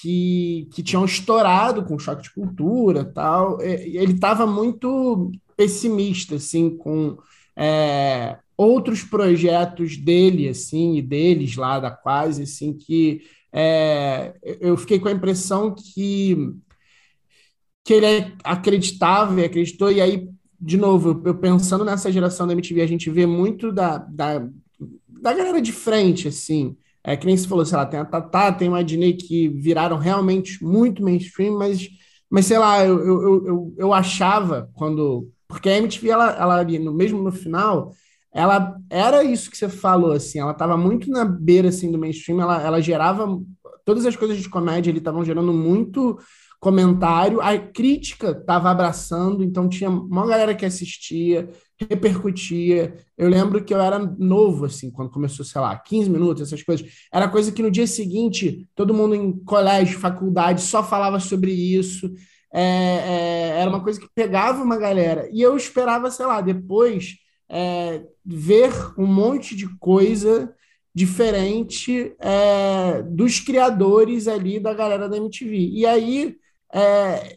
que, 0.00 0.68
que 0.72 0.82
tinham 0.82 1.04
estourado 1.04 1.84
com 1.84 1.98
choque 1.98 2.22
de 2.22 2.32
cultura 2.32 3.04
tal. 3.04 3.60
Ele 3.60 4.12
estava 4.12 4.46
muito 4.46 5.32
pessimista, 5.56 6.36
assim, 6.36 6.76
com 6.76 7.16
é, 7.56 8.38
outros 8.56 9.02
projetos 9.02 9.96
dele, 9.96 10.48
assim, 10.48 10.96
e 10.96 11.02
deles 11.02 11.56
lá 11.56 11.80
da 11.80 11.90
quase, 11.90 12.42
assim, 12.42 12.72
que 12.76 13.22
é, 13.52 14.34
eu 14.60 14.76
fiquei 14.76 14.98
com 14.98 15.08
a 15.08 15.12
impressão 15.12 15.74
que 15.74 16.36
que 17.84 17.94
ele 17.94 18.34
acreditava 18.42 19.40
e 19.40 19.44
acreditou, 19.44 19.92
e 19.92 20.00
aí 20.00 20.28
de 20.60 20.76
novo, 20.76 21.22
eu 21.24 21.34
pensando 21.36 21.84
nessa 21.84 22.10
geração 22.10 22.46
da 22.46 22.52
MTV, 22.52 22.80
a 22.80 22.86
gente 22.86 23.10
vê 23.10 23.26
muito 23.26 23.70
da, 23.70 23.98
da, 23.98 24.38
da 25.06 25.32
galera 25.32 25.60
de 25.60 25.72
frente, 25.72 26.28
assim. 26.28 26.76
É 27.04 27.16
que 27.16 27.26
nem 27.26 27.36
se 27.36 27.46
falou, 27.46 27.64
sei 27.64 27.76
lá, 27.76 27.86
tem 27.86 28.00
a 28.00 28.04
Tatá, 28.04 28.52
tem 28.52 28.68
a 28.68 28.78
Adnei 28.78 29.12
que 29.12 29.48
viraram 29.48 29.96
realmente 29.96 30.62
muito 30.64 31.02
mainstream, 31.02 31.56
mas, 31.56 31.88
mas 32.28 32.46
sei 32.46 32.58
lá, 32.58 32.84
eu, 32.84 32.98
eu, 32.98 33.46
eu, 33.46 33.74
eu 33.78 33.92
achava 33.92 34.70
quando. 34.74 35.30
Porque 35.48 35.68
a 35.68 35.76
MTV, 35.76 36.08
ela, 36.08 36.30
ela 36.32 36.64
no, 36.64 36.92
mesmo 36.92 37.22
no 37.22 37.32
final, 37.32 37.92
ela 38.32 38.76
era 38.90 39.24
isso 39.24 39.50
que 39.50 39.56
você 39.56 39.68
falou, 39.68 40.12
assim, 40.12 40.38
ela 40.38 40.52
estava 40.52 40.76
muito 40.76 41.10
na 41.10 41.24
beira 41.24 41.68
assim, 41.68 41.90
do 41.90 41.98
mainstream, 41.98 42.40
ela, 42.40 42.62
ela 42.62 42.80
gerava. 42.80 43.26
Todas 43.84 44.04
as 44.04 44.16
coisas 44.16 44.38
de 44.38 44.48
comédia 44.48 44.90
ali 44.90 44.98
estavam 44.98 45.24
gerando 45.24 45.52
muito 45.52 46.18
comentário, 46.60 47.40
a 47.40 47.56
crítica 47.58 48.30
estava 48.30 48.70
abraçando, 48.70 49.44
então 49.44 49.68
tinha 49.68 49.88
uma 49.90 50.26
galera 50.26 50.54
que 50.54 50.64
assistia, 50.64 51.48
repercutia. 51.78 52.94
Eu 53.16 53.28
lembro 53.28 53.62
que 53.64 53.72
eu 53.72 53.80
era 53.80 53.98
novo, 53.98 54.64
assim, 54.64 54.90
quando 54.90 55.10
começou, 55.10 55.44
sei 55.44 55.60
lá, 55.60 55.76
15 55.78 56.10
minutos, 56.10 56.42
essas 56.42 56.62
coisas. 56.62 56.86
Era 57.12 57.28
coisa 57.28 57.52
que 57.52 57.62
no 57.62 57.70
dia 57.70 57.86
seguinte, 57.86 58.68
todo 58.74 58.94
mundo 58.94 59.14
em 59.14 59.32
colégio, 59.44 59.98
faculdade, 59.98 60.62
só 60.62 60.82
falava 60.82 61.20
sobre 61.20 61.52
isso. 61.52 62.10
É, 62.52 62.62
é, 62.62 63.60
era 63.60 63.70
uma 63.70 63.82
coisa 63.82 64.00
que 64.00 64.08
pegava 64.14 64.62
uma 64.62 64.76
galera. 64.76 65.28
E 65.32 65.40
eu 65.42 65.56
esperava, 65.56 66.10
sei 66.10 66.26
lá, 66.26 66.40
depois 66.40 67.16
é, 67.48 68.04
ver 68.24 68.72
um 68.98 69.06
monte 69.06 69.54
de 69.54 69.68
coisa 69.78 70.54
diferente 70.94 72.14
é, 72.18 73.02
dos 73.02 73.40
criadores 73.40 74.26
ali 74.26 74.58
da 74.58 74.72
galera 74.72 75.08
da 75.08 75.16
MTV. 75.16 75.56
E 75.56 75.84
aí 75.84 76.36
é, 76.72 77.36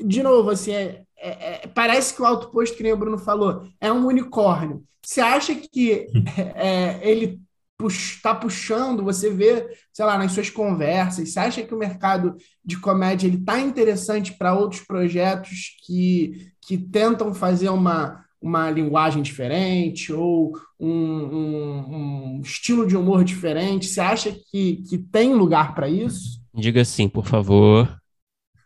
de 0.00 0.22
novo, 0.22 0.50
assim, 0.50 0.72
é, 0.72 1.66
parece 1.74 2.14
que 2.14 2.22
o 2.22 2.24
alto 2.24 2.50
posto, 2.50 2.76
que 2.76 2.82
nem 2.82 2.92
o 2.92 2.96
Bruno 2.96 3.18
falou, 3.18 3.66
é 3.80 3.92
um 3.92 4.06
unicórnio. 4.06 4.84
Você 5.04 5.20
acha 5.20 5.54
que 5.54 6.06
é, 6.54 7.00
ele 7.08 7.40
está 7.86 8.34
puxando, 8.34 9.02
você 9.02 9.30
vê, 9.30 9.68
sei 9.92 10.04
lá, 10.04 10.18
nas 10.18 10.32
suas 10.32 10.50
conversas, 10.50 11.30
você 11.30 11.38
acha 11.38 11.62
que 11.62 11.74
o 11.74 11.78
mercado 11.78 12.36
de 12.64 12.78
comédia 12.78 13.26
ele 13.26 13.38
está 13.38 13.60
interessante 13.60 14.32
para 14.32 14.54
outros 14.54 14.82
projetos 14.82 15.76
que, 15.86 16.52
que 16.60 16.76
tentam 16.78 17.32
fazer 17.34 17.68
uma, 17.68 18.24
uma 18.40 18.70
linguagem 18.70 19.22
diferente 19.22 20.12
ou 20.12 20.52
um, 20.78 20.88
um, 20.88 22.36
um 22.36 22.40
estilo 22.42 22.86
de 22.86 22.96
humor 22.96 23.24
diferente? 23.24 23.86
Você 23.86 24.00
acha 24.00 24.32
que, 24.50 24.82
que 24.88 24.98
tem 24.98 25.34
lugar 25.34 25.74
para 25.74 25.88
isso? 25.88 26.40
Diga 26.54 26.84
sim, 26.84 27.08
por 27.08 27.26
favor. 27.26 28.02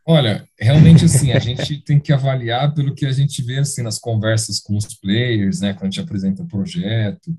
Olha, 0.09 0.47
realmente 0.59 1.05
assim, 1.05 1.33
a 1.33 1.39
gente 1.41 1.79
tem 1.83 1.99
que 1.99 2.13
avaliar 2.13 2.73
pelo 2.73 2.95
que 2.95 3.05
a 3.05 3.11
gente 3.11 3.43
vê 3.43 3.59
assim 3.59 3.83
nas 3.83 3.99
conversas 3.99 4.61
com 4.61 4.77
os 4.77 4.95
players, 4.95 5.61
né, 5.61 5.73
quando 5.73 5.83
a 5.83 5.91
gente 5.91 6.01
apresenta 6.01 6.43
o 6.43 6.47
projeto. 6.47 7.37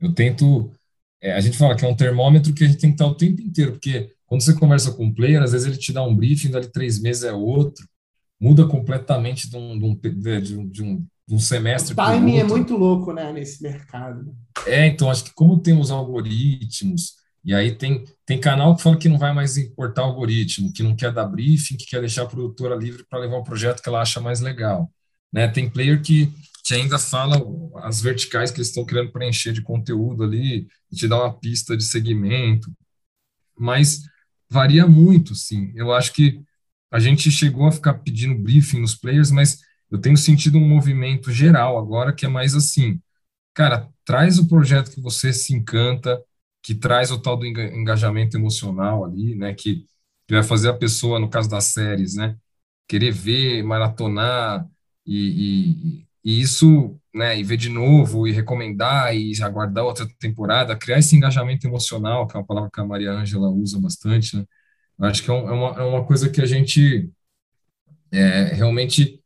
Eu 0.00 0.12
tento, 0.12 0.72
é, 1.20 1.32
a 1.32 1.40
gente 1.40 1.56
fala 1.56 1.76
que 1.76 1.84
é 1.84 1.88
um 1.88 1.94
termômetro 1.94 2.54
que 2.54 2.64
a 2.64 2.66
gente 2.66 2.78
tem 2.78 2.90
que 2.90 2.94
estar 2.94 3.06
o 3.06 3.14
tempo 3.14 3.40
inteiro, 3.42 3.72
porque 3.72 4.12
quando 4.26 4.42
você 4.42 4.54
conversa 4.54 4.92
com 4.92 5.04
um 5.04 5.12
player, 5.12 5.42
às 5.42 5.52
vezes 5.52 5.66
ele 5.66 5.76
te 5.76 5.92
dá 5.92 6.02
um 6.02 6.14
briefing, 6.14 6.50
dali 6.50 6.68
três 6.68 7.00
meses 7.00 7.24
é 7.24 7.32
outro, 7.32 7.86
muda 8.40 8.66
completamente 8.66 9.50
de 9.50 9.56
um, 9.56 9.78
de 9.78 9.84
um, 9.84 9.94
de 9.94 10.56
um, 10.56 10.68
de 10.68 10.82
um, 10.82 11.06
de 11.28 11.34
um 11.34 11.38
semestre. 11.38 11.92
O 11.92 11.96
timing 11.96 12.38
é 12.38 12.44
muito 12.44 12.76
louco, 12.76 13.12
né, 13.12 13.32
nesse 13.32 13.62
mercado. 13.62 14.34
É, 14.66 14.86
então 14.86 15.10
acho 15.10 15.24
que 15.24 15.34
como 15.34 15.58
tem 15.58 15.78
os 15.78 15.90
algoritmos, 15.90 17.20
e 17.44 17.54
aí 17.54 17.74
tem, 17.74 18.04
tem 18.26 18.38
canal 18.38 18.76
que 18.76 18.82
fala 18.82 18.96
que 18.96 19.08
não 19.08 19.18
vai 19.18 19.32
mais 19.32 19.56
importar 19.56 20.02
algoritmo, 20.02 20.72
que 20.72 20.82
não 20.82 20.94
quer 20.94 21.12
dar 21.12 21.26
briefing, 21.26 21.76
que 21.76 21.86
quer 21.86 22.00
deixar 22.00 22.22
a 22.22 22.26
produtora 22.26 22.74
livre 22.74 23.04
para 23.08 23.18
levar 23.18 23.38
um 23.38 23.44
projeto 23.44 23.82
que 23.82 23.88
ela 23.88 24.00
acha 24.00 24.20
mais 24.20 24.40
legal. 24.40 24.90
Né? 25.32 25.48
Tem 25.48 25.70
player 25.70 26.02
que, 26.02 26.32
que 26.64 26.74
ainda 26.74 26.98
fala 26.98 27.36
as 27.82 28.00
verticais 28.00 28.50
que 28.50 28.58
eles 28.58 28.68
estão 28.68 28.84
querendo 28.84 29.12
preencher 29.12 29.52
de 29.52 29.62
conteúdo 29.62 30.24
ali, 30.24 30.68
e 30.90 30.96
te 30.96 31.08
dá 31.08 31.16
uma 31.16 31.38
pista 31.38 31.76
de 31.76 31.84
segmento. 31.84 32.70
Mas 33.58 34.02
varia 34.48 34.86
muito, 34.86 35.34
sim. 35.34 35.72
Eu 35.74 35.92
acho 35.92 36.12
que 36.12 36.42
a 36.90 36.98
gente 36.98 37.30
chegou 37.30 37.66
a 37.66 37.72
ficar 37.72 37.94
pedindo 37.94 38.40
briefing 38.40 38.80
nos 38.80 38.94
players, 38.94 39.30
mas 39.30 39.60
eu 39.90 40.00
tenho 40.00 40.16
sentido 40.16 40.58
um 40.58 40.68
movimento 40.68 41.32
geral 41.32 41.78
agora 41.78 42.12
que 42.12 42.26
é 42.26 42.28
mais 42.28 42.54
assim, 42.54 43.00
cara, 43.54 43.88
traz 44.04 44.38
o 44.38 44.48
projeto 44.48 44.90
que 44.90 45.00
você 45.00 45.32
se 45.32 45.54
encanta, 45.54 46.20
que 46.62 46.74
traz 46.74 47.10
o 47.10 47.18
tal 47.20 47.36
do 47.36 47.46
engajamento 47.46 48.36
emocional 48.36 49.04
ali, 49.04 49.34
né, 49.34 49.54
que, 49.54 49.86
que 50.26 50.34
vai 50.34 50.42
fazer 50.42 50.68
a 50.68 50.74
pessoa, 50.74 51.18
no 51.18 51.30
caso 51.30 51.48
das 51.48 51.64
séries, 51.66 52.14
né, 52.14 52.36
querer 52.88 53.12
ver, 53.12 53.62
maratonar, 53.62 54.66
e, 55.06 56.00
e, 56.00 56.08
e 56.24 56.40
isso 56.40 56.98
né, 57.14 57.38
e 57.38 57.42
ver 57.42 57.56
de 57.56 57.68
novo, 57.68 58.26
e 58.26 58.32
recomendar, 58.32 59.14
e 59.16 59.32
aguardar 59.42 59.84
outra 59.84 60.06
temporada, 60.18 60.76
criar 60.76 60.98
esse 60.98 61.16
engajamento 61.16 61.66
emocional, 61.66 62.26
que 62.26 62.36
é 62.36 62.40
uma 62.40 62.46
palavra 62.46 62.70
que 62.72 62.80
a 62.80 62.84
Maria 62.84 63.12
Ângela 63.12 63.48
usa 63.48 63.80
bastante, 63.80 64.36
né? 64.36 64.44
Eu 64.98 65.06
acho 65.06 65.22
que 65.22 65.30
é, 65.30 65.34
é, 65.34 65.36
uma, 65.38 65.68
é 65.80 65.82
uma 65.82 66.04
coisa 66.04 66.28
que 66.30 66.40
a 66.40 66.46
gente 66.46 67.10
é, 68.12 68.54
realmente 68.54 69.22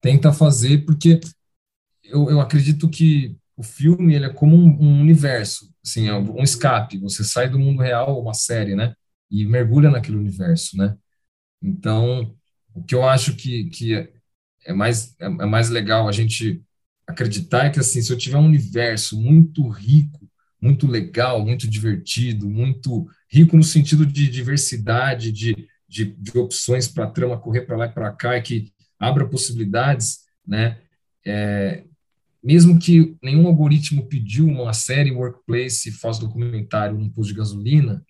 tenta 0.00 0.32
fazer, 0.32 0.84
porque 0.84 1.20
eu, 2.04 2.30
eu 2.30 2.40
acredito 2.40 2.88
que 2.88 3.36
o 3.56 3.62
filme 3.62 4.14
ele 4.14 4.26
é 4.26 4.32
como 4.32 4.56
um, 4.56 4.68
um 4.80 5.00
universo, 5.00 5.72
assim, 5.84 6.08
é 6.08 6.14
um 6.14 6.42
escape. 6.42 6.98
Você 6.98 7.24
sai 7.24 7.48
do 7.48 7.58
mundo 7.58 7.82
real, 7.82 8.20
uma 8.20 8.34
série, 8.34 8.74
né? 8.74 8.94
E 9.30 9.44
mergulha 9.46 9.90
naquele 9.90 10.16
universo, 10.18 10.76
né? 10.76 10.96
Então, 11.62 12.36
o 12.74 12.82
que 12.84 12.94
eu 12.94 13.04
acho 13.08 13.34
que, 13.36 13.64
que 13.70 14.12
é, 14.64 14.72
mais, 14.72 15.14
é, 15.20 15.26
é 15.26 15.46
mais 15.46 15.68
legal 15.70 16.08
a 16.08 16.12
gente 16.12 16.62
acreditar 17.06 17.70
que, 17.70 17.78
assim, 17.78 18.00
se 18.00 18.12
eu 18.12 18.18
tiver 18.18 18.38
um 18.38 18.46
universo 18.46 19.20
muito 19.20 19.68
rico, 19.68 20.28
muito 20.60 20.86
legal, 20.86 21.44
muito 21.44 21.68
divertido, 21.68 22.48
muito 22.48 23.06
rico 23.30 23.56
no 23.56 23.62
sentido 23.62 24.06
de 24.06 24.28
diversidade, 24.28 25.30
de, 25.30 25.68
de, 25.88 26.06
de 26.06 26.38
opções 26.38 26.88
para 26.88 27.04
a 27.04 27.10
trama 27.10 27.38
correr 27.38 27.62
para 27.62 27.76
lá 27.76 27.86
e 27.86 27.92
para 27.92 28.12
cá, 28.12 28.38
e 28.38 28.42
que 28.42 28.72
abra 28.98 29.28
possibilidades, 29.28 30.20
né? 30.46 30.78
É, 31.26 31.84
mesmo 32.42 32.78
que 32.78 33.16
nenhum 33.22 33.46
algoritmo 33.46 34.06
pediu 34.06 34.46
uma 34.46 34.74
série 34.74 35.10
workplace 35.10 35.90
faz 35.92 36.18
documentário 36.18 36.98
num 36.98 37.08
posto 37.08 37.30
de 37.30 37.38
gasolina, 37.38 38.04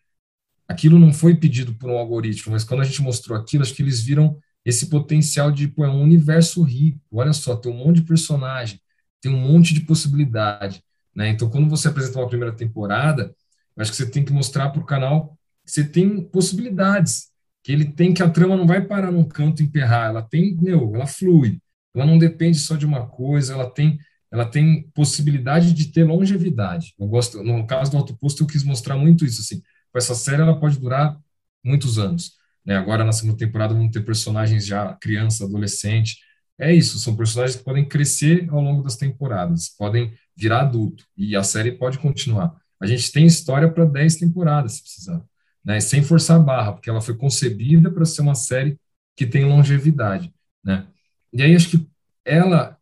aquilo 0.66 0.98
não 0.98 1.12
foi 1.12 1.36
pedido 1.36 1.74
por 1.74 1.90
um 1.90 1.98
algoritmo, 1.98 2.52
mas 2.52 2.64
quando 2.64 2.80
a 2.80 2.84
gente 2.84 3.02
mostrou 3.02 3.38
aquilo, 3.38 3.62
acho 3.62 3.74
que 3.74 3.82
eles 3.82 4.00
viram 4.00 4.36
esse 4.64 4.86
potencial 4.88 5.50
de, 5.50 5.68
pô, 5.68 5.84
é 5.84 5.88
um 5.90 6.02
universo 6.02 6.62
rico, 6.62 7.00
olha 7.12 7.32
só, 7.32 7.54
tem 7.56 7.70
um 7.70 7.76
monte 7.76 7.96
de 7.96 8.06
personagem, 8.06 8.80
tem 9.20 9.32
um 9.32 9.40
monte 9.40 9.74
de 9.74 9.80
possibilidade, 9.80 10.82
né? 11.14 11.28
Então, 11.28 11.50
quando 11.50 11.68
você 11.68 11.88
apresenta 11.88 12.18
uma 12.18 12.28
primeira 12.28 12.54
temporada, 12.54 13.34
acho 13.76 13.90
que 13.90 13.96
você 13.96 14.10
tem 14.10 14.24
que 14.24 14.32
mostrar 14.32 14.70
para 14.70 14.80
o 14.80 14.86
canal 14.86 15.36
que 15.64 15.70
você 15.70 15.84
tem 15.84 16.20
possibilidades, 16.20 17.30
que 17.62 17.72
ele 17.72 17.84
tem 17.86 18.12
que 18.12 18.22
a 18.22 18.28
trama 18.28 18.56
não 18.56 18.66
vai 18.66 18.82
parar 18.82 19.10
num 19.10 19.24
canto 19.24 19.62
e 19.62 19.64
emperrar, 19.64 20.08
ela 20.08 20.22
tem, 20.22 20.54
meu, 20.56 20.94
ela 20.94 21.06
flui, 21.06 21.60
ela 21.94 22.06
não 22.06 22.18
depende 22.18 22.58
só 22.58 22.76
de 22.76 22.86
uma 22.86 23.06
coisa, 23.06 23.54
ela 23.54 23.70
tem 23.70 23.98
ela 24.30 24.44
tem 24.44 24.90
possibilidade 24.92 25.72
de 25.72 25.92
ter 25.92 26.02
longevidade. 26.02 26.92
Eu 26.98 27.06
gosto, 27.06 27.40
no 27.44 27.64
caso 27.68 27.92
do 27.92 27.96
Alto 27.98 28.16
Posto, 28.16 28.42
eu 28.42 28.48
quis 28.48 28.64
mostrar 28.64 28.96
muito 28.96 29.24
isso, 29.24 29.40
assim, 29.40 29.62
essa 29.94 30.12
série 30.12 30.42
ela 30.42 30.58
pode 30.58 30.76
durar 30.76 31.16
muitos 31.64 32.00
anos, 32.00 32.32
né? 32.64 32.76
Agora 32.76 33.04
na 33.04 33.12
segunda 33.12 33.36
temporada 33.38 33.74
vamos 33.74 33.92
ter 33.92 34.04
personagens 34.04 34.66
já 34.66 34.94
criança, 34.94 35.44
adolescente. 35.44 36.18
É 36.58 36.72
isso, 36.72 36.98
são 36.98 37.16
personagens 37.16 37.56
que 37.56 37.64
podem 37.64 37.86
crescer 37.86 38.48
ao 38.50 38.60
longo 38.60 38.82
das 38.82 38.96
temporadas, 38.96 39.68
podem 39.68 40.12
virar 40.36 40.62
adulto 40.62 41.04
e 41.16 41.34
a 41.36 41.42
série 41.42 41.72
pode 41.72 41.98
continuar. 41.98 42.56
A 42.80 42.86
gente 42.86 43.10
tem 43.12 43.26
história 43.26 43.70
para 43.70 43.84
10 43.84 44.16
temporadas, 44.16 44.74
se 44.74 44.82
precisar, 44.82 45.24
né? 45.64 45.80
Sem 45.80 46.02
forçar 46.02 46.36
a 46.38 46.42
barra, 46.42 46.72
porque 46.72 46.90
ela 46.90 47.00
foi 47.00 47.16
concebida 47.16 47.90
para 47.90 48.04
ser 48.04 48.22
uma 48.22 48.34
série 48.34 48.78
que 49.16 49.26
tem 49.26 49.44
longevidade, 49.44 50.32
né? 50.64 50.86
E 51.32 51.42
aí 51.42 51.54
acho 51.54 51.70
que 51.70 51.88
ela 52.24 52.78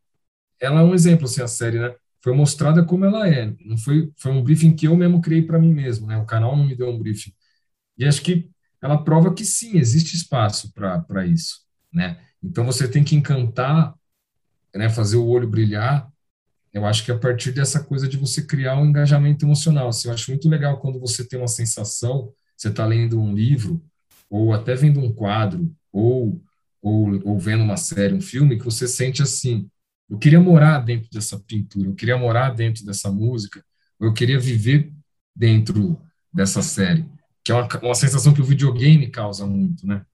ela 0.60 0.80
é 0.80 0.84
um 0.84 0.94
exemplo, 0.94 1.24
assim, 1.26 1.42
a 1.42 1.48
série, 1.48 1.78
né? 1.80 1.94
Foi 2.22 2.32
mostrada 2.32 2.84
como 2.84 3.04
ela 3.04 3.28
é. 3.28 3.52
Não 3.64 3.76
foi, 3.76 4.12
foi 4.16 4.30
um 4.32 4.42
briefing 4.42 4.74
que 4.74 4.86
eu 4.86 4.96
mesmo 4.96 5.20
criei 5.20 5.42
para 5.42 5.59
mim 5.59 5.74
mesmo, 5.74 6.06
né? 6.06 6.16
O 6.18 6.24
canal 6.24 6.56
não 6.56 6.64
me 6.64 6.76
deu 6.76 6.88
um 6.88 6.98
briefing. 6.98 7.32
E 7.98 8.04
acho 8.06 8.22
que 8.22 8.48
ela 8.82 9.02
prova 9.02 9.32
que 9.32 9.44
sim, 9.44 9.78
existe 9.78 10.16
espaço 10.16 10.72
para 10.74 11.24
isso, 11.24 11.60
né? 11.92 12.18
Então 12.42 12.64
você 12.66 12.88
tem 12.88 13.04
que 13.04 13.14
encantar, 13.14 13.94
né? 14.74 14.88
Fazer 14.90 15.16
o 15.16 15.26
olho 15.26 15.48
brilhar. 15.48 16.10
Eu 16.72 16.84
acho 16.84 17.04
que 17.04 17.12
a 17.12 17.18
partir 17.18 17.52
dessa 17.52 17.84
coisa 17.84 18.09
de 18.09 18.16
você 18.16 18.44
criar 18.44 18.78
um 18.78 18.86
engajamento 18.86 19.44
emocional. 19.44 19.88
Assim, 19.88 20.09
eu 20.09 20.14
acho 20.14 20.30
muito 20.30 20.48
legal 20.48 20.80
quando 20.80 20.98
você 20.98 21.24
tem 21.24 21.38
uma 21.38 21.48
sensação, 21.48 22.32
você 22.56 22.68
está 22.68 22.84
lendo 22.84 23.20
um 23.20 23.34
livro, 23.34 23.82
ou 24.28 24.52
até 24.52 24.74
vendo 24.74 24.98
um 24.98 25.12
quadro, 25.12 25.70
ou, 25.92 26.42
ou, 26.80 27.20
ou 27.28 27.38
vendo 27.38 27.62
uma 27.62 27.76
série, 27.76 28.14
um 28.14 28.20
filme, 28.20 28.59
que 28.59 28.64
você 28.64 28.88
sente 28.88 29.22
assim, 29.22 29.68
eu 30.09 30.18
queria 30.18 30.40
morar 30.40 30.80
dentro 30.80 31.10
dessa 31.10 31.38
pintura, 31.38 31.88
eu 31.88 31.94
queria 31.94 32.16
morar 32.16 32.50
dentro 32.50 32.84
dessa 32.84 33.10
música, 33.10 33.64
eu 34.00 34.12
queria 34.12 34.38
viver 34.38 34.92
dentro 35.36 36.00
dessa 36.32 36.62
série, 36.62 37.04
que 37.44 37.51
é 37.51 37.55
uma, 37.55 37.69
uma 37.82 37.94
sensação 37.94 38.32
que 38.32 38.40
o 38.40 38.44
videogame 38.44 39.09
causa 39.09 39.47
muito, 39.47 39.86
né? 39.86 40.05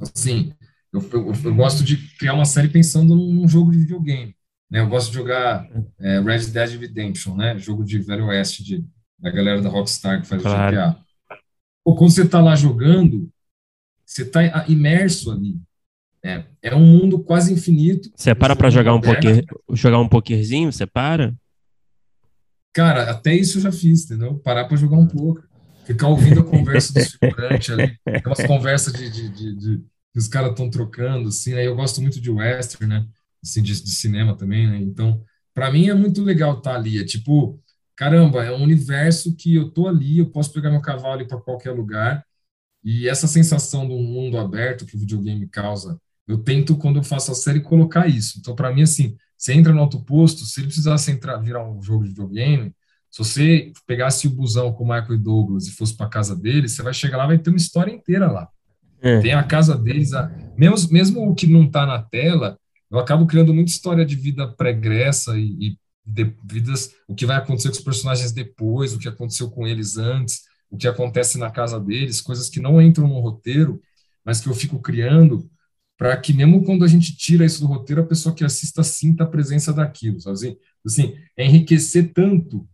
Assim, 0.00 0.52
eu, 0.92 1.00
eu, 1.12 1.32
eu, 1.44 1.54
gosto 1.54 1.82
de 1.82 1.96
criar 2.16 2.34
uma 2.34 2.44
série 2.44 2.68
pensando 2.68 3.14
num 3.14 3.48
jogo 3.48 3.70
de 3.70 3.78
videogame, 3.78 4.34
né? 4.70 4.80
Eu 4.80 4.88
gosto 4.88 5.10
de 5.10 5.16
jogar 5.16 5.68
é, 5.98 6.20
Red 6.20 6.46
Dead 6.46 6.80
Redemption, 6.80 7.34
né? 7.36 7.58
Jogo 7.58 7.84
de 7.84 7.98
Velho 7.98 8.26
Oeste, 8.26 8.62
de, 8.62 8.84
da 9.18 9.30
galera 9.30 9.60
da 9.60 9.68
Rockstar 9.68 10.20
que 10.20 10.28
faz 10.28 10.42
claro. 10.42 10.76
o 10.76 10.80
GTA. 10.80 10.98
Pô, 11.84 11.94
quando 11.94 12.10
você 12.10 12.22
está 12.22 12.40
lá 12.40 12.54
jogando, 12.54 13.30
você 14.04 14.22
está 14.22 14.66
imerso 14.68 15.30
ali, 15.30 15.60
é, 16.22 16.44
é 16.62 16.74
um 16.74 16.84
mundo 16.84 17.18
quase 17.20 17.52
infinito. 17.52 18.10
Você 18.14 18.34
para 18.34 18.56
para 18.56 18.70
jogar 18.70 18.94
um 18.94 19.00
poker, 19.00 19.44
jogar 19.72 19.98
um 19.98 20.08
pokerzinho, 20.08 20.72
você 20.72 20.86
para? 20.86 21.34
Cara, 22.72 23.10
até 23.10 23.34
isso 23.34 23.58
eu 23.58 23.62
já 23.62 23.72
fiz, 23.72 24.04
entendeu? 24.04 24.38
Parar 24.38 24.66
para 24.66 24.76
jogar 24.76 24.98
um 24.98 25.06
pouco. 25.06 25.42
Ficar 25.88 26.08
ouvindo 26.08 26.40
a 26.40 26.44
conversa 26.44 26.92
dos 26.92 27.12
figurantes 27.12 27.70
ali, 27.70 27.98
aquelas 28.06 28.46
conversas 28.46 28.92
de, 28.92 29.10
de, 29.10 29.28
de, 29.30 29.56
de 29.56 29.78
que 30.12 30.18
os 30.18 30.28
caras 30.28 30.50
estão 30.50 30.68
trocando, 30.68 31.30
assim, 31.30 31.54
aí 31.54 31.64
eu 31.64 31.74
gosto 31.74 32.02
muito 32.02 32.20
de 32.20 32.30
western, 32.30 32.86
né? 32.86 33.06
Assim, 33.42 33.62
de, 33.62 33.72
de 33.82 33.90
cinema 33.90 34.36
também, 34.36 34.66
né? 34.66 34.76
Então, 34.76 35.24
para 35.54 35.72
mim 35.72 35.88
é 35.88 35.94
muito 35.94 36.22
legal 36.22 36.58
estar 36.58 36.72
tá 36.72 36.76
ali. 36.76 37.00
É 37.00 37.04
tipo, 37.06 37.58
caramba, 37.96 38.44
é 38.44 38.52
um 38.52 38.62
universo 38.62 39.34
que 39.34 39.54
eu 39.54 39.70
tô 39.70 39.88
ali, 39.88 40.18
eu 40.18 40.30
posso 40.30 40.52
pegar 40.52 40.70
meu 40.70 40.82
cavalo 40.82 41.22
e 41.22 41.24
ir 41.24 41.26
para 41.26 41.40
qualquer 41.40 41.70
lugar. 41.70 42.22
E 42.84 43.08
essa 43.08 43.26
sensação 43.26 43.88
do 43.88 43.96
mundo 43.96 44.36
aberto 44.36 44.84
que 44.84 44.94
o 44.94 44.98
videogame 44.98 45.48
causa 45.48 45.98
eu 46.28 46.36
tento, 46.36 46.76
quando 46.76 46.96
eu 46.96 47.02
faço 47.02 47.32
a 47.32 47.34
série, 47.34 47.60
colocar 47.60 48.06
isso. 48.06 48.38
Então, 48.38 48.54
para 48.54 48.70
mim, 48.70 48.82
assim, 48.82 49.16
você 49.36 49.54
entra 49.54 49.72
no 49.72 49.80
alto 49.80 50.04
posto, 50.04 50.44
se 50.44 50.60
ele 50.60 50.66
precisasse 50.66 51.10
entrar, 51.10 51.38
virar 51.38 51.66
um 51.66 51.82
jogo 51.82 52.04
de 52.04 52.10
videogame, 52.10 52.74
se 53.10 53.18
você 53.18 53.72
pegasse 53.86 54.26
o 54.26 54.30
busão 54.30 54.72
com 54.72 54.84
o 54.84 54.86
Michael 54.86 55.14
e 55.14 55.18
Douglas 55.18 55.66
e 55.66 55.72
fosse 55.72 55.96
para 55.96 56.06
a 56.06 56.10
casa 56.10 56.36
deles, 56.36 56.72
você 56.72 56.82
vai 56.82 56.92
chegar 56.92 57.16
lá 57.16 57.26
vai 57.26 57.38
ter 57.38 57.50
uma 57.50 57.56
história 57.56 57.92
inteira 57.92 58.30
lá. 58.30 58.48
É. 59.00 59.20
Tem 59.20 59.32
a 59.32 59.42
casa 59.42 59.76
deles, 59.76 60.12
a, 60.12 60.30
mesmo, 60.56 60.92
mesmo 60.92 61.30
o 61.30 61.34
que 61.34 61.46
não 61.46 61.64
está 61.64 61.86
na 61.86 62.02
tela, 62.02 62.58
eu 62.90 62.98
acabo 62.98 63.26
criando 63.26 63.54
muita 63.54 63.70
história 63.70 64.04
de 64.04 64.16
vida 64.16 64.48
pregressa 64.48 65.38
e, 65.38 65.44
e 65.60 65.78
de, 66.04 66.34
vidas, 66.44 66.94
o 67.06 67.14
que 67.14 67.26
vai 67.26 67.36
acontecer 67.36 67.68
com 67.68 67.74
os 67.74 67.80
personagens 67.80 68.32
depois, 68.32 68.92
o 68.92 68.98
que 68.98 69.08
aconteceu 69.08 69.50
com 69.50 69.66
eles 69.66 69.96
antes, 69.96 70.42
o 70.70 70.76
que 70.76 70.88
acontece 70.88 71.38
na 71.38 71.50
casa 71.50 71.78
deles, 71.78 72.20
coisas 72.20 72.48
que 72.48 72.60
não 72.60 72.80
entram 72.80 73.06
no 73.06 73.20
roteiro, 73.20 73.80
mas 74.24 74.40
que 74.40 74.48
eu 74.48 74.54
fico 74.54 74.80
criando 74.80 75.48
para 75.96 76.16
que 76.16 76.32
mesmo 76.32 76.62
quando 76.64 76.84
a 76.84 76.88
gente 76.88 77.16
tira 77.16 77.44
isso 77.44 77.60
do 77.60 77.66
roteiro, 77.66 78.02
a 78.02 78.06
pessoa 78.06 78.34
que 78.34 78.44
assista 78.44 78.82
sinta 78.84 79.24
a 79.24 79.26
presença 79.26 79.72
daquilo, 79.72 80.20
sabe 80.20 80.34
assim? 80.34 80.56
assim 80.86 81.14
é 81.36 81.44
enriquecer 81.44 82.12
tanto 82.12 82.66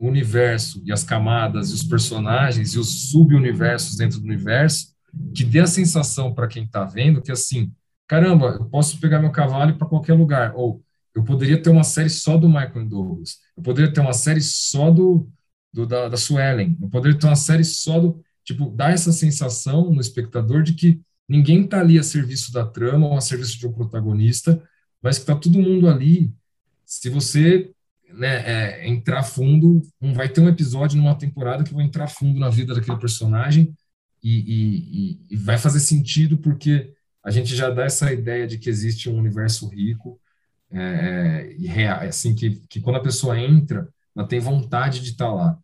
o 0.00 0.08
universo 0.08 0.82
e 0.84 0.92
as 0.92 1.04
camadas 1.04 1.70
e 1.70 1.74
os 1.74 1.84
personagens 1.84 2.74
e 2.74 2.78
os 2.78 3.10
subuniversos 3.10 3.96
dentro 3.96 4.18
do 4.18 4.24
universo 4.24 4.94
que 5.34 5.44
dê 5.44 5.60
a 5.60 5.66
sensação 5.66 6.34
para 6.34 6.48
quem 6.48 6.64
está 6.64 6.84
vendo 6.84 7.22
que 7.22 7.30
assim, 7.30 7.72
caramba, 8.08 8.56
eu 8.58 8.64
posso 8.64 8.98
pegar 8.98 9.20
meu 9.20 9.30
cavalo 9.30 9.76
para 9.76 9.86
qualquer 9.86 10.14
lugar, 10.14 10.52
ou 10.56 10.82
eu 11.14 11.22
poderia 11.22 11.60
ter 11.60 11.70
uma 11.70 11.84
série 11.84 12.10
só 12.10 12.36
do 12.36 12.48
Michael 12.48 12.88
Douglas, 12.88 13.38
eu 13.56 13.62
poderia 13.62 13.92
ter 13.92 14.00
uma 14.00 14.12
série 14.12 14.40
só 14.40 14.90
do, 14.90 15.28
do 15.72 15.86
da, 15.86 16.08
da 16.08 16.16
Suelen, 16.16 16.76
eu 16.80 16.88
poderia 16.88 17.18
ter 17.18 17.26
uma 17.26 17.36
série 17.36 17.64
só 17.64 18.00
do, 18.00 18.20
tipo, 18.44 18.70
dar 18.70 18.92
essa 18.92 19.12
sensação 19.12 19.92
no 19.92 20.00
espectador 20.00 20.62
de 20.62 20.72
que 20.74 21.00
Ninguém 21.30 21.62
está 21.62 21.78
ali 21.78 21.96
a 21.96 22.02
serviço 22.02 22.52
da 22.52 22.66
trama 22.66 23.06
ou 23.06 23.16
a 23.16 23.20
serviço 23.20 23.56
de 23.56 23.64
um 23.64 23.72
protagonista, 23.72 24.60
mas 25.00 25.16
que 25.16 25.22
está 25.22 25.36
todo 25.36 25.62
mundo 25.62 25.88
ali. 25.88 26.34
Se 26.84 27.08
você 27.08 27.70
né, 28.20 28.42
é, 28.46 28.88
entrar 28.88 29.22
fundo, 29.22 29.82
um, 30.00 30.12
vai 30.12 30.28
ter 30.28 30.40
um 30.40 30.48
episódio 30.48 30.96
numa 30.96 31.16
temporada 31.16 31.64
que 31.64 31.74
vai 31.74 31.84
entrar 31.84 32.06
fundo 32.06 32.38
na 32.38 32.48
vida 32.48 32.74
daquele 32.74 32.98
personagem 32.98 33.74
e, 34.22 35.24
e, 35.28 35.34
e, 35.34 35.36
vai 35.36 35.58
fazer 35.58 35.80
sentido 35.80 36.38
porque 36.38 36.92
a 37.24 37.30
gente 37.30 37.54
já 37.56 37.70
dá 37.70 37.84
essa 37.84 38.12
ideia 38.12 38.46
de 38.46 38.58
que 38.58 38.68
existe 38.68 39.08
um 39.08 39.18
universo 39.18 39.68
rico 39.68 40.20
é, 40.70 41.54
e 41.58 41.66
real, 41.66 42.00
assim 42.00 42.34
que, 42.34 42.62
que 42.68 42.80
quando 42.80 42.96
a 42.96 43.02
pessoa 43.02 43.38
entra, 43.38 43.88
ela 44.14 44.26
tem 44.26 44.38
vontade 44.38 45.00
de 45.00 45.10
estar 45.10 45.26
tá 45.26 45.32
lá. 45.32 45.58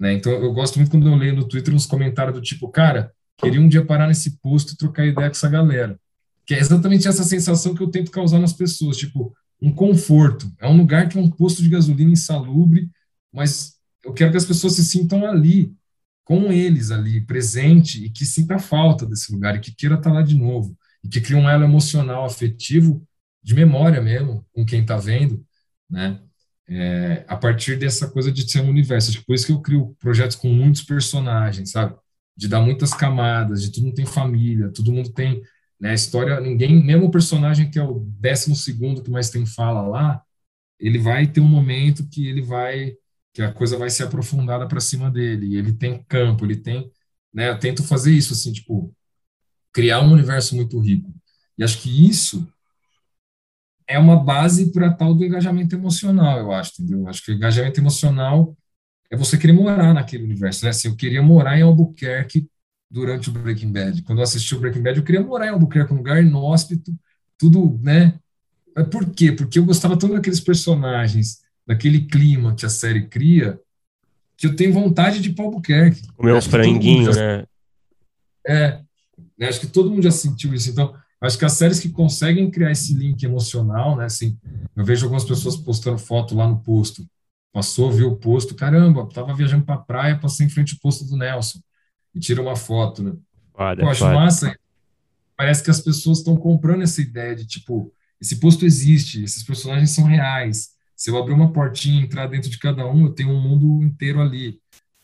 Né? 0.00 0.14
Então 0.14 0.32
eu 0.32 0.52
gosto 0.52 0.76
muito 0.76 0.90
quando 0.90 1.08
eu 1.08 1.14
leio 1.16 1.34
no 1.34 1.48
Twitter 1.48 1.74
uns 1.74 1.86
comentários 1.86 2.34
do 2.34 2.42
tipo, 2.42 2.68
cara, 2.68 3.12
Queria 3.38 3.60
um 3.60 3.68
dia 3.68 3.84
parar 3.84 4.06
nesse 4.06 4.38
posto 4.38 4.72
e 4.72 4.76
trocar 4.76 5.04
ideia 5.04 5.28
com 5.28 5.36
essa 5.36 5.48
galera. 5.48 5.98
Que 6.46 6.54
é 6.54 6.58
exatamente 6.58 7.06
essa 7.06 7.24
sensação 7.24 7.74
que 7.74 7.82
eu 7.82 7.90
tento 7.90 8.10
causar 8.10 8.38
nas 8.38 8.52
pessoas, 8.52 8.96
tipo, 8.96 9.34
um 9.60 9.72
conforto. 9.72 10.50
É 10.58 10.68
um 10.68 10.76
lugar 10.76 11.08
que 11.08 11.18
é 11.18 11.20
um 11.20 11.30
posto 11.30 11.62
de 11.62 11.68
gasolina 11.68 12.12
insalubre, 12.12 12.90
mas 13.32 13.76
eu 14.04 14.12
quero 14.12 14.30
que 14.30 14.36
as 14.36 14.44
pessoas 14.44 14.74
se 14.74 14.84
sintam 14.84 15.26
ali, 15.26 15.74
com 16.24 16.52
eles 16.52 16.90
ali, 16.90 17.20
presente, 17.20 18.04
e 18.04 18.10
que 18.10 18.24
sinta 18.24 18.58
falta 18.58 19.06
desse 19.06 19.32
lugar, 19.32 19.56
e 19.56 19.60
que 19.60 19.74
queira 19.74 19.94
estar 19.94 20.12
lá 20.12 20.22
de 20.22 20.34
novo, 20.36 20.76
e 21.02 21.08
que 21.08 21.20
crie 21.20 21.36
um 21.36 21.48
elo 21.48 21.64
emocional, 21.64 22.24
afetivo, 22.24 23.06
de 23.42 23.54
memória 23.54 24.02
mesmo, 24.02 24.44
com 24.52 24.64
quem 24.64 24.80
está 24.80 24.96
vendo, 24.96 25.44
né? 25.88 26.20
É, 26.68 27.24
a 27.28 27.36
partir 27.36 27.78
dessa 27.78 28.10
coisa 28.10 28.32
de 28.32 28.50
ser 28.50 28.60
um 28.60 28.70
universo. 28.70 29.10
Acho 29.10 29.20
que 29.20 29.26
por 29.26 29.36
isso 29.36 29.46
que 29.46 29.52
eu 29.52 29.60
crio 29.60 29.96
projetos 30.00 30.34
com 30.36 30.48
muitos 30.48 30.82
personagens, 30.82 31.70
sabe? 31.70 31.94
De 32.36 32.48
dar 32.48 32.60
muitas 32.60 32.92
camadas, 32.92 33.62
de 33.62 33.70
todo 33.70 33.84
mundo 33.84 33.94
tem 33.94 34.04
família, 34.04 34.72
todo 34.72 34.92
mundo 34.92 35.12
tem 35.12 35.40
né, 35.80 35.94
história, 35.94 36.40
ninguém, 36.40 36.82
mesmo 36.82 37.06
o 37.06 37.10
personagem 37.10 37.70
que 37.70 37.78
é 37.78 37.82
o 37.82 38.00
décimo 38.18 38.56
segundo 38.56 39.02
que 39.02 39.10
mais 39.10 39.30
tem 39.30 39.44
fala 39.46 39.82
lá, 39.82 40.22
ele 40.78 40.98
vai 40.98 41.26
ter 41.26 41.40
um 41.40 41.48
momento 41.48 42.08
que 42.08 42.26
ele 42.28 42.42
vai, 42.42 42.94
que 43.34 43.42
a 43.42 43.52
coisa 43.52 43.78
vai 43.78 43.90
ser 43.90 44.04
aprofundada 44.04 44.66
para 44.68 44.80
cima 44.80 45.10
dele, 45.10 45.56
ele 45.56 45.72
tem 45.72 46.02
campo, 46.08 46.44
ele 46.44 46.56
tem, 46.56 46.90
né, 47.32 47.50
eu 47.50 47.58
tento 47.58 47.82
fazer 47.84 48.12
isso, 48.12 48.32
assim, 48.32 48.52
tipo, 48.52 48.94
criar 49.72 50.00
um 50.02 50.12
universo 50.12 50.56
muito 50.56 50.78
rico. 50.80 51.14
E 51.58 51.64
acho 51.64 51.80
que 51.82 52.08
isso 52.08 52.46
é 53.88 53.98
uma 53.98 54.22
base 54.22 54.72
para 54.72 54.92
tal 54.92 55.14
do 55.14 55.24
engajamento 55.24 55.74
emocional, 55.74 56.38
eu 56.38 56.52
acho, 56.52 56.72
entendeu? 56.82 57.08
Acho 57.08 57.24
que 57.24 57.30
o 57.32 57.34
engajamento 57.34 57.80
emocional 57.80 58.56
é 59.10 59.16
você 59.16 59.38
querer 59.38 59.52
morar 59.52 59.94
naquele 59.94 60.24
universo, 60.24 60.64
né? 60.64 60.70
Assim, 60.70 60.88
eu 60.88 60.96
queria 60.96 61.22
morar 61.22 61.58
em 61.58 61.62
Albuquerque 61.62 62.48
durante 62.90 63.28
o 63.28 63.32
Breaking 63.32 63.72
Bad. 63.72 64.02
Quando 64.02 64.18
eu 64.18 64.24
assisti 64.24 64.54
o 64.54 64.60
Breaking 64.60 64.82
Bad, 64.82 64.98
eu 64.98 65.04
queria 65.04 65.22
morar 65.22 65.46
em 65.46 65.50
Albuquerque, 65.50 65.92
um 65.92 65.96
lugar 65.96 66.22
inóspito, 66.22 66.94
tudo, 67.38 67.78
né? 67.82 68.18
Mas 68.74 68.88
por 68.88 69.06
quê? 69.10 69.32
Porque 69.32 69.58
eu 69.58 69.64
gostava 69.64 69.96
tanto 69.96 70.14
daqueles 70.14 70.40
personagens, 70.40 71.40
daquele 71.66 72.06
clima 72.06 72.54
que 72.54 72.64
a 72.64 72.70
série 72.70 73.06
cria, 73.08 73.58
que 74.36 74.46
eu 74.46 74.54
tenho 74.54 74.72
vontade 74.72 75.20
de 75.20 75.30
ir 75.30 75.34
para 75.34 75.44
Albuquerque. 75.44 76.06
Comer 76.14 76.34
um 76.34 76.42
franguinho, 76.42 77.12
já... 77.12 77.38
né? 77.38 77.44
É, 78.46 78.80
né? 79.36 79.48
acho 79.48 79.60
que 79.60 79.66
todo 79.66 79.90
mundo 79.90 80.02
já 80.02 80.10
sentiu 80.10 80.54
isso. 80.54 80.70
Então, 80.70 80.94
acho 81.20 81.38
que 81.38 81.44
as 81.44 81.52
séries 81.54 81.80
que 81.80 81.88
conseguem 81.88 82.50
criar 82.50 82.70
esse 82.70 82.94
link 82.94 83.22
emocional, 83.22 83.96
né? 83.96 84.04
Assim, 84.04 84.38
eu 84.76 84.84
vejo 84.84 85.06
algumas 85.06 85.24
pessoas 85.24 85.56
postando 85.56 85.98
foto 85.98 86.34
lá 86.34 86.46
no 86.46 86.60
posto. 86.60 87.04
Passou, 87.52 87.90
viu 87.90 88.08
o 88.08 88.16
posto, 88.16 88.54
caramba, 88.54 89.08
tava 89.08 89.34
viajando 89.34 89.64
para 89.64 89.76
a 89.76 89.78
praia, 89.78 90.18
passei 90.18 90.46
em 90.46 90.50
frente 90.50 90.74
ao 90.74 90.80
posto 90.80 91.06
do 91.06 91.16
Nelson 91.16 91.58
e 92.16 92.18
tira 92.18 92.40
uma 92.40 92.56
foto, 92.56 93.02
né? 93.02 93.12
Foda, 93.54 93.82
Pô, 93.82 93.90
acho 93.90 94.04
massa. 94.06 94.58
Parece 95.36 95.62
que 95.62 95.70
as 95.70 95.82
pessoas 95.82 96.18
estão 96.18 96.34
comprando 96.34 96.82
essa 96.82 97.02
ideia 97.02 97.36
de, 97.36 97.46
tipo, 97.46 97.92
esse 98.18 98.40
posto 98.40 98.64
existe, 98.64 99.22
esses 99.22 99.42
personagens 99.42 99.90
são 99.90 100.04
reais. 100.04 100.70
Se 100.96 101.10
eu 101.10 101.18
abrir 101.18 101.34
uma 101.34 101.52
portinha 101.52 102.00
e 102.00 102.04
entrar 102.04 102.26
dentro 102.26 102.48
de 102.48 102.58
cada 102.58 102.86
um, 102.90 103.04
eu 103.04 103.12
tenho 103.12 103.28
um 103.28 103.40
mundo 103.40 103.84
inteiro 103.84 104.22
ali, 104.22 104.58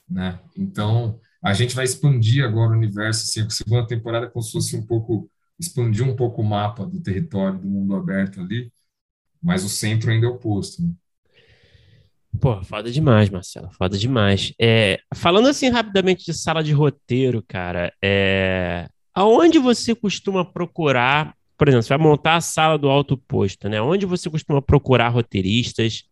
né? 0.09 0.40
Então, 0.56 1.20
a 1.43 1.52
gente 1.52 1.74
vai 1.74 1.84
expandir 1.84 2.43
agora 2.43 2.70
o 2.70 2.76
universo, 2.76 3.24
assim, 3.24 3.47
a 3.47 3.51
segunda 3.51 3.86
temporada 3.86 4.24
é 4.24 4.30
como 4.30 4.43
se 4.43 4.52
fosse 4.52 4.74
um 4.74 4.86
pouco, 4.86 5.30
expandir 5.60 6.09
um 6.09 6.16
pouco 6.16 6.40
o 6.40 6.44
mapa 6.44 6.86
do 6.86 6.98
território, 6.98 7.59
do 7.59 7.68
mundo 7.68 7.94
aberto 7.94 8.40
ali, 8.40 8.72
mas 9.43 9.64
o 9.64 9.68
centro 9.68 10.10
ainda 10.10 10.26
é 10.26 10.30
o 10.30 10.39
posto, 10.39 10.82
né? 10.82 10.94
Pô, 12.41 12.63
foda 12.63 12.91
demais, 12.91 13.31
Marcelo, 13.31 13.71
foda 13.73 13.97
demais. 13.97 14.53
É, 14.61 15.01
falando 15.15 15.49
assim 15.49 15.69
rapidamente 15.69 16.25
de 16.25 16.35
sala 16.35 16.63
de 16.63 16.73
roteiro, 16.73 17.45
cara, 17.47 17.93
é, 18.03 18.89
aonde 19.15 19.59
você 19.59 19.95
costuma 19.95 20.45
procurar, 20.45 21.35
por 21.57 21.69
exemplo, 21.69 21.83
você 21.83 21.91
vai 21.91 21.99
montar 21.99 22.37
a 22.37 22.41
sala 22.41 22.79
do 22.79 22.89
alto 22.89 23.17
posto, 23.17 23.69
né? 23.69 23.81
Onde 23.81 24.07
você 24.07 24.29
costuma 24.29 24.61
procurar 24.61 25.09
roteiristas? 25.09 26.05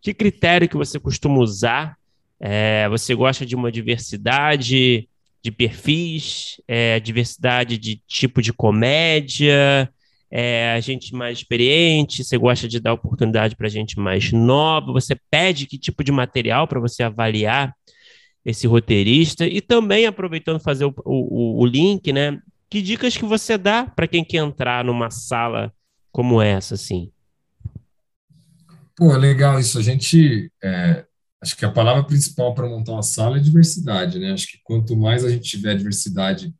Que 0.00 0.14
critério 0.14 0.68
que 0.68 0.76
você 0.76 0.98
costuma 0.98 1.38
usar? 1.38 1.96
É, 2.40 2.88
você 2.88 3.14
gosta 3.14 3.44
de 3.44 3.56
uma 3.56 3.70
diversidade 3.70 5.08
de 5.42 5.50
perfis, 5.50 6.60
é, 6.68 7.00
diversidade 7.00 7.76
de 7.76 8.00
tipo 8.06 8.40
de 8.40 8.52
comédia? 8.52 9.92
É, 10.30 10.72
a 10.72 10.80
gente 10.80 11.14
mais 11.14 11.38
experiente, 11.38 12.22
você 12.22 12.36
gosta 12.36 12.68
de 12.68 12.80
dar 12.80 12.92
oportunidade 12.92 13.56
para 13.56 13.68
gente 13.68 13.98
mais 13.98 14.30
nova, 14.30 14.92
você 14.92 15.16
pede 15.30 15.66
que 15.66 15.78
tipo 15.78 16.04
de 16.04 16.12
material 16.12 16.68
para 16.68 16.80
você 16.80 17.02
avaliar 17.02 17.74
esse 18.44 18.66
roteirista 18.66 19.46
e 19.46 19.60
também 19.60 20.06
aproveitando 20.06 20.60
fazer 20.60 20.84
o, 20.84 20.94
o, 21.04 21.62
o 21.62 21.66
link, 21.66 22.12
né? 22.12 22.40
Que 22.70 22.82
dicas 22.82 23.16
que 23.16 23.24
você 23.24 23.56
dá 23.56 23.86
para 23.86 24.06
quem 24.06 24.24
quer 24.24 24.38
entrar 24.38 24.84
numa 24.84 25.10
sala 25.10 25.72
como 26.12 26.40
essa, 26.40 26.74
assim? 26.74 27.10
Pô, 28.96 29.16
legal 29.16 29.58
isso. 29.58 29.78
A 29.78 29.82
gente, 29.82 30.50
é, 30.62 31.04
acho 31.40 31.56
que 31.56 31.64
a 31.64 31.70
palavra 31.70 32.04
principal 32.04 32.54
para 32.54 32.68
montar 32.68 32.92
uma 32.92 33.02
sala 33.02 33.38
é 33.38 33.40
diversidade, 33.40 34.18
né? 34.18 34.32
Acho 34.32 34.46
que 34.48 34.58
quanto 34.62 34.96
mais 34.96 35.24
a 35.24 35.30
gente 35.30 35.48
tiver 35.48 35.76
diversidade 35.76 36.52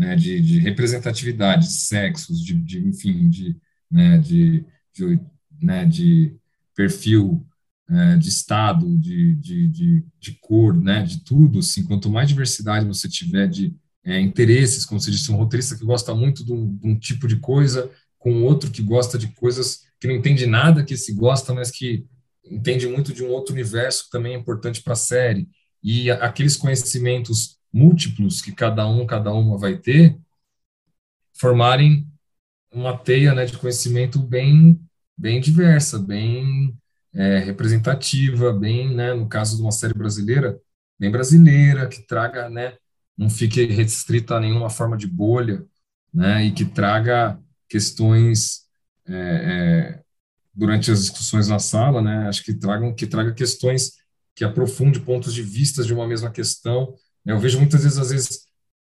né, 0.00 0.16
de, 0.16 0.40
de 0.40 0.58
representatividade, 0.60 1.70
sexos, 1.70 2.42
de, 2.42 2.54
de 2.54 2.78
enfim, 2.78 3.28
de, 3.28 3.54
né, 3.90 4.16
de, 4.16 4.64
de, 4.94 5.20
né, 5.60 5.84
de 5.84 6.34
perfil, 6.74 7.46
é, 7.86 8.16
de 8.16 8.30
estado, 8.30 8.98
de, 8.98 9.34
de, 9.34 9.68
de, 9.68 10.04
de, 10.18 10.32
cor, 10.40 10.74
né, 10.74 11.02
de 11.02 11.22
tudo, 11.22 11.58
assim, 11.58 11.84
quanto 11.84 12.08
mais 12.08 12.30
diversidade 12.30 12.86
você 12.86 13.10
tiver 13.10 13.46
de 13.46 13.76
é, 14.02 14.18
interesses, 14.18 14.86
como 14.86 14.98
você 14.98 15.10
disse, 15.10 15.30
um 15.30 15.36
roteirista 15.36 15.76
que 15.76 15.84
gosta 15.84 16.14
muito 16.14 16.46
de 16.46 16.52
um, 16.54 16.74
de 16.74 16.88
um 16.88 16.98
tipo 16.98 17.28
de 17.28 17.36
coisa, 17.36 17.90
com 18.18 18.42
outro 18.44 18.70
que 18.70 18.80
gosta 18.80 19.18
de 19.18 19.28
coisas 19.34 19.80
que 20.00 20.08
não 20.08 20.14
entende 20.14 20.46
nada 20.46 20.82
que 20.82 20.96
se 20.96 21.12
gosta, 21.12 21.52
mas 21.52 21.70
que 21.70 22.06
entende 22.42 22.88
muito 22.88 23.12
de 23.12 23.22
um 23.22 23.28
outro 23.28 23.52
universo 23.52 24.04
que 24.04 24.10
também 24.10 24.32
é 24.32 24.38
importante 24.38 24.82
para 24.82 24.94
a 24.94 24.96
série. 24.96 25.46
E 25.82 26.10
aqueles 26.10 26.56
conhecimentos 26.56 27.59
múltiplos 27.72 28.42
que 28.42 28.52
cada 28.52 28.86
um, 28.88 29.06
cada 29.06 29.32
uma 29.32 29.56
vai 29.58 29.76
ter, 29.76 30.18
formarem 31.34 32.06
uma 32.72 32.96
teia 32.96 33.34
né, 33.34 33.44
de 33.44 33.56
conhecimento 33.56 34.18
bem, 34.18 34.80
bem 35.16 35.40
diversa, 35.40 35.98
bem 35.98 36.76
é, 37.14 37.38
representativa, 37.38 38.52
bem, 38.52 38.94
né, 38.94 39.14
no 39.14 39.28
caso 39.28 39.56
de 39.56 39.62
uma 39.62 39.72
série 39.72 39.94
brasileira, 39.94 40.60
bem 40.98 41.10
brasileira, 41.10 41.88
que 41.88 42.06
traga, 42.06 42.48
né, 42.48 42.76
não 43.16 43.28
fique 43.28 43.64
restrita 43.66 44.36
a 44.36 44.40
nenhuma 44.40 44.70
forma 44.70 44.96
de 44.96 45.06
bolha, 45.06 45.64
né, 46.12 46.44
e 46.44 46.52
que 46.52 46.64
traga 46.64 47.40
questões 47.68 48.62
é, 49.06 49.14
é, 49.14 50.02
durante 50.54 50.90
as 50.90 51.00
discussões 51.00 51.48
na 51.48 51.58
sala, 51.58 52.00
né, 52.02 52.28
acho 52.28 52.44
que 52.44 52.54
tragam 52.54 52.94
que 52.94 53.06
traga 53.06 53.32
questões 53.32 53.92
que 54.34 54.44
aprofunde 54.44 55.00
pontos 55.00 55.34
de 55.34 55.42
vista 55.42 55.82
de 55.82 55.92
uma 55.92 56.06
mesma 56.06 56.30
questão 56.30 56.94
eu 57.30 57.38
vejo 57.38 57.58
muitas 57.58 57.82
vezes, 57.82 57.98
às 57.98 58.10
vezes, 58.10 58.40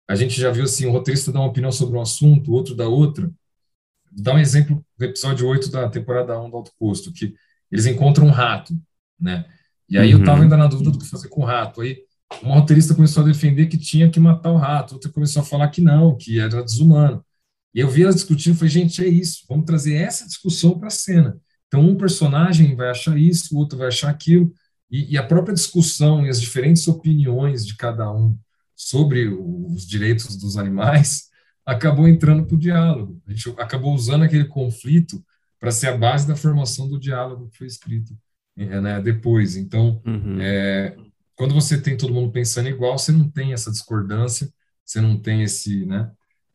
a 0.08 0.14
gente 0.14 0.40
já 0.40 0.50
viu 0.50 0.64
assim, 0.64 0.86
um 0.86 0.92
roteirista 0.92 1.32
dá 1.32 1.40
uma 1.40 1.48
opinião 1.48 1.72
sobre 1.72 1.96
um 1.96 2.00
assunto, 2.00 2.52
outro 2.52 2.74
dá 2.74 2.88
outra. 2.88 3.30
Dá 4.10 4.34
um 4.34 4.38
exemplo 4.38 4.84
do 4.96 5.04
episódio 5.04 5.46
8 5.46 5.70
da 5.70 5.88
temporada 5.88 6.40
1 6.40 6.50
do 6.50 6.56
Alto 6.56 6.72
Posto, 6.78 7.12
que 7.12 7.34
eles 7.70 7.86
encontram 7.86 8.26
um 8.26 8.30
rato, 8.30 8.74
né? 9.20 9.44
E 9.88 9.98
aí 9.98 10.14
uhum. 10.14 10.20
eu 10.20 10.24
tava 10.24 10.42
ainda 10.42 10.56
na 10.56 10.66
dúvida 10.66 10.90
do 10.90 10.98
que 10.98 11.06
fazer 11.06 11.28
com 11.28 11.42
o 11.42 11.44
rato. 11.44 11.80
Aí 11.80 11.98
uma 12.42 12.54
roteirista 12.54 12.94
começou 12.94 13.22
a 13.22 13.26
defender 13.26 13.66
que 13.66 13.78
tinha 13.78 14.10
que 14.10 14.20
matar 14.20 14.50
o 14.50 14.56
rato, 14.56 14.94
outra 14.94 15.10
começou 15.10 15.42
a 15.42 15.44
falar 15.44 15.68
que 15.68 15.80
não, 15.80 16.16
que 16.16 16.38
era 16.38 16.62
desumano. 16.62 17.24
E 17.74 17.80
eu 17.80 17.88
vi 17.88 18.02
elas 18.02 18.16
discutindo 18.16 18.54
e 18.54 18.56
falei, 18.56 18.70
gente, 18.70 19.02
é 19.04 19.08
isso, 19.08 19.44
vamos 19.48 19.66
trazer 19.66 19.94
essa 19.94 20.26
discussão 20.26 20.78
para 20.78 20.88
a 20.88 20.90
cena. 20.90 21.38
Então, 21.66 21.80
um 21.80 21.96
personagem 21.96 22.74
vai 22.74 22.88
achar 22.90 23.16
isso, 23.18 23.54
o 23.54 23.58
outro 23.58 23.78
vai 23.78 23.88
achar 23.88 24.08
aquilo, 24.10 24.52
e, 24.90 25.12
e, 25.14 25.18
a 25.18 25.22
própria 25.22 25.54
discussão 25.54 26.24
e 26.24 26.28
as 26.28 26.40
diferentes 26.40 26.88
opiniões 26.88 27.66
de 27.66 27.76
cada 27.76 28.10
um 28.10 28.38
sobre 28.74 29.28
os 29.28 29.86
direitos 29.86 30.36
dos 30.36 30.56
animais 30.56 31.28
acabou 31.64 32.08
entrando 32.08 32.46
para 32.46 32.54
o 32.56 32.58
diálogo. 32.58 33.20
A 33.26 33.32
gente 33.32 33.50
acabou 33.58 33.94
usando 33.94 34.22
aquele 34.22 34.46
conflito 34.46 35.22
para 35.60 35.70
ser 35.70 35.88
a 35.88 35.96
base 35.96 36.26
da 36.26 36.36
formação 36.36 36.88
do 36.88 36.98
diálogo 36.98 37.48
que 37.50 37.58
foi 37.58 37.66
escrito 37.66 38.16
é, 38.56 38.80
né, 38.80 39.00
depois. 39.00 39.56
Então, 39.56 40.00
uhum. 40.06 40.40
é, 40.40 40.96
quando 41.34 41.54
você 41.54 41.80
tem 41.80 41.96
todo 41.96 42.14
mundo 42.14 42.32
pensando 42.32 42.68
igual, 42.68 42.98
você 42.98 43.12
não 43.12 43.28
tem 43.28 43.52
essa 43.52 43.70
discordância, 43.70 44.48
você 44.84 45.00
não 45.00 45.18
tem 45.18 45.42
esse, 45.42 45.84
né? 45.86 46.10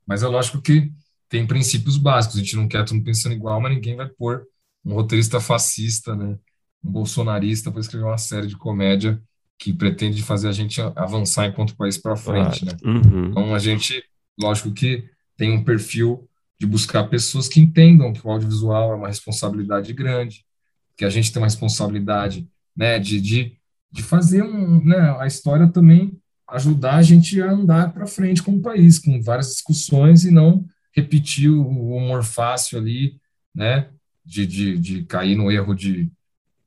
Mas 0.06 0.24
é 0.24 0.28
lógico 0.28 0.62
que 0.62 0.92
tem 1.30 1.48
princípios 1.48 1.98
básicos. 1.98 2.38
A 2.38 2.40
gente 2.40 2.56
não 2.56 2.68
quer 2.68 2.84
todo 2.84 2.96
mundo 2.96 3.06
pensando 3.06 3.34
igual, 3.34 3.62
mas 3.62 3.74
ninguém 3.74 3.96
vai 3.96 4.10
pôr 4.10 4.46
um 4.84 4.94
roteirista 4.94 5.40
fascista, 5.40 6.16
né? 6.16 6.38
Um 6.84 6.92
bolsonarista 6.92 7.72
para 7.72 7.82
escrever 7.82 8.06
uma 8.06 8.18
série 8.18 8.48
de 8.48 8.58
comédia 8.58 9.22
que 9.58 9.72
pretende 9.72 10.22
fazer 10.22 10.50
a 10.50 10.52
gente 10.52 10.82
avançar 10.96 11.48
enquanto 11.48 11.76
país 11.76 11.98
para 11.98 12.16
frente, 12.16 12.66
né? 12.66 12.74
Uhum. 12.84 13.30
Então 13.30 13.56
a 13.56 13.60
gente, 13.60 14.04
lógico 14.40 14.72
que 14.72 15.06
tem 15.38 15.52
um 15.52 15.64
perfil 15.64 16.28
de 16.60 16.66
buscar 16.66 17.06
pessoas 17.06 17.48
que 17.48 17.60
entendam 17.60 18.14
que 18.14 18.26
o 18.26 18.30
audiovisual 18.32 18.92
é 18.92 18.96
uma 18.96 19.08
responsabilidade 19.08 19.94
grande, 19.94 20.46
que 20.98 21.06
a 21.06 21.10
gente 21.10 21.32
tem 21.32 21.42
uma 21.42 21.48
responsabilidade, 21.48 22.48
né, 22.76 23.00
de, 23.00 23.20
de, 23.20 23.58
de 23.92 24.04
fazer 24.04 24.44
um, 24.44 24.84
né, 24.84 25.16
a 25.20 25.28
história 25.28 25.68
também 25.68 26.18
ajudar 26.50 26.96
a 26.96 27.02
gente 27.02 27.42
a 27.42 27.52
andar 27.52 27.94
para 27.94 28.06
frente 28.06 28.44
como 28.44 28.62
país, 28.62 29.00
com 29.00 29.22
várias 29.22 29.48
discussões 29.48 30.24
e 30.24 30.32
não 30.32 30.66
repetir 30.96 31.50
o 31.50 31.68
humor 31.68 32.24
fácil 32.24 32.78
ali, 32.78 33.20
né, 33.54 33.90
de, 34.24 34.46
de, 34.46 34.78
de 34.78 35.04
cair 35.04 35.36
no 35.36 35.52
erro 35.52 35.74
de 35.74 36.12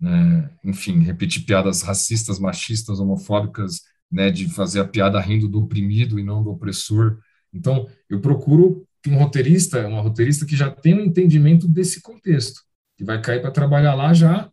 né, 0.00 0.50
enfim, 0.64 1.00
repetir 1.00 1.44
piadas 1.44 1.82
racistas, 1.82 2.38
machistas, 2.38 3.00
homofóbicas, 3.00 3.82
né, 4.10 4.30
de 4.30 4.48
fazer 4.48 4.80
a 4.80 4.84
piada 4.84 5.20
rindo 5.20 5.48
do 5.48 5.60
oprimido 5.60 6.18
e 6.18 6.24
não 6.24 6.42
do 6.42 6.50
opressor. 6.50 7.18
Então, 7.52 7.88
eu 8.08 8.20
procuro 8.20 8.86
um 9.06 9.16
roteirista, 9.16 9.86
uma 9.86 10.00
roteirista 10.00 10.44
que 10.44 10.56
já 10.56 10.70
tem 10.70 10.94
um 10.94 11.04
entendimento 11.04 11.68
desse 11.68 12.00
contexto, 12.02 12.60
que 12.96 13.04
vai 13.04 13.20
cair 13.20 13.40
para 13.40 13.50
trabalhar 13.50 13.94
lá 13.94 14.12
já 14.12 14.50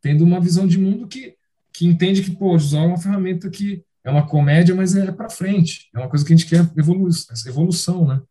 tendo 0.00 0.22
uma 0.22 0.40
visão 0.40 0.68
de 0.68 0.78
mundo 0.78 1.08
que, 1.08 1.34
que 1.72 1.84
entende 1.84 2.22
que, 2.22 2.30
pô, 2.30 2.54
o 2.54 2.58
visual 2.58 2.84
é 2.84 2.88
uma 2.88 2.98
ferramenta 2.98 3.50
que 3.50 3.82
é 4.04 4.10
uma 4.10 4.24
comédia, 4.24 4.72
mas 4.72 4.94
é 4.94 5.10
para 5.10 5.28
frente. 5.28 5.88
É 5.92 5.98
uma 5.98 6.08
coisa 6.08 6.24
que 6.24 6.32
a 6.32 6.36
gente 6.36 6.48
quer 6.48 6.60
evolu 6.76 7.08
evolução, 7.44 8.06
né? 8.06 8.22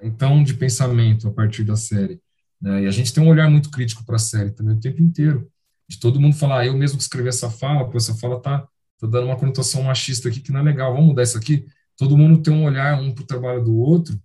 Então, 0.00 0.42
de 0.42 0.54
pensamento 0.54 1.28
a 1.28 1.30
partir 1.30 1.64
da 1.64 1.76
série. 1.76 2.18
Né? 2.58 2.84
E 2.84 2.86
a 2.86 2.90
gente 2.90 3.12
tem 3.12 3.22
um 3.22 3.28
olhar 3.28 3.50
muito 3.50 3.70
crítico 3.70 4.06
para 4.06 4.16
a 4.16 4.18
série 4.18 4.52
também 4.52 4.74
o 4.74 4.80
tempo 4.80 5.02
inteiro. 5.02 5.50
De 5.88 5.98
todo 5.98 6.20
mundo 6.20 6.36
falar, 6.36 6.60
ah, 6.60 6.66
eu 6.66 6.76
mesmo 6.76 6.98
que 6.98 7.02
escrevi 7.02 7.28
essa 7.28 7.50
fala, 7.50 7.88
pô, 7.88 7.96
essa 7.96 8.14
fala 8.14 8.40
tá, 8.40 8.60
tá 8.98 9.06
dando 9.06 9.26
uma 9.26 9.36
conotação 9.36 9.82
machista 9.82 10.28
aqui 10.28 10.40
que 10.40 10.52
não 10.52 10.60
é 10.60 10.62
legal, 10.62 10.92
vamos 10.92 11.08
mudar 11.08 11.22
isso 11.22 11.38
aqui. 11.38 11.66
Todo 11.96 12.16
mundo 12.16 12.42
tem 12.42 12.52
um 12.52 12.64
olhar 12.64 13.00
um 13.00 13.12
para 13.12 13.22
o 13.22 13.26
trabalho 13.26 13.64
do 13.64 13.76
outro 13.76 14.20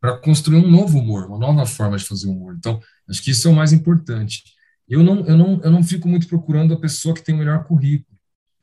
para 0.00 0.16
construir 0.18 0.58
um 0.58 0.70
novo 0.70 0.98
humor, 0.98 1.26
uma 1.26 1.38
nova 1.38 1.66
forma 1.66 1.96
de 1.96 2.04
fazer 2.04 2.28
humor. 2.28 2.54
Então, 2.56 2.80
acho 3.08 3.22
que 3.22 3.30
isso 3.30 3.48
é 3.48 3.50
o 3.50 3.54
mais 3.54 3.72
importante. 3.72 4.44
Eu 4.88 5.02
não, 5.02 5.26
eu 5.26 5.36
não, 5.36 5.60
eu 5.62 5.70
não 5.70 5.82
fico 5.82 6.08
muito 6.08 6.28
procurando 6.28 6.72
a 6.72 6.80
pessoa 6.80 7.14
que 7.14 7.22
tem 7.22 7.34
o 7.34 7.38
melhor 7.38 7.64
currículo. 7.64 8.16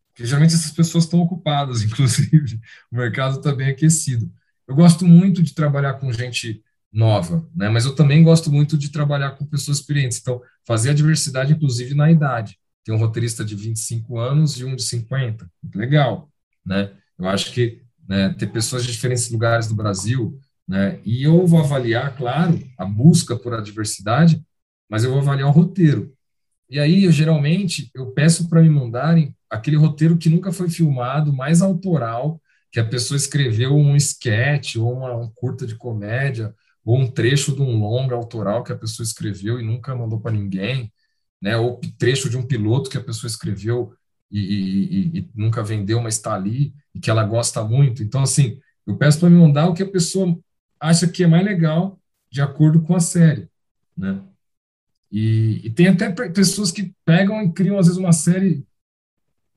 Porque 0.10 0.26
geralmente 0.26 0.56
essas 0.56 0.72
pessoas 0.72 1.04
estão 1.04 1.20
ocupadas, 1.20 1.84
inclusive. 1.84 2.60
O 2.92 2.96
mercado 2.96 3.38
está 3.38 3.54
bem 3.54 3.68
aquecido. 3.68 4.32
Eu 4.68 4.76
gosto 4.76 5.06
muito 5.06 5.44
de 5.44 5.54
trabalhar 5.54 5.96
com 5.96 6.12
gente 6.12 6.64
nova, 6.96 7.46
né? 7.54 7.68
mas 7.68 7.84
eu 7.84 7.94
também 7.94 8.24
gosto 8.24 8.50
muito 8.50 8.78
de 8.78 8.90
trabalhar 8.90 9.32
com 9.32 9.46
pessoas 9.46 9.80
experientes. 9.80 10.18
Então, 10.20 10.42
fazer 10.66 10.92
a 10.92 10.94
diversidade, 10.94 11.52
inclusive, 11.52 11.94
na 11.94 12.10
idade. 12.10 12.58
Tem 12.86 12.96
um 12.96 12.98
roteirista 12.98 13.44
de 13.44 13.54
25 13.54 14.18
anos 14.18 14.58
e 14.58 14.64
um 14.64 14.76
de 14.76 14.84
50. 14.84 15.46
Legal, 15.76 16.30
né? 16.66 16.92
Eu 17.20 17.28
acho 17.28 17.52
que 17.52 17.82
né, 18.08 18.34
ter 18.38 18.48
pessoas 18.48 18.86
de 18.86 18.94
diferentes 18.94 19.30
lugares 19.30 19.68
do 19.68 19.76
Brasil, 19.76 20.40
né? 20.66 21.00
E 21.04 21.24
eu 21.24 21.46
vou 21.46 21.60
avaliar, 21.60 22.16
claro, 22.16 22.58
a 22.78 22.86
busca 22.86 23.36
por 23.36 23.54
a 23.54 23.62
diversidade, 23.62 24.42
mas 24.90 25.04
eu 25.04 25.12
vou 25.12 25.20
avaliar 25.20 25.50
o 25.50 25.52
roteiro. 25.52 26.14
E 26.70 26.80
aí, 26.80 27.04
eu 27.04 27.12
geralmente, 27.12 27.92
eu 27.94 28.12
peço 28.12 28.48
para 28.48 28.62
me 28.62 28.70
mandarem 28.70 29.36
aquele 29.50 29.76
roteiro 29.76 30.18
que 30.18 30.30
nunca 30.30 30.52
foi 30.52 30.70
filmado, 30.70 31.34
mais 31.34 31.62
autoral, 31.62 32.42
que 32.72 32.80
a 32.80 32.86
pessoa 32.86 33.18
escreveu 33.18 33.76
um 33.76 33.96
sketch 33.98 34.78
ou 34.78 34.94
uma, 34.94 35.16
um 35.16 35.30
curta 35.36 35.68
de 35.68 35.76
comédia 35.76 36.54
ou 36.86 37.00
um 37.00 37.10
trecho 37.10 37.56
de 37.56 37.62
um 37.62 37.80
longa 37.80 38.16
autoral 38.16 38.64
que 38.64 38.72
a 38.72 38.78
pessoa 38.78 39.04
escreveu 39.04 39.60
e 39.60 39.64
nunca 39.64 39.96
mandou 39.96 40.20
para 40.20 40.32
ninguém, 40.32 40.94
né? 41.42 41.58
Ou 41.58 41.82
trecho 41.98 42.30
de 42.30 42.38
um 42.38 42.46
piloto 42.46 42.90
que 42.90 42.98
a 42.98 43.04
pessoa 43.04 43.28
escreveu 43.28 43.94
e, 44.32 44.40
e, 44.40 45.20
e, 45.20 45.30
nunca 45.34 45.64
vendeu, 45.64 46.00
mas 46.00 46.16
está 46.16 46.36
ali 46.36 46.74
e 46.94 47.00
que 47.00 47.10
ela 47.10 47.24
gosta 47.24 47.64
muito. 47.64 48.04
Então, 48.04 48.22
assim, 48.22 48.60
eu 48.86 48.96
peço 48.96 49.20
para 49.20 49.30
me 49.30 49.36
mandar 49.36 49.68
o 49.68 49.74
que 49.74 49.82
a 49.82 49.90
pessoa 49.90 50.38
acha 50.80 51.08
que 51.08 51.24
é 51.24 51.28
mais 51.28 51.44
legal 51.44 52.00
de 52.30 52.42
acordo 52.42 52.82
com 52.82 52.96
a 52.96 53.00
série, 53.00 53.50
né? 53.98 54.22
E, 55.12 55.62
e 55.64 55.70
tem 55.72 55.88
até 55.88 56.12
pessoas 56.30 56.72
que 56.72 56.94
pegam 57.04 57.42
e 57.42 57.52
criam 57.52 57.80
às 57.80 57.88
vezes 57.88 58.00
uma 58.00 58.12
série 58.12 58.66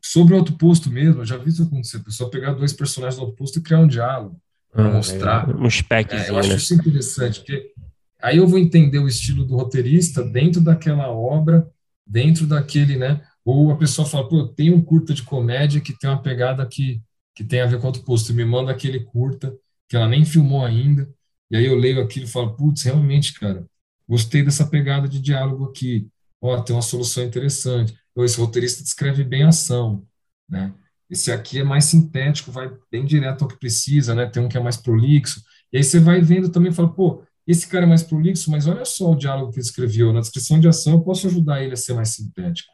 sobre 0.01 0.33
o 0.33 0.37
outro 0.37 0.57
posto 0.57 0.89
mesmo, 0.89 1.23
eu 1.23 1.27
já 1.27 1.37
vi 1.37 1.51
isso 1.51 1.65
acontecer, 1.65 1.99
a 1.99 2.05
pessoa 2.05 2.31
pegar 2.31 2.53
dois 2.53 2.73
personagens 2.73 3.17
do 3.17 3.23
outro 3.23 3.37
posto 3.37 3.59
e 3.59 3.63
criar 3.63 3.81
um 3.81 3.89
diálogo 3.89 4.41
para 4.73 4.87
ah, 4.87 4.93
mostrar. 4.93 5.49
É, 5.49 5.55
um 5.55 5.71
spec. 5.71 6.15
É, 6.15 6.31
eu 6.31 6.39
acho 6.39 6.49
né? 6.51 6.57
isso 6.57 6.75
interessante, 6.75 7.41
porque 7.41 7.73
aí 8.21 8.37
eu 8.37 8.47
vou 8.47 8.59
entender 8.59 8.99
o 8.99 9.09
estilo 9.09 9.45
do 9.45 9.57
roteirista 9.57 10.23
dentro 10.23 10.61
daquela 10.61 11.11
obra, 11.11 11.69
dentro 12.07 12.47
daquele, 12.47 12.97
né? 12.97 13.21
Ou 13.45 13.71
a 13.71 13.77
pessoa 13.77 14.07
fala, 14.07 14.29
pô, 14.29 14.47
tem 14.49 14.73
um 14.73 14.83
curta 14.83 15.15
de 15.15 15.23
comédia 15.23 15.81
que 15.81 15.99
tem 15.99 16.09
uma 16.09 16.23
pegada 16.23 16.67
que, 16.67 17.01
que 17.35 17.43
tem 17.45 17.61
a 17.61 17.67
ver 17.67 17.81
com 17.81 17.87
outro 17.87 18.03
posto, 18.03 18.31
e 18.31 18.35
me 18.35 18.45
manda 18.45 18.71
aquele 18.71 19.01
curta 19.01 19.55
que 19.89 19.97
ela 19.97 20.09
nem 20.09 20.25
filmou 20.25 20.65
ainda, 20.65 21.09
e 21.51 21.57
aí 21.57 21.65
eu 21.65 21.75
leio 21.75 22.03
aquilo 22.03 22.27
e 22.27 22.29
falo, 22.29 22.55
putz, 22.55 22.83
realmente, 22.83 23.33
cara, 23.41 23.65
gostei 24.07 24.43
dessa 24.43 24.67
pegada 24.67 25.09
de 25.09 25.19
diálogo 25.19 25.65
aqui, 25.65 26.09
ó, 26.43 26.61
tem 26.61 26.77
uma 26.77 26.83
solução 26.83 27.25
interessante 27.25 27.97
esse 28.25 28.39
roteirista 28.39 28.83
descreve 28.83 29.25
bem 29.25 29.45
a 29.45 29.49
ação, 29.49 30.07
né? 30.49 30.73
Esse 31.11 31.33
aqui 31.33 31.61
é 31.61 31.65
mais 31.65 31.85
sintético, 31.85 32.53
vai 32.53 32.71
bem 32.91 33.05
direto 33.05 33.43
ao 33.43 33.49
que 33.49 33.59
precisa, 33.59 34.15
né? 34.15 34.27
Tem 34.27 34.43
um 34.43 34.49
que 34.49 34.57
é 34.59 34.61
mais 34.61 34.77
prolixo. 34.77 35.43
E 35.73 35.79
aí 35.79 35.85
você 35.85 35.99
vai 35.99 36.21
vendo 36.21 36.51
também 36.51 36.71
e 36.71 36.75
fala, 36.75 36.93
pô, 36.93 37.23
esse 37.47 37.67
cara 37.67 37.85
é 37.85 37.89
mais 37.89 38.03
prolixo, 38.03 38.51
mas 38.51 38.67
olha 38.67 38.85
só 38.85 39.13
o 39.13 39.17
diálogo 39.17 39.51
que 39.53 39.59
ele 39.59 39.65
escreveu. 39.67 40.13
Na 40.13 40.21
descrição 40.21 40.61
de 40.61 40.69
ação 40.69 40.95
eu 40.95 41.01
posso 41.01 41.27
ajudar 41.27 41.63
ele 41.63 41.73
a 41.73 41.77
ser 41.77 41.95
mais 41.95 42.11
sintético, 42.11 42.73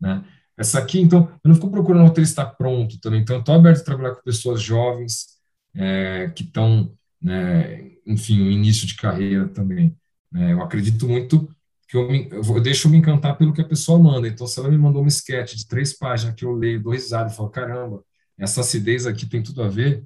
né? 0.00 0.24
Essa 0.56 0.78
aqui, 0.78 1.00
então, 1.00 1.28
eu 1.42 1.48
não 1.48 1.54
fico 1.54 1.70
procurando 1.70 2.02
um 2.04 2.06
roteirista 2.06 2.46
pronto 2.46 2.98
também. 3.00 3.20
Então, 3.20 3.36
eu 3.36 3.40
estou 3.40 3.54
aberto 3.54 3.80
a 3.80 3.84
trabalhar 3.84 4.14
com 4.14 4.22
pessoas 4.22 4.62
jovens 4.62 5.26
é, 5.74 6.30
que 6.34 6.44
estão, 6.44 6.92
né, 7.20 7.90
enfim, 8.06 8.38
no 8.38 8.50
início 8.50 8.86
de 8.86 8.94
carreira 8.94 9.48
também. 9.48 9.96
Né? 10.30 10.52
Eu 10.52 10.62
acredito 10.62 11.08
muito 11.08 11.48
que 11.88 11.96
eu, 11.96 12.10
me, 12.10 12.28
eu, 12.30 12.60
deixo 12.60 12.88
me 12.88 12.96
encantar 12.96 13.36
pelo 13.36 13.52
que 13.52 13.60
a 13.60 13.68
pessoa 13.68 13.98
manda. 13.98 14.26
Então, 14.26 14.46
se 14.46 14.58
ela 14.58 14.68
me 14.68 14.78
mandou 14.78 15.02
um 15.02 15.06
sketch 15.06 15.54
de 15.54 15.66
três 15.66 15.96
páginas 15.96 16.34
que 16.34 16.44
eu 16.44 16.52
leio, 16.52 16.82
dou 16.82 16.92
risada 16.92 17.30
e 17.30 17.36
falo, 17.36 17.50
caramba, 17.50 18.02
essa 18.38 18.60
acidez 18.60 19.06
aqui 19.06 19.26
tem 19.26 19.42
tudo 19.42 19.62
a 19.62 19.68
ver, 19.68 20.04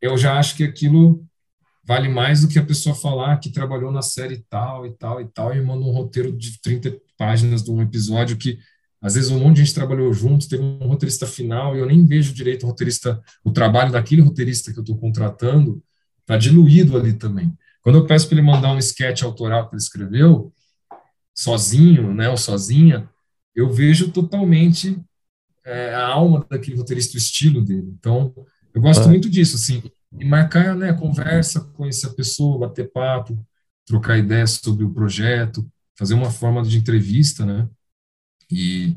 eu 0.00 0.16
já 0.16 0.38
acho 0.38 0.56
que 0.56 0.64
aquilo 0.64 1.24
vale 1.84 2.08
mais 2.08 2.40
do 2.40 2.48
que 2.48 2.58
a 2.58 2.64
pessoa 2.64 2.94
falar 2.94 3.38
que 3.38 3.50
trabalhou 3.50 3.92
na 3.92 4.02
série 4.02 4.44
tal 4.50 4.84
e 4.84 4.90
tal 4.90 5.20
e 5.20 5.26
tal 5.26 5.54
e 5.54 5.60
manda 5.60 5.84
um 5.84 5.92
roteiro 5.92 6.32
de 6.32 6.60
30 6.60 6.96
páginas 7.16 7.62
de 7.62 7.70
um 7.70 7.80
episódio 7.80 8.36
que 8.36 8.58
às 9.00 9.14
vezes 9.14 9.30
um 9.30 9.38
monte 9.38 9.56
de 9.56 9.64
gente 9.64 9.74
trabalhou 9.74 10.12
junto, 10.12 10.48
teve 10.48 10.62
um 10.62 10.88
roteirista 10.88 11.26
final 11.26 11.76
e 11.76 11.78
eu 11.78 11.86
nem 11.86 12.04
vejo 12.04 12.34
direito 12.34 12.64
o 12.64 12.66
roteirista, 12.66 13.20
o 13.44 13.52
trabalho 13.52 13.92
daquele 13.92 14.20
roteirista 14.20 14.72
que 14.72 14.78
eu 14.78 14.82
estou 14.82 14.98
contratando 14.98 15.80
está 16.20 16.36
diluído 16.36 16.96
ali 16.96 17.12
também. 17.12 17.52
Quando 17.82 17.98
eu 17.98 18.06
peço 18.06 18.26
para 18.26 18.38
ele 18.38 18.46
mandar 18.46 18.72
um 18.72 18.78
sketch 18.78 19.22
autoral 19.22 19.68
que 19.68 19.76
ele 19.76 19.82
escreveu, 19.82 20.52
sozinho, 21.36 22.14
né, 22.14 22.30
ou 22.30 22.36
sozinha, 22.36 23.08
eu 23.54 23.70
vejo 23.70 24.10
totalmente 24.10 24.98
é, 25.64 25.94
a 25.94 26.06
alma 26.06 26.46
daquele 26.48 26.78
roteirista, 26.78 27.14
o 27.14 27.18
estilo 27.18 27.62
dele. 27.62 27.94
Então, 27.98 28.32
eu 28.74 28.80
gosto 28.80 29.04
ah. 29.04 29.08
muito 29.08 29.28
disso, 29.28 29.56
assim, 29.56 29.82
e 30.18 30.24
marcar, 30.24 30.74
né, 30.74 30.92
conversa, 30.94 31.60
conhecer 31.74 32.06
a 32.06 32.14
pessoa, 32.14 32.66
bater 32.66 32.90
papo, 32.90 33.38
trocar 33.84 34.18
ideias 34.18 34.52
sobre 34.52 34.84
o 34.84 34.92
projeto, 34.92 35.68
fazer 35.98 36.14
uma 36.14 36.30
forma 36.30 36.62
de 36.62 36.78
entrevista, 36.78 37.44
né, 37.44 37.68
e, 38.50 38.96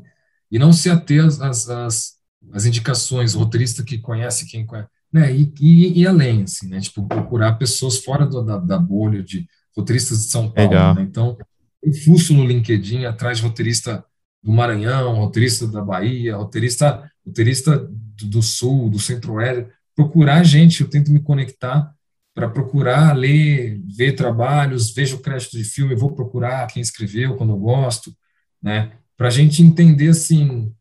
e 0.50 0.58
não 0.58 0.72
se 0.72 0.88
ater 0.88 1.24
às, 1.24 1.68
às, 1.68 2.14
às 2.52 2.64
indicações, 2.64 3.34
o 3.34 3.38
roteirista 3.38 3.82
que 3.82 3.98
conhece 3.98 4.46
quem 4.46 4.64
conhece, 4.64 4.88
né, 5.12 5.34
e, 5.34 5.52
e, 5.60 6.00
e 6.00 6.06
além, 6.06 6.44
assim, 6.44 6.68
né, 6.68 6.80
tipo, 6.80 7.06
procurar 7.06 7.54
pessoas 7.54 7.98
fora 7.98 8.26
do, 8.26 8.42
da, 8.42 8.58
da 8.58 8.78
bolha 8.78 9.22
de 9.22 9.46
roteiristas 9.76 10.24
de 10.24 10.30
São 10.30 10.50
Paulo, 10.50 10.94
né, 10.94 11.02
então 11.02 11.36
eu 11.82 11.92
fuço 11.92 12.34
no 12.34 12.44
LinkedIn 12.44 13.04
atrás 13.04 13.38
de 13.38 13.44
roteirista 13.44 14.04
do 14.42 14.52
Maranhão, 14.52 15.16
roteirista 15.16 15.66
da 15.66 15.82
Bahia, 15.82 16.36
roteirista, 16.36 17.10
roteirista 17.26 17.78
do, 17.78 18.26
do 18.26 18.42
Sul, 18.42 18.90
do 18.90 18.98
Centro-Oeste, 18.98 19.70
procurar 19.94 20.42
gente, 20.44 20.80
eu 20.80 20.88
tento 20.88 21.10
me 21.10 21.20
conectar 21.20 21.92
para 22.34 22.48
procurar 22.48 23.16
ler, 23.16 23.80
ver 23.84 24.12
trabalhos, 24.12 24.94
vejo 24.94 25.20
crédito 25.20 25.56
de 25.56 25.64
filme, 25.64 25.94
vou 25.94 26.12
procurar 26.12 26.66
quem 26.68 26.80
escreveu 26.80 27.36
quando 27.36 27.52
eu 27.52 27.58
gosto, 27.58 28.14
né? 28.62 28.92
Para 29.16 29.28
a 29.28 29.30
gente 29.30 29.62
entender 29.62 30.08
assim, 30.08 30.72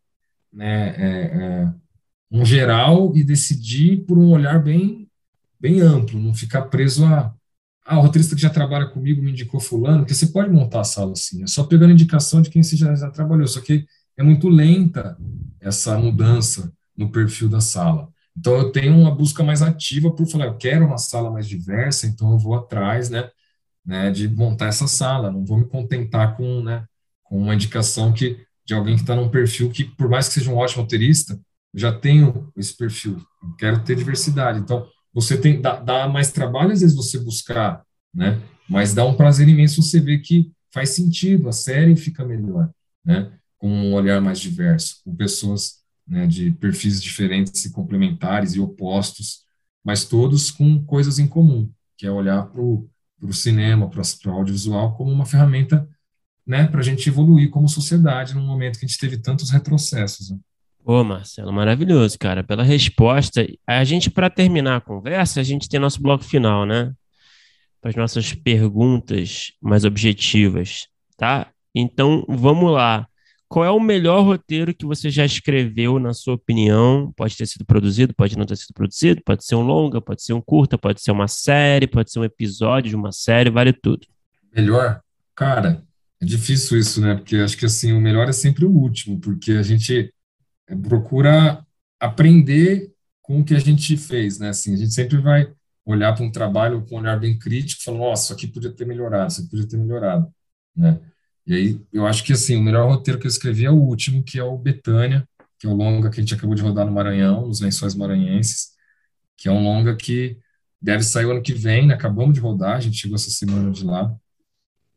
né, 0.53 0.95
é, 0.95 1.21
é, 1.25 1.73
um 2.31 2.45
geral 2.45 3.11
e 3.15 3.23
decidir 3.23 4.05
por 4.05 4.17
um 4.17 4.31
olhar 4.31 4.63
bem, 4.63 5.09
bem 5.59 5.81
amplo, 5.81 6.19
não 6.19 6.33
ficar 6.33 6.63
preso 6.63 7.05
a 7.05 7.33
ah, 7.89 7.97
o 7.97 8.01
roteirista 8.03 8.35
que 8.35 8.41
já 8.41 8.51
trabalha 8.51 8.85
comigo 8.85 9.19
me 9.19 9.31
indicou 9.31 9.59
fulano, 9.59 10.05
que 10.05 10.13
você 10.13 10.27
pode 10.27 10.51
montar 10.51 10.81
a 10.81 10.83
sala 10.83 11.13
assim, 11.13 11.41
é 11.43 11.47
só 11.47 11.63
pegando 11.63 11.91
indicação 11.91 12.39
de 12.39 12.51
quem 12.51 12.61
você 12.61 12.75
já, 12.75 12.93
já 12.93 13.09
trabalhou, 13.09 13.47
só 13.47 13.59
que 13.61 13.83
é 14.15 14.21
muito 14.21 14.47
lenta 14.47 15.17
essa 15.59 15.97
mudança 15.97 16.71
no 16.95 17.11
perfil 17.11 17.49
da 17.49 17.59
sala. 17.59 18.07
Então 18.37 18.55
eu 18.57 18.71
tenho 18.71 18.95
uma 18.95 19.09
busca 19.09 19.43
mais 19.43 19.63
ativa 19.63 20.11
por 20.11 20.27
falar, 20.27 20.45
eu 20.45 20.57
quero 20.57 20.85
uma 20.85 20.99
sala 20.99 21.31
mais 21.31 21.47
diversa, 21.47 22.05
então 22.05 22.31
eu 22.31 22.37
vou 22.37 22.53
atrás, 22.53 23.09
né, 23.09 23.27
né 23.83 24.11
de 24.11 24.27
montar 24.27 24.67
essa 24.67 24.87
sala, 24.87 25.31
não 25.31 25.43
vou 25.43 25.57
me 25.57 25.65
contentar 25.65 26.37
com, 26.37 26.61
né, 26.61 26.85
com 27.23 27.39
uma 27.39 27.55
indicação 27.55 28.13
que 28.13 28.37
de 28.63 28.75
alguém 28.75 28.95
que 28.95 29.01
está 29.01 29.15
num 29.15 29.29
perfil 29.29 29.71
que, 29.71 29.83
por 29.83 30.07
mais 30.07 30.27
que 30.27 30.35
seja 30.35 30.51
um 30.51 30.57
ótimo 30.57 30.83
roteirista, 30.83 31.39
já 31.73 31.91
tenho 31.91 32.51
esse 32.55 32.77
perfil, 32.77 33.17
eu 33.41 33.55
quero 33.57 33.83
ter 33.83 33.95
diversidade. 33.95 34.59
Então, 34.59 34.87
você 35.13 35.37
tem 35.37 35.61
dá, 35.61 35.79
dá, 35.79 36.07
mais 36.07 36.31
trabalho 36.31 36.71
às 36.71 36.81
vezes 36.81 36.95
você 36.95 37.19
buscar, 37.19 37.83
né? 38.13 38.41
Mas 38.69 38.93
dá 38.93 39.05
um 39.05 39.15
prazer 39.15 39.47
imenso 39.47 39.81
você 39.81 39.99
ver 39.99 40.19
que 40.19 40.51
faz 40.71 40.89
sentido, 40.89 41.49
a 41.49 41.51
série 41.51 41.95
fica 41.95 42.23
melhor, 42.25 42.69
né? 43.03 43.31
Com 43.57 43.69
um 43.69 43.93
olhar 43.93 44.21
mais 44.21 44.39
diverso, 44.39 45.01
com 45.03 45.15
pessoas 45.15 45.79
né, 46.07 46.25
de 46.25 46.51
perfis 46.51 47.01
diferentes 47.01 47.65
e 47.65 47.71
complementares 47.71 48.53
e 48.53 48.59
opostos, 48.59 49.43
mas 49.83 50.05
todos 50.05 50.49
com 50.49 50.83
coisas 50.85 51.19
em 51.19 51.27
comum, 51.27 51.71
que 51.97 52.05
é 52.05 52.11
olhar 52.11 52.43
para 52.47 52.61
o 52.61 52.89
cinema, 53.31 53.89
para 53.89 54.01
o 54.01 54.31
audiovisual 54.31 54.95
como 54.95 55.11
uma 55.11 55.25
ferramenta 55.25 55.87
né, 56.49 56.65
para 56.65 56.79
a 56.79 56.83
gente 56.83 57.07
evoluir 57.07 57.51
como 57.51 57.69
sociedade 57.69 58.33
num 58.33 58.43
momento 58.43 58.79
que 58.79 58.85
a 58.85 58.87
gente 58.87 58.99
teve 58.99 59.19
tantos 59.19 59.51
retrocessos. 59.51 60.31
Né? 60.31 60.39
Ô, 60.83 61.03
Marcelo, 61.03 61.51
maravilhoso, 61.53 62.17
cara, 62.17 62.43
pela 62.43 62.63
resposta. 62.63 63.45
A 63.67 63.83
gente, 63.83 64.09
para 64.09 64.29
terminar 64.29 64.77
a 64.77 64.81
conversa, 64.81 65.39
a 65.39 65.43
gente 65.43 65.69
tem 65.69 65.79
nosso 65.79 66.01
bloco 66.01 66.23
final, 66.23 66.65
né? 66.65 66.93
Para 67.81 67.91
as 67.91 67.95
nossas 67.95 68.33
perguntas 68.33 69.51
mais 69.61 69.85
objetivas, 69.85 70.87
tá? 71.17 71.47
Então, 71.75 72.25
vamos 72.27 72.71
lá. 72.71 73.07
qual 73.47 73.65
é 73.65 73.71
o 73.71 73.79
melhor 73.79 74.23
roteiro 74.23 74.73
que 74.75 74.85
você 74.85 75.09
já 75.09 75.25
escreveu, 75.25 75.97
na 75.99 76.13
sua 76.13 76.35
opinião? 76.35 77.11
Pode 77.17 77.35
ter 77.35 77.47
sido 77.47 77.65
produzido, 77.65 78.13
pode 78.13 78.37
não 78.37 78.45
ter 78.45 78.55
sido 78.55 78.73
produzido, 78.75 79.21
pode 79.25 79.43
ser 79.43 79.55
um 79.55 79.61
longa, 79.63 79.99
pode 79.99 80.23
ser 80.23 80.33
um 80.33 80.41
curta, 80.41 80.77
pode 80.77 81.01
ser 81.01 81.11
uma 81.11 81.27
série, 81.27 81.87
pode 81.87 82.11
ser 82.11 82.19
um 82.19 82.23
episódio 82.23 82.89
de 82.91 82.95
uma 82.95 83.11
série, 83.11 83.49
vale 83.49 83.73
tudo. 83.73 84.05
Melhor? 84.55 85.01
Cara, 85.35 85.83
é 86.21 86.25
difícil 86.25 86.77
isso, 86.77 87.01
né? 87.01 87.15
Porque 87.15 87.37
acho 87.37 87.57
que 87.57 87.65
assim, 87.65 87.91
o 87.91 87.99
melhor 87.99 88.29
é 88.29 88.31
sempre 88.31 88.65
o 88.65 88.71
último, 88.71 89.19
porque 89.19 89.53
a 89.53 89.63
gente 89.63 90.13
procura 90.77 91.65
aprender 91.99 92.91
com 93.21 93.39
o 93.41 93.45
que 93.45 93.55
a 93.55 93.59
gente 93.59 93.97
fez, 93.97 94.39
né? 94.39 94.49
Assim, 94.49 94.73
a 94.73 94.77
gente 94.77 94.93
sempre 94.93 95.17
vai 95.17 95.51
olhar 95.85 96.13
para 96.13 96.23
um 96.23 96.31
trabalho 96.31 96.85
com 96.85 96.95
um 96.95 96.99
olhar 96.99 97.19
bem 97.19 97.37
crítico, 97.37 97.83
falando, 97.83 98.01
nossa, 98.01 98.23
isso 98.25 98.33
aqui 98.33 98.47
podia 98.47 98.71
ter 98.71 98.85
melhorado, 98.85 99.31
isso 99.31 99.41
aqui 99.41 99.49
podia 99.49 99.67
ter 99.67 99.77
melhorado, 99.77 100.31
né? 100.75 100.99
E 101.45 101.53
aí, 101.53 101.81
eu 101.91 102.05
acho 102.05 102.23
que, 102.23 102.33
assim, 102.33 102.55
o 102.57 102.61
melhor 102.61 102.87
roteiro 102.87 103.19
que 103.19 103.25
eu 103.25 103.29
escrevi 103.29 103.65
é 103.65 103.71
o 103.71 103.75
último, 103.75 104.23
que 104.23 104.37
é 104.37 104.43
o 104.43 104.57
Betânia, 104.57 105.27
que 105.57 105.65
é 105.67 105.69
o 105.69 105.73
longa 105.73 106.09
que 106.09 106.19
a 106.19 106.23
gente 106.23 106.33
acabou 106.35 106.55
de 106.55 106.61
rodar 106.61 106.85
no 106.85 106.91
Maranhão, 106.91 107.47
nos 107.47 107.59
Lençóis 107.59 107.95
Maranhenses, 107.95 108.69
que 109.37 109.47
é 109.49 109.51
um 109.51 109.63
longa 109.63 109.95
que 109.95 110.37
deve 110.81 111.03
sair 111.03 111.25
o 111.25 111.31
ano 111.31 111.41
que 111.41 111.53
vem, 111.53 111.87
né? 111.87 111.95
Acabamos 111.95 112.33
de 112.35 112.39
rodar, 112.39 112.77
a 112.77 112.79
gente 112.79 112.97
chegou 112.97 113.15
essa 113.15 113.31
semana 113.31 113.71
de 113.71 113.83
lá, 113.83 114.15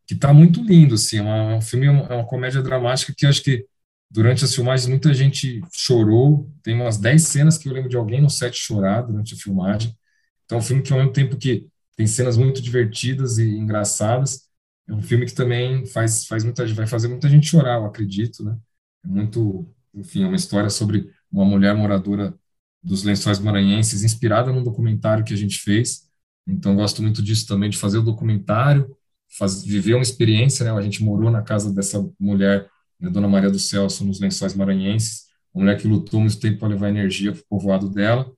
que 0.06 0.14
tá 0.14 0.32
muito 0.32 0.62
lindo, 0.62 0.94
assim, 0.94 1.18
é, 1.18 1.22
uma, 1.22 1.52
é 1.52 1.56
um 1.56 1.60
filme, 1.60 1.86
é 1.86 1.90
uma 1.90 2.26
comédia 2.26 2.62
dramática 2.62 3.14
que 3.16 3.26
acho 3.26 3.42
que 3.42 3.66
durante 4.12 4.44
as 4.44 4.55
filmagens 4.55 4.86
muita 4.89 5.12
gente 5.14 5.60
chorou, 5.72 6.51
tem 6.62 6.74
umas 6.74 6.98
10 6.98 7.22
cenas 7.22 7.59
que 7.59 7.68
eu 7.68 7.72
lembro 7.72 7.89
de 7.89 7.97
alguém 7.97 8.20
no 8.20 8.30
set 8.30 8.56
chorar 8.56 9.02
durante 9.02 9.34
a 9.34 9.36
filmagem, 9.36 9.97
então 10.44 10.59
é 10.59 10.60
um 10.60 10.64
filme 10.64 10.82
que 10.82 10.93
ao 10.93 10.98
mesmo 10.98 11.12
tempo 11.12 11.36
que 11.36 11.66
tem 11.97 12.06
cenas 12.06 12.36
muito 12.36 12.60
divertidas 12.60 13.39
e 13.39 13.48
engraçadas, 13.48 14.43
é 14.89 14.93
um 14.93 15.02
filme 15.02 15.26
que 15.26 15.34
também 15.34 15.86
faz, 15.86 16.26
faz 16.26 16.44
muita, 16.44 16.66
vai 16.74 16.86
fazer 16.86 17.09
muita 17.09 17.28
gente 17.28 17.47
chorar, 17.47 17.78
eu 17.78 17.86
acredito, 17.86 18.44
né? 18.44 18.56
É 19.05 19.09
muito, 19.09 19.66
enfim, 19.94 20.24
é 20.24 20.26
uma 20.26 20.36
história 20.36 20.68
sobre 20.70 21.10
uma 21.30 21.44
mulher 21.44 21.74
moradora 21.74 22.34
dos 22.82 23.05
Lençóis 23.05 23.39
Maranhenses, 23.39 24.02
inspirada 24.02 24.52
num 24.52 24.62
documentário 24.62 25.24
que 25.24 25.32
a 25.32 25.36
gente 25.36 25.59
fez. 25.59 26.09
Então, 26.47 26.74
gosto 26.74 27.02
muito 27.02 27.22
disso 27.22 27.47
também, 27.47 27.70
de 27.70 27.78
fazer 27.78 27.98
o 27.98 28.02
documentário, 28.02 28.97
faz, 29.39 29.62
viver 29.64 29.94
uma 29.94 30.02
experiência, 30.02 30.64
né? 30.64 30.72
A 30.72 30.82
gente 30.82 31.02
morou 31.02 31.30
na 31.30 31.43
casa 31.43 31.72
dessa 31.72 32.05
mulher, 32.18 32.68
né, 33.02 33.10
Dona 33.10 33.28
Maria 33.28 33.50
do 33.50 33.58
Celso, 33.58 34.04
nos 34.04 34.20
Lençóis 34.20 34.54
Maranhenses, 34.54 35.26
uma 35.52 35.64
mulher 35.64 35.78
que 35.78 35.88
lutou 35.88 36.20
muito 36.20 36.38
tempo 36.38 36.60
para 36.60 36.68
levar 36.68 36.88
energia 36.88 37.32
para 37.32 37.40
o 37.40 37.44
povoado 37.44 37.90
dela. 37.90 38.32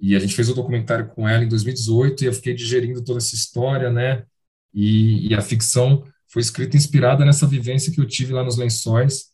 E 0.00 0.16
a 0.16 0.18
gente 0.18 0.34
fez 0.34 0.48
o 0.48 0.54
documentário 0.54 1.08
com 1.08 1.28
ela 1.28 1.44
em 1.44 1.48
2018 1.48 2.22
e 2.22 2.26
eu 2.26 2.32
fiquei 2.32 2.54
digerindo 2.54 3.02
toda 3.04 3.18
essa 3.18 3.34
história, 3.34 3.90
né? 3.90 4.24
E, 4.72 5.28
e, 5.28 5.34
a 5.34 5.40
ficção 5.40 6.04
foi 6.28 6.40
escrita 6.40 6.76
inspirada 6.76 7.24
nessa 7.24 7.46
vivência 7.46 7.92
que 7.92 8.00
eu 8.00 8.06
tive 8.06 8.32
lá 8.32 8.44
nos 8.44 8.56
Lençóis. 8.56 9.26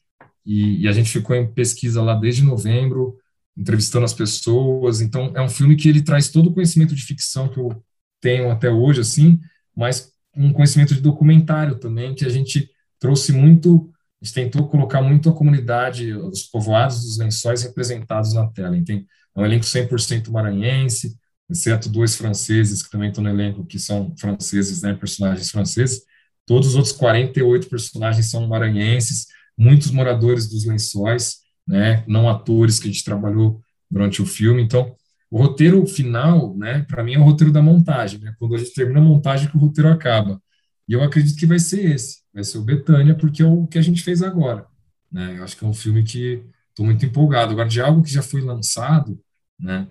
E, 0.44 0.82
e, 0.82 0.88
a 0.88 0.92
gente 0.92 1.10
ficou 1.10 1.36
em 1.36 1.52
pesquisa 1.52 2.02
lá 2.02 2.14
desde 2.14 2.42
novembro, 2.42 3.18
entrevistando 3.56 4.04
as 4.04 4.14
pessoas. 4.14 5.00
Então, 5.00 5.32
é 5.34 5.42
um 5.42 5.48
filme 5.48 5.76
que 5.76 5.88
ele 5.88 6.02
traz 6.02 6.28
todo 6.28 6.48
o 6.48 6.54
conhecimento 6.54 6.94
de 6.94 7.02
ficção 7.02 7.48
que 7.48 7.58
eu 7.58 7.82
tenho 8.20 8.50
até 8.50 8.70
hoje, 8.70 9.00
assim, 9.00 9.38
mas 9.76 10.12
um 10.34 10.52
conhecimento 10.52 10.94
de 10.94 11.00
documentário 11.00 11.78
também, 11.78 12.14
que 12.14 12.24
a 12.24 12.28
gente 12.28 12.70
trouxe 12.98 13.32
muito, 13.32 13.92
a 14.24 14.26
gente 14.26 14.32
tentou 14.32 14.66
colocar 14.68 15.02
muito 15.02 15.28
a 15.28 15.34
comunidade, 15.34 16.14
os 16.14 16.44
povoados 16.44 17.02
dos 17.02 17.18
Lençóis 17.18 17.62
representados 17.62 18.32
na 18.32 18.46
tela. 18.46 18.74
Então, 18.74 18.96
é 19.36 19.40
um 19.40 19.44
elenco 19.44 19.66
100% 19.66 20.30
maranhense, 20.30 21.14
exceto 21.50 21.90
dois 21.90 22.16
franceses 22.16 22.82
que 22.82 22.90
também 22.90 23.10
estão 23.10 23.22
no 23.22 23.28
elenco, 23.28 23.66
que 23.66 23.78
são 23.78 24.14
franceses, 24.18 24.80
né, 24.80 24.94
personagens 24.94 25.50
franceses. 25.50 26.04
Todos 26.46 26.68
os 26.68 26.74
outros 26.74 26.94
48 26.94 27.68
personagens 27.68 28.30
são 28.30 28.48
maranhenses, 28.48 29.26
muitos 29.58 29.90
moradores 29.90 30.48
dos 30.48 30.64
lençóis, 30.64 31.40
né, 31.68 32.02
não 32.08 32.26
atores 32.26 32.78
que 32.78 32.88
a 32.88 32.90
gente 32.90 33.04
trabalhou 33.04 33.60
durante 33.90 34.22
o 34.22 34.26
filme. 34.26 34.62
Então, 34.62 34.96
o 35.30 35.36
roteiro 35.36 35.86
final, 35.86 36.56
né, 36.56 36.86
para 36.88 37.04
mim 37.04 37.12
é 37.12 37.18
o 37.18 37.24
roteiro 37.24 37.52
da 37.52 37.60
montagem, 37.60 38.20
né, 38.20 38.34
quando 38.38 38.54
a 38.54 38.58
gente 38.58 38.72
termina 38.72 39.00
a 39.00 39.02
montagem 39.02 39.50
que 39.50 39.56
o 39.56 39.60
roteiro 39.60 39.90
acaba. 39.90 40.40
E 40.88 40.94
eu 40.94 41.02
acredito 41.02 41.38
que 41.38 41.44
vai 41.44 41.58
ser 41.58 41.90
esse, 41.94 42.23
vai 42.34 42.44
ser 42.44 42.58
o 42.58 42.64
Betânia, 42.64 43.14
porque 43.14 43.42
é 43.42 43.46
o 43.46 43.66
que 43.66 43.78
a 43.78 43.82
gente 43.82 44.02
fez 44.02 44.22
agora. 44.22 44.66
Né? 45.10 45.38
Eu 45.38 45.44
acho 45.44 45.56
que 45.56 45.64
é 45.64 45.68
um 45.68 45.72
filme 45.72 46.02
que 46.02 46.44
estou 46.70 46.84
muito 46.84 47.06
empolgado. 47.06 47.52
Agora, 47.52 47.68
de 47.68 47.80
algo 47.80 48.02
que 48.02 48.12
já 48.12 48.22
foi 48.22 48.40
lançado, 48.40 49.18
né, 49.58 49.86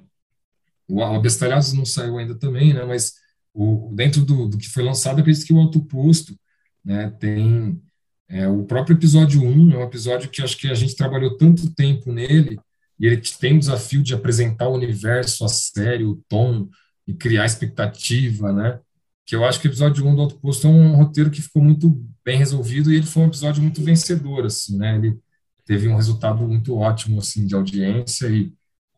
o 0.87 1.01
Abestalhados 1.01 1.73
não 1.73 1.85
saiu 1.85 2.17
ainda 2.17 2.35
também, 2.35 2.73
né? 2.73 2.83
Mas 2.83 3.13
o, 3.53 3.91
dentro 3.95 4.23
do, 4.25 4.47
do 4.47 4.57
que 4.57 4.69
foi 4.69 4.83
lançado, 4.83 5.21
acredito 5.21 5.45
que 5.45 5.53
o 5.53 5.59
Alto 5.59 5.81
Posto, 5.81 6.37
né? 6.83 7.09
Tem 7.11 7.81
é, 8.27 8.47
o 8.47 8.63
próprio 8.65 8.95
episódio 8.95 9.41
1, 9.41 9.71
é 9.71 9.77
um 9.77 9.83
episódio 9.83 10.29
que 10.29 10.41
acho 10.41 10.57
que 10.57 10.69
a 10.69 10.73
gente 10.73 10.95
trabalhou 10.95 11.37
tanto 11.37 11.73
tempo 11.73 12.11
nele, 12.11 12.59
e 12.99 13.05
ele 13.05 13.21
tem 13.39 13.55
o 13.55 13.59
desafio 13.59 14.03
de 14.03 14.13
apresentar 14.13 14.67
o 14.67 14.75
universo 14.75 15.45
a 15.45 15.47
sério, 15.47 16.11
o 16.11 16.23
tom, 16.27 16.69
e 17.07 17.13
criar 17.13 17.45
expectativa, 17.45 18.51
né? 18.51 18.79
Que 19.25 19.35
eu 19.35 19.45
acho 19.45 19.59
que 19.59 19.67
o 19.67 19.69
episódio 19.69 20.05
1 20.05 20.15
do 20.15 20.21
Alto 20.21 20.39
Posto 20.39 20.67
é 20.67 20.69
um 20.69 20.95
roteiro 20.95 21.31
que 21.31 21.41
ficou 21.41 21.63
muito 21.63 21.89
bem 22.23 22.37
resolvido 22.37 22.91
e 22.91 22.97
ele 22.97 23.05
foi 23.05 23.23
um 23.23 23.27
episódio 23.27 23.61
muito 23.61 23.81
vencedor, 23.83 24.45
assim, 24.45 24.77
né? 24.77 24.97
Ele 24.97 25.19
teve 25.65 25.87
um 25.87 25.95
resultado 25.95 26.45
muito 26.47 26.75
ótimo, 26.77 27.19
assim, 27.19 27.45
de 27.47 27.55
audiência 27.55 28.27
e, 28.27 28.53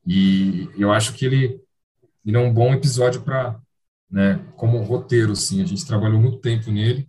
e 0.06 0.70
eu 0.78 0.92
acho 0.92 1.14
que 1.14 1.26
ele 1.26 1.62
ele 2.26 2.38
é 2.38 2.40
um 2.40 2.54
bom 2.54 2.74
episódio 2.74 3.22
para, 3.22 3.60
né, 4.10 4.38
como 4.58 4.82
roteiro, 4.82 5.34
assim, 5.34 5.62
a 5.62 5.66
gente 5.66 5.86
trabalhou 5.86 6.20
muito 6.20 6.40
tempo 6.40 6.72
nele 6.72 7.08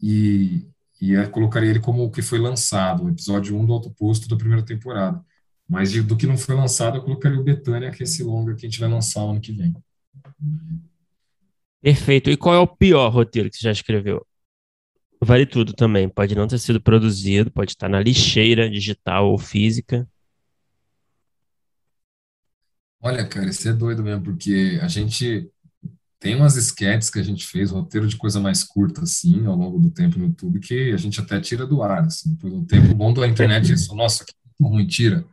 e, 0.00 0.68
e 1.00 1.12
eu 1.12 1.30
colocaria 1.30 1.70
ele 1.70 1.80
como 1.80 2.04
o 2.04 2.10
que 2.10 2.20
foi 2.22 2.38
lançado, 2.38 3.04
o 3.04 3.08
episódio 3.08 3.56
1 3.56 3.64
do 3.66 3.72
Alto 3.72 3.90
Posto 3.92 4.28
da 4.28 4.36
primeira 4.36 4.64
temporada. 4.64 5.24
Mas 5.68 5.92
do 6.04 6.16
que 6.16 6.26
não 6.26 6.36
foi 6.36 6.54
lançado, 6.54 6.98
eu 6.98 7.02
colocaria 7.02 7.40
o 7.40 7.44
Betânia, 7.44 7.90
que 7.90 8.02
é 8.02 8.04
esse 8.04 8.22
longa 8.22 8.54
que 8.54 8.66
a 8.66 8.68
gente 8.68 8.80
vai 8.80 8.88
lançar 8.90 9.22
ano 9.22 9.40
que 9.40 9.52
vem. 9.52 9.74
Perfeito. 11.82 12.30
E 12.30 12.36
qual 12.36 12.54
é 12.54 12.58
o 12.58 12.66
pior 12.66 13.08
roteiro 13.08 13.50
que 13.50 13.56
você 13.56 13.64
já 13.64 13.72
escreveu? 13.72 14.24
Vale 15.20 15.44
tudo 15.44 15.72
também. 15.72 16.08
Pode 16.08 16.34
não 16.34 16.46
ter 16.46 16.58
sido 16.58 16.80
produzido, 16.80 17.50
pode 17.50 17.72
estar 17.72 17.88
na 17.88 18.00
lixeira 18.00 18.70
digital 18.70 19.30
ou 19.30 19.38
física. 19.38 20.08
Olha, 23.00 23.26
cara, 23.26 23.50
isso 23.50 23.68
é 23.68 23.72
doido 23.72 24.02
mesmo, 24.02 24.22
porque 24.22 24.78
a 24.80 24.86
gente 24.86 25.50
tem 26.20 26.36
umas 26.36 26.56
sketches 26.56 27.10
que 27.10 27.18
a 27.18 27.22
gente 27.22 27.44
fez, 27.44 27.72
roteiro 27.72 28.06
de 28.06 28.16
coisa 28.16 28.38
mais 28.38 28.62
curta, 28.62 29.02
assim, 29.02 29.44
ao 29.44 29.56
longo 29.56 29.80
do 29.80 29.90
tempo 29.90 30.20
no 30.20 30.26
YouTube, 30.26 30.60
que 30.60 30.92
a 30.92 30.96
gente 30.96 31.20
até 31.20 31.40
tira 31.40 31.66
do 31.66 31.82
ar, 31.82 32.04
assim. 32.04 32.36
Por 32.36 32.52
um 32.52 32.64
tempo 32.64 32.94
bom 32.94 33.12
da 33.12 33.26
internet, 33.26 33.70
isso, 33.74 33.92
nossa, 33.96 34.24
que 34.24 34.32
ruim, 34.60 34.86
tira. 34.86 35.24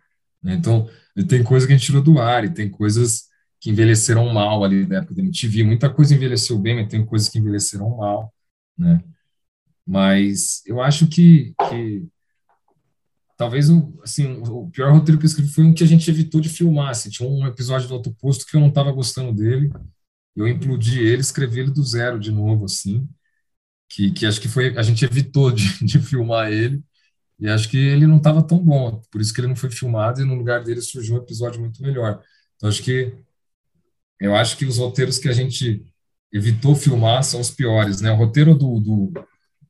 Né? 0.41 0.55
Então, 0.55 0.89
tem 1.27 1.43
coisa 1.43 1.67
que 1.67 1.73
a 1.73 1.77
gente 1.77 1.85
tirou 1.85 2.01
do 2.01 2.17
ar, 2.17 2.43
e 2.43 2.49
tem 2.49 2.67
coisas 2.67 3.28
que 3.59 3.69
envelheceram 3.69 4.31
mal 4.33 4.63
ali 4.63 4.85
da 4.85 4.97
época 4.97 5.15
da 5.15 5.21
MTV. 5.21 5.63
Muita 5.63 5.89
coisa 5.89 6.15
envelheceu 6.15 6.57
bem, 6.57 6.75
mas 6.75 6.87
tem 6.87 7.05
coisas 7.05 7.29
que 7.29 7.39
envelheceram 7.39 7.97
mal, 7.97 8.33
né? 8.77 9.03
Mas 9.85 10.61
eu 10.65 10.81
acho 10.81 11.07
que, 11.07 11.53
que 11.67 12.07
talvez 13.37 13.69
o, 13.69 13.99
assim, 14.03 14.41
o 14.47 14.69
pior 14.69 14.91
roteiro 14.91 15.17
que 15.19 15.25
eu 15.25 15.29
escrevi 15.29 15.49
foi 15.49 15.63
um 15.63 15.73
que 15.73 15.83
a 15.83 15.87
gente 15.87 16.09
evitou 16.09 16.41
de 16.41 16.49
filmar. 16.49 16.89
Assim, 16.89 17.09
tinha 17.09 17.27
um 17.27 17.47
episódio 17.47 17.87
do 17.87 17.95
Alto 17.95 18.13
Posto 18.15 18.45
que 18.45 18.55
eu 18.55 18.61
não 18.61 18.69
estava 18.69 18.91
gostando 18.91 19.33
dele, 19.33 19.71
eu 20.35 20.47
implodi 20.47 20.99
ele, 20.99 21.21
escrevi 21.21 21.59
ele 21.61 21.71
do 21.71 21.83
zero 21.83 22.19
de 22.19 22.31
novo, 22.31 22.65
assim, 22.65 23.07
que, 23.89 24.11
que 24.11 24.25
acho 24.25 24.39
que 24.41 24.47
foi, 24.47 24.77
a 24.77 24.83
gente 24.83 25.03
evitou 25.05 25.51
de, 25.51 25.63
de 25.85 25.99
filmar 25.99 26.51
ele, 26.51 26.83
e 27.39 27.47
acho 27.49 27.69
que 27.69 27.77
ele 27.77 28.05
não 28.07 28.17
estava 28.17 28.43
tão 28.43 28.59
bom, 28.59 29.01
por 29.11 29.21
isso 29.21 29.33
que 29.33 29.41
ele 29.41 29.47
não 29.47 29.55
foi 29.55 29.71
filmado, 29.71 30.21
e 30.21 30.25
no 30.25 30.35
lugar 30.35 30.63
dele 30.63 30.81
surgiu 30.81 31.15
um 31.15 31.19
episódio 31.19 31.59
muito 31.61 31.81
melhor. 31.81 32.21
Então, 32.55 32.69
acho 32.69 32.83
que, 32.83 33.13
eu 34.19 34.35
acho 34.35 34.57
que 34.57 34.65
os 34.65 34.77
roteiros 34.77 35.17
que 35.17 35.29
a 35.29 35.33
gente 35.33 35.83
evitou 36.31 36.75
filmar 36.75 37.23
são 37.23 37.39
os 37.39 37.49
piores, 37.49 38.01
né? 38.01 38.11
O 38.11 38.15
roteiro 38.15 38.53
do, 38.53 38.79
do, 38.79 39.13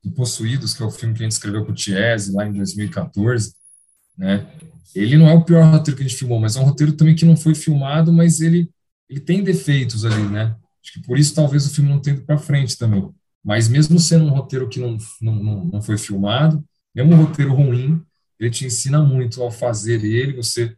do 0.03 0.11
Possuídos, 0.11 0.73
que 0.73 0.83
é 0.83 0.85
o 0.85 0.91
filme 0.91 1.13
que 1.13 1.21
a 1.21 1.23
gente 1.23 1.33
escreveu 1.33 1.65
com 1.65 1.71
o 1.71 1.75
Tiese 1.75 2.33
lá 2.33 2.45
em 2.45 2.53
2014, 2.53 3.53
né? 4.17 4.47
Ele 4.95 5.17
não 5.17 5.29
é 5.29 5.33
o 5.33 5.43
pior 5.43 5.63
roteiro 5.71 5.97
que 5.97 6.03
a 6.03 6.07
gente 6.07 6.17
filmou, 6.17 6.39
mas 6.39 6.55
é 6.55 6.59
um 6.59 6.65
roteiro 6.65 6.93
também 6.93 7.15
que 7.15 7.25
não 7.25 7.37
foi 7.37 7.53
filmado, 7.53 8.11
mas 8.11 8.41
ele 8.41 8.69
ele 9.09 9.19
tem 9.19 9.43
defeitos 9.43 10.05
ali, 10.05 10.23
né? 10.29 10.55
Acho 10.83 10.93
que 10.93 11.01
por 11.01 11.17
isso 11.17 11.33
talvez 11.33 11.65
o 11.65 11.73
filme 11.73 11.89
não 11.89 11.99
tenha 11.99 12.15
ido 12.15 12.25
para 12.25 12.37
frente 12.37 12.77
também. 12.77 13.09
Mas 13.43 13.67
mesmo 13.67 13.99
sendo 13.99 14.25
um 14.25 14.29
roteiro 14.29 14.69
que 14.69 14.79
não, 14.79 14.97
não, 15.21 15.65
não 15.65 15.81
foi 15.81 15.97
filmado, 15.97 16.63
mesmo 16.93 17.13
um 17.13 17.25
roteiro 17.25 17.53
ruim, 17.53 18.01
ele 18.39 18.51
te 18.51 18.65
ensina 18.65 19.01
muito 19.01 19.41
ao 19.41 19.49
fazer 19.51 20.03
ele, 20.03 20.33
você 20.33 20.75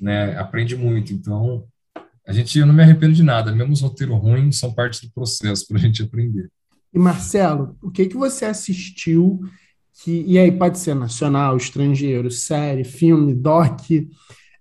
né, 0.00 0.36
aprende 0.38 0.74
muito. 0.76 1.12
Então, 1.12 1.66
a 2.26 2.32
gente, 2.32 2.58
eu 2.58 2.66
não 2.66 2.74
me 2.74 2.82
arrependo 2.82 3.12
de 3.12 3.22
nada, 3.22 3.52
mesmo 3.52 3.72
os 3.72 3.80
roteiros 3.80 4.18
ruins 4.18 4.58
são 4.58 4.72
parte 4.72 5.06
do 5.06 5.12
processo 5.12 5.66
para 5.68 5.76
a 5.76 5.80
gente 5.80 6.02
aprender. 6.02 6.50
E 6.92 6.98
Marcelo, 6.98 7.76
o 7.82 7.90
que 7.90 8.06
que 8.06 8.16
você 8.16 8.44
assistiu 8.44 9.40
que, 10.02 10.24
e 10.26 10.38
aí 10.38 10.50
pode 10.50 10.78
ser 10.78 10.94
nacional, 10.94 11.56
estrangeiro, 11.56 12.30
série, 12.30 12.84
filme, 12.84 13.34
doc, 13.34 13.80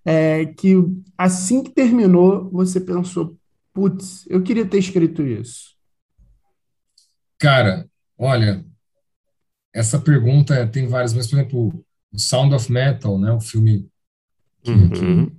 é, 0.05 0.45
que 0.45 0.75
assim 1.17 1.63
que 1.63 1.71
terminou, 1.71 2.49
você 2.51 2.79
pensou, 2.79 3.37
putz, 3.73 4.25
eu 4.29 4.43
queria 4.43 4.65
ter 4.65 4.77
escrito 4.77 5.23
isso? 5.23 5.73
Cara, 7.39 7.87
olha, 8.17 8.63
essa 9.73 9.99
pergunta 9.99 10.67
tem 10.67 10.87
várias, 10.87 11.13
mas, 11.13 11.27
por 11.27 11.37
exemplo, 11.37 11.85
o 12.11 12.19
Sound 12.19 12.53
of 12.53 12.71
Metal, 12.71 13.17
né? 13.19 13.31
O 13.31 13.41
filme 13.41 13.89
que, 14.61 14.71
uhum. 14.71 14.89
que 14.89 15.31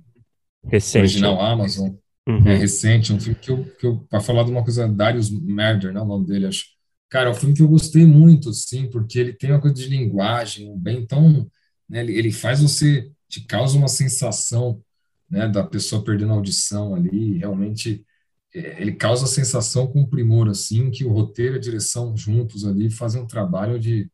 recente. 0.63 0.99
original 0.99 1.41
Amazon. 1.41 1.91
Uhum. 2.27 2.47
É 2.47 2.55
recente, 2.55 3.11
um 3.13 3.19
filme 3.19 3.39
que 3.39 3.51
eu, 3.51 3.65
que 3.77 3.85
eu 3.85 3.99
para 4.09 4.19
falar 4.21 4.43
de 4.43 4.51
uma 4.51 4.63
coisa, 4.63 4.87
Darius 4.87 5.29
Merder, 5.31 5.93
né? 5.93 5.99
O 6.01 6.05
nome 6.05 6.25
dele, 6.27 6.47
acho. 6.47 6.65
Cara, 7.09 7.29
é 7.29 7.31
um 7.31 7.35
filme 7.35 7.55
que 7.55 7.61
eu 7.61 7.67
gostei 7.67 8.05
muito, 8.05 8.51
sim, 8.53 8.89
porque 8.89 9.19
ele 9.19 9.33
tem 9.33 9.51
uma 9.51 9.61
coisa 9.61 9.75
de 9.75 9.87
linguagem 9.87 10.77
bem 10.77 11.05
tão, 11.05 11.49
né? 11.89 12.01
Ele, 12.01 12.13
ele 12.17 12.31
faz 12.31 12.61
você 12.61 13.11
te 13.29 13.41
causa 13.45 13.77
uma 13.77 13.87
sensação, 13.87 14.83
né? 15.29 15.47
Da 15.47 15.63
pessoa 15.63 16.03
perdendo 16.03 16.31
a 16.33 16.35
audição 16.35 16.95
ali, 16.95 17.37
realmente 17.37 18.05
é, 18.53 18.81
ele 18.81 18.93
causa 18.93 19.25
a 19.25 19.27
sensação 19.27 19.87
com 19.87 20.05
primor 20.07 20.47
assim 20.49 20.91
que 20.91 21.05
o 21.05 21.11
roteiro 21.11 21.55
e 21.55 21.57
a 21.57 21.61
direção 21.61 22.15
juntos 22.17 22.65
ali 22.65 22.89
fazem 22.91 23.21
um 23.21 23.27
trabalho 23.27 23.79
de 23.79 24.09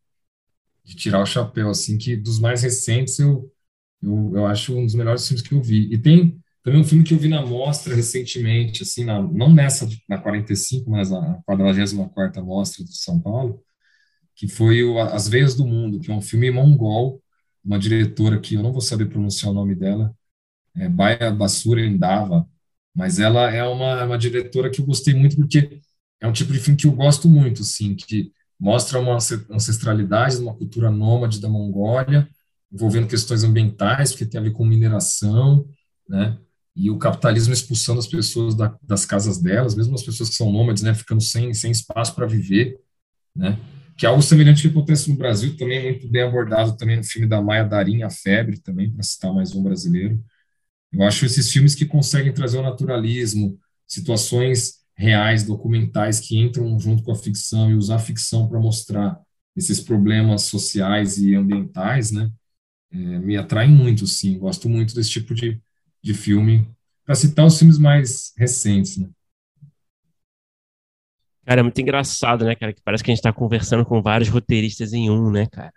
de 0.84 0.96
tirar 0.96 1.22
o 1.22 1.26
chapéu, 1.26 1.70
assim, 1.70 1.98
que 1.98 2.16
dos 2.16 2.40
mais 2.40 2.64
recentes 2.64 3.20
eu, 3.20 3.52
eu, 4.02 4.32
eu 4.36 4.48
acho 4.48 4.78
um 4.78 4.86
dos 4.86 4.96
melhores 4.96 5.28
filmes 5.28 5.48
que 5.48 5.54
eu 5.56 5.62
vi. 5.62 5.94
E 5.94 5.98
tem 6.00 6.41
também 6.64 6.80
um 6.82 6.84
filme 6.84 7.04
que 7.04 7.14
eu 7.14 7.18
vi 7.18 7.28
na 7.28 7.46
mostra 7.46 7.96
recentemente, 7.96 8.84
assim, 8.84 9.04
na, 9.04 9.22
não 9.22 9.54
nessa, 9.54 9.88
na 10.08 10.18
45, 10.18 10.90
mas 10.90 11.10
na 11.10 11.42
44ª 11.44 12.42
Mostra 12.44 12.84
de 12.84 12.98
São 12.98 13.20
Paulo, 13.20 13.64
que 14.36 14.48
foi 14.48 14.84
o 14.84 15.00
As 15.00 15.28
Veias 15.28 15.56
do 15.56 15.66
Mundo, 15.66 16.00
que 16.00 16.12
é 16.12 16.14
um 16.14 16.22
filme 16.22 16.52
mongol, 16.52 17.22
uma 17.64 17.80
diretora 17.80 18.40
que 18.40 18.56
eu 18.56 18.64
não 18.64 18.72
vou 18.72 18.82
saber 18.82 19.08
pronunciar 19.08 19.52
o 19.52 19.56
nome 19.56 19.76
dela, 19.76 20.16
é 20.76 20.90
Baia 20.90 21.32
Basura 21.32 21.82
Endava, 21.86 22.48
mas 22.96 23.20
ela 23.20 23.50
é 23.52 23.64
uma, 23.64 24.06
uma 24.06 24.18
diretora 24.18 24.70
que 24.70 24.82
eu 24.82 24.86
gostei 24.86 25.14
muito 25.14 25.36
porque 25.36 25.82
é 26.20 26.28
um 26.28 26.34
tipo 26.34 26.54
de 26.54 26.60
filme 26.60 26.80
que 26.80 26.88
eu 26.88 26.92
gosto 26.94 27.28
muito, 27.30 27.62
assim, 27.62 27.96
que 27.96 28.32
mostra 28.60 29.00
uma 29.00 29.18
ancestralidade 29.50 30.38
uma 30.38 30.56
cultura 30.56 30.92
nômade 30.92 31.42
da 31.42 31.50
Mongólia, 31.50 32.30
envolvendo 32.72 33.08
questões 33.08 33.44
ambientais, 33.44 34.12
porque 34.12 34.26
tem 34.26 34.40
a 34.40 34.44
ver 34.44 34.52
com 34.52 34.66
mineração, 34.66 35.68
né? 36.08 36.38
E 36.76 36.90
o 36.90 36.98
capitalismo 36.98 37.54
expulsando 37.54 38.00
as 38.00 38.08
pessoas 38.08 38.56
da, 38.56 38.78
das 38.82 39.06
casas 39.06 39.38
delas, 39.38 39.76
mesmo 39.76 39.94
as 39.94 40.04
pessoas 40.04 40.30
que 40.30 40.36
são 40.36 40.52
nômades, 40.52 40.84
né, 40.84 40.94
ficando 40.94 41.22
sem, 41.22 41.54
sem 41.54 41.72
espaço 41.72 42.16
para 42.16 42.26
viver, 42.26 42.80
né? 43.36 43.60
Que 43.98 44.06
é 44.06 44.10
algo 44.10 44.22
semelhante 44.22 44.62
que 44.64 44.68
acontece 44.70 45.10
no 45.10 45.18
Brasil, 45.18 45.56
também 45.58 45.84
muito 45.84 46.08
bem 46.10 46.24
abordado 46.24 46.76
também 46.78 46.98
no 46.98 47.04
filme 47.04 47.28
da 47.28 47.42
Maia 47.42 47.64
Darim, 47.64 48.04
A 48.04 48.10
Febre, 48.10 48.60
também, 48.60 48.92
para 48.92 49.04
citar 49.04 49.34
mais 49.34 49.54
um 49.54 49.62
brasileiro. 49.62 50.24
Eu 50.92 51.04
acho 51.04 51.26
esses 51.26 51.52
filmes 51.52 51.76
que 51.76 51.86
conseguem 51.86 52.34
trazer 52.34 52.58
o 52.58 52.64
naturalismo, 52.64 53.60
situações 53.88 54.82
reais, 54.96 55.44
documentais 55.44 56.20
que 56.20 56.38
entram 56.38 56.80
junto 56.80 57.04
com 57.04 57.12
a 57.12 57.16
ficção 57.16 57.70
e 57.70 57.76
usar 57.76 57.96
a 57.96 58.00
ficção 58.00 58.48
para 58.48 58.60
mostrar 58.60 59.20
esses 59.56 59.80
problemas 59.80 60.44
sociais 60.44 61.18
e 61.18 61.36
ambientais, 61.36 62.12
né, 62.12 62.32
é, 62.92 62.98
me 62.98 63.38
atraem 63.38 63.72
muito, 63.72 64.06
sim. 64.08 64.38
Gosto 64.38 64.70
muito 64.70 64.94
desse 64.94 65.10
tipo 65.10 65.34
de, 65.34 65.62
de 66.02 66.14
filme, 66.14 66.68
para 67.06 67.16
citar 67.16 67.46
os 67.46 67.58
filmes 67.58 67.78
mais 67.78 68.34
recentes, 68.38 68.98
né. 68.98 69.10
Cara, 71.46 71.62
é 71.62 71.64
muito 71.64 71.82
engraçado, 71.82 72.46
né, 72.46 72.56
cara? 72.56 72.72
Que 72.72 72.82
parece 72.84 73.04
que 73.04 73.10
a 73.10 73.14
gente 73.14 73.20
está 73.20 73.34
conversando 73.34 73.84
com 73.84 74.02
vários 74.02 74.30
roteiristas 74.30 74.94
em 74.94 75.10
um, 75.10 75.32
né, 75.32 75.48
cara? 75.52 75.74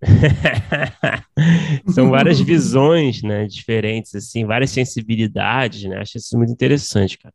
São 1.92 2.10
várias 2.10 2.40
visões, 2.42 3.22
né, 3.22 3.46
diferentes, 3.46 4.14
assim, 4.14 4.44
várias 4.44 4.70
sensibilidades, 4.70 5.84
né? 5.84 5.98
Acho 5.98 6.18
isso 6.18 6.36
muito 6.36 6.52
interessante, 6.52 7.18
cara. 7.18 7.34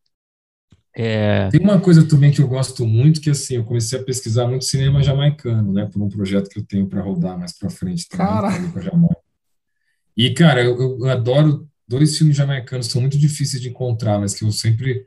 É... 0.95 1.47
Tem 1.49 1.61
uma 1.61 1.79
coisa 1.79 2.05
também 2.07 2.31
que 2.31 2.41
eu 2.41 2.47
gosto 2.47 2.85
muito, 2.85 3.21
que 3.21 3.29
assim, 3.29 3.55
eu 3.55 3.63
comecei 3.63 3.99
a 3.99 4.03
pesquisar 4.03 4.47
muito 4.47 4.65
cinema 4.65 5.03
jamaicano, 5.03 5.71
né, 5.71 5.87
por 5.91 6.01
um 6.01 6.09
projeto 6.09 6.49
que 6.49 6.59
eu 6.59 6.65
tenho 6.65 6.87
para 6.87 7.01
rodar 7.01 7.37
mais 7.37 7.57
para 7.57 7.69
frente 7.69 8.07
também, 8.09 8.25
cara. 8.25 9.21
E, 10.17 10.33
cara, 10.33 10.61
eu, 10.61 10.77
eu, 10.99 11.09
adoro 11.09 11.68
dois 11.89 12.17
filmes 12.17 12.37
jamaicanos, 12.37 12.87
são 12.87 13.01
muito 13.01 13.17
difíceis 13.17 13.61
de 13.61 13.69
encontrar, 13.69 14.19
mas 14.19 14.35
que 14.35 14.45
eu 14.45 14.51
sempre 14.51 15.05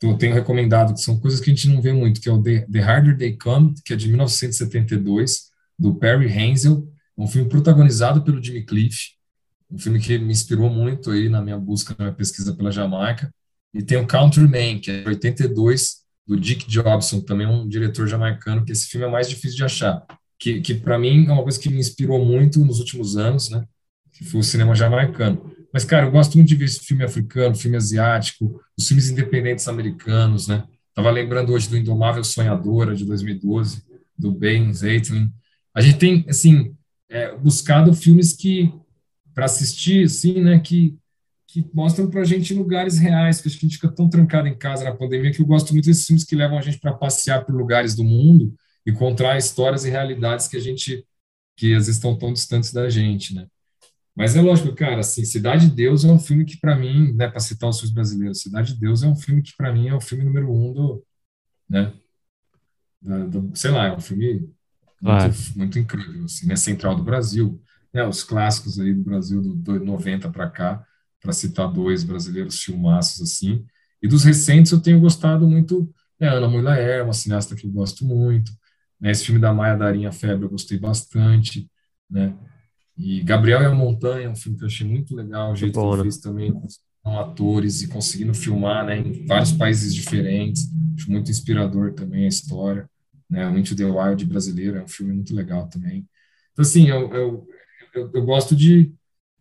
eu 0.00 0.16
tenho 0.16 0.32
recomendado, 0.32 0.94
que 0.94 1.00
são 1.00 1.18
coisas 1.18 1.40
que 1.40 1.50
a 1.50 1.54
gente 1.54 1.68
não 1.68 1.82
vê 1.82 1.92
muito, 1.92 2.20
que 2.20 2.28
é 2.28 2.32
o 2.32 2.40
The, 2.40 2.66
The 2.70 2.78
Harder 2.78 3.16
They 3.18 3.36
Come, 3.36 3.74
que 3.84 3.92
é 3.92 3.96
de 3.96 4.06
1972, 4.06 5.50
do 5.76 5.94
Perry 5.96 6.30
Hensel, 6.30 6.86
um 7.16 7.26
filme 7.26 7.48
protagonizado 7.48 8.22
pelo 8.22 8.40
Jimmy 8.40 8.64
Cliff, 8.64 9.14
um 9.68 9.76
filme 9.76 9.98
que 9.98 10.16
me 10.18 10.30
inspirou 10.30 10.70
muito 10.70 11.10
aí 11.10 11.28
na 11.28 11.42
minha 11.42 11.58
busca, 11.58 11.96
na 11.98 12.04
minha 12.04 12.14
pesquisa 12.14 12.54
pela 12.54 12.70
Jamaica, 12.70 13.32
e 13.74 13.82
tem 13.82 13.98
o 13.98 14.06
Countryman, 14.06 14.78
que 14.78 14.90
é 14.90 15.04
82, 15.04 15.96
do 16.26 16.38
Dick 16.38 16.68
Jobson, 16.70 17.20
também 17.20 17.46
um 17.46 17.66
diretor 17.66 18.06
jamaicano, 18.06 18.64
que 18.64 18.70
esse 18.70 18.86
filme 18.86 19.06
é 19.06 19.10
mais 19.10 19.28
difícil 19.28 19.56
de 19.56 19.64
achar. 19.64 20.04
Que, 20.38 20.60
que 20.60 20.74
para 20.74 20.98
mim 20.98 21.26
é 21.26 21.32
uma 21.32 21.42
coisa 21.42 21.58
que 21.58 21.68
me 21.68 21.78
inspirou 21.78 22.24
muito 22.24 22.64
nos 22.64 22.78
últimos 22.78 23.16
anos, 23.16 23.50
né? 23.50 23.64
Que 24.12 24.24
foi 24.24 24.40
o 24.40 24.44
cinema 24.44 24.74
jamaicano. 24.74 25.50
Mas, 25.72 25.84
cara, 25.84 26.06
eu 26.06 26.10
gosto 26.10 26.36
muito 26.36 26.48
de 26.48 26.54
ver 26.54 26.64
esse 26.64 26.80
filme 26.80 27.04
africano, 27.04 27.54
filme 27.54 27.76
asiático, 27.76 28.60
os 28.76 28.86
filmes 28.86 29.10
independentes 29.10 29.68
americanos, 29.68 30.48
né? 30.48 30.64
Tava 30.94 31.10
lembrando 31.10 31.52
hoje 31.52 31.68
do 31.68 31.76
Indomável 31.76 32.24
Sonhadora, 32.24 32.94
de 32.94 33.04
2012, 33.04 33.84
do 34.18 34.32
Ben 34.32 34.72
Zeitlin. 34.72 35.30
A 35.74 35.80
gente 35.80 35.98
tem, 35.98 36.24
assim, 36.28 36.74
é, 37.08 37.34
buscado 37.36 37.94
filmes 37.94 38.32
que, 38.32 38.72
para 39.34 39.44
assistir, 39.44 40.06
assim, 40.06 40.40
né, 40.40 40.58
que 40.58 40.98
que 41.48 41.66
mostram 41.72 42.10
para 42.10 42.20
a 42.20 42.24
gente 42.24 42.52
lugares 42.52 42.98
reais, 42.98 43.40
que 43.40 43.48
a 43.48 43.50
gente 43.50 43.76
fica 43.76 43.88
tão 43.88 44.08
trancado 44.08 44.46
em 44.46 44.56
casa 44.56 44.84
na 44.84 44.94
pandemia, 44.94 45.32
que 45.32 45.40
eu 45.40 45.46
gosto 45.46 45.72
muito 45.72 45.86
desses 45.86 46.06
filmes 46.06 46.22
que 46.22 46.36
levam 46.36 46.58
a 46.58 46.60
gente 46.60 46.78
para 46.78 46.92
passear 46.92 47.44
por 47.44 47.54
lugares 47.54 47.94
do 47.94 48.04
mundo 48.04 48.54
e 48.84 48.90
encontrar 48.90 49.38
histórias 49.38 49.84
e 49.86 49.90
realidades 49.90 50.46
que 50.46 50.58
a 50.58 50.60
gente, 50.60 51.06
que 51.56 51.72
às 51.72 51.86
vezes 51.86 51.96
estão 51.96 52.16
tão 52.16 52.34
distantes 52.34 52.70
da 52.70 52.90
gente, 52.90 53.34
né? 53.34 53.46
Mas 54.18 54.34
é 54.34 54.42
lógico, 54.42 54.74
cara, 54.74 54.98
assim, 54.98 55.24
Cidade 55.24 55.68
de 55.68 55.76
Deus 55.76 56.04
é 56.04 56.08
um 56.08 56.18
filme 56.18 56.44
que 56.44 56.58
para 56.58 56.74
mim, 56.74 57.12
né, 57.12 57.28
para 57.28 57.38
citar 57.38 57.70
os 57.70 57.76
filmes 57.78 57.94
brasileiros, 57.94 58.40
Cidade 58.40 58.74
de 58.74 58.80
Deus 58.80 59.04
é 59.04 59.06
um 59.06 59.14
filme 59.14 59.40
que 59.40 59.56
para 59.56 59.72
mim 59.72 59.86
é 59.86 59.94
o 59.94 60.00
filme 60.00 60.24
número 60.24 60.52
um 60.52 60.72
do, 60.72 61.04
né, 61.70 61.92
do, 63.00 63.52
sei 63.54 63.70
lá, 63.70 63.86
é 63.86 63.92
um 63.92 64.00
filme 64.00 64.50
claro. 64.98 65.32
muito, 65.32 65.58
muito, 65.58 65.78
incrível, 65.78 66.24
assim, 66.24 66.48
né, 66.48 66.56
Central 66.56 66.96
do 66.96 67.04
Brasil, 67.04 67.62
né, 67.94 68.04
os 68.04 68.24
clássicos 68.24 68.80
aí 68.80 68.92
do 68.92 69.04
Brasil 69.04 69.40
do, 69.40 69.54
do 69.54 69.84
90 69.84 70.28
para 70.30 70.50
cá, 70.50 70.84
para 71.20 71.32
citar 71.32 71.72
dois 71.72 72.02
brasileiros 72.02 72.60
filmaços 72.60 73.20
assim. 73.20 73.64
E 74.02 74.08
dos 74.08 74.24
recentes 74.24 74.72
eu 74.72 74.80
tenho 74.80 74.98
gostado 74.98 75.46
muito, 75.48 75.94
é 76.18 76.26
Ana 76.26 76.48
Mulaer, 76.48 77.04
uma 77.04 77.12
cineasta 77.12 77.54
que 77.54 77.68
eu 77.68 77.70
gosto 77.70 78.04
muito. 78.04 78.50
Né, 79.00 79.12
esse 79.12 79.24
filme 79.24 79.40
da 79.40 79.54
Maia 79.54 79.76
Darinha 79.76 80.10
Febre 80.10 80.44
eu 80.44 80.50
gostei 80.50 80.76
bastante, 80.76 81.70
né? 82.10 82.34
E 82.98 83.22
Gabriel 83.22 83.62
e 83.62 83.66
a 83.66 83.74
Montanha 83.74 84.26
é 84.26 84.28
um 84.28 84.36
filme 84.36 84.58
que 84.58 84.64
eu 84.64 84.68
achei 84.68 84.86
muito 84.86 85.14
legal, 85.14 85.52
o 85.52 85.56
jeito 85.56 85.74
bom, 85.74 85.82
que 85.82 85.88
ele 85.88 85.96
né? 85.98 86.02
fez 86.02 86.18
também 86.18 86.52
com 87.02 87.18
atores 87.18 87.80
e 87.82 87.88
conseguindo 87.88 88.34
filmar, 88.34 88.84
né, 88.84 88.98
em 88.98 89.24
vários 89.24 89.52
países 89.52 89.94
diferentes. 89.94 90.68
Acho 90.96 91.10
muito 91.10 91.30
inspirador 91.30 91.94
também 91.94 92.24
a 92.24 92.28
história, 92.28 92.90
né? 93.30 93.48
O 93.48 93.56
Into 93.56 93.76
the 93.76 93.84
Wild 93.84 94.24
brasileiro 94.26 94.78
é 94.78 94.82
um 94.82 94.88
filme 94.88 95.14
muito 95.14 95.34
legal 95.34 95.68
também. 95.68 96.06
Então 96.52 96.62
assim, 96.62 96.88
eu, 96.88 97.12
eu, 97.14 97.48
eu, 97.94 98.10
eu 98.12 98.24
gosto 98.24 98.56
de 98.56 98.92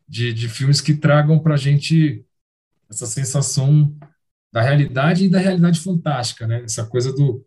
de, 0.07 0.31
de 0.31 0.47
filmes 0.47 0.79
que 0.79 0.95
tragam 0.95 1.37
para 1.37 1.55
a 1.55 1.57
gente 1.57 2.23
essa 2.89 3.05
sensação 3.05 3.93
da 4.51 4.61
realidade 4.61 5.25
e 5.25 5.29
da 5.29 5.39
realidade 5.39 5.81
fantástica, 5.81 6.47
né? 6.47 6.63
Essa 6.63 6.85
coisa 6.85 7.11
do 7.11 7.45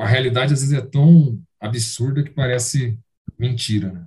a 0.00 0.06
realidade 0.06 0.52
às 0.52 0.60
vezes 0.60 0.76
é 0.76 0.80
tão 0.80 1.38
absurda 1.60 2.22
que 2.22 2.30
parece 2.30 2.98
mentira, 3.38 3.92
né? 3.92 4.06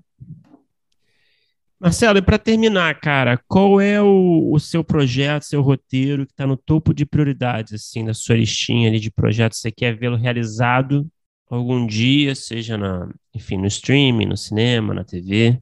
Marcelo, 1.82 2.20
e 2.20 2.22
para 2.22 2.38
terminar, 2.38 2.99
cara, 2.99 3.41
qual 3.48 3.82
é 3.82 3.99
o, 3.99 4.52
o 4.53 4.60
seu 4.60 4.84
projeto, 4.84 5.41
seu 5.41 5.64
roteiro 5.64 6.28
que 6.28 6.32
está 6.32 6.45
no 6.45 6.56
topo 6.56 6.94
de 6.94 7.08
prioridades, 7.08 7.74
assim, 7.74 8.06
da 8.06 8.14
sua 8.14 8.36
listinha 8.36 8.88
ali 8.88 8.99
de 8.99 9.10
projetos? 9.10 9.60
Você 9.60 9.72
quer 9.72 9.98
vê-lo 9.98 10.16
realizado 10.16 11.10
algum 11.49 11.88
dia, 11.88 12.36
seja 12.36 12.78
na, 12.78 13.12
enfim, 13.34 13.58
no 13.58 13.66
streaming, 13.66 14.28
no 14.28 14.38
cinema, 14.38 14.94
na 14.94 15.03
TV? 15.03 15.60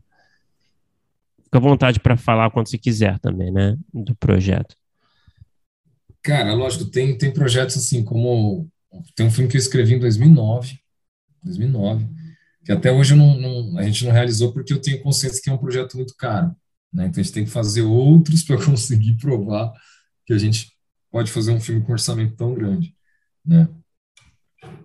Fica 1.46 1.58
à 1.58 1.62
vontade 1.62 2.02
para 2.02 2.18
falar 2.18 2.52
quando 2.52 2.68
você 2.68 2.78
quiser 2.78 3.18
também, 3.20 3.50
né? 3.50 3.78
Do 3.94 4.14
projeto. 4.14 4.76
Cara, 6.22 6.54
lógico, 6.54 6.84
tem, 6.92 7.18
tem 7.18 7.32
projetos 7.32 7.78
assim, 7.78 8.04
como. 8.04 8.68
Tem 9.16 9.26
um 9.26 9.32
filme 9.32 9.50
que 9.50 9.56
eu 9.56 9.60
escrevi 9.60 9.94
em 9.94 10.00
2009, 10.00 10.80
2009 11.46 12.19
que 12.64 12.72
até 12.72 12.92
hoje 12.92 13.16
não, 13.16 13.40
não, 13.40 13.78
a 13.78 13.84
gente 13.84 14.06
não 14.06 14.12
realizou 14.12 14.54
porque 14.54 14.74
eu 14.74 14.82
tenho 14.82 15.02
consciência 15.02 15.42
que 15.42 15.50
é 15.50 15.54
um 15.54 15.58
projeto 15.58 15.96
muito 15.96 16.16
caro. 16.16 16.56
Né? 16.94 17.08
Então 17.08 17.22
a 17.22 17.24
gente 17.24 17.34
tem 17.34 17.46
que 17.46 17.52
fazer 17.52 17.82
outros 17.82 18.44
para 18.46 18.64
conseguir 18.64 19.16
provar 19.18 19.72
que 20.26 20.34
a 20.34 20.38
gente 20.38 20.72
pode 21.12 21.32
fazer 21.32 21.52
um 21.52 21.60
filme 21.60 21.84
com 21.84 21.92
orçamento 21.92 22.36
tão 22.36 22.54
grande. 22.54 22.96
Né? 23.46 23.68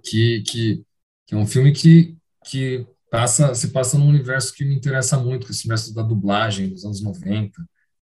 Que, 0.02 0.42
que, 0.42 0.84
que 1.26 1.34
é 1.34 1.38
um 1.38 1.46
filme 1.46 1.72
que, 1.72 2.16
que 2.44 2.86
passa, 3.10 3.54
se 3.54 3.68
passa 3.68 3.98
num 3.98 4.08
universo 4.08 4.52
que 4.52 4.64
me 4.64 4.74
interessa 4.74 5.16
muito, 5.18 5.46
que 5.46 5.52
é 5.52 5.54
esse 5.54 5.64
universo 5.64 5.94
da 5.94 6.02
dublagem 6.02 6.68
dos 6.68 6.84
anos 6.84 7.00
90. 7.00 7.52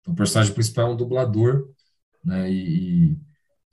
Então, 0.01 0.15
o 0.15 0.17
personagem 0.17 0.55
principal 0.55 0.91
é 0.91 0.95
um 0.95 0.97
dublador, 0.97 1.69
né, 2.25 2.51
e, 2.51 3.19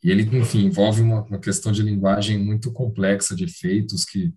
e 0.03 0.11
ele, 0.11 0.23
enfim, 0.37 0.65
envolve 0.65 1.01
uma, 1.01 1.23
uma, 1.23 1.39
questão 1.39 1.71
de 1.71 1.81
linguagem 1.81 2.37
muito 2.37 2.71
complexa, 2.71 3.35
de 3.35 3.45
efeitos 3.45 4.05
que, 4.05 4.33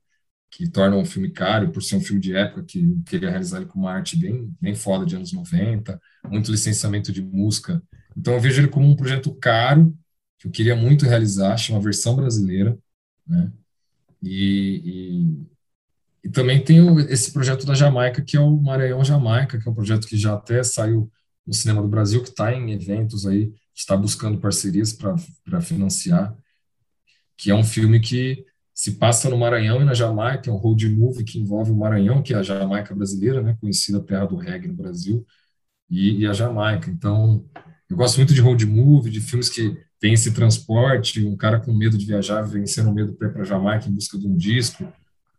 que 0.53 0.69
torna 0.69 0.97
um 0.97 1.05
filme 1.05 1.31
caro, 1.31 1.73
por 1.73 1.83
ser 1.83 1.97
um 1.97 2.01
filme 2.01 2.21
de 2.21 2.37
época 2.37 2.63
que 2.63 3.03
queria 3.07 3.31
realizar 3.31 3.57
ele 3.57 3.67
com 3.67 3.79
uma 3.79 3.91
arte 3.91 4.19
bem, 4.19 4.55
bem 4.61 4.75
foda 4.75 5.07
de 5.07 5.17
anos 5.17 5.33
90, 5.33 5.99
muito 6.29 6.51
licenciamento 6.51 7.11
de 7.11 7.23
música. 7.23 7.83
Então 8.15 8.35
eu 8.35 8.41
vejo 8.41 8.61
ele 8.61 8.69
como 8.69 8.87
um 8.87 8.95
projeto 8.95 9.35
caro, 9.35 9.97
que 10.39 10.47
eu 10.47 10.51
queria 10.51 10.77
muito 10.77 11.07
realizar, 11.07 11.57
chama 11.57 11.81
Versão 11.81 12.15
Brasileira, 12.15 12.79
né? 13.27 13.51
E, 14.23 14.83
e, 16.23 16.29
e 16.29 16.31
também 16.31 16.63
tem 16.63 16.79
esse 17.09 17.33
projeto 17.33 17.65
da 17.65 17.75
Jamaica, 17.75 18.21
que 18.23 18.37
é 18.37 18.41
o 18.41 18.55
Maranhão 18.55 19.03
Jamaica, 19.03 19.59
que 19.59 19.67
é 19.67 19.71
um 19.71 19.75
projeto 19.75 20.07
que 20.07 20.19
já 20.19 20.35
até 20.35 20.63
saiu 20.63 21.11
no 21.47 21.55
cinema 21.55 21.81
do 21.81 21.89
Brasil, 21.89 22.23
que 22.23 22.29
está 22.29 22.55
em 22.55 22.73
eventos 22.73 23.27
aí, 23.27 23.51
está 23.75 23.97
buscando 23.97 24.39
parcerias 24.39 24.93
para 24.93 25.61
financiar, 25.63 26.37
que 27.39 27.51
é 27.51 27.55
um 27.55 27.65
filme 27.65 27.99
que 27.99 28.45
se 28.75 28.93
passa 28.93 29.29
no 29.29 29.39
Maranhão 29.39 29.83
e 29.83 29.85
na 29.85 29.95
Jamaica, 29.95 30.51
é 30.51 30.53
um 30.53 30.57
road 30.57 30.89
movie 30.89 31.25
que 31.25 31.39
envolve 31.39 31.71
o 31.71 31.77
Maranhão, 31.77 32.23
que 32.23 32.33
é 32.35 32.39
a 32.39 32.43
Jamaica 32.43 32.95
brasileira, 32.95 33.43
né, 33.43 33.57
conhecida 33.61 34.01
terra 34.01 34.27
do 34.27 34.37
reggae 34.37 34.69
no 34.69 34.75
Brasil, 34.75 35.27
e, 35.91 36.21
e, 36.21 36.27
a 36.27 36.33
Jamaica. 36.33 36.91
Então, 36.91 37.45
eu 37.89 37.97
gosto 37.97 38.17
muito 38.17 38.33
de 38.33 38.41
road 38.41 38.65
movie, 38.67 39.11
de 39.11 39.21
filmes 39.21 39.51
que 39.51 39.77
tem 40.01 40.15
esse 40.15 40.33
transporte, 40.33 41.25
um 41.25 41.37
cara 41.37 41.61
com 41.61 41.73
medo 41.73 41.99
de 41.99 42.07
viajar, 42.07 42.43
vencendo 42.43 42.91
o 42.91 42.95
medo 42.95 43.13
para 43.13 43.29
ir 43.29 43.33
para 43.33 43.43
a 43.43 43.45
Jamaica 43.45 43.89
em 43.89 43.93
busca 43.93 44.19
de 44.19 44.27
um 44.27 44.37
disco, 44.37 44.91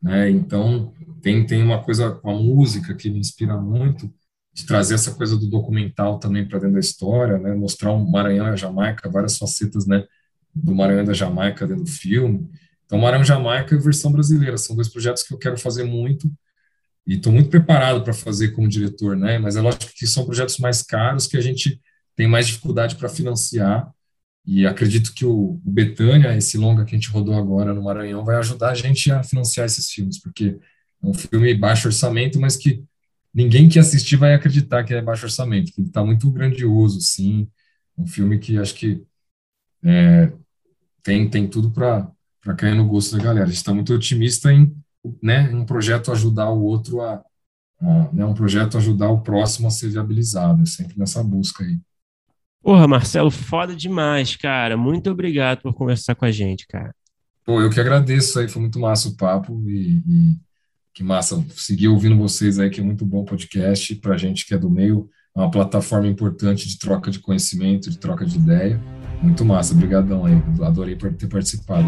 né? 0.01 0.29
Então, 0.29 0.93
tem 1.21 1.45
tem 1.45 1.63
uma 1.63 1.81
coisa 1.81 2.11
com 2.11 2.29
a 2.29 2.39
música 2.39 2.93
que 2.93 3.09
me 3.09 3.19
inspira 3.19 3.57
muito, 3.57 4.13
de 4.53 4.65
trazer 4.65 4.93
essa 4.95 5.13
coisa 5.15 5.35
do 5.35 5.49
documental 5.49 6.19
também 6.19 6.47
para 6.47 6.59
dentro 6.59 6.75
da 6.75 6.79
história, 6.79 7.39
né? 7.39 7.55
Mostrar 7.55 7.91
o 7.91 7.97
um 7.97 8.09
Maranhão 8.09 8.47
e 8.47 8.51
a 8.51 8.55
Jamaica, 8.55 9.09
várias 9.09 9.37
facetas, 9.37 9.87
né, 9.87 10.05
do 10.53 10.75
Maranhão 10.75 11.03
e 11.03 11.07
da 11.07 11.13
Jamaica 11.13 11.65
dentro 11.65 11.83
do 11.83 11.89
filme. 11.89 12.47
Então, 12.85 12.99
Maranhão 12.99 13.23
Jamaica 13.23 13.75
e 13.75 13.77
versão 13.77 14.11
brasileira 14.11 14.57
são 14.57 14.75
dois 14.75 14.89
projetos 14.89 15.23
que 15.23 15.33
eu 15.33 15.37
quero 15.37 15.57
fazer 15.57 15.83
muito 15.83 16.31
e 17.05 17.15
estou 17.15 17.31
muito 17.31 17.49
preparado 17.49 18.03
para 18.03 18.13
fazer 18.13 18.49
como 18.49 18.67
diretor, 18.67 19.15
né? 19.15 19.37
Mas 19.39 19.55
é 19.55 19.61
lógico 19.61 19.91
que 19.95 20.07
são 20.07 20.25
projetos 20.25 20.57
mais 20.57 20.81
caros 20.81 21.27
que 21.27 21.37
a 21.37 21.41
gente 21.41 21.81
tem 22.15 22.27
mais 22.27 22.47
dificuldade 22.47 22.95
para 22.95 23.09
financiar 23.09 23.91
e 24.45 24.65
acredito 24.67 25.13
que 25.13 25.25
o, 25.25 25.61
o 25.65 25.71
Betânia, 25.71 26.35
esse 26.35 26.57
longa 26.57 26.83
que 26.83 26.95
a 26.95 26.97
gente 26.97 27.09
rodou 27.09 27.35
agora 27.35 27.73
no 27.73 27.83
Maranhão, 27.83 28.25
vai 28.25 28.35
ajudar 28.37 28.71
a 28.71 28.75
gente 28.75 29.09
a 29.11 29.23
financiar 29.23 29.65
esses 29.65 29.89
filmes, 29.89 30.19
porque 30.19 30.59
é 31.01 31.07
um 31.07 31.13
filme 31.13 31.53
baixo 31.55 31.87
orçamento, 31.87 32.39
mas 32.39 32.57
que 32.57 32.83
ninguém 33.33 33.69
que 33.69 33.79
assistir 33.79 34.17
vai 34.17 34.33
acreditar 34.33 34.83
que 34.83 34.93
é 34.93 35.01
baixo 35.01 35.25
orçamento, 35.25 35.71
que 35.73 35.81
está 35.81 36.03
muito 36.03 36.29
grandioso, 36.29 36.99
sim. 37.01 37.47
Um 37.97 38.05
filme 38.05 38.37
que 38.39 38.57
acho 38.57 38.75
que 38.75 39.03
é, 39.83 40.31
tem, 41.03 41.29
tem 41.29 41.47
tudo 41.47 41.71
para 41.71 42.09
para 42.43 42.53
cair 42.53 42.75
no 42.75 42.85
gosto 42.85 43.15
da 43.15 43.23
galera. 43.23 43.45
A 43.45 43.47
gente 43.47 43.57
está 43.57 43.73
muito 43.73 43.93
otimista 43.93 44.51
em 44.51 44.75
né, 45.21 45.49
um 45.53 45.65
projeto 45.65 46.11
ajudar 46.11 46.49
o 46.49 46.61
outro 46.61 47.01
a, 47.01 47.23
a 47.81 48.09
né, 48.11 48.25
um 48.25 48.33
projeto 48.33 48.77
ajudar 48.77 49.09
o 49.09 49.21
próximo 49.21 49.67
a 49.67 49.71
ser 49.71 49.89
viabilizado, 49.89 50.61
é 50.61 50.65
sempre 50.65 50.97
nessa 50.97 51.23
busca 51.23 51.63
aí. 51.63 51.77
Porra, 52.61 52.87
Marcelo, 52.87 53.29
foda 53.29 53.75
demais, 53.75 54.35
cara. 54.37 54.77
Muito 54.77 55.09
obrigado 55.09 55.61
por 55.61 55.73
conversar 55.73 56.15
com 56.15 56.23
a 56.23 56.31
gente, 56.31 56.65
cara. 56.67 56.93
Pô, 57.45 57.61
eu 57.61 57.69
que 57.69 57.79
agradeço 57.79 58.39
aí, 58.39 58.47
foi 58.47 58.61
muito 58.61 58.79
massa 58.79 59.09
o 59.09 59.17
papo 59.17 59.61
e, 59.69 60.01
e 60.07 60.37
que 60.93 61.03
massa 61.03 61.43
seguir 61.55 61.89
ouvindo 61.89 62.17
vocês 62.17 62.59
aí, 62.59 62.69
que 62.69 62.79
é 62.79 62.83
muito 62.83 63.05
bom 63.05 63.21
o 63.21 63.25
podcast. 63.25 63.95
Pra 63.95 64.17
gente 64.17 64.45
que 64.45 64.53
é 64.53 64.57
do 64.57 64.69
meio, 64.69 65.09
é 65.35 65.39
uma 65.41 65.51
plataforma 65.51 66.07
importante 66.07 66.69
de 66.69 66.79
troca 66.79 67.11
de 67.11 67.19
conhecimento, 67.19 67.89
de 67.89 67.97
troca 67.97 68.25
de 68.25 68.37
ideia. 68.37 68.79
Muito 69.23 69.43
massa, 69.45 69.73
obrigadão 69.73 70.25
aí. 70.25 70.37
Adorei 70.61 70.97
por 70.97 71.13
ter 71.13 71.27
participado. 71.27 71.87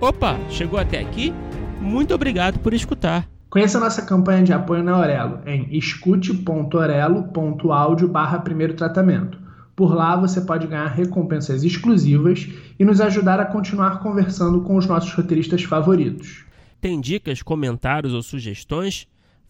Opa, 0.00 0.38
chegou 0.48 0.78
até 0.78 1.00
aqui? 1.00 1.34
Muito 1.80 2.14
obrigado 2.14 2.60
por 2.60 2.72
escutar. 2.72 3.28
Conheça 3.50 3.80
nossa 3.80 4.02
campanha 4.02 4.44
de 4.44 4.52
apoio 4.52 4.84
na 4.84 4.96
Orelo 4.96 5.40
em 5.44 5.76
escute.orelo.audio 5.76 8.08
barra 8.08 8.38
primeiro 8.38 8.74
tratamento. 8.74 9.42
Por 9.74 9.92
lá 9.92 10.14
você 10.14 10.40
pode 10.40 10.68
ganhar 10.68 10.86
recompensas 10.86 11.64
exclusivas 11.64 12.48
e 12.78 12.84
nos 12.84 13.00
ajudar 13.00 13.40
a 13.40 13.46
continuar 13.46 13.98
conversando 14.00 14.60
com 14.60 14.76
os 14.76 14.86
nossos 14.86 15.12
roteiristas 15.12 15.64
favoritos. 15.64 16.44
Tem 16.80 17.00
dicas, 17.00 17.42
comentários 17.42 18.12
ou 18.12 18.22
sugestões? 18.22 19.08